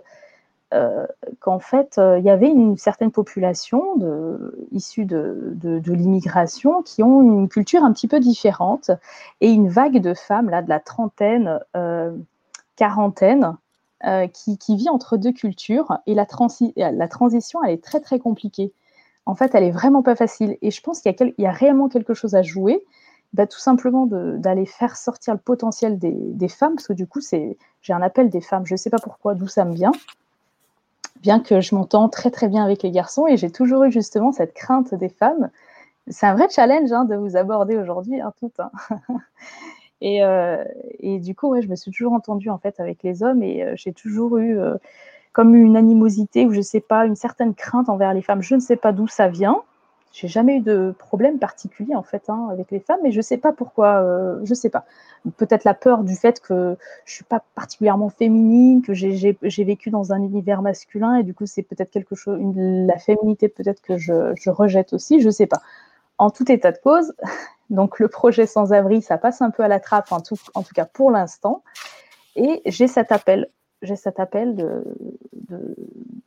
euh, 0.73 1.05
qu'en 1.39 1.59
fait, 1.59 1.97
euh, 1.97 2.17
il 2.19 2.25
y 2.25 2.29
avait 2.29 2.49
une 2.49 2.77
certaine 2.77 3.11
population 3.11 3.95
de, 3.97 4.67
issue 4.71 5.05
de, 5.05 5.55
l'immigration 5.85 6.81
qui 6.81 7.03
ont 7.03 7.21
une 7.21 7.47
culture 7.47 7.83
un 7.83 7.93
petit 7.93 8.07
peu 8.07 8.19
différente, 8.19 8.91
et 9.41 9.49
une 9.49 9.69
vague 9.69 9.99
de 10.01 10.13
femmes, 10.13 10.49
là, 10.49 10.61
de 10.61 10.69
la 10.69 10.79
trentaine, 10.79 11.59
euh, 11.75 12.11
quarantaine, 12.75 13.55
qui, 14.33 14.57
qui, 14.57 14.75
vit 14.75 14.89
entre 14.89 15.17
deux 15.17 15.31
cultures, 15.31 15.97
et 16.05 16.13
la, 16.13 16.25
transi 16.25 16.73
la 16.77 17.07
transition, 17.07 17.63
elle 17.63 17.71
est 17.71 17.83
très, 17.83 17.99
très 17.99 18.19
compliquée 18.19 18.71
en 19.25 19.35
fait, 19.35 19.55
elle 19.55 19.63
est 19.63 19.71
vraiment 19.71 20.03
pas 20.03 20.15
facile. 20.15 20.57
Et 20.61 20.71
je 20.71 20.81
pense 20.81 21.01
qu'il 21.01 21.33
y, 21.37 21.45
a 21.45 21.51
réellement 21.51 21.89
quelque 21.89 22.13
chose 22.13 22.35
à 22.35 22.41
jouer. 22.41 22.83
Bah, 23.33 23.47
tout 23.47 23.59
simplement 23.59 24.05
d'aller 24.05 24.65
faire 24.65 24.95
sortir 24.95 25.33
le 25.33 25.39
potentiel 25.39 25.99
des, 25.99 26.47
femmes, 26.47 26.75
parce 26.75 26.87
que 26.87 26.93
du 26.93 27.05
coup, 27.05 27.19
j'ai 27.21 27.57
un 27.89 28.01
appel 28.01 28.29
des 28.29 28.39
femmes, 28.39 28.65
je 28.65 28.75
ne 28.75 28.77
sais 28.77 28.89
pas 28.89 28.99
pourquoi, 29.03 29.33
d'où 29.33 29.47
ça 29.47 29.65
me 29.65 29.73
vient, 29.73 29.91
bien 31.19 31.41
que 31.41 31.59
je 31.59 31.75
m'entends 31.75 32.07
très 32.07 32.31
très 32.31 32.47
bien 32.47 32.63
avec 32.63 32.81
les 32.81 32.91
garçons, 32.91 33.27
et 33.27 33.35
j'ai 33.35 33.51
toujours 33.51 33.83
eu 33.83 33.91
justement 33.91 34.31
cette 34.31 34.53
crainte 34.53 34.93
des 34.95 35.09
femmes. 35.09 35.49
C'est 36.07 36.27
un 36.27 36.35
vrai 36.35 36.47
challenge 36.49 36.93
hein, 36.93 37.03
de 37.03 37.15
vous 37.15 37.35
aborder 37.35 37.75
aujourd'hui, 37.75 38.21
hein, 38.21 38.31
tout. 38.39 38.51
Hein. 38.59 38.71
Euh, 40.03 40.63
et, 40.99 41.19
du 41.19 41.35
coup, 41.35 41.49
ouais, 41.49 41.61
je 41.61 41.67
me 41.67 41.75
suis 41.75 41.91
toujours 41.91 42.13
entendue 42.13 42.49
en 42.49 42.57
fait 42.57 42.79
avec 42.79 43.03
les 43.03 43.23
hommes, 43.23 43.43
et 43.43 43.63
euh, 43.63 43.73
j'ai 43.75 43.93
toujours 43.93 44.37
eu... 44.37 44.57
Euh, 44.59 44.75
comme 45.33 45.53
une 45.53 45.75
animosité 45.75 46.45
ou 46.45 46.53
je 46.53 46.61
sais 46.61 46.79
pas, 46.79 47.05
une 47.05 47.17
certaine 47.17 47.55
crainte 47.55 47.89
envers 47.89 48.13
les 48.13 48.21
femmes. 48.21 48.41
Je 48.41 48.55
ne 48.55 48.61
sais 48.61 48.77
pas 48.77 48.93
d'où 48.93 49.05
ça 49.05 49.27
vient. 49.27 49.63
J'ai 50.13 50.29
jamais 50.29 50.59
eu 50.59 50.61
de 50.61 50.95
problème 50.97 51.39
particulier 51.39 51.93
en 51.93 52.03
fait 52.03 52.29
hein, 52.29 52.47
avec 52.53 52.71
les 52.71 52.79
femmes, 52.79 53.01
mais 53.03 53.11
je 53.11 53.19
sais 53.19 53.35
pas 53.35 53.51
pourquoi. 53.51 54.01
Je 54.45 54.53
sais 54.53 54.69
pas. 54.69 54.85
Peut-être 55.35 55.65
la 55.65 55.73
peur 55.73 56.05
du 56.05 56.15
fait 56.15 56.39
que 56.39 56.77
je 57.03 57.13
suis 57.15 57.25
pas 57.25 57.43
particulièrement 57.53 58.07
féminine, 58.07 58.81
que 58.81 58.93
j'ai 58.93 59.63
vécu 59.65 59.89
dans 59.89 60.13
un 60.13 60.21
univers 60.21 60.61
masculin 60.61 61.15
et 61.15 61.23
du 61.23 61.33
coup 61.33 61.45
c'est 61.45 61.63
peut-être 61.63 61.91
quelque 61.91 62.15
chose, 62.15 62.39
la 62.55 62.97
féminité 62.97 63.49
peut-être 63.49 63.81
que 63.81 63.97
je, 63.97 64.31
je, 64.35 64.49
rejette 64.49 64.93
aussi. 64.93 65.19
Je 65.19 65.29
sais 65.29 65.47
pas. 65.47 65.61
En 66.18 66.30
tout 66.30 66.49
état 66.51 66.72
de 66.72 66.78
cause, 66.78 67.13
donc 67.70 67.99
le 67.99 68.07
projet 68.07 68.45
sans 68.45 68.74
abri, 68.74 69.01
ça 69.01 69.18
passe 69.18 69.41
un 69.41 69.51
peu 69.51 69.63
à 69.63 69.68
la 69.68 69.80
trappe 69.80 70.11
en 70.11 70.22
tout, 70.22 70.38
cas 70.74 70.86
pour 70.86 71.11
l'instant. 71.11 71.63
Et 72.36 72.61
j'ai 72.66 72.88
cet 72.88 73.11
appel 73.11 73.49
j'ai 73.82 73.95
cet 73.95 74.20
appel 74.20 74.55
de, 74.55 74.84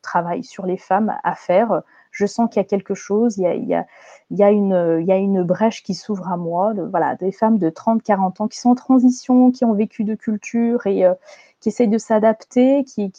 travail 0.00 0.44
sur 0.44 0.64
les 0.64 0.76
femmes 0.76 1.14
à 1.24 1.34
faire. 1.34 1.82
Je 2.12 2.24
sens 2.24 2.48
qu'il 2.48 2.60
y 2.60 2.64
a 2.64 2.68
quelque 2.68 2.94
chose, 2.94 3.36
il 3.36 3.42
y 3.42 3.46
a, 3.46 3.54
il 3.54 4.38
y 4.38 4.42
a, 4.42 4.50
une, 4.50 4.98
il 5.00 5.06
y 5.06 5.12
a 5.12 5.16
une 5.16 5.42
brèche 5.42 5.82
qui 5.82 5.94
s'ouvre 5.94 6.30
à 6.30 6.36
moi. 6.36 6.72
voilà, 6.90 7.16
des 7.16 7.32
femmes 7.32 7.58
de 7.58 7.68
30, 7.68 8.02
40 8.02 8.40
ans 8.40 8.48
qui 8.48 8.58
sont 8.58 8.70
en 8.70 8.74
transition, 8.74 9.50
qui 9.50 9.64
ont 9.64 9.74
vécu 9.74 10.04
de 10.04 10.14
culture 10.14 10.86
et, 10.86 11.04
euh, 11.04 11.14
qui 11.60 11.70
essayent 11.70 11.88
de 11.88 11.98
s'adapter, 11.98 12.84
qui, 12.84 13.10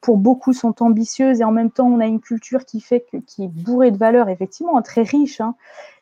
pour 0.00 0.16
beaucoup 0.16 0.52
sont 0.52 0.82
ambitieuses 0.82 1.40
et 1.40 1.44
en 1.44 1.52
même 1.52 1.70
temps 1.70 1.86
on 1.86 2.00
a 2.00 2.06
une 2.06 2.20
culture 2.20 2.64
qui 2.64 2.80
fait 2.80 3.04
que, 3.12 3.18
qui 3.18 3.44
est 3.44 3.48
bourrée 3.48 3.90
de 3.90 3.98
valeurs, 3.98 4.28
effectivement, 4.28 4.80
très 4.82 5.02
riche. 5.02 5.40
Hein. 5.40 5.54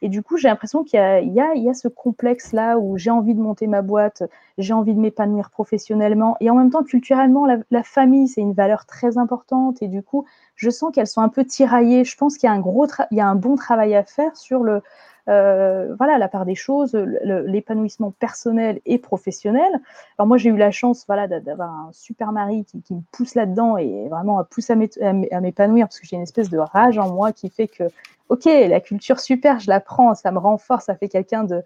Et 0.03 0.09
du 0.09 0.23
coup, 0.23 0.37
j'ai 0.37 0.49
l'impression 0.49 0.85
qu'il 0.85 1.01
y 1.01 1.29
y, 1.29 1.61
y 1.61 1.69
a 1.69 1.75
ce 1.75 1.89
complexe-là 1.89 2.79
où 2.79 2.97
j'ai 2.97 3.11
envie 3.11 3.35
de 3.35 3.41
monter 3.41 3.67
ma 3.67 3.83
boîte, 3.83 4.23
j'ai 4.59 4.73
envie 4.73 4.95
de 4.95 5.01
m'épanouir 5.01 5.51
professionnellement 5.51 6.37
et 6.41 6.49
en 6.51 6.55
même 6.55 6.71
temps, 6.71 6.85
culturellement, 6.85 7.47
la, 7.47 7.59
la 7.71 7.83
famille, 7.83 8.29
c'est 8.29 8.41
une 8.41 8.53
valeur 8.53 8.87
très 8.87 9.19
importante 9.19 9.83
et 9.83 9.89
du 9.89 10.03
coup, 10.03 10.25
je 10.55 10.71
sens 10.71 10.93
qu'elles 10.93 11.09
sont 11.09 11.23
un 11.23 11.29
peu 11.29 11.45
tiraillées. 11.45 12.05
Je 12.05 12.17
pense 12.17 12.39
qu'il 12.39 12.47
y 12.49 12.51
a 12.51 12.55
un 12.55 12.61
gros, 12.61 12.87
il 13.11 13.19
y 13.19 13.21
a 13.21 13.27
un 13.27 13.35
bon 13.35 13.57
travail 13.57 13.97
à 13.97 14.05
faire 14.05 14.37
sur 14.37 14.63
le, 14.63 14.83
euh, 15.29 15.95
voilà, 15.97 16.19
la 16.19 16.29
part 16.29 16.45
des 16.45 16.55
choses, 16.55 16.95
l'épanouissement 16.95 18.11
personnel 18.11 18.81
et 18.85 18.99
professionnel. 18.99 19.81
Alors 20.19 20.27
moi, 20.27 20.37
j'ai 20.37 20.51
eu 20.51 20.57
la 20.57 20.71
chance, 20.71 21.05
voilà, 21.07 21.27
d'avoir 21.29 21.71
un 21.71 21.91
super 21.93 22.33
mari 22.33 22.65
qui, 22.65 22.95
me 22.95 23.01
pousse 23.13 23.35
là-dedans 23.35 23.77
et 23.79 24.09
vraiment 24.09 24.45
pousse 24.45 24.71
à 24.71 24.75
m'épanouir 24.77 25.87
parce 25.87 26.01
que 26.01 26.07
j'ai 26.07 26.17
une 26.17 26.23
espèce 26.23 26.51
de 26.51 26.59
rage 26.59 26.99
en 26.99 27.11
moi 27.11 27.33
qui 27.33 27.49
fait 27.49 27.69
que, 27.69 27.85
ok, 28.29 28.45
la 28.45 28.81
culture 28.81 29.19
super, 29.19 29.61
je 29.61 29.71
la 29.71 29.81
prends, 29.81 30.15
ça 30.15 30.31
me 30.31 30.39
renforce, 30.39 30.87
ça 30.87 30.95
fait 30.95 31.09
quelqu'un 31.09 31.45
de, 31.45 31.63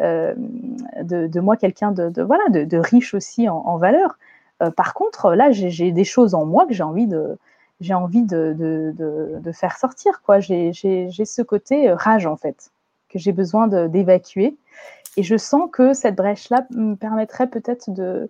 euh, 0.00 0.34
de, 1.02 1.40
moi 1.40 1.56
quelqu'un 1.56 1.92
de, 1.92 2.22
voilà, 2.22 2.48
de, 2.48 2.78
riche 2.78 3.14
aussi 3.14 3.48
en, 3.48 3.76
valeur. 3.78 4.18
Euh, 4.62 4.70
par 4.70 4.94
contre, 4.94 5.34
là, 5.34 5.52
j'ai 5.52 5.92
des 5.92 6.04
choses 6.04 6.34
en 6.34 6.44
moi 6.44 6.66
que 6.66 6.74
j'ai 6.74 6.82
envie 6.82 7.06
de 7.06 7.38
j'ai 7.80 7.92
envie 7.92 8.22
de, 8.22 8.54
de, 8.56 9.52
faire 9.52 9.76
sortir. 9.76 10.22
quoi. 10.22 10.40
J'ai 10.40 10.72
ce 10.72 11.42
côté 11.42 11.92
rage, 11.92 12.26
en 12.26 12.36
fait 12.36 12.70
j'ai 13.18 13.32
besoin 13.32 13.68
d'évacuer. 13.88 14.56
Et 15.16 15.22
je 15.22 15.36
sens 15.36 15.68
que 15.72 15.94
cette 15.94 16.14
brèche-là 16.14 16.66
me 16.70 16.94
permettrait 16.94 17.48
peut-être 17.48 17.90
de, 17.90 18.28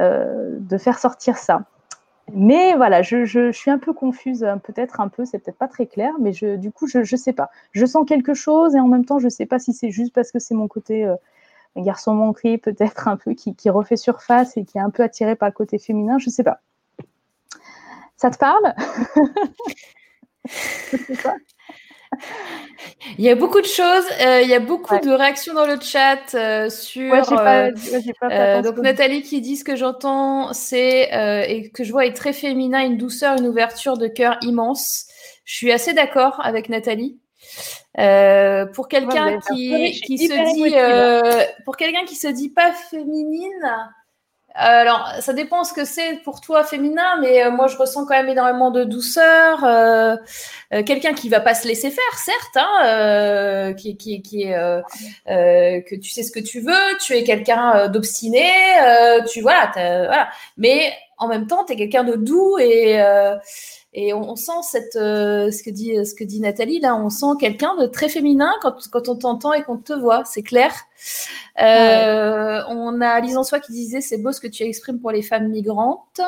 euh, 0.00 0.56
de 0.58 0.78
faire 0.78 0.98
sortir 0.98 1.36
ça. 1.36 1.64
Mais 2.34 2.74
voilà, 2.74 3.02
je, 3.02 3.24
je, 3.24 3.52
suis 3.52 3.70
un 3.70 3.78
peu 3.78 3.94
confuse, 3.94 4.44
hein, 4.44 4.58
peut-être 4.58 5.00
un 5.00 5.08
peu, 5.08 5.24
c'est 5.24 5.38
peut-être 5.38 5.56
pas 5.56 5.68
très 5.68 5.86
clair, 5.86 6.12
mais 6.20 6.32
je, 6.32 6.56
du 6.56 6.70
coup, 6.70 6.86
je 6.86 6.98
ne 6.98 7.04
sais 7.04 7.32
pas. 7.32 7.50
Je 7.72 7.86
sens 7.86 8.04
quelque 8.06 8.34
chose 8.34 8.74
et 8.74 8.80
en 8.80 8.88
même 8.88 9.04
temps, 9.06 9.18
je 9.18 9.26
ne 9.26 9.30
sais 9.30 9.46
pas 9.46 9.58
si 9.58 9.72
c'est 9.72 9.90
juste 9.90 10.12
parce 10.12 10.30
que 10.30 10.38
c'est 10.38 10.54
mon 10.54 10.68
côté 10.68 11.06
euh, 11.06 11.14
garçon 11.76 12.14
manqué, 12.14 12.58
peut-être 12.58 13.08
un 13.08 13.16
peu 13.16 13.32
qui, 13.34 13.54
qui, 13.54 13.70
refait 13.70 13.96
surface 13.96 14.56
et 14.56 14.64
qui 14.64 14.78
est 14.78 14.80
un 14.80 14.90
peu 14.90 15.02
attiré 15.02 15.36
par 15.36 15.48
le 15.48 15.54
côté 15.54 15.78
féminin, 15.78 16.18
je 16.18 16.26
ne 16.28 16.32
sais 16.32 16.44
pas. 16.44 16.60
Ça 18.16 18.30
te 18.30 18.36
parle? 18.38 18.74
Il 23.18 23.24
y 23.24 23.30
a 23.30 23.34
beaucoup 23.34 23.60
de 23.60 23.66
choses. 23.66 24.04
Euh, 24.20 24.42
il 24.42 24.48
y 24.48 24.54
a 24.54 24.60
beaucoup 24.60 24.98
de 24.98 25.10
réactions 25.10 25.54
dans 25.54 25.66
le 25.66 25.80
chat 25.80 26.34
euh, 26.34 26.70
sur. 26.70 27.12
Euh, 27.12 28.62
donc 28.62 28.78
Nathalie 28.78 29.22
qui 29.22 29.40
dit 29.40 29.56
ce 29.56 29.64
que 29.64 29.76
j'entends, 29.76 30.52
c'est 30.52 31.08
et 31.48 31.70
que 31.70 31.84
je 31.84 31.92
vois 31.92 32.06
est 32.06 32.14
très 32.14 32.32
féminin, 32.32 32.84
une 32.84 32.96
douceur, 32.96 33.36
une 33.38 33.46
ouverture 33.46 33.96
de 33.98 34.08
cœur 34.08 34.38
immense. 34.42 35.06
Je 35.44 35.54
suis 35.54 35.72
assez 35.72 35.94
d'accord 35.94 36.40
avec 36.44 36.68
Nathalie. 36.68 37.18
pour 37.94 38.88
quelqu'un 38.88 39.38
qui, 39.50 40.00
qui 40.04 40.18
se 40.18 40.54
dit, 40.54 41.54
pour 41.64 41.76
quelqu'un 41.76 42.04
qui 42.04 42.16
se 42.16 42.28
dit 42.28 42.50
pas 42.50 42.72
féminine, 42.72 43.92
alors, 44.60 45.12
ça 45.20 45.32
dépend 45.34 45.62
ce 45.62 45.72
que 45.72 45.84
c'est 45.84 46.14
pour 46.24 46.40
toi 46.40 46.64
féminin, 46.64 47.20
mais 47.20 47.44
euh, 47.44 47.50
moi 47.52 47.68
je 47.68 47.76
ressens 47.76 48.06
quand 48.06 48.14
même 48.14 48.28
énormément 48.28 48.72
de 48.72 48.82
douceur. 48.82 49.62
Euh, 49.62 50.16
euh, 50.74 50.82
quelqu'un 50.82 51.14
qui 51.14 51.28
va 51.28 51.38
pas 51.38 51.54
se 51.54 51.68
laisser 51.68 51.90
faire, 51.92 52.18
certes, 52.18 52.56
hein, 52.56 53.72
qui, 53.74 53.96
qui, 53.96 54.20
qui 54.20 54.42
est 54.42 54.54
que 55.26 55.94
tu 55.94 56.10
sais 56.10 56.24
ce 56.24 56.32
que 56.32 56.40
tu 56.40 56.60
veux, 56.60 56.96
tu 57.00 57.14
es 57.14 57.22
quelqu'un 57.22 57.86
d'obstiné, 57.86 58.50
tu 59.30 59.42
voilà, 59.42 59.70
voilà, 59.74 60.28
mais 60.56 60.92
en 61.18 61.28
même 61.28 61.46
temps 61.46 61.64
tu 61.64 61.74
es 61.74 61.76
quelqu'un 61.76 62.02
de 62.02 62.16
doux 62.16 62.58
et 62.58 63.00
Et 63.94 64.12
on, 64.12 64.36
sent 64.36 64.62
cette, 64.62 64.96
euh, 64.96 65.50
ce, 65.50 65.62
que 65.62 65.70
dit, 66.24 66.40
Nathalie, 66.40 66.78
là, 66.78 66.94
on 66.94 67.08
sent 67.08 67.38
quelqu'un 67.40 67.74
de 67.76 67.86
très 67.86 68.10
féminin 68.10 68.52
quand, 68.60 68.76
quand 68.90 69.08
on 69.08 69.16
t'entend 69.16 69.54
et 69.54 69.62
qu'on 69.62 69.78
te 69.78 69.94
voit, 69.94 70.24
c'est 70.26 70.42
clair. 70.42 70.72
Euh, 71.60 72.62
on 72.68 73.00
a 73.00 73.18
Lise 73.20 73.38
en 73.38 73.44
soi 73.44 73.60
qui 73.60 73.72
disait 73.72 74.00
c'est 74.00 74.18
beau 74.18 74.32
ce 74.32 74.40
que 74.40 74.46
tu 74.46 74.62
exprimes 74.62 75.00
pour 75.00 75.10
les 75.10 75.22
femmes 75.22 75.48
migrantes. 75.48 76.20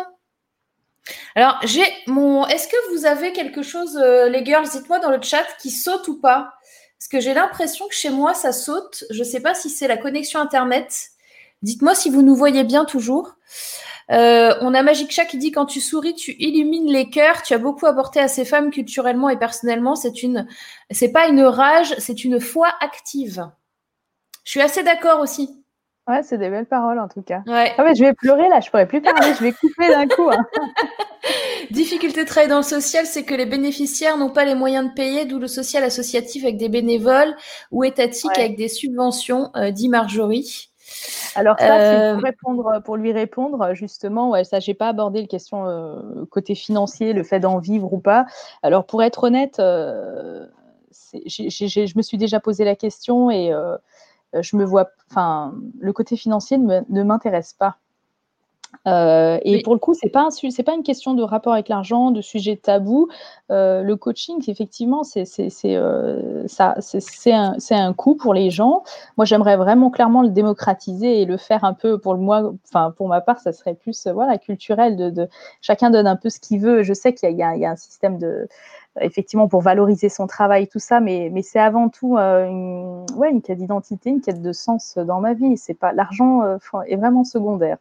Alors, 1.35 1.59
j'ai 1.65 1.85
mon. 2.07 2.47
Est-ce 2.47 2.67
que 2.67 2.93
vous 2.93 3.05
avez 3.05 3.33
quelque 3.33 3.63
chose, 3.63 3.97
euh, 3.97 4.29
les 4.29 4.45
girls, 4.45 4.69
dites-moi 4.69 4.99
dans 4.99 5.11
le 5.11 5.21
chat, 5.21 5.45
qui 5.61 5.71
saute 5.71 6.09
ou 6.09 6.19
pas? 6.19 6.55
Parce 6.99 7.09
que 7.09 7.21
j'ai 7.21 7.35
l'impression 7.35 7.89
que 7.89 7.95
chez 7.95 8.11
moi, 8.11 8.35
ça 8.35 8.53
saute. 8.53 9.05
Je 9.11 9.19
ne 9.19 9.25
sais 9.25 9.41
pas 9.41 9.55
si 9.55 9.71
c'est 9.71 9.89
la 9.89 9.97
connexion 9.97 10.41
Internet. 10.41 11.11
Dites-moi 11.63 11.95
si 11.95 12.11
vous 12.11 12.23
nous 12.23 12.35
voyez 12.35 12.65
bien 12.65 12.85
toujours. 12.85 13.35
Euh, 14.11 14.55
on 14.61 14.75
a 14.75 14.83
Magic 14.83 15.11
Chat 15.11 15.25
qui 15.27 15.39
dit 15.39 15.53
quand 15.53 15.67
tu 15.67 15.81
souris, 15.81 16.15
tu 16.15 16.35
illumines 16.39 16.91
les 16.91 17.11
cœurs. 17.11 17.43
Tu 17.43 17.55
as 17.55 17.59
beaucoup 17.59 17.87
apporté 17.87 18.21
à 18.21 18.29
ces 18.29 18.45
femmes 18.45 18.71
culturellement 18.71 19.29
et 19.29 19.39
personnellement. 19.39 19.95
C'est 19.95 20.23
une, 20.23 20.47
c'est 20.91 21.13
pas 21.13 21.29
une 21.29 21.43
rage, 21.43 21.95
c'est 21.99 22.25
une 22.25 22.41
foi 22.41 22.69
active. 22.81 23.49
Je 24.45 24.51
suis 24.51 24.61
assez 24.61 24.83
d'accord 24.83 25.21
aussi. 25.21 25.61
Ouais, 26.09 26.23
c'est 26.25 26.39
des 26.39 26.51
belles 26.51 26.67
paroles 26.67 26.99
en 26.99 27.09
tout 27.09 27.23
cas. 27.23 27.43
Ouais. 27.47 27.73
Ah 27.79 27.95
je 27.95 28.03
vais 28.03 28.15
pleurer 28.15 28.49
là, 28.49 28.61
je 28.61 28.69
pourrais 28.69 28.89
plus 28.89 29.01
parler, 29.01 29.33
je 29.39 29.45
vais 29.45 29.53
couper 29.53 29.89
d'un 29.89 30.09
coup. 30.09 30.29
Hein. 30.31 30.45
Difficulté 31.71 32.25
de 32.25 32.27
travailler 32.27 32.51
dans 32.51 32.57
le 32.57 32.65
social, 32.65 33.07
c'est 33.07 33.23
que 33.23 33.35
les 33.35 33.47
bénéficiaires 33.47 34.17
n'ont 34.17 34.31
pas 34.31 34.45
les 34.45 34.57
moyens 34.57 34.89
de 34.89 34.93
payer, 34.93 35.25
d'où 35.25 35.39
le 35.39 35.47
social 35.47 35.85
associatif 35.85 36.43
avec 36.43 36.57
des 36.57 36.69
bénévoles 36.69 37.37
ou 37.71 37.85
étatique 37.85 38.37
avec 38.37 38.57
des 38.57 38.69
subventions, 38.69 39.51
euh, 39.55 39.71
dit 39.71 39.89
Marjorie. 39.89 40.70
Alors 41.35 41.59
ça, 41.59 41.67
pour, 41.67 41.75
euh, 41.77 42.17
répondre, 42.17 42.83
pour 42.85 42.97
lui 42.97 43.13
répondre, 43.13 43.75
justement, 43.75 44.31
ouais, 44.31 44.45
ça, 44.45 44.61
j'ai 44.61 44.75
pas 44.75 44.89
abordé 44.89 45.21
le 45.21 45.27
question 45.27 45.67
euh, 45.67 46.25
côté 46.31 46.55
financier, 46.55 47.13
le 47.13 47.23
fait 47.23 47.41
d'en 47.41 47.59
vivre 47.59 47.93
ou 47.93 47.99
pas. 47.99 48.27
Alors 48.63 48.85
pour 48.87 49.03
être 49.03 49.25
honnête, 49.25 49.57
je 49.59 50.47
me 51.97 52.03
suis 52.03 52.19
déjà 52.19 52.41
posé 52.41 52.65
la 52.65 52.77
question 52.77 53.31
et 53.31 53.53
euh, 54.35 54.43
je 54.43 54.57
me 54.57 54.65
vois, 54.65 54.91
enfin, 55.11 55.55
le 55.81 55.93
côté 55.93 56.17
financier 56.17 56.59
ne 56.59 57.03
m'intéresse 57.03 57.53
pas. 57.53 57.77
Euh, 58.87 59.39
et 59.43 59.63
pour 59.63 59.75
le 59.75 59.79
coup, 59.79 59.95
c'est 59.95 60.09
pas 60.09 60.29
c'est 60.31 60.63
pas 60.63 60.75
une 60.75 60.83
question 60.83 61.15
de 61.15 61.23
rapport 61.23 61.53
avec 61.53 61.69
l'argent, 61.69 62.11
de 62.11 62.21
sujet 62.21 62.57
tabou. 62.57 63.09
Euh, 63.51 63.83
le 63.83 63.97
coaching, 63.97 64.43
effectivement, 64.49 65.03
c'est 65.05 65.27
euh, 65.67 66.47
ça, 66.47 66.77
c'est 66.81 67.33
un, 67.33 67.57
un 67.71 67.93
coût 67.93 68.15
pour 68.15 68.33
les 68.33 68.51
gens. 68.51 68.83
Moi, 69.17 69.27
j'aimerais 69.27 69.57
vraiment 69.57 69.91
clairement 69.91 70.23
le 70.23 70.31
démocratiser 70.31 71.21
et 71.21 71.25
le 71.27 71.37
faire 71.37 71.65
un 71.65 71.75
peu 71.75 71.99
pour 71.99 72.15
le 72.15 72.21
moi. 72.21 72.53
Enfin, 72.69 72.93
pour 72.97 73.09
ma 73.09 73.21
part, 73.21 73.39
ça 73.41 73.53
serait 73.53 73.75
plus 73.75 74.07
voilà 74.07 74.39
culturel. 74.39 74.97
De, 74.97 75.11
de 75.11 75.29
chacun 75.61 75.91
donne 75.91 76.07
un 76.07 76.17
peu 76.17 76.31
ce 76.31 76.41
qu'il 76.41 76.61
veut. 76.61 76.83
Je 76.83 76.95
sais 76.95 77.13
qu'il 77.15 77.31
y, 77.31 77.35
y, 77.35 77.37
y, 77.37 77.67
a 77.67 77.71
un 77.71 77.77
système 77.77 78.19
de 78.19 78.49
effectivement 79.01 79.49
pour 79.49 79.61
valoriser 79.63 80.09
son 80.09 80.27
travail, 80.27 80.67
tout 80.69 80.79
ça, 80.79 81.01
mais, 81.01 81.31
mais 81.33 81.43
c'est 81.43 81.61
avant 81.61 81.89
tout 81.89 82.17
euh, 82.17 82.47
une, 82.47 83.07
ouais, 83.17 83.31
une 83.31 83.43
quête 83.43 83.59
d'identité, 83.59 84.11
une 84.11 84.21
quête 84.21 84.43
de 84.43 84.53
sens 84.53 84.97
dans 84.99 85.21
ma 85.21 85.35
vie. 85.35 85.57
C'est 85.57 85.75
pas 85.75 85.93
l'argent 85.93 86.43
euh, 86.43 86.59
est 86.87 86.97
vraiment 86.97 87.25
secondaire. 87.25 87.79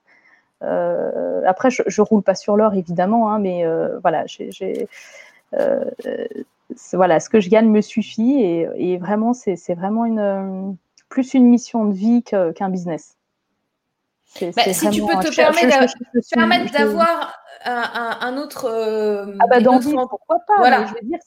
Euh, 0.64 1.42
après, 1.46 1.70
je, 1.70 1.84
je 1.88 2.02
roule 2.02 2.24
pas 2.24 2.36
sur 2.36 2.58
l'or 2.58 2.74
évidemment, 2.74 3.32
hein, 3.32 3.40
mais 3.40 3.66
voilà, 4.02 4.26
j'ai 4.28 4.88
voilà, 6.94 7.20
ce 7.20 7.30
que 7.30 7.40
je 7.40 7.50
gagne 7.50 7.70
me 7.70 7.82
suffit 7.82 8.40
et, 8.42 8.68
et 8.76 8.98
vraiment 8.98 9.34
c'est 9.34 9.74
vraiment 9.74 10.06
une 10.06 10.78
plus 11.10 11.34
une 11.34 11.46
mission 11.46 11.86
de 11.86 11.94
vie 11.94 12.24
qu'un 12.24 12.70
business. 12.70 13.16
Bah, 14.40 14.74
si 14.74 14.90
tu 14.92 15.02
peux 15.02 15.16
te 15.16 15.36
permettre 15.36 16.72
d'avoir 16.72 17.40
un, 17.66 18.38
autre. 18.38 18.66
Euh, 18.66 19.36
ah 19.40 19.48
bah 19.50 19.60
dans 19.60 19.80
pourquoi 19.80 20.40
pas 20.48 20.58
voilà. 20.58 20.86
Je 20.86 20.94
veux 20.94 21.08
dire, 21.08 21.20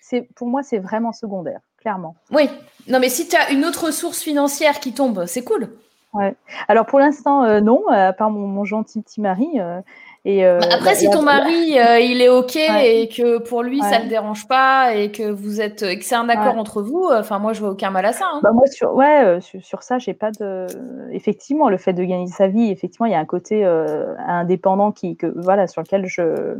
c'est, 0.00 0.22
pour 0.34 0.48
moi, 0.48 0.62
c'est 0.62 0.78
vraiment 0.78 1.12
secondaire, 1.12 1.60
clairement. 1.78 2.16
Oui. 2.30 2.48
Non, 2.88 2.98
mais 2.98 3.08
si 3.08 3.28
tu 3.28 3.36
as 3.36 3.50
une 3.50 3.64
autre 3.64 3.86
ressource 3.86 4.20
financière 4.20 4.80
qui 4.80 4.92
tombe, 4.92 5.26
c'est 5.26 5.44
cool. 5.44 5.68
Ouais. 6.14 6.34
Alors 6.68 6.86
pour 6.86 6.98
l'instant, 6.98 7.44
euh, 7.44 7.60
non, 7.60 7.86
à 7.88 8.12
part 8.12 8.30
mon, 8.30 8.46
mon 8.46 8.64
gentil 8.64 9.02
petit 9.02 9.20
mari. 9.20 9.48
Euh, 9.56 9.80
euh, 10.26 10.58
bah, 10.60 10.66
après, 10.72 10.94
si 10.94 11.08
ton 11.08 11.22
mari 11.22 11.78
euh, 11.78 12.00
il 12.00 12.20
est 12.20 12.28
ok 12.28 12.56
et 12.56 13.08
que 13.08 13.38
pour 13.38 13.62
lui 13.62 13.80
ça 13.80 14.00
le 14.00 14.08
dérange 14.08 14.46
pas 14.46 14.94
et 14.94 15.10
que 15.10 15.30
vous 15.30 15.60
êtes 15.60 15.80
que 15.80 16.04
c'est 16.04 16.16
un 16.16 16.28
accord 16.28 16.58
entre 16.58 16.82
vous, 16.82 17.08
enfin 17.10 17.38
moi 17.38 17.52
je 17.52 17.60
vois 17.60 17.70
aucun 17.70 17.90
mal 17.90 18.04
à 18.04 18.12
ça. 18.12 18.26
Hein. 18.30 18.40
Bah, 18.42 18.50
moi 18.52 18.66
sur 18.66 18.94
ouais 18.94 19.24
euh, 19.24 19.40
sur, 19.40 19.82
ça 19.82 19.98
j'ai 19.98 20.14
pas 20.14 20.30
de 20.32 20.66
effectivement 21.12 21.70
le 21.70 21.78
fait 21.78 21.94
de 21.94 22.04
gagner 22.04 22.26
sa 22.26 22.46
vie 22.46 22.70
effectivement 22.70 23.06
il 23.06 23.12
y 23.12 23.14
a 23.14 23.18
un 23.18 23.24
côté 23.24 23.64
indépendant 23.64 24.92
qui 24.92 25.16
que 25.16 25.32
voilà 25.36 25.66
sur 25.66 25.82
lequel 25.82 26.06
je 26.06 26.56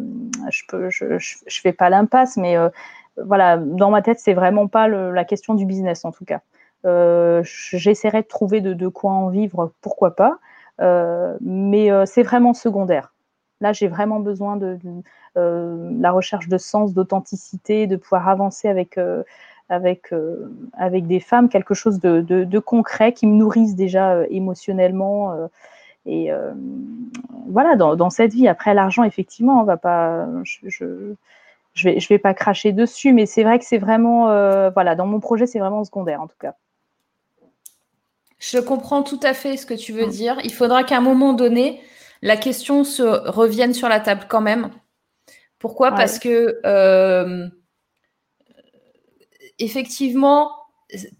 je 0.51 0.63
peux 0.69 0.89
je, 0.89 1.19
je, 1.19 1.61
fais 1.61 1.73
pas 1.73 1.91
l'impasse 1.91 2.37
mais 2.37 2.57
voilà 3.23 3.59
dans 3.59 3.91
ma 3.91 4.01
tête 4.01 4.19
c'est 4.19 4.35
vraiment 4.35 4.67
pas 4.67 4.89
la 4.89 5.25
question 5.25 5.55
du 5.55 5.67
business 5.67 6.05
en 6.05 6.13
tout 6.13 6.25
cas. 6.25 6.41
J'essaierai 6.85 8.23
de 8.23 8.29
trouver 8.29 8.61
de, 8.61 8.89
quoi 8.89 9.13
en 9.13 9.29
vivre 9.29 9.73
pourquoi 9.81 10.17
pas. 10.17 10.39
mais 11.41 11.91
c'est 12.07 12.23
vraiment 12.23 12.55
secondaire. 12.55 13.13
Là, 13.61 13.73
j'ai 13.73 13.89
vraiment 13.89 14.21
besoin 14.21 14.57
de, 14.57 14.79
euh, 15.37 15.91
la 16.01 16.13
recherche 16.13 16.49
de 16.49 16.59
sens, 16.59 16.95
d'authenticité, 16.95 17.87
de 17.87 17.97
pouvoir 17.97 18.29
avancer 18.29 18.69
avec, 18.69 18.99
euh, 18.99 19.25
avec, 19.69 20.13
euh, 20.13 20.51
avec 20.75 21.07
des 21.07 21.21
femmes, 21.21 21.49
quelque 21.49 21.75
chose 21.75 22.01
de, 22.01 22.59
concret 22.61 23.13
qui 23.13 23.27
me 23.27 23.35
nourrisse 23.35 23.75
déjà 23.75 24.25
émotionnellement. 24.29 25.49
et 26.07 26.31
voilà, 27.49 27.77
dans, 27.77 27.97
dans, 27.97 28.11
cette 28.11 28.33
vie. 28.35 28.49
Après, 28.49 28.75
l'argent, 28.75 29.05
effectivement, 29.05 29.61
on 29.61 29.65
va 29.65 29.77
pas. 29.77 30.27
Je, 30.45 30.69
je, 30.69 31.15
je 31.75 31.85
vais, 31.89 32.01
je 32.01 32.09
vais 32.09 32.19
pas 32.19 32.35
cracher 32.35 32.73
dessus, 32.73 33.13
mais 33.13 33.27
c'est 33.27 33.45
vrai 33.45 33.59
que 33.59 33.65
c'est 33.65 33.79
vraiment, 33.79 34.27
voilà, 34.71 34.95
dans 34.97 35.07
mon 35.07 35.21
projet, 35.21 35.47
c'est 35.47 35.59
vraiment 35.59 35.85
secondaire 35.85 36.23
en 36.23 36.27
tout 36.29 36.37
cas. 36.39 36.55
Je 38.39 38.59
comprends 38.59 39.03
tout 39.03 39.21
à 39.23 39.35
fait 39.35 39.57
ce 39.57 39.67
que 39.67 39.75
tu 39.75 39.93
veux 39.93 40.07
mmh. 40.07 40.11
dire. 40.11 40.39
Il 40.45 40.53
faudra 40.53 40.85
qu'à 40.85 40.97
un 40.97 41.01
moment 41.01 41.33
donné, 41.33 41.81
la 42.23 42.37
question 42.37 42.85
se 42.85 43.03
revienne 43.03 43.75
sur 43.75 43.89
la 43.89 44.01
table 44.01 44.27
quand 44.29 44.41
même. 44.41 44.71
Pourquoi? 45.59 45.91
Parce 45.93 46.19
que 46.19 46.61
euh, 46.65 47.49
effectivement, 49.59 50.53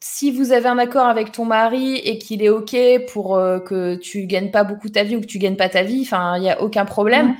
si 0.01 0.31
vous 0.31 0.53
avez 0.53 0.69
un 0.69 0.79
accord 0.79 1.07
avec 1.07 1.33
ton 1.33 1.45
mari 1.45 1.97
et 1.97 2.19
qu'il 2.19 2.43
est 2.43 2.49
OK 2.49 2.77
pour 3.13 3.37
euh, 3.37 3.59
que 3.59 3.97
tu 3.97 4.27
gagnes 4.27 4.51
pas 4.51 4.65
beaucoup 4.65 4.89
ta 4.89 5.03
vie 5.03 5.17
ou 5.17 5.21
que 5.21 5.27
tu 5.27 5.39
gagnes 5.39 5.57
pas 5.57 5.69
ta 5.69 5.83
vie, 5.83 6.03
enfin, 6.03 6.37
il 6.37 6.43
n'y 6.43 6.51
a 6.51 6.63
aucun 6.63 6.85
problème. 6.85 7.35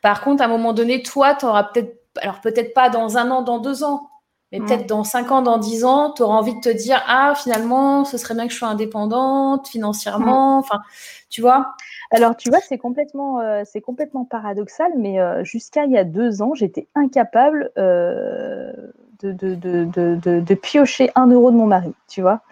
Par 0.00 0.20
contre, 0.22 0.42
à 0.42 0.46
un 0.46 0.48
moment 0.48 0.72
donné, 0.72 1.02
toi, 1.02 1.34
tu 1.34 1.44
auras 1.44 1.64
peut-être, 1.64 1.96
alors 2.18 2.40
peut-être 2.40 2.72
pas 2.72 2.88
dans 2.88 3.18
un 3.18 3.30
an, 3.30 3.42
dans 3.42 3.58
deux 3.58 3.82
ans, 3.82 4.08
mais 4.52 4.60
peut-être 4.60 4.86
dans 4.86 5.02
cinq 5.02 5.32
ans, 5.32 5.42
dans 5.42 5.58
dix 5.58 5.84
ans, 5.84 6.12
tu 6.12 6.22
auras 6.22 6.36
envie 6.36 6.54
de 6.54 6.60
te 6.60 6.68
dire, 6.68 7.02
ah, 7.08 7.34
finalement, 7.36 8.04
ce 8.04 8.16
serait 8.18 8.34
bien 8.34 8.46
que 8.46 8.52
je 8.52 8.58
sois 8.58 8.68
indépendante 8.68 9.68
financièrement. 9.68 10.58
Enfin, 10.58 10.80
tu 11.28 11.40
vois 11.42 11.74
alors, 12.10 12.36
tu 12.36 12.48
vois, 12.48 12.60
c'est 12.60 12.78
complètement, 12.78 13.40
euh, 13.40 13.62
c'est 13.64 13.80
complètement 13.80 14.24
paradoxal, 14.24 14.92
mais 14.96 15.20
euh, 15.20 15.42
jusqu'à 15.42 15.84
il 15.84 15.90
y 15.90 15.98
a 15.98 16.04
deux 16.04 16.42
ans, 16.42 16.54
j'étais 16.54 16.86
incapable 16.94 17.72
euh, 17.76 18.72
de, 19.20 19.32
de, 19.32 20.54
piocher 20.54 21.10
un 21.16 21.26
euro 21.26 21.50
de 21.50 21.56
mon 21.56 21.66
mari, 21.66 21.92
tu 22.06 22.20
vois. 22.20 22.42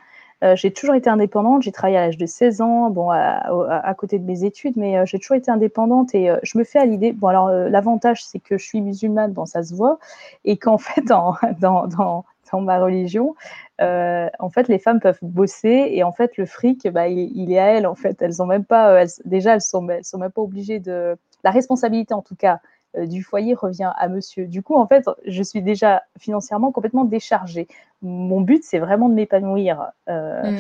J'ai 0.54 0.72
toujours 0.72 0.94
été 0.94 1.08
indépendante, 1.08 1.62
j'ai 1.62 1.72
travaillé 1.72 1.98
à 1.98 2.06
l'âge 2.06 2.18
de 2.18 2.26
16 2.26 2.60
ans, 2.60 2.90
bon, 2.90 3.10
à, 3.10 3.94
côté 3.96 4.18
de 4.18 4.24
mes 4.24 4.44
études, 4.44 4.76
mais 4.76 5.06
j'ai 5.06 5.18
toujours 5.18 5.36
été 5.36 5.50
indépendante 5.50 6.14
et 6.14 6.30
je 6.42 6.58
me 6.58 6.64
fais 6.64 6.78
à 6.78 6.84
l'idée. 6.84 7.12
Bon, 7.12 7.28
alors, 7.28 7.48
l'avantage, 7.48 8.24
c'est 8.24 8.40
que 8.40 8.58
je 8.58 8.64
suis 8.64 8.80
musulmane, 8.80 9.32
bon, 9.32 9.46
ça 9.46 9.62
se 9.62 9.74
voit, 9.74 9.98
et 10.44 10.56
qu'en 10.56 10.78
fait, 10.78 11.02
dans, 11.02 11.36
dans, 11.60 11.86
dans 11.86 12.24
ma 12.60 12.78
religion, 12.78 13.34
euh, 13.80 14.28
en 14.38 14.50
fait, 14.50 14.68
les 14.68 14.78
femmes 14.78 15.00
peuvent 15.00 15.18
bosser 15.22 15.88
et 15.90 16.02
en 16.04 16.12
fait, 16.12 16.36
le 16.36 16.46
fric, 16.46 16.88
bah, 16.88 17.08
il, 17.08 17.52
est 17.52 17.58
à 17.58 17.66
elles. 17.66 17.86
En 17.86 17.94
fait, 17.94 18.20
elles 18.20 18.42
ont 18.42 18.46
même 18.46 18.64
pas, 18.64 19.02
euh, 19.02 19.06
déjà, 19.24 19.54
elles 19.54 19.60
sont, 19.60 19.88
elles 19.88 20.04
sont 20.04 20.18
même 20.18 20.30
pas 20.30 20.42
obligées 20.42 20.78
de. 20.78 21.16
La 21.44 21.50
responsabilité, 21.50 22.14
en 22.14 22.22
tout 22.22 22.36
cas, 22.36 22.54
euh, 22.54 22.58
du 22.96 23.22
foyer 23.22 23.54
revient 23.54 23.92
à 23.96 24.08
monsieur. 24.08 24.46
Du 24.46 24.62
coup, 24.62 24.74
en 24.76 24.86
fait, 24.86 25.08
je 25.26 25.42
suis 25.42 25.62
déjà 25.62 26.02
financièrement 26.18 26.72
complètement 26.72 27.04
déchargée. 27.04 27.68
Mon 28.02 28.40
but, 28.40 28.64
c'est 28.64 28.80
vraiment 28.80 29.08
de 29.08 29.14
m'épanouir 29.14 29.92
mmh. 30.08 30.56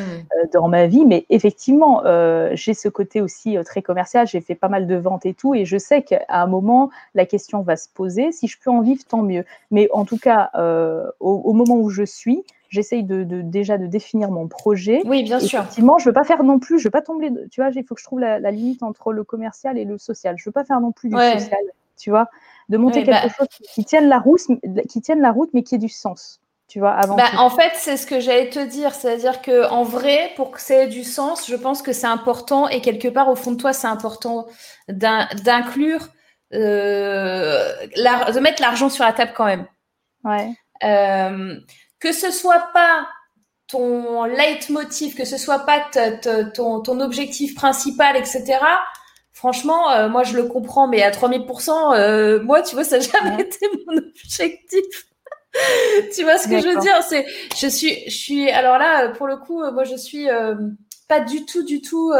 dans 0.52 0.68
ma 0.68 0.86
vie, 0.86 1.04
mais 1.04 1.26
effectivement, 1.28 2.02
j'ai 2.52 2.72
ce 2.72 2.88
côté 2.88 3.20
aussi 3.20 3.56
très 3.64 3.82
commercial. 3.82 4.26
J'ai 4.26 4.40
fait 4.40 4.54
pas 4.54 4.68
mal 4.68 4.86
de 4.86 4.94
ventes 4.94 5.26
et 5.26 5.34
tout, 5.34 5.54
et 5.54 5.64
je 5.64 5.76
sais 5.76 6.02
qu'à 6.02 6.24
un 6.28 6.46
moment, 6.46 6.90
la 7.14 7.26
question 7.26 7.62
va 7.62 7.76
se 7.76 7.88
poser. 7.88 8.30
Si 8.30 8.46
je 8.46 8.58
peux 8.62 8.70
en 8.70 8.80
vivre, 8.80 9.02
tant 9.08 9.22
mieux. 9.22 9.44
Mais 9.72 9.88
en 9.92 10.04
tout 10.04 10.18
cas, 10.18 10.50
au, 11.20 11.52
moment 11.52 11.76
où 11.76 11.90
je 11.90 12.04
suis, 12.04 12.44
j'essaye 12.72 13.04
de, 13.04 13.22
déjà 13.42 13.78
de 13.78 13.86
définir 13.86 14.30
mon 14.30 14.48
projet. 14.48 15.02
Oui, 15.04 15.22
bien 15.22 15.38
sûr. 15.38 15.60
Effectivement, 15.60 15.98
je 15.98 16.06
veux 16.06 16.14
pas 16.14 16.24
faire 16.24 16.42
non 16.42 16.58
plus, 16.58 16.78
je 16.78 16.84
veux 16.84 16.90
pas 16.90 17.02
tomber, 17.02 17.30
tu 17.50 17.60
vois, 17.60 17.70
il 17.70 17.84
faut 17.84 17.94
que 17.94 18.00
je 18.00 18.06
trouve 18.06 18.20
la, 18.20 18.50
limite 18.50 18.82
entre 18.82 19.12
le 19.12 19.22
commercial 19.24 19.78
et 19.78 19.84
le 19.84 19.98
social. 19.98 20.36
Je 20.38 20.44
veux 20.46 20.52
pas 20.52 20.64
faire 20.64 20.80
non 20.80 20.90
plus 20.90 21.10
du 21.10 21.14
social, 21.14 21.60
tu 22.02 22.10
vois, 22.10 22.28
de 22.68 22.76
monter 22.78 23.04
quelque 23.04 23.28
bah 23.28 23.34
chose 23.38 23.46
qui 23.74 23.84
tienne 23.84 24.08
la 24.08 24.18
route, 24.18 24.40
qui 24.88 25.00
tienne 25.00 25.20
la 25.20 25.30
route, 25.30 25.50
mais 25.54 25.62
qui 25.62 25.76
ait 25.76 25.78
du 25.78 25.88
sens. 25.88 26.40
Tu 26.66 26.80
vois, 26.80 26.92
avant 26.92 27.16
bah, 27.16 27.28
en 27.36 27.50
fait, 27.50 27.72
c'est 27.74 27.96
ce 27.96 28.06
que 28.06 28.18
j'allais 28.18 28.48
te 28.48 28.58
dire. 28.58 28.94
C'est-à-dire 28.94 29.42
que 29.42 29.68
en 29.70 29.84
vrai, 29.84 30.32
pour 30.36 30.50
que 30.50 30.60
ça 30.60 30.76
ait 30.76 30.86
du 30.88 31.04
sens, 31.04 31.46
je 31.46 31.54
pense 31.54 31.82
que 31.82 31.92
c'est 31.92 32.06
important 32.06 32.66
et 32.66 32.80
quelque 32.80 33.08
part, 33.08 33.28
au 33.28 33.36
fond 33.36 33.52
de 33.52 33.56
toi, 33.56 33.72
c'est 33.72 33.86
important 33.86 34.46
d'inclure 34.88 36.08
de 36.50 38.38
mettre 38.40 38.62
l'argent 38.62 38.88
sur 38.88 39.04
la 39.04 39.12
table 39.12 39.32
quand 39.34 39.44
même. 39.44 39.66
Ouais. 40.24 40.52
que 42.00 42.12
ce 42.12 42.32
soit 42.32 42.70
pas 42.72 43.06
ton 43.68 44.24
leitmotiv, 44.24 45.14
que 45.14 45.24
ce 45.24 45.36
soit 45.38 45.60
pas 45.60 45.82
ton, 46.54 46.80
ton, 46.80 47.00
objectif 47.00 47.54
principal, 47.54 48.16
etc. 48.16 48.58
Franchement, 49.42 49.90
euh, 49.90 50.08
moi 50.08 50.22
je 50.22 50.36
le 50.36 50.44
comprends, 50.44 50.86
mais 50.86 51.02
à 51.02 51.10
3000%, 51.10 51.96
euh, 51.96 52.40
moi 52.44 52.62
tu 52.62 52.76
vois, 52.76 52.84
ça 52.84 52.98
n'a 52.98 53.02
jamais 53.02 53.42
été 53.42 53.66
mon 53.88 53.96
objectif. 53.96 54.84
tu 56.14 56.22
vois 56.22 56.38
ce 56.38 56.46
que 56.46 56.60
je 56.60 56.68
veux 56.68 56.78
dire? 56.78 57.02
C'est, 57.02 57.26
je 57.56 57.66
suis, 57.66 58.04
je 58.04 58.16
suis. 58.16 58.48
Alors 58.52 58.78
là, 58.78 59.08
pour 59.08 59.26
le 59.26 59.36
coup, 59.36 59.68
moi 59.72 59.82
je 59.82 59.96
suis 59.96 60.30
euh, 60.30 60.54
pas 61.08 61.18
du 61.18 61.44
tout, 61.44 61.64
du 61.64 61.80
tout 61.80 62.12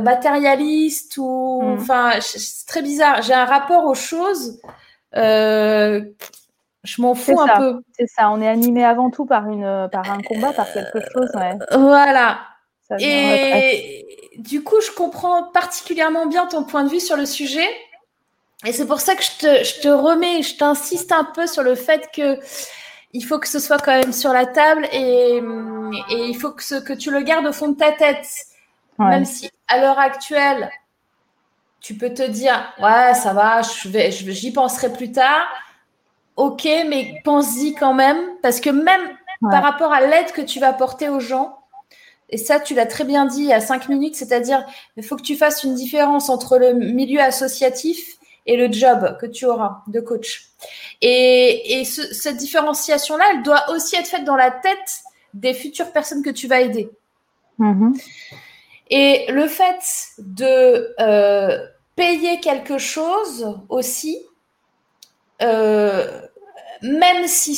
matérialiste 0.00 1.18
ou, 1.18 1.60
mm. 1.64 1.74
enfin, 1.74 2.12
c'est 2.20 2.66
très 2.66 2.80
bizarre. 2.80 3.20
J'ai 3.20 3.34
un 3.34 3.44
rapport 3.44 3.84
aux 3.84 3.94
choses. 3.94 4.58
Je 5.12 6.02
m'en 6.96 7.14
fous 7.14 7.38
un 7.38 7.58
peu. 7.58 7.82
C'est 7.92 8.06
ça, 8.06 8.30
on 8.30 8.40
est 8.40 8.48
animé 8.48 8.86
avant 8.86 9.10
tout 9.10 9.26
par, 9.26 9.50
une, 9.50 9.86
par 9.92 10.10
un 10.10 10.22
combat, 10.22 10.54
par 10.54 10.72
quelque 10.72 11.00
chose. 11.12 11.30
Voilà. 11.72 12.38
Et 12.98 14.19
du 14.38 14.62
coup, 14.62 14.80
je 14.80 14.90
comprends 14.92 15.44
particulièrement 15.44 16.26
bien 16.26 16.46
ton 16.46 16.64
point 16.64 16.84
de 16.84 16.90
vue 16.90 17.00
sur 17.00 17.16
le 17.16 17.26
sujet. 17.26 17.68
Et 18.64 18.72
c'est 18.72 18.86
pour 18.86 19.00
ça 19.00 19.14
que 19.14 19.22
je 19.22 19.38
te, 19.38 19.64
je 19.64 19.80
te 19.80 19.88
remets, 19.88 20.42
je 20.42 20.56
t'insiste 20.56 21.12
un 21.12 21.24
peu 21.24 21.46
sur 21.46 21.62
le 21.62 21.74
fait 21.74 22.10
que 22.14 22.38
il 23.12 23.22
faut 23.22 23.38
que 23.38 23.48
ce 23.48 23.58
soit 23.58 23.78
quand 23.78 23.98
même 23.98 24.12
sur 24.12 24.32
la 24.32 24.46
table 24.46 24.86
et, 24.92 25.42
et 26.10 26.24
il 26.26 26.36
faut 26.38 26.52
que, 26.52 26.62
ce, 26.62 26.76
que 26.76 26.92
tu 26.92 27.10
le 27.10 27.22
gardes 27.22 27.46
au 27.46 27.52
fond 27.52 27.68
de 27.68 27.76
ta 27.76 27.92
tête. 27.92 28.26
Même 28.98 29.24
si 29.24 29.50
à 29.66 29.80
l'heure 29.80 29.98
actuelle, 29.98 30.70
tu 31.80 31.94
peux 31.96 32.12
te 32.12 32.22
dire, 32.22 32.72
ouais, 32.80 33.14
ça 33.14 33.32
va, 33.32 33.62
je 33.62 33.88
vais, 33.88 34.10
j'y 34.10 34.52
penserai 34.52 34.92
plus 34.92 35.10
tard 35.10 35.48
ok, 36.40 36.68
mais 36.88 37.20
pense-y 37.22 37.74
quand 37.74 37.92
même, 37.92 38.18
parce 38.42 38.60
que 38.60 38.70
même 38.70 39.16
par 39.50 39.62
rapport 39.62 39.92
à 39.92 40.00
l'aide 40.00 40.32
que 40.32 40.40
tu 40.40 40.58
vas 40.58 40.68
apporter 40.68 41.08
aux 41.08 41.20
gens, 41.20 41.58
et 42.30 42.38
ça, 42.38 42.60
tu 42.60 42.74
l'as 42.74 42.86
très 42.86 43.04
bien 43.04 43.26
dit 43.26 43.52
a 43.52 43.60
cinq 43.60 43.88
minutes, 43.88 44.14
c'est-à-dire, 44.14 44.64
il 44.96 45.02
faut 45.02 45.16
que 45.16 45.22
tu 45.22 45.36
fasses 45.36 45.64
une 45.64 45.74
différence 45.74 46.30
entre 46.30 46.58
le 46.58 46.72
milieu 46.74 47.20
associatif 47.20 48.16
et 48.46 48.56
le 48.56 48.72
job 48.72 49.18
que 49.20 49.26
tu 49.26 49.46
auras 49.46 49.82
de 49.88 50.00
coach. 50.00 50.50
Et, 51.02 51.84
cette 51.84 52.36
différenciation-là, 52.36 53.24
elle 53.32 53.42
doit 53.42 53.70
aussi 53.70 53.96
être 53.96 54.06
faite 54.06 54.24
dans 54.24 54.36
la 54.36 54.50
tête 54.50 55.02
des 55.34 55.54
futures 55.54 55.92
personnes 55.92 56.22
que 56.22 56.30
tu 56.30 56.46
vas 56.46 56.60
aider. 56.60 56.90
Mm-hmm. 57.58 58.00
Et 58.90 59.26
le 59.30 59.46
fait 59.46 60.08
de 60.18 60.94
euh, 61.00 61.66
payer 61.96 62.40
quelque 62.40 62.78
chose 62.78 63.58
aussi, 63.68 64.18
euh, 65.42 66.20
même 66.82 67.26
si 67.26 67.54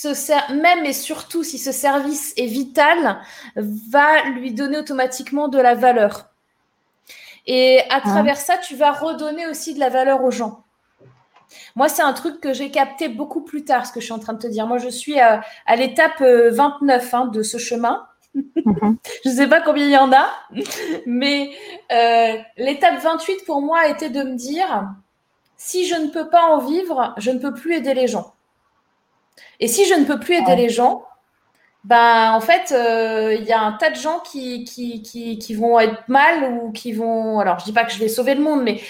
ce 0.00 0.52
même 0.54 0.84
et 0.84 0.92
surtout 0.92 1.42
si 1.42 1.58
ce 1.58 1.72
service 1.72 2.32
est 2.36 2.46
vital, 2.46 3.20
va 3.56 4.22
lui 4.30 4.52
donner 4.52 4.78
automatiquement 4.78 5.48
de 5.48 5.58
la 5.58 5.74
valeur. 5.74 6.30
Et 7.46 7.80
à 7.90 8.00
travers 8.00 8.36
ça, 8.36 8.58
tu 8.58 8.76
vas 8.76 8.92
redonner 8.92 9.46
aussi 9.46 9.74
de 9.74 9.80
la 9.80 9.88
valeur 9.88 10.22
aux 10.22 10.30
gens. 10.30 10.64
Moi, 11.76 11.88
c'est 11.88 12.02
un 12.02 12.12
truc 12.12 12.40
que 12.40 12.52
j'ai 12.52 12.70
capté 12.70 13.08
beaucoup 13.08 13.40
plus 13.40 13.64
tard, 13.64 13.86
ce 13.86 13.92
que 13.92 14.00
je 14.00 14.04
suis 14.04 14.12
en 14.12 14.18
train 14.18 14.34
de 14.34 14.38
te 14.38 14.46
dire. 14.46 14.66
Moi, 14.66 14.76
je 14.76 14.90
suis 14.90 15.18
à, 15.18 15.42
l'étape 15.76 16.20
29 16.20 16.22
euh, 16.22 17.16
hein, 17.16 17.26
de 17.26 17.42
ce 17.42 17.56
chemin. 17.56 18.06
Mhm. 18.34 18.98
je 19.24 19.30
ne 19.30 19.34
sais 19.34 19.48
pas 19.48 19.62
combien 19.62 19.86
il 19.86 19.90
y 19.90 19.96
en 19.96 20.12
a, 20.12 20.28
mais 21.06 21.50
euh, 21.90 22.36
l'étape 22.58 23.00
28 23.00 23.46
pour 23.46 23.62
moi 23.62 23.88
était 23.88 24.10
de 24.10 24.22
me 24.22 24.34
dire, 24.34 24.90
si 25.56 25.86
je 25.86 25.94
ne 25.94 26.08
peux 26.08 26.28
pas 26.28 26.44
en 26.44 26.58
vivre, 26.58 27.14
je 27.16 27.30
ne 27.30 27.38
peux 27.38 27.54
plus 27.54 27.74
aider 27.74 27.94
les 27.94 28.06
gens. 28.06 28.34
Et 29.60 29.68
si 29.68 29.86
je 29.86 29.94
ne 29.94 30.04
peux 30.04 30.20
plus 30.20 30.36
aider 30.36 30.56
les 30.56 30.68
gens, 30.68 31.04
ben 31.84 32.32
en 32.32 32.40
fait, 32.40 32.72
euh, 32.72 33.34
il 33.38 33.46
y 33.46 33.52
a 33.52 33.60
un 33.60 33.72
tas 33.72 33.90
de 33.90 33.96
gens 33.96 34.20
qui, 34.20 34.64
qui, 34.64 35.00
qui, 35.02 35.54
vont 35.54 35.78
être 35.78 36.08
mal 36.08 36.44
ou 36.44 36.72
qui 36.72 36.92
vont. 36.92 37.38
Alors, 37.38 37.60
je 37.60 37.64
dis 37.64 37.72
pas 37.72 37.84
que 37.84 37.92
je 37.92 37.98
vais 37.98 38.08
sauver 38.08 38.34
le 38.34 38.42
monde, 38.42 38.62
mais 38.62 38.80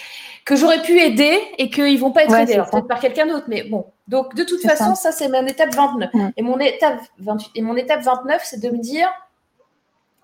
que 0.45 0.57
j'aurais 0.57 0.83
pu 0.83 0.99
aider 0.99 1.39
et 1.59 1.69
qu'ils 1.69 2.01
vont 2.01 2.11
pas 2.11 2.25
être 2.25 2.35
aidés. 2.35 2.55
peut-être 2.55 2.89
par 2.89 2.99
quelqu'un 3.01 3.27
d'autre, 3.27 3.45
mais 3.49 3.65
bon. 3.65 3.87
Donc, 4.09 4.35
de 4.35 4.43
toute 4.43 4.62
façon, 4.62 4.95
ça, 4.95 5.12
c'est 5.12 5.29
mon 5.29 5.47
étape 5.47 5.75
29. 5.75 6.11
Et, 6.37 6.43
mon 6.43 6.59
étape 6.59 6.99
28, 7.19 7.51
et 7.55 7.62
mon 7.62 7.77
étape 7.77 8.01
29, 8.01 8.43
c'est 8.43 8.61
de 8.61 8.70
me 8.70 8.79
dire, 8.79 9.09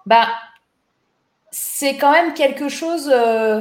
bah, 0.06 0.28
c'est 1.50 1.96
quand 1.96 2.10
même 2.10 2.32
quelque 2.32 2.68
chose 2.70 3.12
euh, 3.14 3.60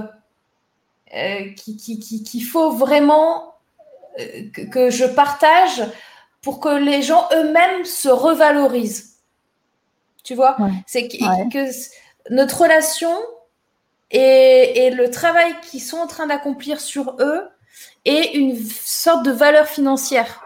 euh, 1.14 1.54
qu'il 1.56 1.76
qui, 1.78 2.24
qui, 2.24 2.42
faut 2.42 2.72
vraiment 2.72 3.56
que, 4.54 4.62
que 4.70 4.90
je 4.90 5.06
partage 5.06 5.84
pour 6.44 6.60
que 6.60 6.70
les 6.70 7.02
gens 7.02 7.28
eux-mêmes 7.34 7.86
se 7.86 8.10
revalorisent. 8.10 9.16
Tu 10.24 10.36
vois 10.36 10.58
C'est 10.86 11.08
que, 11.08 11.70
notre 12.30 12.62
relation 12.62 13.12
et, 14.12 14.92
le 14.92 15.10
travail 15.10 15.56
qu'ils 15.64 15.82
sont 15.82 15.98
en 15.98 16.08
train 16.08 16.28
d'accomplir 16.28 16.80
sur 16.80 17.16
eux 17.20 17.50
est 18.06 18.36
une 18.36 18.56
sorte 18.56 19.26
de 19.26 19.32
valeur 19.32 19.66
financière 19.66 20.44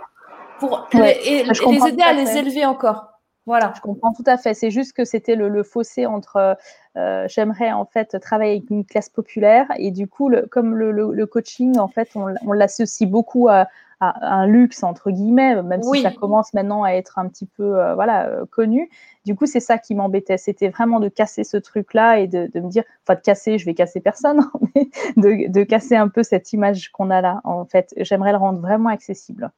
pour 0.60 0.88
les, 0.94 1.20
et, 1.26 1.44
les 1.44 1.88
aider 1.88 2.04
à 2.04 2.14
les 2.14 2.38
élever 2.38 2.66
encore. 2.66 3.20
Voilà. 3.46 3.74
Je 3.76 3.82
comprends 3.82 4.14
tout 4.14 4.24
à 4.26 4.38
fait. 4.38 4.54
C'est 4.54 4.72
juste 4.72 4.94
que 4.94 5.06
c'était 5.06 5.36
le, 5.36 5.64
fossé 5.64 6.06
entre 6.06 6.58
euh, 6.98 7.28
j'aimerais 7.28 7.72
en 7.72 7.86
fait 7.86 8.20
travailler 8.20 8.58
avec 8.58 8.70
une 8.70 8.84
classe 8.86 9.10
populaire 9.10 9.68
et 9.78 9.92
du 9.92 10.08
coup, 10.08 10.32
comme 10.52 10.76
le, 10.76 11.26
coaching, 11.26 11.78
en 11.78 11.88
fait, 11.88 12.10
on, 12.16 12.34
on 12.46 12.52
l'associe 12.52 13.10
beaucoup 13.10 13.48
à, 13.48 13.68
un 14.00 14.46
luxe 14.46 14.84
entre 14.84 15.10
guillemets, 15.10 15.62
même 15.64 15.82
si 15.82 16.02
ça 16.02 16.12
commence 16.12 16.54
maintenant 16.54 16.84
à 16.84 16.92
être 16.92 17.18
un 17.18 17.28
petit 17.28 17.46
peu 17.46 17.80
euh, 17.80 17.96
voilà 17.96 18.28
euh, 18.28 18.46
connu. 18.46 18.90
Du 19.26 19.36
coup, 19.36 19.46
c'est 19.46 19.60
ça 19.60 19.78
qui 19.78 19.96
m'embêtait, 19.96 20.38
c'était 20.38 20.70
vraiment 20.70 21.00
de 21.00 21.10
casser 21.10 21.44
ce 21.44 21.58
truc-là 21.58 22.20
et 22.20 22.28
de, 22.28 22.50
me 22.56 22.70
dire, 22.70 22.84
enfin 23.04 23.16
de 23.16 23.22
casser, 23.22 23.58
je 23.58 23.66
vais 23.66 23.74
casser 23.74 24.00
personne, 24.00 24.48
mais 24.76 25.50
de, 25.50 25.64
casser 25.64 25.96
un 25.96 26.08
peu 26.08 26.24
cette 26.24 26.54
image 26.54 26.92
qu'on 26.92 27.10
a 27.10 27.22
là. 27.22 27.42
En 27.44 27.66
fait, 27.66 27.94
j'aimerais 27.98 28.32
le 28.32 28.38
rendre 28.38 28.60
vraiment 28.60 28.90
accessible. 28.90 29.52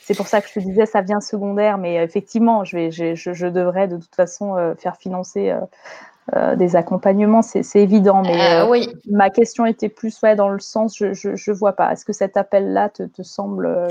C'est 0.00 0.16
pour 0.16 0.26
ça 0.26 0.40
que 0.40 0.48
je 0.48 0.54
te 0.54 0.60
disais, 0.60 0.86
ça 0.86 1.00
vient 1.00 1.20
secondaire, 1.20 1.78
mais 1.78 2.02
effectivement, 2.02 2.64
je, 2.64 2.76
vais, 2.76 2.90
je, 2.90 3.46
devrais 3.46 3.86
de 3.86 3.98
toute 3.98 4.14
façon 4.14 4.56
euh, 4.56 4.74
faire 4.74 4.96
financer 4.96 5.54
euh, 6.36 6.54
des 6.54 6.76
accompagnements, 6.76 7.42
c'est 7.42 7.64
évident. 7.74 8.22
Mais 8.22 8.54
euh, 8.54 8.68
oui. 8.68 8.88
ma 9.10 9.28
question 9.28 9.66
était 9.66 9.88
plus 9.88 10.22
ouais, 10.22 10.36
dans 10.36 10.50
le 10.50 10.60
sens, 10.60 10.96
je 10.96 11.06
ne 11.06 11.52
vois 11.52 11.72
pas. 11.72 11.92
Est-ce 11.92 12.04
que 12.04 12.12
cet 12.12 12.36
appel-là 12.36 12.90
te, 12.90 13.02
te, 13.02 13.22
semble... 13.22 13.66
Euh, 13.66 13.88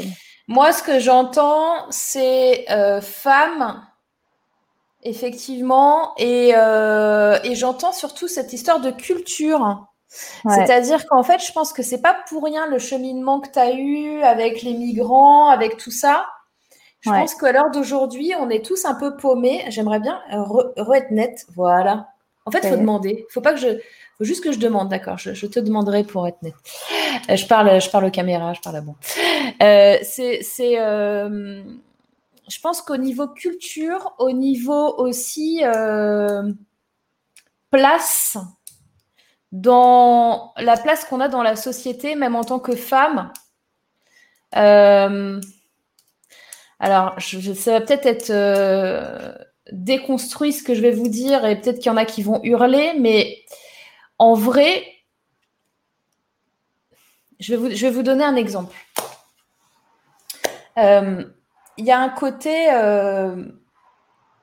Moi, 0.48 0.72
ce 0.72 0.82
que 0.82 1.00
j'entends, 1.00 1.74
c'est 1.90 2.66
femme, 3.02 3.84
effectivement, 5.04 6.14
et, 6.18 6.52
et 6.52 7.56
j'entends 7.56 7.92
surtout 7.92 8.30
cette 8.30 8.54
histoire 8.54 8.80
de 8.80 8.92
culture. 8.92 9.88
C'est-à-dire 10.08 11.06
qu'en 11.08 11.24
fait, 11.24 11.46
je 11.46 11.52
pense 11.52 11.74
que 11.74 11.84
c'est 11.84 12.02
pas 12.02 12.16
pour 12.30 12.44
rien 12.46 12.66
le 12.68 12.80
cheminement 12.80 13.42
que 13.42 13.50
tu 13.50 13.60
as 13.60 13.74
eu 13.74 14.22
avec 14.22 14.62
les 14.62 14.74
migrants, 14.74 15.50
avec 15.50 15.76
tout 15.76 15.92
ça. 15.92 16.28
Je 17.02 17.10
pense 17.10 17.36
qu'à 17.36 17.52
l'heure 17.52 17.72
d'aujourd'hui, 17.72 18.34
on 18.40 18.50
est 18.50 18.64
tous 18.64 18.86
un 18.86 18.94
peu 18.94 19.18
paumés. 19.18 19.66
J'aimerais 19.68 20.00
bien 20.00 20.22
re-être 20.30 21.12
net. 21.12 21.46
Voilà. 21.56 22.11
En 22.46 22.52
fait, 22.52 22.60
il 22.64 22.70
faut 22.70 22.78
demander. 22.78 23.26
faut 23.30 23.42
pas 23.42 23.54
que 23.54 23.60
je. 23.60 23.80
faut 24.18 24.24
juste 24.24 24.44
que 24.44 24.52
je 24.52 24.58
demande, 24.58 24.90
d'accord. 24.90 25.18
Je, 25.18 25.46
te 25.46 25.60
demanderai 25.60 26.04
pour 26.04 26.28
être 26.28 26.42
net. 26.42 26.56
Euh, 27.30 27.36
je, 27.36 27.46
parle, 27.46 27.80
je 27.80 27.90
parle 27.90 28.06
aux 28.06 28.12
caméras, 28.12 28.54
je 28.54 28.62
parle 28.62 28.78
à 28.78 28.82
bon. 28.82 28.96
Euh, 29.62 29.98
c'est. 30.02 30.80
Euh, 30.80 31.62
je 32.50 32.60
pense 32.60 32.82
qu'au 32.82 32.98
niveau 32.98 33.28
culture, 33.28 34.16
au 34.18 34.32
niveau 34.32 34.96
aussi 34.98 35.62
place, 37.70 38.38
dans 39.52 40.54
la 40.58 40.78
place 40.78 41.06
qu'on 41.06 41.22
a 41.22 41.28
dans 41.28 41.44
la 41.44 41.56
société, 41.56 42.16
même 42.16 42.36
en 42.36 42.44
tant 42.44 42.60
que 42.60 42.76
femme. 42.76 43.32
alors, 44.52 45.40
je, 47.20 47.54
ça 47.54 47.74
va 47.74 47.82
peut-être 47.82 48.08
être 48.08 48.32
déconstruit 49.72 50.54
ce 50.54 50.64
que 50.64 50.74
je 50.74 50.82
vais 50.82 50.92
vous 50.92 51.08
dire 51.08 51.46
et 51.46 51.60
peut-être 51.60 51.80
qu'il 51.80 51.92
y 51.92 51.94
en 51.94 51.98
a 51.98 52.06
qui 52.06 52.24
vont 52.24 52.40
hurler, 52.44 52.94
mais 52.98 53.44
en 54.20 54.34
vrai, 54.34 54.84
je 57.40 57.56
vais 57.56 57.58
vous, 57.58 57.70
je 57.72 58.02
donner 58.02 58.24
un 58.24 58.36
exemple. 58.36 58.76
Euh, 60.78 61.26
il 61.78 61.86
y 61.86 61.92
a 61.92 62.00
un 62.00 62.10
côté, 62.10 62.72
euh, 62.72 63.46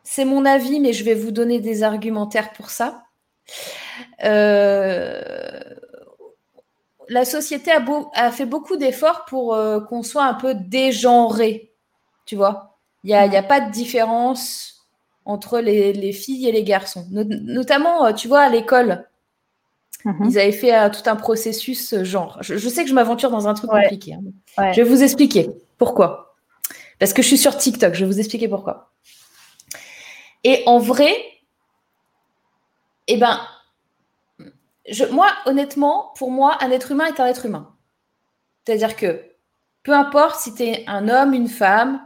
c'est 0.03 0.25
mon 0.25 0.45
avis, 0.45 0.81
mais 0.81 0.93
je 0.93 1.05
vais 1.05 1.15
vous 1.15 1.31
donner 1.31 1.61
des 1.61 1.83
argumentaires 1.83 2.53
pour 2.53 2.71
ça. 2.71 3.05
Euh, 4.25 5.61
la 7.09 7.25
société 7.25 7.71
a, 7.71 8.33
fait 8.33 8.47
beaucoup 8.47 8.77
d'efforts 8.77 9.25
pour 9.25 9.57
qu'on 9.89 10.03
soit 10.03 10.25
un 10.25 10.35
peu 10.35 10.55
dégenré, 10.55 11.73
tu 12.27 12.37
vois. 12.37 12.79
Il 13.05 13.09
n'y 13.09 13.15
a, 13.15 13.23
a, 13.23 13.43
pas 13.43 13.61
de 13.61 13.71
différence 13.71 14.78
entre 15.29 15.61
les, 15.61 16.13
filles 16.13 16.49
et 16.49 16.53
les 16.53 16.65
garçons. 16.65 17.07
notamment, 17.13 18.07
euh, 18.07 18.13
tu 18.13 18.27
vois, 18.29 18.41
à 18.41 18.49
l'école. 18.49 19.07
Mhm. 20.05 20.31
Ils 20.31 20.39
avaient 20.39 20.53
fait 20.53 20.75
euh, 20.75 20.89
tout 20.89 21.09
un 21.09 21.17
processus 21.17 21.93
euh, 21.93 22.03
genre. 22.03 22.39
Je, 22.41 22.57
sais 22.57 22.83
que 22.83 22.89
je 22.89 22.95
m'aventure 22.95 23.31
dans 23.31 23.47
un 23.47 23.53
truc 23.53 23.71
compliqué. 23.71 24.15
Hein. 24.15 24.73
Je 24.73 24.83
vais 24.83 24.89
vous 24.89 25.03
expliquer 25.03 25.51
pourquoi. 25.77 26.35
Parce 26.99 27.13
que 27.13 27.21
je 27.21 27.29
suis 27.29 27.39
sur 27.39 27.57
TikTok. 27.57 27.95
Je 27.95 28.01
vais 28.01 28.11
vous 28.11 28.19
expliquer 28.19 28.49
pourquoi. 28.49 28.91
Et 30.45 30.63
en 30.65 30.79
vrai, 30.79 31.13
eh 33.07 33.19
ben, 33.19 33.39
je, 34.89 35.05
moi, 35.05 35.31
honnêtement, 35.45 36.13
pour 36.17 36.31
moi, 36.31 36.57
un 36.61 36.71
être 36.71 36.91
humain 36.91 37.07
est 37.07 37.21
un 37.21 37.27
être 37.27 37.45
humain. 37.45 37.75
C'est-à-dire 38.65 38.97
que 38.97 39.23
peu 39.83 39.93
importe 39.93 40.41
si 40.41 40.55
tu 40.55 40.63
es 40.63 40.85
un 40.87 41.09
homme, 41.09 41.35
une 41.35 41.49
femme, 41.49 42.01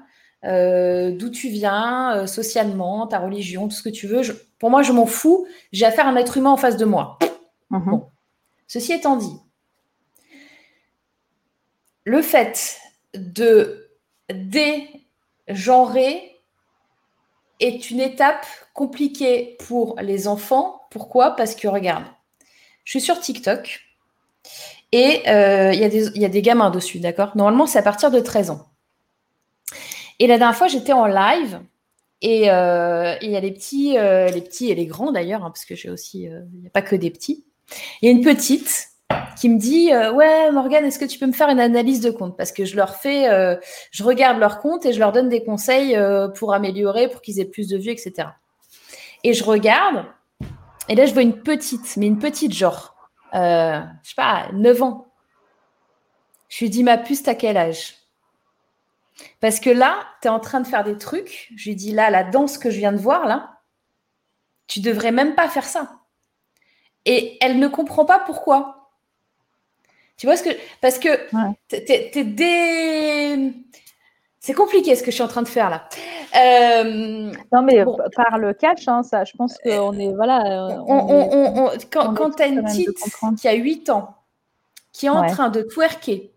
euh, 0.44 1.12
d'où 1.12 1.30
tu 1.30 1.48
viens, 1.48 2.26
socialement, 2.26 3.06
ta 3.06 3.18
religion, 3.18 3.68
tout 3.68 3.74
ce 3.74 3.82
que 3.82 3.88
tu 3.88 4.06
veux, 4.06 4.22
pour 4.58 4.70
moi, 4.70 4.82
je 4.82 4.92
m'en 4.92 5.06
fous. 5.06 5.46
J'ai 5.72 5.86
affaire 5.86 6.06
à 6.06 6.10
un 6.10 6.16
être 6.16 6.36
humain 6.36 6.50
en 6.50 6.56
face 6.56 6.76
de 6.76 6.84
moi. 6.84 7.18
Mhm. 7.70 8.02
Ceci 8.68 8.92
étant 8.92 9.16
dit, 9.16 9.36
le 12.04 12.22
fait 12.22 12.78
de 13.14 13.90
dégenrer 14.32 14.80
est 17.60 17.90
une 17.90 18.00
étape 18.00 18.46
compliquée 18.74 19.56
pour 19.66 19.96
les 20.00 20.26
enfants. 20.28 20.82
Pourquoi? 20.90 21.36
Parce 21.36 21.54
que 21.54 21.68
regarde, 21.68 22.04
je 22.84 22.92
suis 22.92 23.00
sur 23.00 23.20
TikTok 23.20 23.80
et 24.92 25.28
euh, 25.28 25.72
il 25.72 25.80
y, 25.80 26.20
y, 26.20 26.24
a 26.24 26.28
des 26.28 26.42
gamins 26.42 26.70
dessus, 26.70 26.98
d'accord? 26.98 27.32
Normalement, 27.36 27.66
c'est 27.66 27.78
à 27.78 27.82
partir 27.82 28.10
de 28.10 28.20
13 28.20 28.50
ans. 28.50 28.71
Et 30.18 30.26
la 30.26 30.38
dernière 30.38 30.56
fois, 30.56 30.68
j'étais 30.68 30.92
en 30.92 31.06
live. 31.06 31.60
Et 32.20 32.50
euh, 32.50 33.16
il 33.20 33.30
y 33.30 33.36
a 33.36 33.40
les 33.40 33.50
petits, 33.50 33.98
euh, 33.98 34.28
les 34.28 34.40
petits 34.40 34.70
et 34.70 34.74
les 34.76 34.86
grands 34.86 35.10
d'ailleurs, 35.10 35.44
hein, 35.44 35.50
parce 35.50 35.64
que 35.64 35.74
j'ai 35.74 35.90
aussi, 35.90 36.22
il 36.24 36.60
n'y 36.60 36.66
a 36.68 36.70
pas 36.70 36.82
que 36.82 36.94
des 36.94 37.10
petits. 37.10 37.44
Il 38.00 38.06
y 38.06 38.08
a 38.08 38.12
une 38.12 38.22
petite 38.22 38.92
qui 39.36 39.48
me 39.48 39.58
dit 39.58 39.92
euh, 39.92 40.12
ouais 40.12 40.50
Morgane 40.52 40.84
est-ce 40.84 40.98
que 40.98 41.04
tu 41.04 41.18
peux 41.18 41.26
me 41.26 41.32
faire 41.32 41.48
une 41.48 41.60
analyse 41.60 42.00
de 42.00 42.10
compte? 42.10 42.36
Parce 42.36 42.52
que 42.52 42.64
je 42.64 42.76
leur 42.76 42.96
fais 42.96 43.28
euh, 43.30 43.56
je 43.90 44.02
regarde 44.04 44.38
leur 44.38 44.60
compte 44.60 44.86
et 44.86 44.92
je 44.92 44.98
leur 44.98 45.12
donne 45.12 45.28
des 45.28 45.42
conseils 45.42 45.96
euh, 45.96 46.28
pour 46.28 46.54
améliorer 46.54 47.08
pour 47.08 47.20
qu'ils 47.20 47.40
aient 47.40 47.46
plus 47.46 47.68
de 47.68 47.76
vues 47.76 47.90
etc 47.90 48.28
et 49.24 49.32
je 49.32 49.44
regarde 49.44 50.06
et 50.88 50.94
là 50.94 51.06
je 51.06 51.12
vois 51.12 51.22
une 51.22 51.40
petite 51.42 51.96
mais 51.96 52.06
une 52.06 52.18
petite 52.18 52.52
genre 52.52 52.94
je 53.32 53.82
sais 54.02 54.14
pas 54.14 54.48
9 54.52 54.82
ans. 54.82 55.06
Je 56.48 56.64
lui 56.64 56.70
dis 56.70 56.82
ma 56.82 56.98
puce 56.98 57.22
t'as 57.22 57.34
quel 57.34 57.56
âge? 57.56 57.94
Parce 59.40 59.60
que 59.60 59.70
là 59.70 59.96
tu 60.20 60.28
es 60.28 60.30
en 60.30 60.40
train 60.40 60.60
de 60.60 60.66
faire 60.66 60.84
des 60.84 60.98
trucs 60.98 61.52
je 61.56 61.68
lui 61.68 61.76
dis 61.76 61.92
là 61.92 62.10
la 62.10 62.24
danse 62.24 62.58
que 62.58 62.70
je 62.70 62.78
viens 62.78 62.92
de 62.92 62.98
voir 62.98 63.26
là 63.26 63.60
tu 64.66 64.80
devrais 64.80 65.12
même 65.12 65.34
pas 65.34 65.48
faire 65.48 65.64
ça 65.64 66.02
et 67.04 67.38
elle 67.40 67.58
ne 67.58 67.68
comprend 67.68 68.04
pas 68.04 68.20
pourquoi. 68.20 68.90
Tu 70.16 70.26
vois 70.26 70.36
ce 70.36 70.44
que. 70.44 70.50
Parce 70.80 70.98
que 70.98 71.08
t'es 71.68 72.24
des. 72.24 73.52
C'est 74.38 74.54
compliqué 74.54 74.96
ce 74.96 75.02
que 75.02 75.10
je 75.12 75.14
suis 75.14 75.22
en 75.22 75.28
train 75.28 75.42
de 75.42 75.48
faire 75.48 75.70
là. 75.70 75.88
Euh, 76.34 77.32
non, 77.52 77.62
mais 77.62 77.84
par 78.16 78.38
le 78.38 78.52
catch, 78.54 78.88
hein, 78.88 79.04
ça, 79.04 79.24
je 79.24 79.32
pense 79.36 79.56
qu'on 79.58 79.92
est. 79.98 80.12
Voilà. 80.14 80.78
On, 80.86 81.70
quand 81.90 82.30
tu 82.36 82.42
as 82.42 82.46
une 82.46 82.62
petite 82.64 82.88
qui 83.40 83.48
a 83.48 83.52
8 83.52 83.90
ans, 83.90 84.16
qui 84.92 85.06
est 85.06 85.10
en 85.10 85.26
train 85.26 85.48
de 85.48 85.62
twerker 85.62 86.31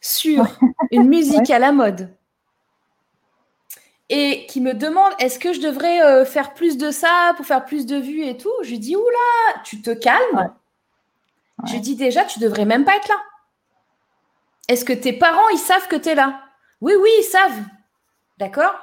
sur 0.00 0.46
une 0.90 1.08
musique 1.08 1.50
à 1.50 1.58
la 1.58 1.72
mode, 1.72 2.14
et 4.08 4.46
qui 4.46 4.60
me 4.60 4.72
demande 4.72 5.12
est-ce 5.18 5.38
que 5.38 5.52
je 5.52 5.60
devrais 5.60 6.02
euh, 6.02 6.24
faire 6.24 6.54
plus 6.54 6.78
de 6.78 6.90
ça 6.90 7.34
pour 7.36 7.44
faire 7.44 7.64
plus 7.64 7.86
de 7.86 7.96
vues 7.96 8.24
et 8.24 8.36
tout? 8.36 8.52
Je 8.62 8.70
lui 8.70 8.78
dis 8.78 8.96
oula, 8.96 9.62
tu 9.64 9.82
te 9.82 9.90
calmes? 9.90 10.52
Je 11.66 11.72
lui 11.72 11.80
dis 11.80 11.96
déjà, 11.96 12.24
tu 12.24 12.38
devrais 12.38 12.64
même 12.64 12.84
pas 12.84 12.96
être 12.96 13.08
là. 13.08 13.20
Est-ce 14.68 14.84
que 14.84 14.92
tes 14.92 15.12
parents, 15.12 15.48
ils 15.50 15.58
savent 15.58 15.88
que 15.88 15.96
tu 15.96 16.10
es 16.10 16.14
là? 16.14 16.40
Oui, 16.80 16.92
oui, 16.98 17.10
ils 17.18 17.24
savent. 17.24 17.64
D'accord? 18.38 18.74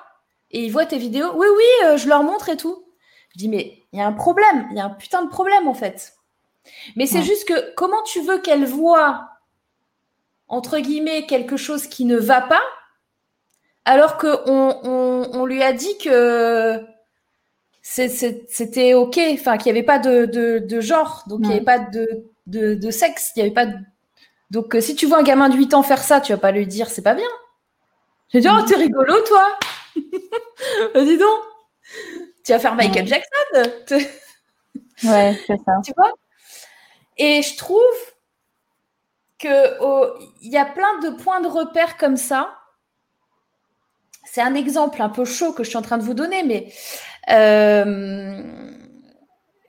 Et 0.52 0.66
ils 0.66 0.72
voient 0.72 0.86
tes 0.86 0.98
vidéos 0.98 1.32
Oui, 1.36 1.48
oui, 1.56 1.88
euh, 1.88 1.98
je 1.98 2.08
leur 2.08 2.24
montre 2.24 2.50
et 2.50 2.58
tout. 2.58 2.84
Je 3.34 3.40
dis, 3.40 3.50
mais 3.50 3.84
il 3.92 4.00
y 4.00 4.02
a 4.02 4.08
un 4.08 4.14
problème, 4.14 4.68
il 4.72 4.78
y 4.78 4.80
a 4.80 4.86
un 4.86 4.90
putain 4.90 5.24
de 5.24 5.30
problème 5.30 5.68
en 5.68 5.74
fait. 5.74 6.14
Mais 6.96 7.06
c'est 7.06 7.22
juste 7.22 7.48
que 7.48 7.74
comment 7.76 8.02
tu 8.04 8.22
veux 8.22 8.40
qu'elle 8.40 8.66
voit, 8.66 9.30
entre 10.48 10.80
guillemets, 10.80 11.26
quelque 11.26 11.58
chose 11.58 11.88
qui 11.88 12.06
ne 12.06 12.18
va 12.18 12.42
pas 12.42 12.62
alors 13.86 14.18
qu'on 14.18 14.80
on, 14.84 15.46
lui 15.46 15.62
a 15.62 15.72
dit 15.72 15.98
que 16.00 16.84
c'était 17.84 18.96
OK, 18.96 19.20
enfin 19.34 19.58
qu'il 19.58 19.72
n'y 19.72 19.78
avait 19.78 19.86
pas 19.86 20.00
de, 20.00 20.82
genre, 20.82 21.24
donc 21.28 21.42
il 21.44 21.48
n'y 21.50 21.56
avait 21.56 21.64
pas 21.64 21.80
de, 21.80 22.92
sexe, 22.92 23.32
il 23.36 23.40
y 23.40 23.42
avait 23.44 23.52
pas 23.52 23.68
Donc 24.50 24.76
euh, 24.76 24.82
si 24.82 24.96
tu 24.96 25.06
vois 25.06 25.20
un 25.20 25.24
gamin 25.24 25.50
de 25.50 25.56
8 25.56 25.76
ans 25.76 25.84
faire 25.84 26.04
ça, 26.04 26.20
tu 26.20 26.34
vas 26.34 26.40
pas 26.40 26.52
lui 26.52 26.66
dire 26.66 26.90
c'est 26.90 27.04
pas 27.04 27.14
bien. 27.14 27.30
Je 28.30 28.40
vais 28.40 28.42
dire, 28.42 28.58
oh, 28.60 28.66
t'es 28.68 28.76
rigolo, 28.76 29.14
toi. 29.22 29.58
Dis 29.96 31.18
donc. 31.18 31.40
Tu 32.44 32.52
vas 32.52 32.60
faire 32.60 32.76
Michael 32.76 33.08
Jackson. 33.08 33.72
Ouais, 35.04 35.38
c'est 35.46 35.58
ça. 35.66 35.74
tu 35.84 35.92
vois? 35.98 36.14
Et 37.18 37.42
je 37.42 37.58
trouve 37.58 37.84
que 39.40 40.18
il 40.42 40.52
y 40.52 40.58
a 40.58 40.66
plein 40.66 41.00
de 41.00 41.10
points 41.10 41.42
de 41.42 41.48
repère 41.48 41.98
comme 41.98 42.18
ça 42.18 42.56
c'est 44.36 44.42
un 44.42 44.56
exemple 44.56 45.02
un 45.02 45.08
peu 45.08 45.24
chaud 45.24 45.54
que 45.54 45.64
je 45.64 45.70
suis 45.70 45.78
en 45.78 45.82
train 45.82 45.98
de 45.98 46.04
vous 46.04 46.14
donner, 46.14 46.44
mais 46.44 46.68
euh, 47.32 48.44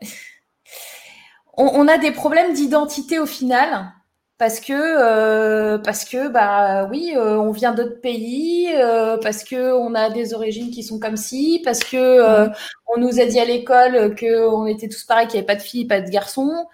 on, 1.57 1.87
a 1.87 1.99
des 1.99 2.11
problèmes 2.11 2.53
d'identité 2.53 3.21
au 3.21 3.27
final. 3.27 3.93
Parce 4.39 4.59
que, 4.61 4.73
euh, 4.75 5.79
parce 5.79 6.05
que, 6.05 6.29
bah 6.29 6.85
oui, 6.91 7.13
euh, 7.17 7.39
on 7.39 7.53
vient 7.53 7.73
d'autres 7.73 8.01
pays, 8.01 8.69
parce 9.23 9.45
que 9.45 9.73
on 9.73 9.95
a 9.95 10.11
des 10.11 10.35
origines 10.35 10.71
qui 10.73 10.83
sont 10.83 10.99
comme 10.99 11.17
ci, 11.17 11.63
parce 11.65 11.85
que 11.85 12.49
on 12.89 13.01
nous 13.01 13.21
a 13.21 13.25
dit 13.25 13.39
à 13.39 13.45
l'école 13.45 14.17
qu'on 14.17 14.67
était 14.67 14.89
tous 14.89 15.05
pareils, 15.05 15.29
qu'il 15.29 15.41
n'y 15.41 15.47
avait 15.47 15.47
pas 15.47 15.55
de 15.55 15.63
filles, 15.63 15.87
pas 15.87 16.01
de 16.01 16.11
garçons, 16.11 16.67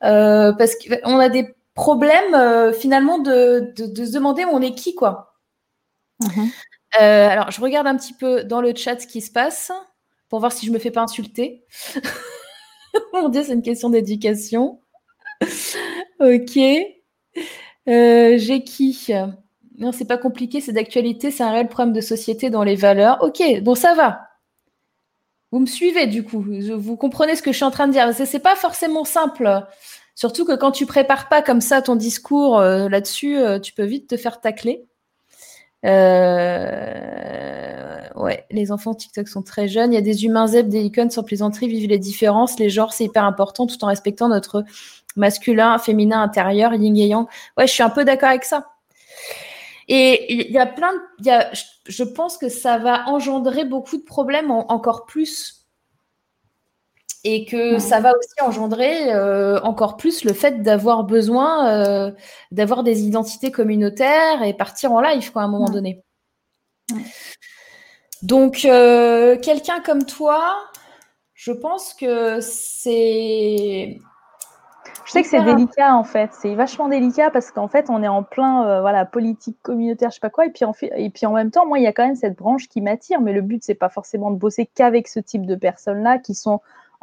parce 0.00 0.74
qu'on 0.76 1.18
a 1.18 1.28
des 1.28 1.54
problèmes 1.74 2.72
finalement 2.72 3.18
de, 3.18 3.72
se 3.76 4.12
demander 4.12 4.44
on 4.44 4.62
est 4.62 4.74
qui, 4.74 4.94
quoi. 4.94 5.34
Mm-hmm. 6.22 6.50
Euh, 7.00 7.28
alors, 7.28 7.50
je 7.50 7.60
regarde 7.60 7.86
un 7.86 7.96
petit 7.96 8.12
peu 8.12 8.44
dans 8.44 8.60
le 8.60 8.74
chat 8.74 9.00
ce 9.00 9.06
qui 9.06 9.20
se 9.20 9.30
passe 9.30 9.72
pour 10.28 10.40
voir 10.40 10.52
si 10.52 10.66
je 10.66 10.72
me 10.72 10.78
fais 10.78 10.90
pas 10.90 11.02
insulter. 11.02 11.64
Mon 13.12 13.28
Dieu, 13.28 13.42
c'est 13.42 13.52
une 13.52 13.62
question 13.62 13.90
d'éducation. 13.90 14.80
ok. 16.20 16.58
Euh, 17.88 18.38
j'ai 18.38 18.62
qui? 18.64 19.10
Non, 19.78 19.90
c'est 19.90 20.04
pas 20.04 20.18
compliqué, 20.18 20.60
c'est 20.60 20.72
d'actualité, 20.72 21.32
c'est 21.32 21.42
un 21.42 21.50
réel 21.50 21.68
problème 21.68 21.92
de 21.92 22.00
société 22.00 22.48
dans 22.48 22.62
les 22.62 22.76
valeurs. 22.76 23.22
Ok, 23.22 23.42
bon, 23.62 23.74
ça 23.74 23.94
va. 23.94 24.28
Vous 25.50 25.58
me 25.58 25.66
suivez 25.66 26.06
du 26.06 26.24
coup, 26.24 26.44
vous 26.76 26.96
comprenez 26.96 27.36
ce 27.36 27.42
que 27.42 27.52
je 27.52 27.56
suis 27.56 27.64
en 27.64 27.70
train 27.70 27.86
de 27.86 27.92
dire. 27.92 28.12
C'est 28.12 28.38
pas 28.40 28.56
forcément 28.56 29.04
simple. 29.04 29.64
Surtout 30.14 30.44
que 30.44 30.54
quand 30.54 30.70
tu 30.70 30.86
prépares 30.86 31.28
pas 31.28 31.42
comme 31.42 31.60
ça 31.60 31.82
ton 31.82 31.96
discours 31.96 32.58
euh, 32.58 32.88
là-dessus, 32.88 33.38
tu 33.62 33.72
peux 33.72 33.84
vite 33.84 34.08
te 34.08 34.16
faire 34.16 34.40
tacler. 34.40 34.86
Euh, 35.84 37.18
ouais, 38.16 38.46
les 38.50 38.72
enfants 38.72 38.94
TikTok 38.94 39.28
sont 39.28 39.42
très 39.42 39.68
jeunes. 39.68 39.92
Il 39.92 39.96
y 39.96 39.98
a 39.98 40.02
des 40.02 40.24
humains 40.24 40.46
zèbres, 40.46 40.70
des 40.70 40.82
icônes 40.82 41.10
sans 41.10 41.22
plaisanterie, 41.22 41.68
vivent 41.68 41.90
les 41.90 41.98
différences. 41.98 42.58
Les 42.58 42.70
genres, 42.70 42.94
c'est 42.94 43.04
hyper 43.04 43.24
important 43.24 43.66
tout 43.66 43.84
en 43.84 43.88
respectant 43.88 44.28
notre 44.28 44.64
masculin, 45.16 45.78
féminin, 45.78 46.22
intérieur, 46.22 46.74
yin 46.74 46.96
et 46.96 47.06
yang. 47.06 47.26
Ouais, 47.56 47.66
je 47.66 47.72
suis 47.72 47.82
un 47.82 47.90
peu 47.90 48.04
d'accord 48.04 48.30
avec 48.30 48.44
ça. 48.44 48.70
Et 49.88 50.32
il 50.32 50.50
y 50.50 50.58
a 50.58 50.66
plein 50.66 50.92
de. 51.20 51.30
Je 51.86 52.04
pense 52.04 52.38
que 52.38 52.48
ça 52.48 52.78
va 52.78 53.06
engendrer 53.08 53.66
beaucoup 53.66 53.98
de 53.98 54.02
problèmes 54.02 54.50
encore 54.50 55.04
plus 55.04 55.63
et 57.24 57.46
que 57.46 57.78
ça 57.78 58.00
va 58.00 58.12
aussi 58.16 58.40
engendrer 58.42 59.12
euh, 59.12 59.58
encore 59.62 59.96
plus 59.96 60.24
le 60.24 60.34
fait 60.34 60.62
d'avoir 60.62 61.04
besoin 61.04 61.68
euh, 61.68 62.12
d'avoir 62.50 62.84
des 62.84 63.02
identités 63.02 63.50
communautaires 63.50 64.42
et 64.42 64.52
partir 64.52 64.92
en 64.92 65.00
live 65.00 65.32
quoi, 65.32 65.42
à 65.42 65.44
un 65.46 65.48
moment 65.48 65.70
donné. 65.70 66.02
Donc, 68.22 68.64
euh, 68.64 69.38
quelqu'un 69.38 69.80
comme 69.80 70.04
toi, 70.04 70.54
je 71.32 71.52
pense 71.52 71.94
que 71.94 72.40
c'est. 72.40 73.98
Je 75.06 75.12
sais 75.12 75.22
que 75.22 75.28
c'est 75.28 75.42
délicat 75.42 75.94
en 75.94 76.04
fait, 76.04 76.30
c'est 76.32 76.54
vachement 76.54 76.88
délicat 76.88 77.30
parce 77.30 77.50
qu'en 77.50 77.68
fait 77.68 77.90
on 77.90 78.02
est 78.02 78.08
en 78.08 78.22
plein 78.22 78.80
voilà 78.80 79.04
politique 79.04 79.58
communautaire, 79.62 80.08
je 80.10 80.14
sais 80.14 80.20
pas 80.20 80.30
quoi, 80.30 80.46
et 80.46 80.50
puis 80.50 80.64
en 80.64 80.72
fait, 80.72 80.90
et 80.96 81.10
puis 81.10 81.26
en 81.26 81.32
même 81.32 81.50
temps 81.50 81.66
moi 81.66 81.78
il 81.78 81.84
y 81.84 81.86
a 81.86 81.92
quand 81.92 82.06
même 82.06 82.16
cette 82.16 82.36
branche 82.38 82.68
qui 82.68 82.80
m'attire, 82.80 83.20
mais 83.20 83.34
le 83.34 83.42
but 83.42 83.62
c'est 83.62 83.74
pas 83.74 83.90
forcément 83.90 84.30
de 84.30 84.36
bosser 84.36 84.66
qu'avec 84.66 85.08
ce 85.08 85.20
type 85.20 85.44
de 85.44 85.56
personnes 85.56 86.02
là 86.02 86.18
qui 86.18 86.34
sont 86.34 86.60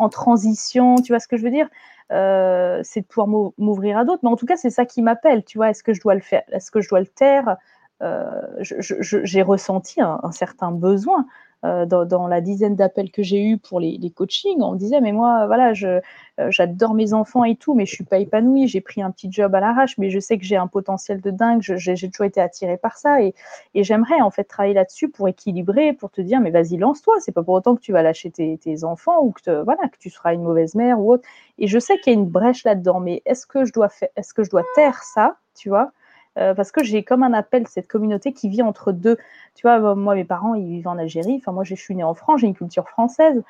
transition, 0.09 0.95
tu 0.95 1.11
vois 1.11 1.19
ce 1.19 1.27
que 1.27 1.37
je 1.37 1.43
veux 1.43 1.51
dire 1.51 1.67
euh, 2.11 2.81
C'est 2.83 3.01
de 3.01 3.05
pouvoir 3.05 3.27
m'ouvrir 3.57 3.97
à 3.97 4.05
d'autres. 4.05 4.21
Mais 4.23 4.29
en 4.29 4.35
tout 4.35 4.45
cas, 4.45 4.57
c'est 4.57 4.69
ça 4.69 4.85
qui 4.85 5.01
m'appelle, 5.01 5.43
tu 5.43 5.57
vois. 5.57 5.69
Est-ce 5.69 5.83
que 5.83 5.93
je 5.93 6.01
dois 6.01 6.15
le 6.15 6.21
faire 6.21 6.43
Est-ce 6.51 6.71
que 6.71 6.81
je 6.81 6.89
dois 6.89 6.99
le 6.99 7.07
taire? 7.07 7.57
Euh, 8.01 8.41
J'ai 8.59 9.41
ressenti 9.41 10.01
un, 10.01 10.31
certain 10.31 10.71
besoin 10.71 11.25
euh, 11.63 11.85
dans, 11.85 12.27
la 12.27 12.41
dizaine 12.41 12.75
d'appels 12.75 13.11
que 13.11 13.21
j'ai 13.21 13.43
eus 13.43 13.57
pour 13.57 13.79
les, 13.79 14.11
coachings, 14.15 14.61
on 14.61 14.71
me 14.73 14.77
disait, 14.77 14.99
mais 14.99 15.11
moi, 15.11 15.45
voilà, 15.45 15.73
euh, 15.83 16.01
j'adore 16.49 16.95
mes 16.95 17.13
enfants 17.13 17.43
et 17.43 17.55
tout, 17.55 17.75
mais 17.75 17.85
je 17.85 17.93
suis 17.93 18.03
pas 18.03 18.17
épanouie. 18.17 18.67
J'ai 18.67 18.81
pris 18.81 19.01
un 19.01 19.11
petit 19.11 19.31
job 19.31 19.53
à 19.53 19.59
l'arrache, 19.59 19.97
mais 19.99 20.09
je 20.09 20.19
sais 20.19 20.37
que 20.39 20.43
j'ai 20.43 20.55
un 20.57 20.67
potentiel 20.67 21.21
de 21.21 21.29
dingue. 21.29 21.61
j'ai, 21.61 21.95
toujours 22.09 22.25
été 22.25 22.41
attirée 22.41 22.77
par 22.77 22.97
ça 22.97 23.21
et, 23.21 23.33
j'aimerais 23.75 24.21
en 24.21 24.31
fait 24.31 24.45
travailler 24.45 24.73
là-dessus 24.73 25.09
pour 25.09 25.27
équilibrer, 25.27 25.93
pour 25.93 26.09
te 26.09 26.21
dire, 26.21 26.39
mais 26.41 26.51
vas-y, 26.51 26.77
lance-toi. 26.77 27.15
C'est 27.19 27.31
pas 27.31 27.43
pour 27.43 27.53
autant 27.53 27.75
que 27.75 27.81
tu 27.81 27.91
vas 27.91 28.01
lâcher 28.01 28.31
tes, 28.31 28.83
enfants 28.83 29.21
ou 29.23 29.31
que, 29.31 29.63
voilà, 29.63 29.87
que 29.89 29.97
tu 29.99 30.09
seras 30.09 30.33
une 30.33 30.43
mauvaise 30.43 30.75
mère 30.75 30.99
ou 30.99 31.13
autre. 31.13 31.27
Et 31.59 31.67
je 31.67 31.77
sais 31.77 31.99
qu'il 31.99 32.13
y 32.13 32.15
a 32.15 32.19
une 32.19 32.27
brèche 32.27 32.63
là-dedans, 32.63 32.99
mais 32.99 33.21
est-ce 33.25 33.45
que 33.45 33.65
je 33.65 33.73
dois 33.73 33.89
faire, 33.89 34.09
est-ce 34.15 34.33
que 34.33 34.43
je 34.43 34.49
dois 34.49 34.63
taire 34.75 35.03
ça, 35.03 35.37
tu 35.55 35.69
vois? 35.69 35.91
Euh, 36.41 36.53
parce 36.53 36.71
que 36.71 36.83
j'ai 36.83 37.03
comme 37.03 37.23
un 37.23 37.33
appel 37.33 37.67
cette 37.67 37.87
communauté 37.87 38.33
qui 38.33 38.49
vit 38.49 38.61
entre 38.61 38.91
deux. 38.91 39.17
Tu 39.55 39.61
vois, 39.63 39.95
moi, 39.95 40.15
mes 40.15 40.23
parents, 40.23 40.55
ils 40.55 40.67
vivent 40.67 40.87
en 40.87 40.97
Algérie. 40.97 41.37
Enfin, 41.37 41.51
moi, 41.51 41.63
je 41.63 41.75
suis 41.75 41.95
née 41.95 42.03
en 42.03 42.13
France, 42.13 42.41
j'ai 42.41 42.47
une 42.47 42.55
culture 42.55 42.89
française. 42.89 43.41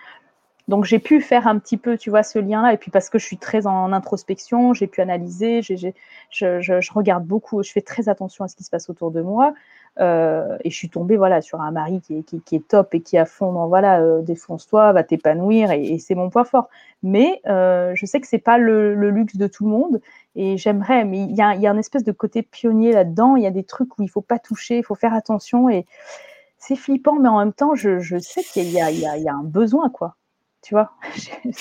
Donc, 0.68 0.86
j'ai 0.86 1.00
pu 1.00 1.22
faire 1.22 1.48
un 1.48 1.58
petit 1.58 1.78
peu, 1.78 1.98
tu 1.98 2.10
vois, 2.10 2.24
ce 2.24 2.40
lien-là. 2.40 2.74
Et 2.74 2.78
puis, 2.78 2.92
parce 2.92 3.10
que 3.10 3.18
je 3.20 3.26
suis 3.26 3.38
très 3.38 3.68
en 3.68 3.92
introspection, 3.94 4.74
j'ai 4.74 4.88
pu 4.88 5.02
analyser, 5.02 5.62
je, 5.62 5.92
je, 6.32 6.94
regarde 6.94 7.26
beaucoup, 7.26 7.64
je 7.64 7.72
fais 7.72 7.82
très 7.82 8.10
attention 8.10 8.46
à 8.46 8.48
ce 8.48 8.56
qui 8.56 8.64
se 8.64 8.70
passe 8.70 8.90
autour 8.90 9.12
de 9.12 9.22
moi. 9.22 9.54
Euh, 10.00 10.58
et 10.64 10.70
je 10.70 10.76
suis 10.76 10.90
tombée 10.90 11.18
voilà, 11.18 11.42
sur 11.42 11.60
un 11.60 11.72
mari 11.72 12.00
qui 12.02 12.18
est, 12.18 12.42
qui, 12.44 12.56
est 12.56 12.68
top 12.68 12.96
et 12.96 13.02
qui 13.02 13.18
a 13.18 13.26
fond 13.26 13.52
dans 13.52 13.68
voilà, 13.68 14.00
euh, 14.00 14.22
défonce-toi, 14.22 14.94
va 14.94 15.04
t'épanouir 15.04 15.72
et, 15.72 16.00
c'est 16.00 16.16
mon 16.16 16.30
point 16.30 16.46
fort. 16.46 16.70
Mais 17.04 17.42
euh, 17.48 17.92
je 17.96 18.06
sais 18.06 18.22
que 18.22 18.28
c'est 18.28 18.40
pas 18.40 18.58
le, 18.58 18.94
luxe 19.10 19.36
de 19.36 19.48
tout 19.48 19.66
le 19.66 19.72
monde 19.72 20.02
et 20.36 20.58
j'aimerais, 20.58 21.04
mais 21.04 21.20
il 21.20 21.36
y 21.36 21.42
a, 21.42 21.56
y 21.56 21.68
a 21.68 21.72
un 21.72 21.78
espèce 21.78 22.06
de 22.06 22.14
côté 22.14 22.42
pionnier 22.42 22.94
là-dedans. 22.94 23.36
Il 23.36 23.44
y 23.44 23.48
a 23.48 23.52
des 23.52 23.64
trucs 23.64 23.98
où 24.00 24.04
il 24.04 24.10
faut 24.10 24.22
pas 24.22 24.40
toucher, 24.40 24.78
il 24.78 24.84
faut 24.84 24.96
faire 24.96 25.14
attention 25.14 25.70
et 25.70 25.86
c'est 26.58 26.76
flippant, 26.76 27.20
mais 27.20 27.30
en 27.30 27.40
même 27.40 27.54
temps, 27.54 27.76
je, 27.76 28.00
je 28.00 28.18
sais 28.18 28.44
qu'il 28.44 28.70
y, 28.70 28.78
y, 28.78 29.00
y 29.02 29.30
a, 29.30 29.34
un 29.34 29.44
besoin, 29.44 29.90
quoi. 29.90 30.16
Tu 30.62 30.76
vois? 30.76 30.92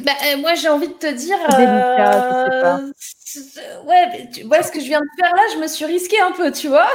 Bah, 0.00 0.12
Moi, 0.38 0.54
j'ai 0.54 0.68
envie 0.68 0.88
de 0.88 0.92
te 0.92 1.12
dire. 1.12 1.36
Délicat, 1.50 2.44
je 2.46 2.52
sais 2.52 2.60
pas. 2.62 3.84
Ouais, 3.84 4.30
tu 4.32 4.44
vois 4.44 4.62
ce 4.62 4.72
que 4.72 4.80
je 4.80 4.86
viens 4.86 5.00
de 5.00 5.06
faire 5.20 5.34
là, 5.34 5.42
je 5.52 5.58
me 5.58 5.66
suis 5.66 5.84
risquée 5.84 6.20
un 6.20 6.32
peu, 6.32 6.50
tu 6.52 6.68
vois? 6.68 6.88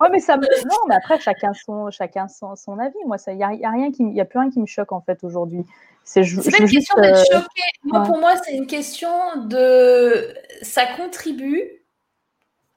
Ouais, 0.00 0.08
mais 0.10 0.20
ça 0.20 0.36
Non, 0.36 0.76
mais 0.88 0.94
après, 0.94 1.18
chacun 1.20 1.52
son, 1.52 1.90
chacun 1.90 2.28
son, 2.28 2.56
son 2.56 2.78
avis. 2.78 2.98
Moi, 3.06 3.16
il 3.26 3.36
n'y 3.36 3.44
a, 3.44 3.52
y 3.54 3.64
a, 3.64 3.70
rien 3.70 3.90
qui, 3.92 4.04
y 4.12 4.20
a 4.20 4.24
plus 4.24 4.38
rien 4.38 4.50
qui 4.50 4.60
me 4.60 4.66
choque, 4.66 4.92
en 4.92 5.00
fait, 5.00 5.22
aujourd'hui. 5.24 5.64
C'est 6.04 6.22
pas 6.22 6.58
une 6.58 6.68
question 6.68 7.00
d'être 7.00 7.18
euh, 7.18 7.38
choqué. 7.38 7.62
Moi, 7.84 8.02
Pour 8.02 8.18
moi, 8.18 8.34
c'est 8.44 8.54
une 8.54 8.66
question 8.66 9.10
de. 9.46 10.34
Ça 10.62 10.86
contribue 10.96 11.62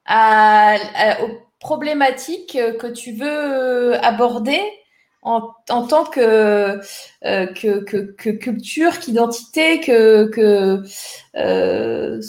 à, 0.06 0.76
aux 1.22 1.30
problématiques 1.58 2.58
que 2.78 2.86
tu 2.88 3.12
veux 3.12 3.94
aborder 4.04 4.60
en, 5.24 5.50
en 5.70 5.86
tant 5.86 6.04
que, 6.04 6.20
euh, 7.24 7.46
que, 7.46 7.82
que, 7.82 7.96
que, 8.12 8.30
culture, 8.30 8.98
qu'identité, 8.98 9.80
que, 9.80 10.26
que 10.26 10.82
euh, 11.36 12.20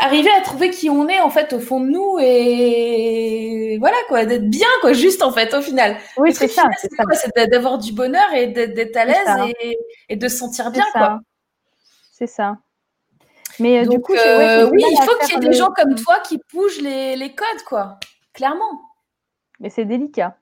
arriver 0.00 0.30
à 0.38 0.40
trouver 0.42 0.70
qui 0.70 0.88
on 0.90 1.08
est 1.08 1.20
en 1.20 1.30
fait 1.30 1.52
au 1.52 1.60
fond 1.60 1.80
de 1.80 1.86
nous 1.86 2.18
et 2.20 3.76
voilà 3.80 3.96
quoi 4.08 4.24
d'être 4.24 4.48
bien 4.48 4.68
quoi 4.80 4.92
juste 4.92 5.22
en 5.22 5.32
fait 5.32 5.52
au 5.54 5.62
final. 5.62 5.96
Oui 6.16 6.34
c'est 6.34 6.48
ça 6.48 6.68
c'est 6.80 7.50
d'avoir 7.50 7.78
du 7.78 7.92
bonheur 7.92 8.32
et 8.34 8.48
d'être 8.48 8.96
à 8.96 9.04
l'aise 9.04 9.54
et, 10.08 10.16
de 10.16 10.28
se 10.28 10.36
sentir 10.36 10.70
bien 10.70 10.84
quoi. 10.92 11.20
C'est 12.12 12.28
ça. 12.28 12.58
Mais 13.60 13.80
euh, 13.80 13.86
du 13.86 14.00
coup 14.00 14.14
euh, 14.14 14.68
oui 14.70 14.84
il 14.88 15.02
faut 15.02 15.16
qu'il 15.24 15.34
y 15.34 15.36
ait 15.36 15.48
des 15.50 15.56
gens 15.56 15.70
comme 15.70 15.94
toi 15.94 16.20
qui 16.20 16.40
bougent 16.52 16.80
les, 16.80 17.16
les 17.16 17.34
codes 17.34 17.62
quoi 17.66 17.98
clairement. 18.32 18.80
Mais 19.60 19.70
c'est 19.70 19.84
délicat. 19.84 20.36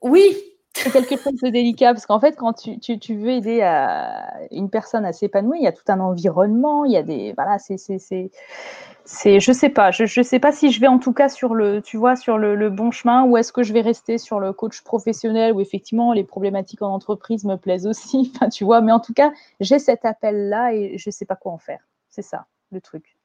Oui 0.00 0.51
c'est 0.74 0.90
quelque 0.90 1.16
chose 1.16 1.40
de 1.42 1.48
délicat 1.48 1.92
parce 1.92 2.06
qu'en 2.06 2.18
fait, 2.18 2.36
quand 2.36 2.54
tu, 2.54 3.14
veux 3.14 3.30
aider 3.30 3.60
à 3.62 4.40
une 4.50 4.70
personne 4.70 5.04
à 5.04 5.12
s'épanouir, 5.12 5.60
il 5.60 5.64
y 5.64 5.66
a 5.66 5.72
tout 5.72 5.84
un 5.88 6.00
environnement, 6.00 6.84
il 6.84 6.92
y 6.92 6.96
a 6.96 7.02
des 7.02 7.34
voilà, 7.34 7.58
c'est 7.58 7.76
c'est 7.76 8.30
je 9.40 9.52
sais 9.52 9.68
pas, 9.68 9.90
je 9.90 10.06
je 10.06 10.22
sais 10.22 10.38
pas 10.38 10.52
si 10.52 10.72
je 10.72 10.80
vais 10.80 10.86
en 10.86 10.98
tout 10.98 11.12
cas 11.12 11.28
sur 11.28 11.54
le 11.54 12.68
bon 12.70 12.90
chemin 12.90 13.24
ou 13.24 13.36
est-ce 13.36 13.52
que 13.52 13.62
je 13.62 13.72
vais 13.72 13.82
rester 13.82 14.18
sur 14.18 14.40
le 14.40 14.52
coach 14.52 14.82
professionnel 14.82 15.52
où 15.52 15.60
effectivement 15.60 16.12
les 16.12 16.24
problématiques 16.24 16.82
en 16.82 16.92
entreprise 16.92 17.44
me 17.44 17.56
plaisent 17.56 17.86
aussi, 17.86 18.32
tu 18.52 18.64
vois, 18.64 18.80
mais 18.80 18.92
en 18.92 19.00
tout 19.00 19.14
cas 19.14 19.32
j'ai 19.60 19.78
cet 19.78 20.04
appel 20.04 20.48
là 20.48 20.72
et 20.72 20.96
je 20.96 21.10
sais 21.10 21.26
pas 21.26 21.36
quoi 21.36 21.52
en 21.52 21.58
faire, 21.58 21.80
c'est 22.08 22.22
ça 22.22 22.46
le 22.70 22.80
truc. 22.80 23.16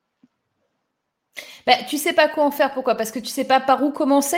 Ben, 1.65 1.77
tu 1.87 1.97
sais 1.97 2.13
pas 2.13 2.27
quoi 2.27 2.45
en 2.45 2.51
faire, 2.51 2.73
pourquoi? 2.73 2.95
Parce 2.95 3.11
que 3.11 3.19
tu 3.19 3.27
sais 3.27 3.45
pas 3.45 3.59
par 3.59 3.83
où 3.83 3.91
commencer? 3.91 4.37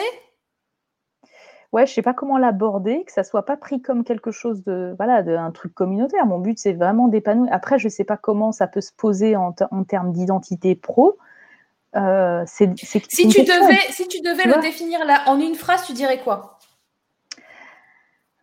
Ouais, 1.72 1.86
je 1.86 1.94
sais 1.94 2.02
pas 2.02 2.14
comment 2.14 2.38
l'aborder, 2.38 3.04
que 3.06 3.12
ça 3.12 3.24
soit 3.24 3.46
pas 3.46 3.58
pris 3.58 3.82
comme 3.82 4.04
quelque 4.04 4.32
chose 4.32 4.64
de, 4.64 4.94
voilà, 4.98 5.24
de, 5.24 5.36
un 5.36 5.52
truc 5.52 5.74
communautaire. 5.74 6.26
Mon 6.26 6.40
but, 6.40 6.58
c'est 6.58 6.74
vraiment 6.74 7.08
d'épanouir. 7.08 7.52
Après, 7.54 7.80
je 7.80 7.90
sais 7.90 8.04
pas 8.04 8.18
comment 8.18 8.52
ça 8.52 8.68
peut 8.68 8.82
se 8.82 8.92
poser 8.92 9.36
en, 9.36 9.56
en 9.72 9.84
termes 9.84 10.12
d'identité 10.12 10.76
pro. 10.76 11.18
Euh, 11.96 12.44
c'est, 12.46 12.70
si, 12.78 13.28
tu 13.28 13.42
devais, 13.42 13.80
si 13.90 14.08
tu 14.08 14.22
devais 14.22 14.46
le 14.46 14.62
définir 14.62 15.04
là 15.06 15.24
en 15.26 15.40
une 15.40 15.56
phrase, 15.56 15.84
tu 15.86 15.94
dirais 15.94 16.20
quoi? 16.20 16.59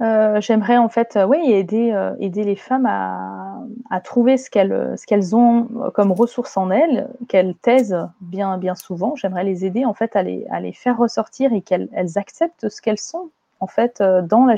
Euh, 0.02 0.40
j'aimerais 0.40 0.76
en 0.76 0.88
fait, 0.88 1.18
oui, 1.26 1.50
aider, 1.50 1.92
euh, 1.92 2.14
aider 2.20 2.44
les 2.44 2.56
femmes 2.56 2.86
à, 2.86 3.60
à 3.90 4.00
trouver 4.00 4.36
ce 4.36 4.50
qu'elles, 4.50 4.94
ce 4.98 5.06
qu'elles 5.06 5.34
ont 5.34 5.68
comme 5.94 6.12
ressources 6.12 6.56
en 6.56 6.70
elles, 6.70 7.08
qu'elles 7.28 7.54
taisent 7.54 8.06
bien, 8.20 8.58
bien 8.58 8.74
souvent. 8.74 9.14
J'aimerais 9.16 9.44
les 9.44 9.64
aider 9.64 9.84
en 9.84 9.94
fait 9.94 10.14
à 10.14 10.22
les, 10.22 10.46
à 10.50 10.60
les 10.60 10.72
faire 10.72 10.98
ressortir 10.98 11.52
et 11.52 11.62
qu'elles 11.62 11.88
elles 11.92 12.18
acceptent 12.18 12.68
ce 12.68 12.82
qu'elles 12.82 12.98
sont 12.98 13.30
en 13.60 13.66
fait 13.66 14.00
euh, 14.00 14.20
dans 14.22 14.44
la 14.44 14.56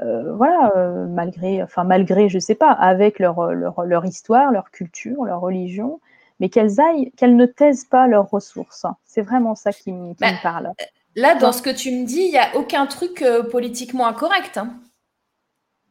voilà, 0.00 0.72
malgré, 1.08 1.60
enfin 1.60 1.82
malgré, 1.82 2.28
je 2.28 2.38
sais 2.38 2.54
pas, 2.54 2.70
avec 2.70 3.18
leur, 3.18 3.52
leur, 3.52 3.84
leur 3.84 4.04
histoire, 4.06 4.52
leur 4.52 4.70
culture, 4.70 5.24
leur 5.24 5.40
religion, 5.40 5.98
mais 6.38 6.48
qu'elles 6.48 6.80
aillent, 6.80 7.10
qu'elles 7.16 7.34
ne 7.34 7.46
taisent 7.46 7.84
pas 7.84 8.06
leurs 8.06 8.30
ressources. 8.30 8.86
C'est 9.04 9.22
vraiment 9.22 9.56
ça 9.56 9.72
qui, 9.72 9.92
me 9.92 10.14
bah, 10.20 10.28
parle. 10.40 10.72
Là, 11.18 11.34
dans 11.34 11.50
ce 11.50 11.62
que 11.62 11.70
tu 11.70 11.90
me 11.90 12.06
dis, 12.06 12.20
il 12.20 12.30
n'y 12.30 12.38
a 12.38 12.54
aucun 12.54 12.86
truc 12.86 13.22
euh, 13.22 13.42
politiquement 13.42 14.06
incorrect. 14.06 14.56
Hein. 14.56 14.74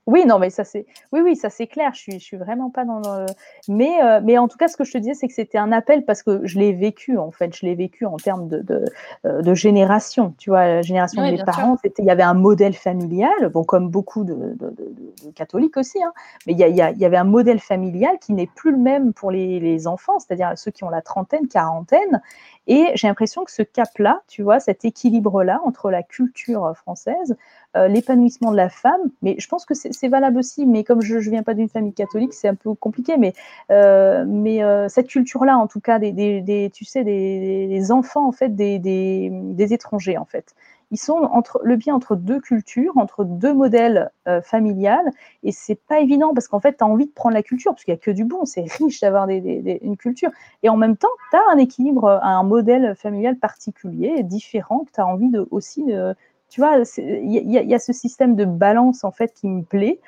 Oui, 0.08 0.26
non, 0.26 0.40
mais 0.40 0.50
ça 0.50 0.64
c'est, 0.64 0.86
oui, 1.12 1.20
oui, 1.22 1.36
ça 1.36 1.50
c'est 1.50 1.68
clair. 1.68 1.92
Je 1.94 2.00
suis, 2.00 2.14
je 2.14 2.24
suis 2.24 2.38
vraiment 2.38 2.70
pas 2.70 2.86
dans 2.86 3.00
le. 3.00 3.26
Mais, 3.68 4.02
euh, 4.02 4.22
mais 4.24 4.38
en 4.38 4.48
tout 4.48 4.58
cas, 4.58 4.70
ce 4.70 4.78
que 4.78 4.86
je 4.86 4.94
te 4.94 4.98
disais, 4.98 5.14
c'est 5.14 5.28
que 5.28 5.34
c'était 5.34 5.58
un 5.58 5.74
appel 5.74 6.06
parce 6.06 6.24
que 6.24 6.46
je 6.46 6.58
l'ai 6.58 6.72
vécu 6.72 7.18
en 7.18 7.32
fait. 7.32 7.56
Je 7.56 7.66
l'ai 7.66 7.76
vécu 7.76 8.06
en 8.06 8.16
termes 8.16 8.48
de, 8.48 8.60
de, 8.60 8.86
euh, 9.26 9.42
de, 9.42 9.54
génération. 9.54 10.34
Tu 10.38 10.50
vois, 10.50 10.66
la 10.66 10.82
génération 10.82 11.22
de 11.26 11.32
mes 11.32 11.44
parents, 11.44 11.78
il 12.00 12.06
y 12.06 12.10
avait 12.10 12.24
un 12.24 12.34
modèle 12.34 12.74
familial, 12.74 13.50
bon, 13.54 13.64
comme 13.64 13.90
beaucoup 13.90 14.24
de, 14.24 14.56
de 14.58 15.32
catholiques 15.36 15.78
aussi, 15.78 16.02
hein, 16.02 16.14
mais 16.46 16.54
il 16.54 16.60
y, 16.60 16.64
a, 16.64 16.68
il 16.68 16.98
y, 16.98 17.06
avait 17.06 17.18
un 17.18 17.24
modèle 17.24 17.60
familial 17.60 18.18
qui 18.20 18.34
n'est 18.34 18.48
plus 18.48 18.72
le 18.72 18.78
même 18.78 19.14
pour 19.14 19.32
les, 19.32 19.60
les 19.60 19.88
enfants, 19.88 20.20
c'est-à-dire 20.20 20.52
ceux 20.56 20.72
qui 20.72 20.84
ont 20.84 20.90
la 20.90 21.02
trentaine, 21.02 21.48
quarantaine, 21.48 22.22
et 22.68 22.88
j'ai 22.96 23.08
l'impression 23.08 23.44
que 23.44 23.52
ce 23.52 23.62
cap-là, 23.62 24.22
tu 24.28 24.44
vois, 24.44 24.60
cet 24.60 24.86
équilibre-là 24.86 25.62
entre 25.64 25.90
la 25.90 26.04
culture 26.04 26.76
française, 26.76 27.38
euh, 27.76 27.90
l'épanouissement 27.90 28.52
de 28.52 28.56
la 28.56 28.70
femme, 28.70 29.02
mais 29.22 29.36
je 29.40 29.48
pense 29.48 29.66
que 29.66 29.74
c'est 29.74 30.08
valable 30.08 30.40
aussi, 30.40 30.66
mais 30.66 30.86
comme 30.86 31.02
je 31.02 31.16
ne 31.16 31.20
viens 31.20 31.44
pas 31.44 31.54
d'une 31.54 31.68
famille 31.68 31.94
catholique, 31.94 32.34
c'est 32.34 32.48
un 32.48 32.56
peu 32.56 32.74
compliqué, 32.74 33.18
mais, 33.18 33.34
euh, 33.72 34.24
mais 34.26 34.64
euh, 34.64 34.88
cette 34.88 35.08
culture-là, 35.08 35.58
en 35.58 35.68
tout 35.68 35.82
cas, 35.82 36.00
des, 36.00 36.72
tu 36.74 36.86
sais, 36.86 37.04
des, 37.04 37.92
enfants, 37.92 38.26
en 38.26 38.32
fait, 38.32 38.56
des, 38.56 39.74
étrangers, 39.74 40.18
en 40.18 40.26
fait. 40.26 40.56
Ils 40.92 40.98
sont 40.98 41.18
entre 41.18 41.60
le 41.64 41.76
bien 41.76 41.94
entre 41.94 42.16
deux 42.16 42.40
cultures, 42.40 42.98
entre 42.98 43.26
deux 43.26 43.54
modèles 43.54 44.10
familiales, 44.42 45.12
et 45.44 45.52
c'est 45.52 45.76
pas 45.76 46.00
évident 46.00 46.34
parce 46.34 46.48
qu'en 46.48 46.62
fait, 46.62 46.78
tu 46.78 46.84
as 46.86 46.88
envie 46.88 47.08
de 47.08 47.12
prendre 47.12 47.36
la 47.36 47.44
culture, 47.44 47.74
parce 47.74 47.84
qu'il 47.84 47.94
n'y 47.94 48.00
a 48.00 48.02
que 48.02 48.12
du 48.12 48.24
bon, 48.24 48.46
c'est 48.46 48.62
riche 48.80 49.02
d'avoir 49.02 49.28
une 49.28 49.98
culture, 49.98 50.32
et 50.64 50.70
en 50.70 50.78
même 50.78 50.96
temps, 50.96 51.10
tu 51.32 51.38
as 51.38 51.42
un 51.52 51.58
équilibre, 51.58 52.22
un 52.24 52.44
modèle 52.44 52.96
familial 52.96 53.36
particulier, 53.36 54.24
différent, 54.24 54.86
que 54.86 54.92
tu 54.94 55.02
as 55.02 55.06
envie 55.06 55.30
de, 55.30 55.46
aussi, 55.52 55.84
de, 55.84 56.16
tu 56.50 56.62
vois, 56.62 56.78
il 56.98 57.52
y, 57.52 57.74
a 57.74 57.80
ce 57.80 57.94
système 57.94 58.36
de 58.36 58.46
balance, 58.46 59.04
en 59.04 59.12
fait, 59.12 59.34
qui 59.34 59.48
me 59.48 59.64
plaît, 59.64 60.00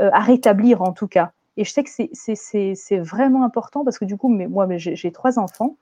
euh, 0.00 0.10
à 0.12 0.20
rétablir 0.20 0.82
en 0.82 0.92
tout 0.92 1.08
cas. 1.08 1.32
Et 1.56 1.64
je 1.64 1.72
sais 1.72 1.82
que 1.82 1.90
c'est 2.14 2.98
vraiment 2.98 3.44
important 3.44 3.82
parce 3.84 3.98
que 3.98 4.04
du 4.04 4.16
coup, 4.16 4.28
mais, 4.28 4.46
moi, 4.46 4.66
j'ai 4.76 5.10
trois 5.10 5.38
enfants, 5.38 5.76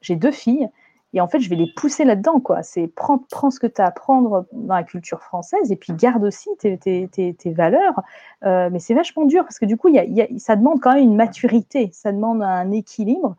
j'ai 0.00 0.16
deux 0.16 0.30
filles, 0.30 0.68
et 1.14 1.20
en 1.20 1.28
fait, 1.28 1.38
je 1.38 1.48
vais 1.48 1.56
les 1.56 1.72
pousser 1.76 2.04
là-dedans. 2.04 2.42
C'est 2.62 2.88
prends, 2.88 3.18
prends 3.30 3.52
ce 3.52 3.60
que 3.60 3.68
tu 3.68 3.80
as 3.80 3.84
à 3.84 3.88
apprendre 3.88 4.46
dans 4.52 4.74
la 4.74 4.82
culture 4.82 5.22
française 5.22 5.70
et 5.70 5.76
puis 5.76 5.92
garde 5.92 6.24
aussi 6.24 6.50
tes, 6.58 7.38
valeurs. 7.52 8.00
Euh, 8.44 8.68
mais 8.72 8.80
c'est 8.80 8.94
vachement 8.94 9.24
dur 9.24 9.44
parce 9.44 9.60
que 9.60 9.64
du 9.64 9.76
coup, 9.76 9.88
y 9.88 9.94
y 9.94 10.22
a, 10.22 10.26
ça 10.38 10.56
demande 10.56 10.80
quand 10.80 10.92
même 10.92 11.04
une 11.04 11.14
maturité, 11.14 11.90
ça 11.92 12.10
demande 12.10 12.42
un 12.42 12.72
équilibre. 12.72 13.36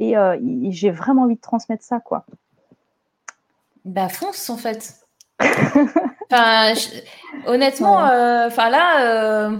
Et, 0.00 0.16
euh, 0.16 0.38
j'ai 0.70 0.90
vraiment 0.90 1.22
envie 1.22 1.36
de 1.36 1.40
transmettre 1.40 1.84
ça, 1.84 2.00
quoi. 2.00 2.24
Bah, 3.84 4.08
fonce, 4.08 4.48
en 4.48 4.56
fait. 4.56 5.07
Enfin, 5.40 6.74
honnêtement, 7.46 8.06
euh, 8.06 8.46
enfin 8.46 8.70
là. 8.70 9.50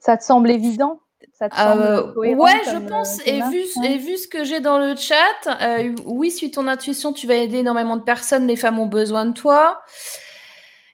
Ça 0.00 0.16
te 0.16 0.24
semble 0.24 0.50
évident? 0.50 1.00
Ça 1.32 1.48
te 1.48 1.56
semble 1.56 1.82
euh, 1.82 2.12
cohérent 2.12 2.44
ouais, 2.44 2.60
je 2.66 2.76
euh, 2.76 2.88
pense. 2.88 3.18
Et 3.26 3.40
vu, 3.40 3.64
ouais 3.76 3.92
et 3.92 3.98
vu 3.98 4.16
ce 4.16 4.28
que 4.28 4.44
j'ai 4.44 4.60
dans 4.60 4.78
le 4.78 4.96
chat, 4.96 5.16
euh, 5.60 5.94
oui, 6.04 6.30
suis 6.30 6.50
ton 6.50 6.66
intuition, 6.66 7.12
tu 7.12 7.26
vas 7.26 7.34
aider 7.34 7.58
énormément 7.58 7.96
de 7.96 8.02
personnes. 8.02 8.46
Les 8.46 8.56
femmes 8.56 8.78
ont 8.78 8.86
besoin 8.86 9.26
de 9.26 9.32
toi. 9.32 9.80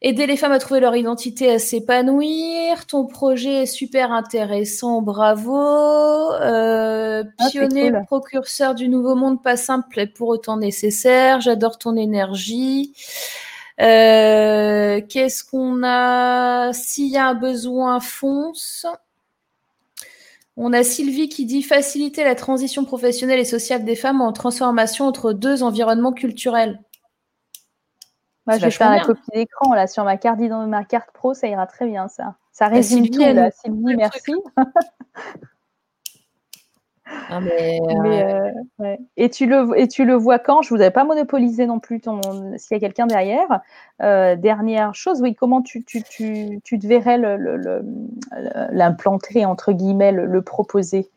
Aider 0.01 0.27
les 0.27 0.37
femmes 0.37 0.53
à 0.53 0.61
trouver 0.61 0.79
leur 0.81 0.95
identité, 0.95 1.51
à 1.51 1.59
s'épanouir. 1.59 2.87
Ton 2.87 3.07
projet 3.07 3.62
est 3.62 3.66
super 3.66 4.12
intéressant, 4.12 5.03
bravo. 5.03 5.57
Euh, 6.35 7.25
Ah, 7.39 7.49
pionnier, 7.51 7.91
cool. 7.91 8.05
précurseur 8.07 8.75
du 8.77 8.89
nouveau 8.89 9.16
monde, 9.16 9.43
pas 9.43 9.57
simple 9.57 9.99
et 9.99 10.07
pour 10.07 10.29
autant 10.29 10.57
nécessaire. 10.57 11.41
J'adore 11.41 11.79
ton 11.79 11.97
énergie. 11.97 12.93
Euh, 13.81 15.01
Qu'est-ce 15.09 15.43
qu'on 15.45 15.83
a? 15.85 16.73
S'il 16.73 17.09
y 17.09 17.16
a 17.16 17.27
un 17.27 17.35
besoin, 17.35 17.99
fonce. 17.99 18.87
On 20.57 20.73
a 20.73 20.83
Sylvie 20.85 21.29
qui 21.29 21.45
dit 21.45 21.62
faciliter 21.62 22.25
la 22.25 22.35
transition 22.35 22.85
professionnelle 22.85 23.39
et 23.41 23.45
sociale 23.45 23.85
des 23.85 23.95
femmes 23.97 24.20
en 24.20 24.33
transformation 24.33 25.07
entre 25.07 25.33
deux 25.33 25.62
environnements 25.62 26.12
culturels. 26.12 26.81
Moi, 28.49 28.57
je 28.59 28.65
vais 28.65 28.70
faire 28.70 28.91
la 28.91 29.01
copie 29.01 29.20
d'écran 29.35 29.75
là 29.75 29.87
sur 29.87 30.05
ma 30.05 30.16
carte 30.16 30.39
d'identité, 30.39 30.70
ma 30.70 30.85
carte 30.85 31.11
pro, 31.12 31.35
ça 31.35 31.49
ira 31.49 31.66
très 31.66 31.87
bien 31.87 32.09
ça. 32.09 32.35
Ça 32.51 32.65
Ah, 32.65 32.69
résume 32.69 33.09
tout 33.11 33.20
là. 33.20 33.51
Sylvie, 33.51 33.95
merci. 33.95 34.33
Ah, 37.31 37.41
mais, 37.43 37.79
euh, 37.83 38.03
Mais, 38.03 38.25
euh, 38.25 38.51
ouais. 38.79 38.99
Et 39.19 39.29
tu 39.29 39.47
le 39.47 39.79
et 39.79 39.87
tu 39.87 40.05
le 40.07 40.15
vois 40.15 40.39
quand? 40.39 40.62
Je 40.62 40.70
voudrais 40.70 40.91
pas 40.91 41.05
monopoliser 41.05 41.66
non 41.66 41.79
plus 41.79 42.01
s'il 42.57 42.75
y 42.75 42.77
a 42.77 42.81
quelqu'un 42.81 43.07
derrière. 43.07 43.61
Euh, 44.03 44.35
dernière 44.35 44.95
chose, 44.95 45.20
oui, 45.20 45.35
comment 45.35 45.61
tu 45.61 45.85
tu, 45.85 46.03
tu, 46.03 46.61
tu 46.65 46.79
te 46.79 46.87
verrais 46.87 47.19
l'implanter 48.73 49.45
entre 49.45 49.73
guillemets, 49.73 50.12
le, 50.12 50.25
le 50.27 50.43
proposer? 50.43 51.11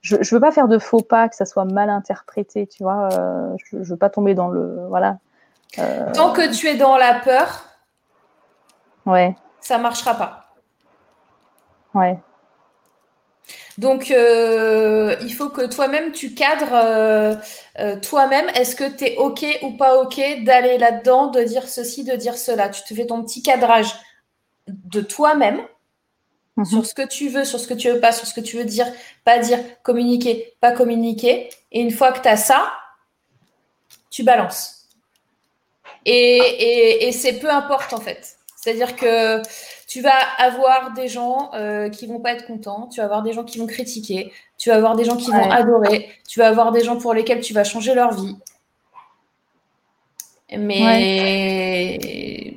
Je, 0.00 0.16
je 0.20 0.34
veux 0.34 0.40
pas 0.40 0.52
faire 0.52 0.68
de 0.68 0.78
faux 0.78 1.00
pas, 1.02 1.28
que 1.28 1.34
ça 1.36 1.44
soit 1.44 1.64
mal 1.64 1.90
interprété, 1.90 2.66
tu 2.66 2.82
vois. 2.82 3.08
euh, 3.12 3.54
je, 3.64 3.82
je 3.82 3.90
veux 3.90 3.98
pas 3.98 4.10
tomber 4.10 4.34
dans 4.34 4.48
le 4.48 4.86
voilà. 4.88 5.18
Euh, 5.78 6.12
Tant 6.12 6.32
que 6.32 6.54
tu 6.54 6.66
es 6.68 6.76
dans 6.76 6.96
la 6.96 7.14
peur, 7.14 7.64
ouais, 9.06 9.36
ça 9.60 9.78
marchera 9.78 10.14
pas. 10.14 10.46
ouais. 11.94 12.18
Donc, 13.78 14.10
euh, 14.10 15.14
il 15.22 15.32
faut 15.32 15.50
que 15.50 15.64
toi-même, 15.66 16.10
tu 16.12 16.34
cadres 16.34 16.72
euh, 16.74 17.34
euh, 17.78 17.98
toi-même. 18.00 18.48
Est-ce 18.50 18.74
que 18.74 18.84
tu 18.90 19.04
es 19.04 19.16
OK 19.18 19.44
ou 19.62 19.76
pas 19.76 19.98
OK 19.98 20.20
d'aller 20.44 20.78
là-dedans, 20.78 21.28
de 21.28 21.42
dire 21.44 21.68
ceci, 21.68 22.02
de 22.04 22.16
dire 22.16 22.36
cela? 22.36 22.68
Tu 22.70 22.82
te 22.82 22.92
fais 22.92 23.06
ton 23.06 23.22
petit 23.22 23.42
cadrage 23.42 23.94
de 24.66 25.00
toi-même 25.00 25.60
Mhm. 26.56 26.64
sur 26.64 26.86
ce 26.86 26.92
que 26.92 27.06
tu 27.06 27.28
veux, 27.28 27.44
sur 27.44 27.60
ce 27.60 27.68
que 27.68 27.74
tu 27.74 27.88
veux 27.88 28.00
pas, 28.00 28.10
sur 28.10 28.26
ce 28.26 28.34
que 28.34 28.40
tu 28.40 28.56
veux 28.56 28.64
dire, 28.64 28.86
pas 29.24 29.38
dire, 29.38 29.60
communiquer, 29.84 30.56
pas 30.60 30.72
communiquer. 30.72 31.48
Et 31.70 31.80
une 31.80 31.92
fois 31.92 32.10
que 32.10 32.20
tu 32.20 32.26
as 32.28 32.36
ça, 32.36 32.72
tu 34.10 34.24
balances. 34.24 34.77
Et, 36.10 36.38
et, 36.38 37.08
et 37.08 37.12
c'est 37.12 37.34
peu 37.34 37.50
importe 37.50 37.92
en 37.92 38.00
fait. 38.00 38.36
C'est-à-dire 38.56 38.96
que 38.96 39.42
tu 39.86 40.00
vas 40.00 40.18
avoir 40.38 40.94
des 40.94 41.06
gens 41.06 41.50
euh, 41.54 41.90
qui 41.90 42.06
vont 42.06 42.18
pas 42.18 42.32
être 42.32 42.46
contents, 42.46 42.88
tu 42.90 43.00
vas 43.00 43.04
avoir 43.04 43.22
des 43.22 43.34
gens 43.34 43.44
qui 43.44 43.58
vont 43.58 43.66
critiquer, 43.66 44.32
tu 44.56 44.70
vas 44.70 44.76
avoir 44.76 44.96
des 44.96 45.04
gens 45.04 45.16
qui 45.16 45.30
vont 45.30 45.50
adorer, 45.50 46.08
tu 46.26 46.38
vas 46.38 46.48
avoir 46.48 46.72
des 46.72 46.82
gens 46.82 46.96
pour 46.96 47.12
lesquels 47.12 47.40
tu 47.40 47.52
vas 47.52 47.64
changer 47.64 47.94
leur 47.94 48.14
vie. 48.14 48.36
Mais 50.50 52.54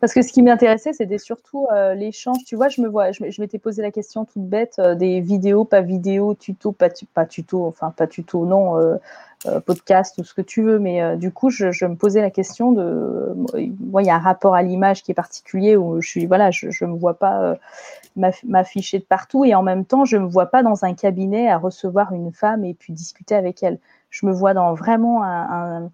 Parce 0.00 0.14
que 0.14 0.22
ce 0.22 0.32
qui 0.32 0.42
m'intéressait, 0.42 0.94
c'était 0.94 1.18
surtout 1.18 1.66
euh, 1.70 1.94
l'échange. 1.94 2.38
Tu 2.46 2.56
vois, 2.56 2.68
je 2.68 2.80
me 2.80 2.88
vois, 2.88 3.12
je, 3.12 3.40
m'étais 3.40 3.58
posé 3.58 3.82
la 3.82 3.90
question 3.90 4.24
toute 4.24 4.48
bête 4.48 4.76
euh, 4.78 4.94
des 4.94 5.20
vidéos, 5.20 5.64
pas 5.64 5.82
vidéos, 5.82 6.34
tuto, 6.34 6.72
pas, 6.72 6.88
tu- 6.88 7.06
pas 7.06 7.26
tuto, 7.26 7.66
enfin 7.66 7.90
pas 7.90 8.06
tuto, 8.06 8.46
non, 8.46 8.78
euh, 8.78 8.96
podcast 9.60 10.18
ou 10.18 10.24
ce 10.24 10.34
que 10.34 10.42
tu 10.42 10.62
veux. 10.62 10.78
Mais 10.78 11.02
euh, 11.02 11.16
du 11.16 11.32
coup, 11.32 11.50
je, 11.50 11.84
me 11.84 11.96
posais 11.96 12.20
la 12.20 12.30
question 12.30 12.72
de, 12.72 12.82
euh, 12.82 13.34
moi, 13.80 14.02
il 14.02 14.06
y 14.06 14.10
a 14.10 14.16
un 14.16 14.20
rapport 14.20 14.54
à 14.54 14.62
l'image 14.62 15.02
qui 15.02 15.12
est 15.12 15.14
particulier 15.14 15.76
où 15.76 16.00
je 16.00 16.08
suis, 16.08 16.26
voilà, 16.26 16.50
je, 16.50 16.70
je 16.70 16.84
me 16.84 16.96
vois 16.96 17.14
pas 17.14 17.42
euh, 17.42 17.54
m'aff- 18.16 18.44
m'afficher 18.44 18.98
de 18.98 19.04
partout 19.04 19.44
et 19.44 19.54
en 19.54 19.62
même 19.62 19.84
temps, 19.84 20.04
je 20.04 20.16
me 20.16 20.26
vois 20.26 20.46
pas 20.46 20.62
dans 20.62 20.84
un 20.84 20.94
cabinet 20.94 21.50
à 21.50 21.58
recevoir 21.58 22.12
une 22.12 22.32
femme 22.32 22.64
et 22.64 22.74
puis 22.74 22.92
discuter 22.92 23.34
avec 23.34 23.62
elle. 23.62 23.78
Je 24.10 24.26
me 24.26 24.32
vois 24.32 24.54
dans 24.54 24.74
vraiment 24.74 25.22
un, 25.24 25.90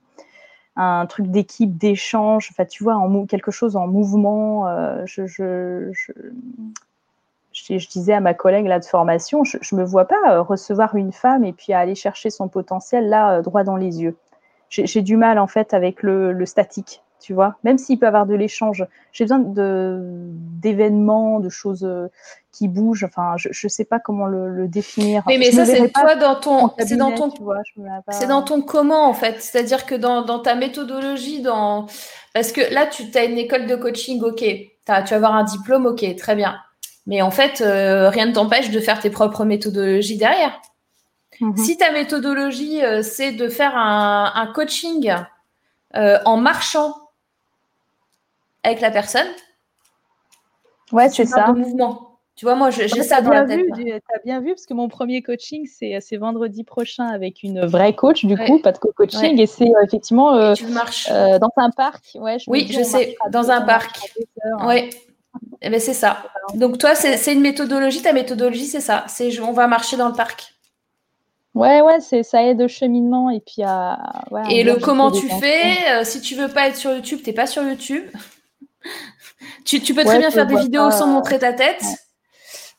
un 0.78 1.06
truc 1.06 1.26
d'équipe, 1.26 1.76
d'échange, 1.76 2.48
enfin 2.52 2.64
tu 2.64 2.84
vois, 2.84 2.96
quelque 3.28 3.50
chose 3.50 3.76
en 3.76 3.88
mouvement. 3.88 4.68
euh, 4.68 5.02
je, 5.06 5.26
je, 5.26 5.90
je, 5.92 6.12
je, 7.66 7.78
je 7.78 7.89
disais 7.89 8.12
à 8.12 8.20
ma 8.20 8.35
collègue 8.35 8.66
là 8.66 8.78
de 8.78 8.85
formation, 8.85 9.44
je, 9.44 9.59
je 9.60 9.74
me 9.74 9.85
vois 9.85 10.06
pas 10.06 10.16
euh, 10.28 10.43
recevoir 10.43 10.94
une 10.97 11.12
femme 11.12 11.44
et 11.44 11.52
puis 11.52 11.72
aller 11.72 11.94
chercher 11.94 12.30
son 12.30 12.48
potentiel 12.48 13.09
là 13.09 13.39
euh, 13.39 13.43
droit 13.43 13.64
dans 13.64 13.76
les 13.76 14.02
yeux. 14.02 14.16
J'ai 14.70 15.01
du 15.01 15.16
mal 15.16 15.39
en 15.39 15.47
fait 15.47 15.72
avec 15.72 16.02
le, 16.02 16.32
le 16.32 16.44
statique, 16.44 17.02
tu 17.20 17.32
vois, 17.32 17.56
même 17.64 17.78
s'il 17.78 17.98
peut 17.98 18.05
y 18.05 18.09
avoir 18.09 18.26
de 18.26 18.35
l'échange. 18.35 18.86
J'ai 19.12 19.24
besoin 19.24 19.40
d'événements, 19.40 21.40
de 21.40 21.48
choses 21.48 21.85
euh, 21.85 22.09
qui 22.52 22.68
bougent. 22.68 23.05
Enfin, 23.05 23.32
je, 23.39 23.48
je 23.51 23.66
sais 23.66 23.86
pas 23.86 23.98
comment 23.98 24.26
le, 24.26 24.51
le 24.51 24.68
définir. 24.68 25.22
Oui, 25.26 25.39
mais 25.39 25.52
Je 25.52 25.56
ça, 25.56 25.64
c'est 25.64 25.90
toi 25.90 26.16
dans 26.16 26.35
ton. 26.35 26.70
C'est 26.80 26.97
dans 26.97 27.12
ton. 27.12 27.30
C'est 28.10 28.26
dans 28.26 28.43
ton 28.43 28.60
comment, 28.60 29.09
en 29.09 29.14
fait. 29.14 29.40
C'est-à-dire 29.40 29.86
que 29.86 29.94
dans, 29.94 30.20
dans 30.20 30.40
ta 30.40 30.55
méthodologie, 30.55 31.40
dans... 31.40 31.86
parce 32.35 32.52
que 32.52 32.60
là, 32.74 32.86
tu 32.86 33.05
as 33.16 33.24
une 33.24 33.39
école 33.39 33.66
de 33.66 33.74
coaching, 33.74 34.22
ok. 34.22 34.40
Tu 34.40 34.68
vas 34.86 35.16
avoir 35.16 35.35
un 35.35 35.44
diplôme, 35.44 35.86
ok, 35.86 36.14
très 36.16 36.36
bien. 36.36 36.56
Mais 37.09 37.22
en 37.22 37.30
fait, 37.32 37.62
euh, 37.62 38.10
rien 38.10 38.26
ne 38.26 38.32
t'empêche 38.32 38.70
de 38.70 38.78
faire 38.80 39.01
tes 39.01 39.09
propres 39.10 39.44
méthodologies 39.47 40.18
derrière. 40.18 40.60
Mhm. 41.40 41.56
Si 41.56 41.76
ta 41.78 41.90
méthodologie, 41.90 42.85
euh, 42.85 43.02
c'est 43.02 43.32
de 43.32 43.48
faire 43.48 43.76
un, 43.76 44.30
un 44.35 44.47
coaching 44.52 45.12
euh, 45.97 46.18
en 46.26 46.36
marchant 46.36 46.94
avec 48.62 48.80
la 48.80 48.90
personne, 48.90 49.26
Ouais, 50.93 51.09
tu 51.10 51.24
ça. 51.24 51.52
mouvement. 51.52 52.18
Tu 52.36 52.44
vois, 52.44 52.55
moi, 52.55 52.70
j'ai 52.70 52.89
ça 52.89 53.20
dans 53.20 53.30
bien 53.30 53.43
la 53.44 53.48
tête. 53.48 53.72
du- 53.72 53.85
t'as 53.90 54.18
bien 54.24 54.40
vu, 54.40 54.51
parce 54.55 54.64
que 54.66 54.72
mon 54.74 54.89
premier 54.89 55.22
coaching, 55.22 55.66
c'est 55.66 56.16
vendredi 56.18 56.62
prochain 56.62 57.06
avec 57.06 57.43
une 57.43 57.64
vraie 57.66 57.94
coach, 57.94 58.24
du 58.26 58.35
Ouais. 58.35 58.47
coup, 58.47 58.59
pas 58.60 58.70
de 58.72 58.78
co-coaching, 58.78 59.36
Ouais. 59.36 59.43
et 59.43 59.47
c'est 59.47 59.70
effectivement 59.85 60.55
Tu 60.55 60.66
marches. 60.66 61.09
dans 61.10 61.51
un 61.56 61.70
parc. 61.70 62.05
Ouais, 62.14 62.39
je 62.39 62.44
Oui, 62.51 62.68
je 62.70 62.82
sais, 62.82 63.16
dans 63.30 63.51
un 63.51 63.62
parc. 63.62 63.98
heures. 64.44 64.66
Eh 65.62 65.70
ben, 65.70 65.80
c'est 65.80 65.94
ça. 65.94 66.22
Donc 66.55 66.78
toi, 66.78 66.94
c'est 66.94 67.32
une 67.32 67.40
méthodologie. 67.40 68.02
Ta 68.02 68.12
méthodologie, 68.12 68.66
c'est 68.66 68.80
ça. 68.80 69.05
C'est 69.09 69.40
on 69.40 69.52
va 69.52 69.66
marcher 69.66 69.97
dans 69.97 70.09
le 70.09 70.14
parc. 70.14 70.55
Ouais, 71.55 71.80
ouais, 71.80 71.98
c'est 72.01 72.22
ça 72.22 72.43
aide 72.44 72.62
au 72.62 72.68
cheminement 72.68 73.30
et 73.30 73.40
puis 73.40 73.62
à. 73.64 73.98
ouais, 74.30 74.43
Et 74.51 74.62
le 74.62 74.76
comment 74.76 75.10
tu 75.10 75.28
fais, 75.28 75.72
euh, 75.90 76.05
si 76.05 76.20
tu 76.20 76.36
veux 76.36 76.48
pas 76.48 76.68
être 76.68 76.76
sur 76.76 76.93
YouTube, 76.93 77.20
t'es 77.24 77.32
pas 77.32 77.47
sur 77.47 77.62
YouTube. 77.64 78.05
tu, 79.64 79.80
tu 79.80 79.94
peux 79.94 80.05
très 80.05 80.14
Ouais, 80.14 80.18
bien 80.20 80.30
faire 80.30 80.47
des 80.47 80.56
vidéos 80.56 80.90
pas, 80.90 80.90
sans 80.93 81.06
montrer 81.09 81.39
ta 81.39 81.52
tête. 81.52 81.82
ouais. 81.82 81.97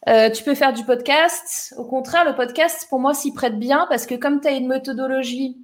Euh, 0.08 0.30
tu 0.30 0.44
peux 0.44 0.56
faire 0.56 0.72
du 0.72 0.86
podcast. 0.86 1.74
Au 1.78 1.84
contraire, 1.84 2.24
le 2.24 2.34
podcast, 2.36 2.88
pour 2.90 3.00
moi, 3.00 3.14
s'y 3.14 3.34
prête 3.34 3.60
bien 3.60 3.86
parce 3.90 4.06
que 4.06 4.16
comme 4.16 4.40
tu 4.40 4.48
as 4.48 4.52
une 4.52 4.68
méthodologie 4.68 5.58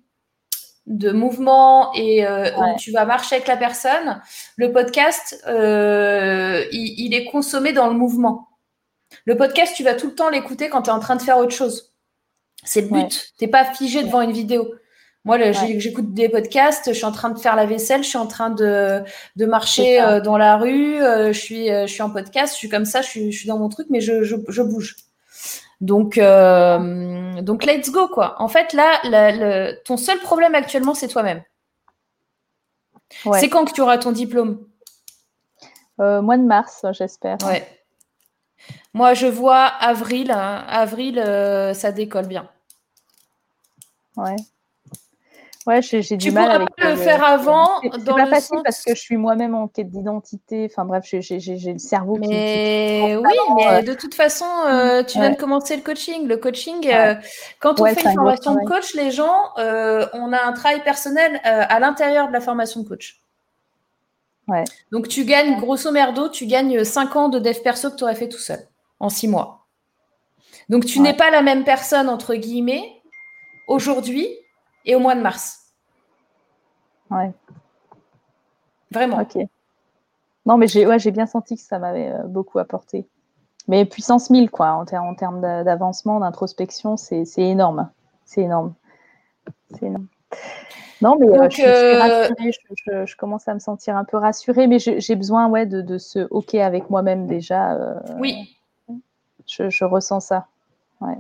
de 0.88 1.12
mouvement 1.12 1.92
et 1.94 2.26
euh, 2.26 2.44
Ouais. 2.58 2.74
où 2.74 2.78
tu 2.78 2.92
vas 2.92 3.06
marcher 3.06 3.36
avec 3.36 3.48
la 3.48 3.58
personne, 3.58 4.22
le 4.58 4.72
podcast, 4.72 5.42
euh, 5.48 6.64
il, 6.72 6.94
il 7.08 7.14
est 7.14 7.26
consommé 7.26 7.74
dans 7.74 7.88
le 7.88 7.94
mouvement. 7.96 8.50
Le 9.26 9.36
podcast, 9.38 9.74
tu 9.76 9.84
vas 9.84 9.96
tout 9.96 10.08
le 10.08 10.16
temps 10.16 10.30
l'écouter 10.30 10.70
quand 10.70 10.84
tu 10.84 10.90
es 10.90 10.94
en 10.94 11.00
train 11.00 11.16
de 11.16 11.22
faire 11.22 11.38
autre 11.38 11.54
chose. 11.56 11.94
C'est 12.64 12.82
le 12.82 12.88
but. 12.88 12.96
Ouais. 12.96 13.08
T'es 13.38 13.48
pas 13.48 13.64
figé 13.66 14.04
devant 14.04 14.22
une 14.22 14.32
vidéo. 14.32 14.74
Moi, 15.24 15.38
Ouais. 15.38 15.54
j'écoute 15.80 16.14
des 16.14 16.30
podcasts, 16.30 16.84
je 16.90 16.94
suis 16.94 17.06
en 17.06 17.12
train 17.12 17.32
de 17.32 17.40
faire 17.40 17.56
la 17.56 17.66
vaisselle, 17.66 18.04
je 18.04 18.10
suis 18.10 18.18
en 18.18 18.28
train 18.28 18.52
de, 18.52 19.02
de 19.36 19.46
marcher 19.48 20.00
euh, 20.00 20.22
dans 20.22 20.38
la 20.38 20.56
rue, 20.58 21.02
euh, 21.02 21.34
je, 21.34 21.40
suis, 21.40 21.72
euh, 21.72 21.88
je 21.88 21.94
suis 21.94 22.04
en 22.04 22.12
podcast, 22.12 22.54
je 22.54 22.60
suis 22.60 22.70
comme 22.70 22.86
ça, 22.86 23.02
je 23.02 23.08
suis, 23.08 23.32
je 23.32 23.38
suis 23.40 23.48
dans 23.48 23.58
mon 23.58 23.70
truc, 23.70 23.88
mais 23.90 24.02
je, 24.02 24.22
je, 24.24 24.36
je 24.48 24.62
bouge. 24.62 24.96
Donc, 25.82 26.18
euh, 26.18 27.42
donc, 27.42 27.66
let's 27.66 27.90
go, 27.92 28.08
quoi. 28.08 28.36
En 28.42 28.48
fait, 28.48 28.74
là, 28.74 29.00
la- 29.04 29.74
ton 29.84 29.98
seul 29.98 30.20
problème 30.20 30.56
actuellement, 30.56 30.94
c'est 30.94 31.08
toi-même. 31.08 31.44
Ouais. 33.26 33.40
C'est 33.40 33.50
quand 33.50 33.66
que 33.66 33.72
tu 33.74 33.82
auras 33.82 33.98
ton 33.98 34.12
diplôme? 34.12 34.66
Euh, 36.00 36.22
mois 36.22 36.38
de 36.38 36.44
mars, 36.44 36.86
j'espère. 36.92 37.38
Ouais. 37.46 37.68
Moi, 38.94 39.14
je 39.14 39.28
vois 39.28 39.66
avril. 39.66 40.32
hein. 40.32 40.66
Avril, 40.68 41.20
euh, 41.20 41.74
ça 41.74 41.92
décolle 41.92 42.28
bien. 42.28 42.50
Ouais. 44.18 44.36
Ouais, 45.68 45.82
j'ai 45.82 46.04
j'ai 46.04 46.16
Tu 46.18 46.28
du 46.28 46.32
mal 46.32 46.44
pourras 46.46 46.56
avec 46.58 46.76
pas 46.76 46.90
le 46.92 46.96
faire 46.96 47.24
avant, 47.24 47.68
C'est 47.82 47.90
c'est 47.94 48.04
dans 48.04 48.16
pas 48.16 48.26
le 48.26 48.30
facile 48.30 48.58
sens- 48.58 48.64
parce 48.64 48.84
que 48.84 48.94
je 48.94 49.00
suis 49.02 49.18
moi-même 49.18 49.56
en 49.56 49.68
quête 49.68 49.90
d'identité. 49.90 50.68
Enfin 50.70 50.86
bref, 50.86 51.06
j'ai- 51.08 51.22
j'ai 51.24 51.40
j'ai- 51.40 51.58
j'ai 51.58 51.74
le 51.74 51.80
cerveau 51.80 52.16
qui- 52.20 52.30
qui, 52.30 52.30
Mais 52.36 53.16
oui, 53.18 53.34
mais 53.56 53.68
euh, 53.68 53.82
de 53.82 53.94
toute 53.96 54.14
façon, 54.14 54.46
euh, 54.68 55.02
tu 55.04 55.18
viens 55.18 55.32
de 55.32 55.36
commencer 55.38 55.76
le 55.76 55.82
coaching. 55.82 56.28
Le 56.28 56.38
coaching, 56.38 56.88
euh, 56.88 57.16
quand 57.60 57.80
on 57.80 57.84
Ouais, 57.84 57.96
fait 57.96 58.04
une 58.04 58.14
formation 58.14 58.54
de 58.54 58.68
coach, 58.68 58.94
les 58.94 59.10
gens, 59.10 59.34
on 59.58 60.34
a 60.34 60.44
un 60.46 60.54
travail 60.54 60.84
personnel 60.84 61.40
à 61.44 61.80
l'intérieur 61.80 62.28
de 62.28 62.34
la 62.34 62.42
formation 62.42 62.82
de 62.84 62.88
coach. 62.88 63.20
Ouais. 64.48 64.64
Donc 64.92 65.08
tu 65.08 65.26
gagnes, 65.26 65.58
grosso 65.58 65.92
merdo, 65.92 66.30
tu 66.30 66.46
gagnes 66.46 66.84
5 66.84 67.16
ans 67.16 67.30
de 67.30 67.40
dev 67.40 67.60
perso 67.64 67.90
que 67.90 67.96
tu 67.96 68.04
aurais 68.04 68.14
fait 68.14 68.30
tout 68.30 68.38
seul 68.38 68.60
en 69.00 69.10
6 69.10 69.28
mois. 69.28 69.66
Donc, 70.70 70.86
tu 70.86 71.00
n'es 71.00 71.14
pas 71.16 71.32
la 71.32 71.42
même 71.42 71.64
personne, 71.64 72.08
entre 72.10 72.36
guillemets, 72.36 73.02
aujourd'hui 73.68 74.28
et 74.86 74.96
au 74.96 75.00
mois 75.00 75.16
de 75.16 75.22
mars. 75.22 75.74
Ouais. 77.12 77.32
Vraiment. 78.92 79.22
Ok. 79.22 79.38
Non, 80.46 80.58
mais 80.58 80.68
j'ai 80.68 80.86
ouais, 80.86 80.98
bien 81.12 81.26
senti 81.26 81.56
que 81.56 81.62
ça 81.62 81.80
m'avait 81.80 82.12
euh, 82.12 82.24
beaucoup 82.24 82.60
apporté. 82.60 83.08
Mais 83.68 83.86
puissance 83.86 84.30
1000, 84.30 84.52
quoi, 84.52 84.74
en, 84.74 84.86
en 84.86 85.16
termes 85.16 85.42
d'avancement, 85.42 86.20
d'introspection, 86.20 86.98
c'est 86.98 87.26
énorme. 87.38 87.90
C'est 88.24 88.42
énorme. 88.42 88.76
C'est 89.72 89.88
énorme. 89.88 90.08
Non, 91.02 91.18
mais 91.20 91.28
euh, 91.28 91.50
je, 91.50 91.56
suis 91.56 91.66
euh, 91.66 92.00
rassurée, 92.00 92.52
je, 93.06 93.16
commence 93.16 93.48
à 93.48 93.54
me 93.54 93.60
sentir 93.60 93.98
un 93.98 94.06
peu 94.06 94.18
rassurée, 94.18 94.68
mais 94.68 94.78
j'ai 94.80 95.16
besoin 95.16 95.50
ouais, 95.50 95.66
de, 95.66 95.82
de, 95.82 95.98
ce 95.98 96.28
OK 96.30 96.54
avec 96.56 96.90
moi-même 96.90 97.28
déjà. 97.28 97.78
oui. 98.20 98.56
Je, 99.48 99.84
ressens 99.84 100.22
ça. 100.22 100.48
Ouais. 101.02 101.18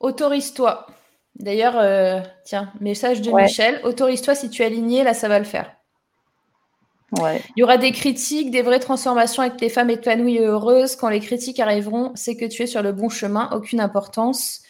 Autorise-toi. 0.00 0.86
D'ailleurs, 1.38 2.24
tiens, 2.44 2.72
message 2.80 3.20
de 3.22 3.30
Michel. 3.30 3.80
Autorise-toi 3.84 4.34
si 4.34 4.50
tu 4.50 4.62
es 4.62 4.66
aligné, 4.66 5.04
là, 5.04 5.14
ça 5.14 5.28
va 5.28 5.38
le 5.38 5.44
faire. 5.44 5.70
Il 7.18 7.60
y 7.60 7.62
aura 7.62 7.76
des 7.78 7.92
critiques, 7.92 8.50
des 8.50 8.62
vraies 8.62 8.80
transformations 8.80 9.42
avec 9.42 9.60
les 9.60 9.68
femmes 9.68 9.90
épanouies 9.90 10.36
et 10.36 10.44
heureuses. 10.44 10.96
Quand 10.96 11.08
les 11.08 11.20
critiques 11.20 11.60
arriveront, 11.60 12.12
c'est 12.14 12.36
que 12.36 12.44
tu 12.44 12.62
es 12.62 12.66
sur 12.66 12.82
le 12.82 12.92
bon 12.92 13.08
chemin, 13.08 13.48
aucune 13.52 13.80
importance. 13.80 14.62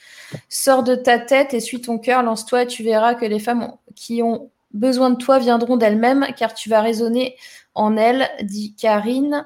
Sors 0.49 0.83
de 0.83 0.95
ta 0.95 1.19
tête 1.19 1.55
et 1.55 1.61
suis 1.61 1.81
ton 1.81 1.99
cœur, 1.99 2.23
lance-toi 2.23 2.63
et 2.63 2.67
tu 2.67 2.83
verras 2.83 3.15
que 3.15 3.25
les 3.25 3.39
femmes 3.39 3.73
qui 3.95 4.23
ont 4.23 4.51
besoin 4.77 5.11
de 5.11 5.17
toi 5.17 5.39
viendront 5.39 5.77
d'elles-mêmes 5.77 6.27
car 6.37 6.55
tu 6.55 6.69
vas 6.69 6.81
résonner 6.81 7.37
en 7.77 7.97
elles, 7.97 8.29
dit 8.43 8.75
Karine. 8.75 9.45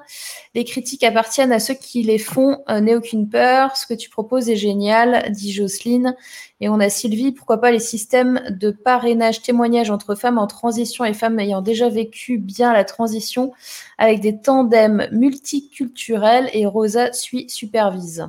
Les 0.55 0.63
critiques 0.63 1.03
appartiennent 1.03 1.51
à 1.51 1.59
ceux 1.59 1.73
qui 1.73 2.01
les 2.01 2.17
font, 2.17 2.63
euh, 2.69 2.79
n'aie 2.79 2.95
aucune 2.95 3.29
peur. 3.29 3.75
Ce 3.75 3.85
que 3.85 3.93
tu 3.93 4.09
proposes 4.09 4.49
est 4.49 4.55
génial, 4.55 5.31
dit 5.31 5.51
Jocelyne. 5.51 6.15
Et 6.61 6.69
on 6.69 6.79
a 6.79 6.89
Sylvie, 6.89 7.31
pourquoi 7.31 7.59
pas 7.59 7.71
les 7.71 7.79
systèmes 7.79 8.41
de 8.49 8.71
parrainage, 8.71 9.41
témoignage 9.41 9.91
entre 9.91 10.15
femmes 10.15 10.37
en 10.37 10.47
transition 10.47 11.05
et 11.05 11.13
femmes 11.13 11.39
ayant 11.39 11.61
déjà 11.61 11.89
vécu 11.89 12.37
bien 12.37 12.73
la 12.73 12.83
transition 12.83 13.51
avec 13.97 14.21
des 14.21 14.39
tandems 14.39 15.07
multiculturels 15.11 16.49
et 16.53 16.65
Rosa 16.65 17.11
suit, 17.13 17.49
supervise. 17.49 18.27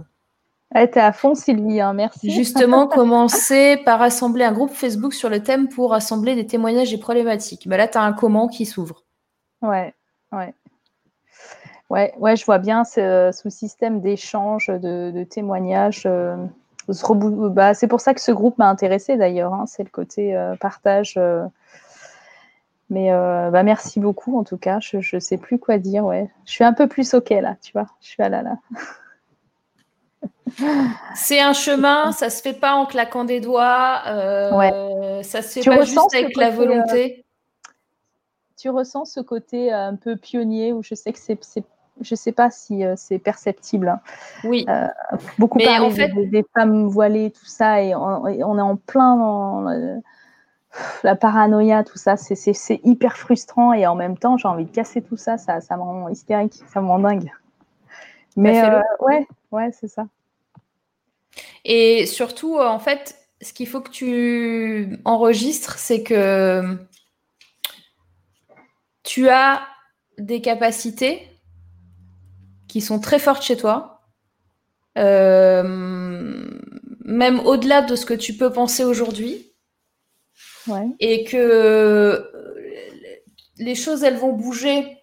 Elle 0.75 0.85
était 0.85 1.01
à 1.01 1.13
fond, 1.13 1.35
Sylvie, 1.35 1.81
hein, 1.81 1.93
merci. 1.93 2.31
Justement, 2.31 2.87
commencer 2.89 3.77
par 3.85 4.01
assembler 4.01 4.45
un 4.45 4.53
groupe 4.53 4.71
Facebook 4.71 5.13
sur 5.13 5.29
le 5.29 5.43
thème 5.43 5.69
pour 5.69 5.93
assembler 5.93 6.35
des 6.35 6.47
témoignages 6.47 6.93
et 6.95 6.99
problématiques. 6.99 7.69
Bah 7.69 7.77
là, 7.77 7.89
tu 7.89 7.99
as 7.99 8.03
un 8.03 8.13
comment 8.13 8.49
qui 8.49 8.65
s'ouvre. 8.65 9.05
Ouais, 9.61 9.95
ouais. 10.33 10.55
Ouais, 11.91 12.15
ouais, 12.17 12.37
je 12.37 12.47
vois 12.47 12.59
bien 12.59 12.85
ce, 12.85 13.31
système 13.51 14.01
d'échange, 14.01 14.69
de, 14.69 15.25
témoignages. 15.25 16.05
Euh, 16.07 16.37
bah, 16.89 17.75
c'est 17.75 17.87
pour 17.87 18.01
ça 18.01 18.15
que 18.15 18.21
ce 18.23 18.33
groupe 18.33 18.57
m'a 18.57 18.71
intéressé 18.71 19.19
d'ailleurs. 19.19 19.53
Hein, 19.53 19.67
c'est 19.67 19.85
le 19.85 19.91
côté 19.91 20.35
euh, 20.35 20.57
partage. 20.57 21.15
Euh. 21.19 21.45
mais 22.89 23.11
bah, 23.11 23.63
merci 23.63 24.01
beaucoup 24.01 24.39
en 24.39 24.45
tout 24.45 24.57
cas. 24.57 24.79
Je 24.81 24.97
ne 24.97 25.21
sais 25.21 25.37
plus 25.37 25.59
quoi 25.59 25.77
dire. 25.77 26.07
Ouais. 26.07 26.31
Je 26.47 26.53
suis 26.53 26.65
un 26.65 26.73
peu 26.73 26.89
plus 26.89 27.13
OK 27.13 27.29
là, 27.29 27.57
tu 27.61 27.73
vois. 27.73 27.87
Je 28.01 28.09
suis 28.09 28.23
à 28.23 28.31
là 28.31 28.41
là. 28.41 28.57
C'est 31.15 31.41
un 31.41 31.53
chemin, 31.53 32.13
ça 32.13 32.31
se 32.31 32.43
fait 32.43 32.53
pas 32.53 32.75
en 32.75 32.87
claquant 32.87 33.25
des 33.25 33.41
doigts. 33.41 34.03
ouais. 34.57 35.23
Ça 35.23 35.43
se 35.43 35.61
fait 35.61 35.71
pas 35.71 35.85
juste 35.85 36.15
avec 36.15 36.37
la 36.37 36.51
volonté 36.51 37.25
tu 38.63 38.71
ressens 38.71 39.07
ce 39.07 39.19
côté 39.19 39.73
euh, 39.73 39.89
un 39.89 39.97
peu 39.97 40.17
pionnier 40.17 40.73
où 40.73 40.85
je 40.85 40.95
sais 40.95 41.13
que 41.13 41.19
c'est, 41.19 41.37
je 42.01 42.15
sais 42.15 42.31
pas 42.31 42.49
si 42.49 42.85
euh, 42.85 42.95
c'est 42.97 43.19
perceptible. 43.19 43.89
Hein. 43.89 44.01
Oui. 44.45 44.65
Euh, 44.69 44.87
beaucoup 45.37 45.59
Mais 45.59 45.81
en 45.81 45.91
fait... 45.91 46.13
des, 46.31 46.45
femmes 46.55 46.87
voilées, 46.87 47.33
tout 47.33 47.45
ça, 47.45 47.83
et 47.83 47.93
on, 47.97 48.25
est 48.29 48.43
en 48.63 48.77
plein 48.77 49.17
dans 49.17 49.67
la 51.03 51.17
paranoïa, 51.17 51.83
tout 51.83 51.99
ça. 51.99 52.17
C'est, 52.17 52.81
hyper 52.85 53.17
frustrant 53.17 53.73
et 53.73 53.85
en 53.85 53.97
même 53.97 54.17
temps, 54.17 54.37
j'ai 54.37 54.47
envie 54.47 54.65
de 54.65 54.71
casser 54.71 55.03
tout 55.03 55.17
ça. 55.17 55.39
Ça, 55.39 55.61
ça 55.61 55.77
me 55.77 55.83
rend 55.83 56.09
hystérique, 56.09 56.63
ça 56.73 56.81
me 56.81 56.87
rend 56.87 57.01
dingue. 57.01 57.33
Mais 58.37 58.63
bah, 58.63 58.83
ouais, 59.01 59.27
ouais, 59.51 59.71
c'est 59.73 59.89
ça. 59.89 60.07
Et 61.65 62.07
surtout, 62.07 62.59
en 62.59 62.79
fait, 62.79 63.17
ce 63.41 63.53
qu'il 63.53 63.67
faut 63.67 63.81
que 63.81 63.91
tu 63.91 64.99
enregistres, 65.05 65.79
c'est 65.79 66.03
que 66.03 66.79
tu 69.03 69.29
as 69.29 69.67
des 70.19 70.41
capacités 70.41 71.29
qui 72.69 72.81
sont 72.81 73.01
très 73.01 73.19
fortes 73.19 73.43
chez 73.43 73.57
toi, 73.57 74.03
euh, 74.99 75.63
même 77.05 77.41
au-delà 77.41 77.83
de 77.83 77.97
ce 77.97 78.07
que 78.07 78.15
tu 78.15 78.35
peux 78.37 78.53
penser 78.53 78.85
aujourd'hui. 78.85 79.49
Et 81.01 81.25
que 81.25 81.37
euh, 81.37 82.21
les 83.59 83.75
choses, 83.75 84.05
elles 84.05 84.17
vont 84.17 84.33
bouger. 84.33 84.99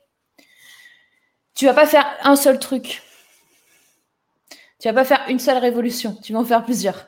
Tu 1.54 1.66
vas 1.66 1.74
pas 1.74 1.86
faire 1.86 2.08
un 2.24 2.38
seul 2.38 2.60
truc. 2.60 3.02
Tu 4.80 4.88
vas 4.88 4.94
pas 4.94 5.06
faire 5.06 5.26
une 5.28 5.40
seule 5.40 5.58
révolution. 5.58 6.16
Tu 6.24 6.34
vas 6.34 6.40
en 6.40 6.46
faire 6.46 6.64
plusieurs. 6.64 7.08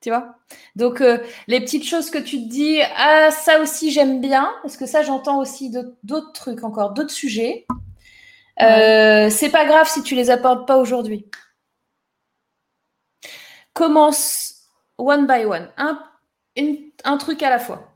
Tu 0.00 0.10
vois? 0.10 0.36
Donc, 0.76 1.00
euh, 1.00 1.18
les 1.46 1.60
petites 1.60 1.84
choses 1.84 2.10
que 2.10 2.18
tu 2.18 2.36
te 2.42 2.48
dis, 2.48 2.80
ah, 2.96 3.30
ça 3.30 3.60
aussi, 3.60 3.90
j'aime 3.90 4.20
bien, 4.20 4.52
parce 4.62 4.76
que 4.76 4.86
ça, 4.86 5.02
j'entends 5.02 5.38
aussi 5.38 5.70
d'autres 6.02 6.32
trucs 6.32 6.62
encore, 6.62 6.92
d'autres 6.92 7.10
sujets. 7.10 7.66
Euh, 8.60 9.30
c'est 9.30 9.50
pas 9.50 9.64
grave 9.64 9.88
si 9.88 10.02
tu 10.02 10.14
les 10.14 10.30
apportes 10.30 10.66
pas 10.66 10.76
aujourd'hui. 10.76 11.26
Commence 13.72 14.66
one 14.98 15.26
by 15.26 15.44
one, 15.44 15.70
un, 15.76 15.98
un 17.04 17.16
truc 17.16 17.42
à 17.42 17.50
la 17.50 17.58
fois. 17.58 17.88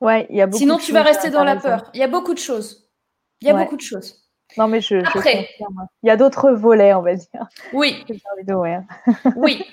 Ouais, 0.00 0.26
il 0.30 0.36
y 0.36 0.40
a 0.40 0.46
beaucoup 0.46 0.58
Sinon, 0.58 0.78
tu 0.78 0.92
vas 0.92 1.02
rester 1.02 1.30
dans 1.30 1.44
la 1.44 1.56
peur. 1.56 1.90
Il 1.94 2.00
y 2.00 2.02
a 2.02 2.08
beaucoup 2.08 2.32
de 2.32 2.38
choses. 2.38 2.88
Il 3.40 3.48
y 3.48 3.50
a 3.50 3.54
beaucoup 3.54 3.76
de 3.76 3.82
choses. 3.82 4.25
Non, 4.56 4.68
mais 4.68 4.80
je, 4.80 4.96
Après, 4.96 5.48
Il 6.02 6.06
y 6.06 6.10
a 6.10 6.16
d'autres 6.16 6.50
volets, 6.52 6.94
on 6.94 7.02
va 7.02 7.14
dire. 7.14 7.46
Oui. 7.72 8.04
oui. 9.36 9.64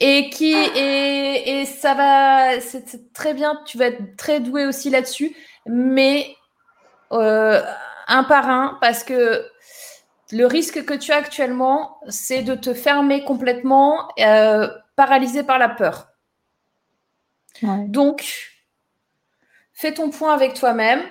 et 0.00 0.30
qui 0.30 0.54
et, 0.54 1.60
et 1.60 1.64
ça 1.66 1.94
va, 1.94 2.60
c'est 2.60 3.12
très 3.12 3.34
bien. 3.34 3.60
Tu 3.66 3.78
vas 3.78 3.86
être 3.86 4.16
très 4.16 4.40
doué 4.40 4.66
aussi 4.66 4.90
là-dessus, 4.90 5.36
mais 5.66 6.34
euh, 7.12 7.62
un 8.08 8.24
par 8.24 8.48
un, 8.48 8.78
parce 8.80 9.04
que 9.04 9.46
le 10.32 10.46
risque 10.46 10.84
que 10.84 10.94
tu 10.94 11.12
as 11.12 11.16
actuellement, 11.16 11.98
c'est 12.08 12.42
de 12.42 12.54
te 12.54 12.72
fermer 12.74 13.22
complètement, 13.22 14.08
euh, 14.18 14.68
paralysé 14.96 15.42
par 15.42 15.58
la 15.58 15.68
peur. 15.68 16.08
Donc, 17.62 18.24
fais 19.72 19.94
ton 19.94 20.10
point 20.10 20.34
avec 20.34 20.54
toi-même. 20.54 21.02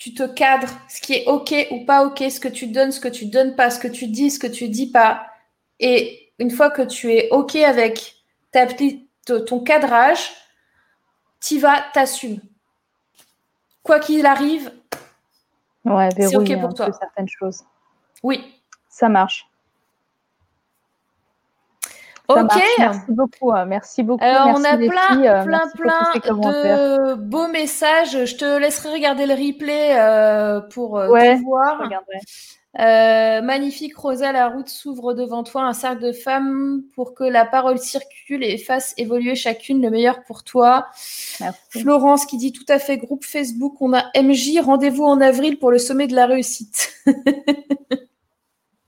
Tu 0.00 0.14
te 0.14 0.22
cadres 0.22 0.72
ce 0.88 1.00
qui 1.02 1.12
est 1.12 1.26
OK 1.26 1.54
ou 1.70 1.84
pas 1.84 2.06
OK, 2.06 2.24
ce 2.30 2.40
que 2.40 2.48
tu 2.48 2.68
donnes, 2.68 2.90
ce 2.90 3.00
que 3.00 3.08
tu 3.08 3.26
donnes 3.26 3.54
pas, 3.54 3.70
ce 3.70 3.78
que 3.78 3.86
tu 3.86 4.06
dis, 4.06 4.30
ce 4.30 4.38
que 4.38 4.46
tu 4.46 4.68
dis 4.68 4.90
pas. 4.90 5.26
Et 5.78 6.32
une 6.38 6.50
fois 6.50 6.70
que 6.70 6.80
tu 6.80 7.12
es 7.12 7.28
OK 7.30 7.54
avec 7.56 8.16
ta, 8.50 8.66
ton 9.46 9.60
cadrage, 9.60 10.30
tu 11.38 11.58
vas, 11.58 11.84
t'assumes. 11.92 12.40
Quoi 13.82 14.00
qu'il 14.00 14.24
arrive, 14.24 14.72
c'est 16.16 16.34
OK 16.34 16.60
pour 16.60 16.72
toi. 16.72 16.90
certaines 16.92 17.28
choses. 17.28 17.62
Oui. 18.22 18.54
Ça 18.88 19.10
marche. 19.10 19.49
Ok. 22.36 22.62
Merci 22.78 23.00
beaucoup. 23.08 23.52
Hein. 23.52 23.64
Merci 23.66 24.02
beaucoup. 24.02 24.24
Alors, 24.24 24.48
on 24.56 24.64
a 24.64 24.76
plein, 24.76 25.24
euh, 25.24 25.44
plein, 25.44 25.62
plein 25.76 26.14
de 26.14 27.14
beaux 27.14 27.48
messages. 27.48 28.24
Je 28.24 28.36
te 28.36 28.58
laisserai 28.58 28.92
regarder 28.92 29.26
le 29.26 29.34
replay 29.34 29.98
euh, 29.98 30.60
pour 30.60 30.98
euh, 30.98 31.08
voir. 31.44 31.82
Euh, 32.78 33.42
magnifique 33.42 33.96
Rosa, 33.96 34.30
la 34.30 34.48
route 34.48 34.68
s'ouvre 34.68 35.12
devant 35.12 35.42
toi, 35.42 35.62
un 35.62 35.72
cercle 35.72 36.02
de 36.04 36.12
femmes 36.12 36.82
pour 36.94 37.14
que 37.14 37.24
la 37.24 37.44
parole 37.44 37.78
circule 37.78 38.44
et 38.44 38.58
fasse 38.58 38.94
évoluer 38.96 39.34
chacune 39.34 39.82
le 39.82 39.90
meilleur 39.90 40.22
pour 40.22 40.44
toi. 40.44 40.86
Florence 41.70 42.26
qui 42.26 42.36
dit 42.36 42.52
tout 42.52 42.64
à 42.68 42.78
fait 42.78 42.96
groupe 42.96 43.24
Facebook, 43.24 43.74
on 43.80 43.92
a 43.92 44.04
MJ, 44.14 44.60
rendez-vous 44.62 45.04
en 45.04 45.20
avril 45.20 45.58
pour 45.58 45.72
le 45.72 45.78
sommet 45.78 46.06
de 46.06 46.14
la 46.14 46.26
réussite. 46.26 46.92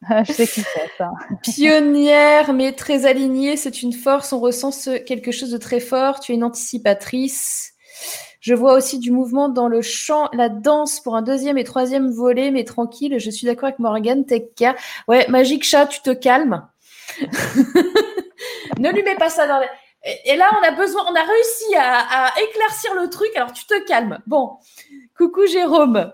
Ah, 0.09 0.25
je 0.25 0.33
sais 0.33 0.47
qui 0.47 0.63
c'est 0.63 0.91
ça. 0.99 1.11
Pionnière 1.43 2.53
mais 2.53 2.73
très 2.73 3.07
alignée, 3.07 3.57
c'est 3.57 3.83
une 3.83 3.93
force, 3.93 4.33
on 4.33 4.41
ressent 4.41 4.71
quelque 5.07 5.31
chose 5.31 5.51
de 5.51 5.59
très 5.59 5.81
fort, 5.81 6.21
tu 6.21 6.33
es 6.33 6.35
une 6.35 6.45
anticipatrice. 6.45 7.73
Je 8.43 8.55
vois 8.55 8.75
aussi 8.75 8.99
du 8.99 9.13
mouvement 9.13 9.49
dans 9.49 9.69
le 9.69 9.83
chant, 9.83 10.29
la 10.33 10.49
danse 10.49 10.99
pour 10.99 11.15
un 11.15 11.23
deuxième 11.23 11.59
et 11.59 11.65
troisième 11.65 12.11
volet, 12.11 12.51
mais 12.51 12.65
tranquille. 12.65 13.15
Je 13.21 13.31
suis 13.31 13.47
d'accord 13.47 13.69
avec 13.69 13.79
Morgan. 13.79 14.27
Take 14.27 14.51
care. 14.57 14.75
Ouais, 15.07 15.29
Magique 15.29 15.63
Chat, 15.65 15.87
tu 15.87 16.01
te 16.03 16.11
calmes. 16.11 16.67
ne 18.79 18.91
lui 18.91 19.05
mets 19.05 19.15
pas 19.15 19.31
ça 19.31 19.47
dans 19.47 19.61
les... 19.61 19.69
Et 20.25 20.35
là, 20.35 20.51
on 20.61 20.67
a 20.67 20.73
besoin, 20.73 21.05
on 21.09 21.15
a 21.15 21.23
réussi 21.23 21.77
à, 21.77 22.33
éclaircir 22.43 22.95
le 22.95 23.09
truc. 23.09 23.31
Alors, 23.37 23.53
tu 23.53 23.65
te 23.65 23.79
calmes. 23.87 24.19
Bon, 24.27 24.57
coucou 25.17 25.47
Jérôme. 25.47 26.13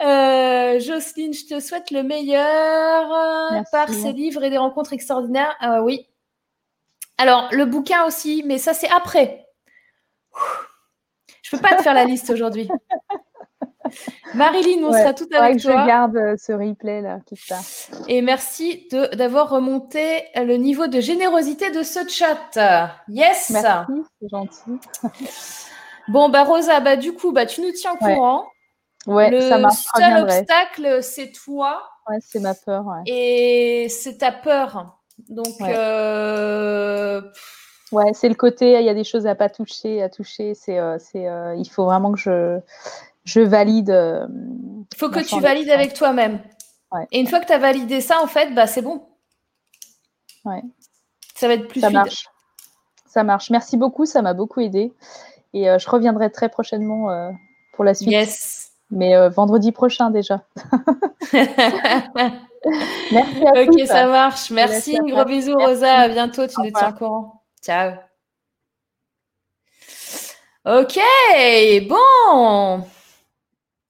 Euh, 0.00 0.80
Jocelyne, 0.80 1.32
je 1.34 1.46
te 1.46 1.60
souhaite 1.60 1.90
le 1.90 2.02
meilleur 2.02 3.08
Merci. 3.52 3.70
par 3.72 3.88
ces 3.88 4.12
livres 4.12 4.42
et 4.44 4.50
des 4.50 4.58
rencontres 4.58 4.92
extraordinaires. 4.92 5.54
Euh, 5.62 5.80
oui. 5.82 6.06
Alors, 7.18 7.48
le 7.52 7.64
bouquin 7.64 8.04
aussi, 8.06 8.42
mais 8.44 8.58
ça, 8.58 8.74
c'est 8.74 8.90
après. 8.90 9.46
Je 11.42 11.50
peux 11.56 11.62
pas 11.62 11.76
te 11.76 11.82
faire 11.82 11.94
la 11.94 12.04
liste 12.04 12.30
aujourd'hui. 12.30 12.68
Marilyn, 14.34 14.82
on 14.84 14.90
Ouais, 14.92 15.00
sera 15.00 15.14
tout 15.14 15.28
avec 15.32 15.56
que 15.56 15.62
je 15.62 15.68
toi. 15.68 15.86
garde 15.86 16.16
euh, 16.16 16.36
ce 16.36 16.52
replay 16.52 17.00
là 17.02 17.18
qui 17.26 17.36
se 17.36 17.46
passe. 17.48 17.90
Et 18.08 18.22
merci 18.22 18.88
de- 18.90 19.14
d'avoir 19.14 19.50
remonté 19.50 20.24
le 20.34 20.56
niveau 20.56 20.86
de 20.88 21.00
générosité 21.00 21.70
de 21.70 21.82
ce 21.82 22.00
chat. 22.08 22.98
Yes. 23.08 23.50
Merci, 23.50 23.92
c'est 24.20 24.28
gentil. 24.28 24.80
Bon, 26.08 26.28
bah 26.30 26.42
Rosa, 26.44 26.80
bah 26.80 26.96
du 26.96 27.12
coup, 27.12 27.30
bah 27.32 27.46
tu 27.46 27.60
nous 27.60 27.70
tiens 27.72 27.92
au 28.00 28.04
Ouais. 28.04 28.14
courant. 28.14 28.46
Ouais, 29.06 29.30
le 29.30 29.40
ça 29.40 29.58
marche, 29.58 29.84
seul 29.96 30.22
obstacle, 30.22 31.02
c'est 31.02 31.32
toi 31.32 31.82
Ouais, 32.08 32.18
c'est 32.20 32.40
ma 32.40 32.54
peur. 32.54 32.86
Ouais. 32.86 33.02
et 33.06 33.88
c'est 33.88 34.18
ta 34.18 34.32
peur. 34.32 34.98
Donc, 35.28 35.46
Ouais. 35.60 35.74
euh, 35.76 37.20
Ouais, 37.92 38.12
c'est 38.12 38.28
le 38.28 38.34
côté, 38.34 38.72
il 38.80 38.84
y 38.84 38.88
a 38.88 38.94
des 38.94 39.04
choses 39.04 39.26
à 39.26 39.34
pas 39.36 39.48
toucher, 39.48 40.02
à 40.02 40.08
toucher. 40.08 40.54
C'est, 40.54 40.78
euh, 40.78 40.96
c'est, 40.98 41.28
euh, 41.28 41.54
il 41.54 41.68
faut 41.70 41.84
vraiment 41.84 42.12
que 42.12 42.18
je, 42.18 42.58
je 43.24 43.40
valide. 43.40 43.90
il 43.90 44.98
faut 44.98 45.10
que 45.10 45.20
tu 45.20 45.38
valides 45.40 45.70
avec 45.70 45.94
toi-même. 45.94 46.40
Ouais. 46.90 47.06
Et 47.12 47.20
une 47.20 47.28
fois 47.28 47.40
que 47.40 47.46
tu 47.46 47.52
as 47.52 47.58
validé 47.58 48.00
ça, 48.00 48.20
en 48.22 48.26
fait, 48.26 48.52
bah 48.54 48.66
c'est 48.66 48.82
bon. 48.82 49.06
Ouais. 50.44 50.62
Ça 51.36 51.46
va 51.46 51.54
être 51.54 51.68
plus 51.68 51.80
Ça 51.80 51.86
fluide. 51.88 51.98
marche. 52.00 52.26
Ça 53.06 53.22
marche. 53.22 53.50
Merci 53.50 53.76
beaucoup, 53.76 54.06
ça 54.06 54.22
m'a 54.22 54.34
beaucoup 54.34 54.60
aidé. 54.60 54.92
Et 55.52 55.66
je 55.78 55.88
reviendrai 55.88 56.30
très 56.30 56.48
prochainement 56.48 57.30
pour 57.74 57.84
la 57.84 57.94
suite. 57.94 58.10
Yes. 58.10 58.63
Mais 58.94 59.16
euh, 59.16 59.28
vendredi 59.28 59.72
prochain 59.72 60.10
déjà. 60.10 60.44
Merci 63.12 63.46
à 63.46 63.62
ok, 63.62 63.70
tous. 63.72 63.86
ça 63.86 64.06
marche. 64.06 64.50
Merci. 64.50 64.96
Gros 65.04 65.24
bisous, 65.24 65.56
Merci. 65.56 65.72
Rosa. 65.74 65.94
À 65.94 66.08
bientôt. 66.08 66.46
Tu 66.46 66.58
Au 66.58 66.64
nous 66.64 66.70
tiens 66.70 66.90
au 66.90 66.92
courant. 66.92 67.42
Ciao. 67.60 67.92
Ok, 70.64 70.98
bon. 71.88 72.84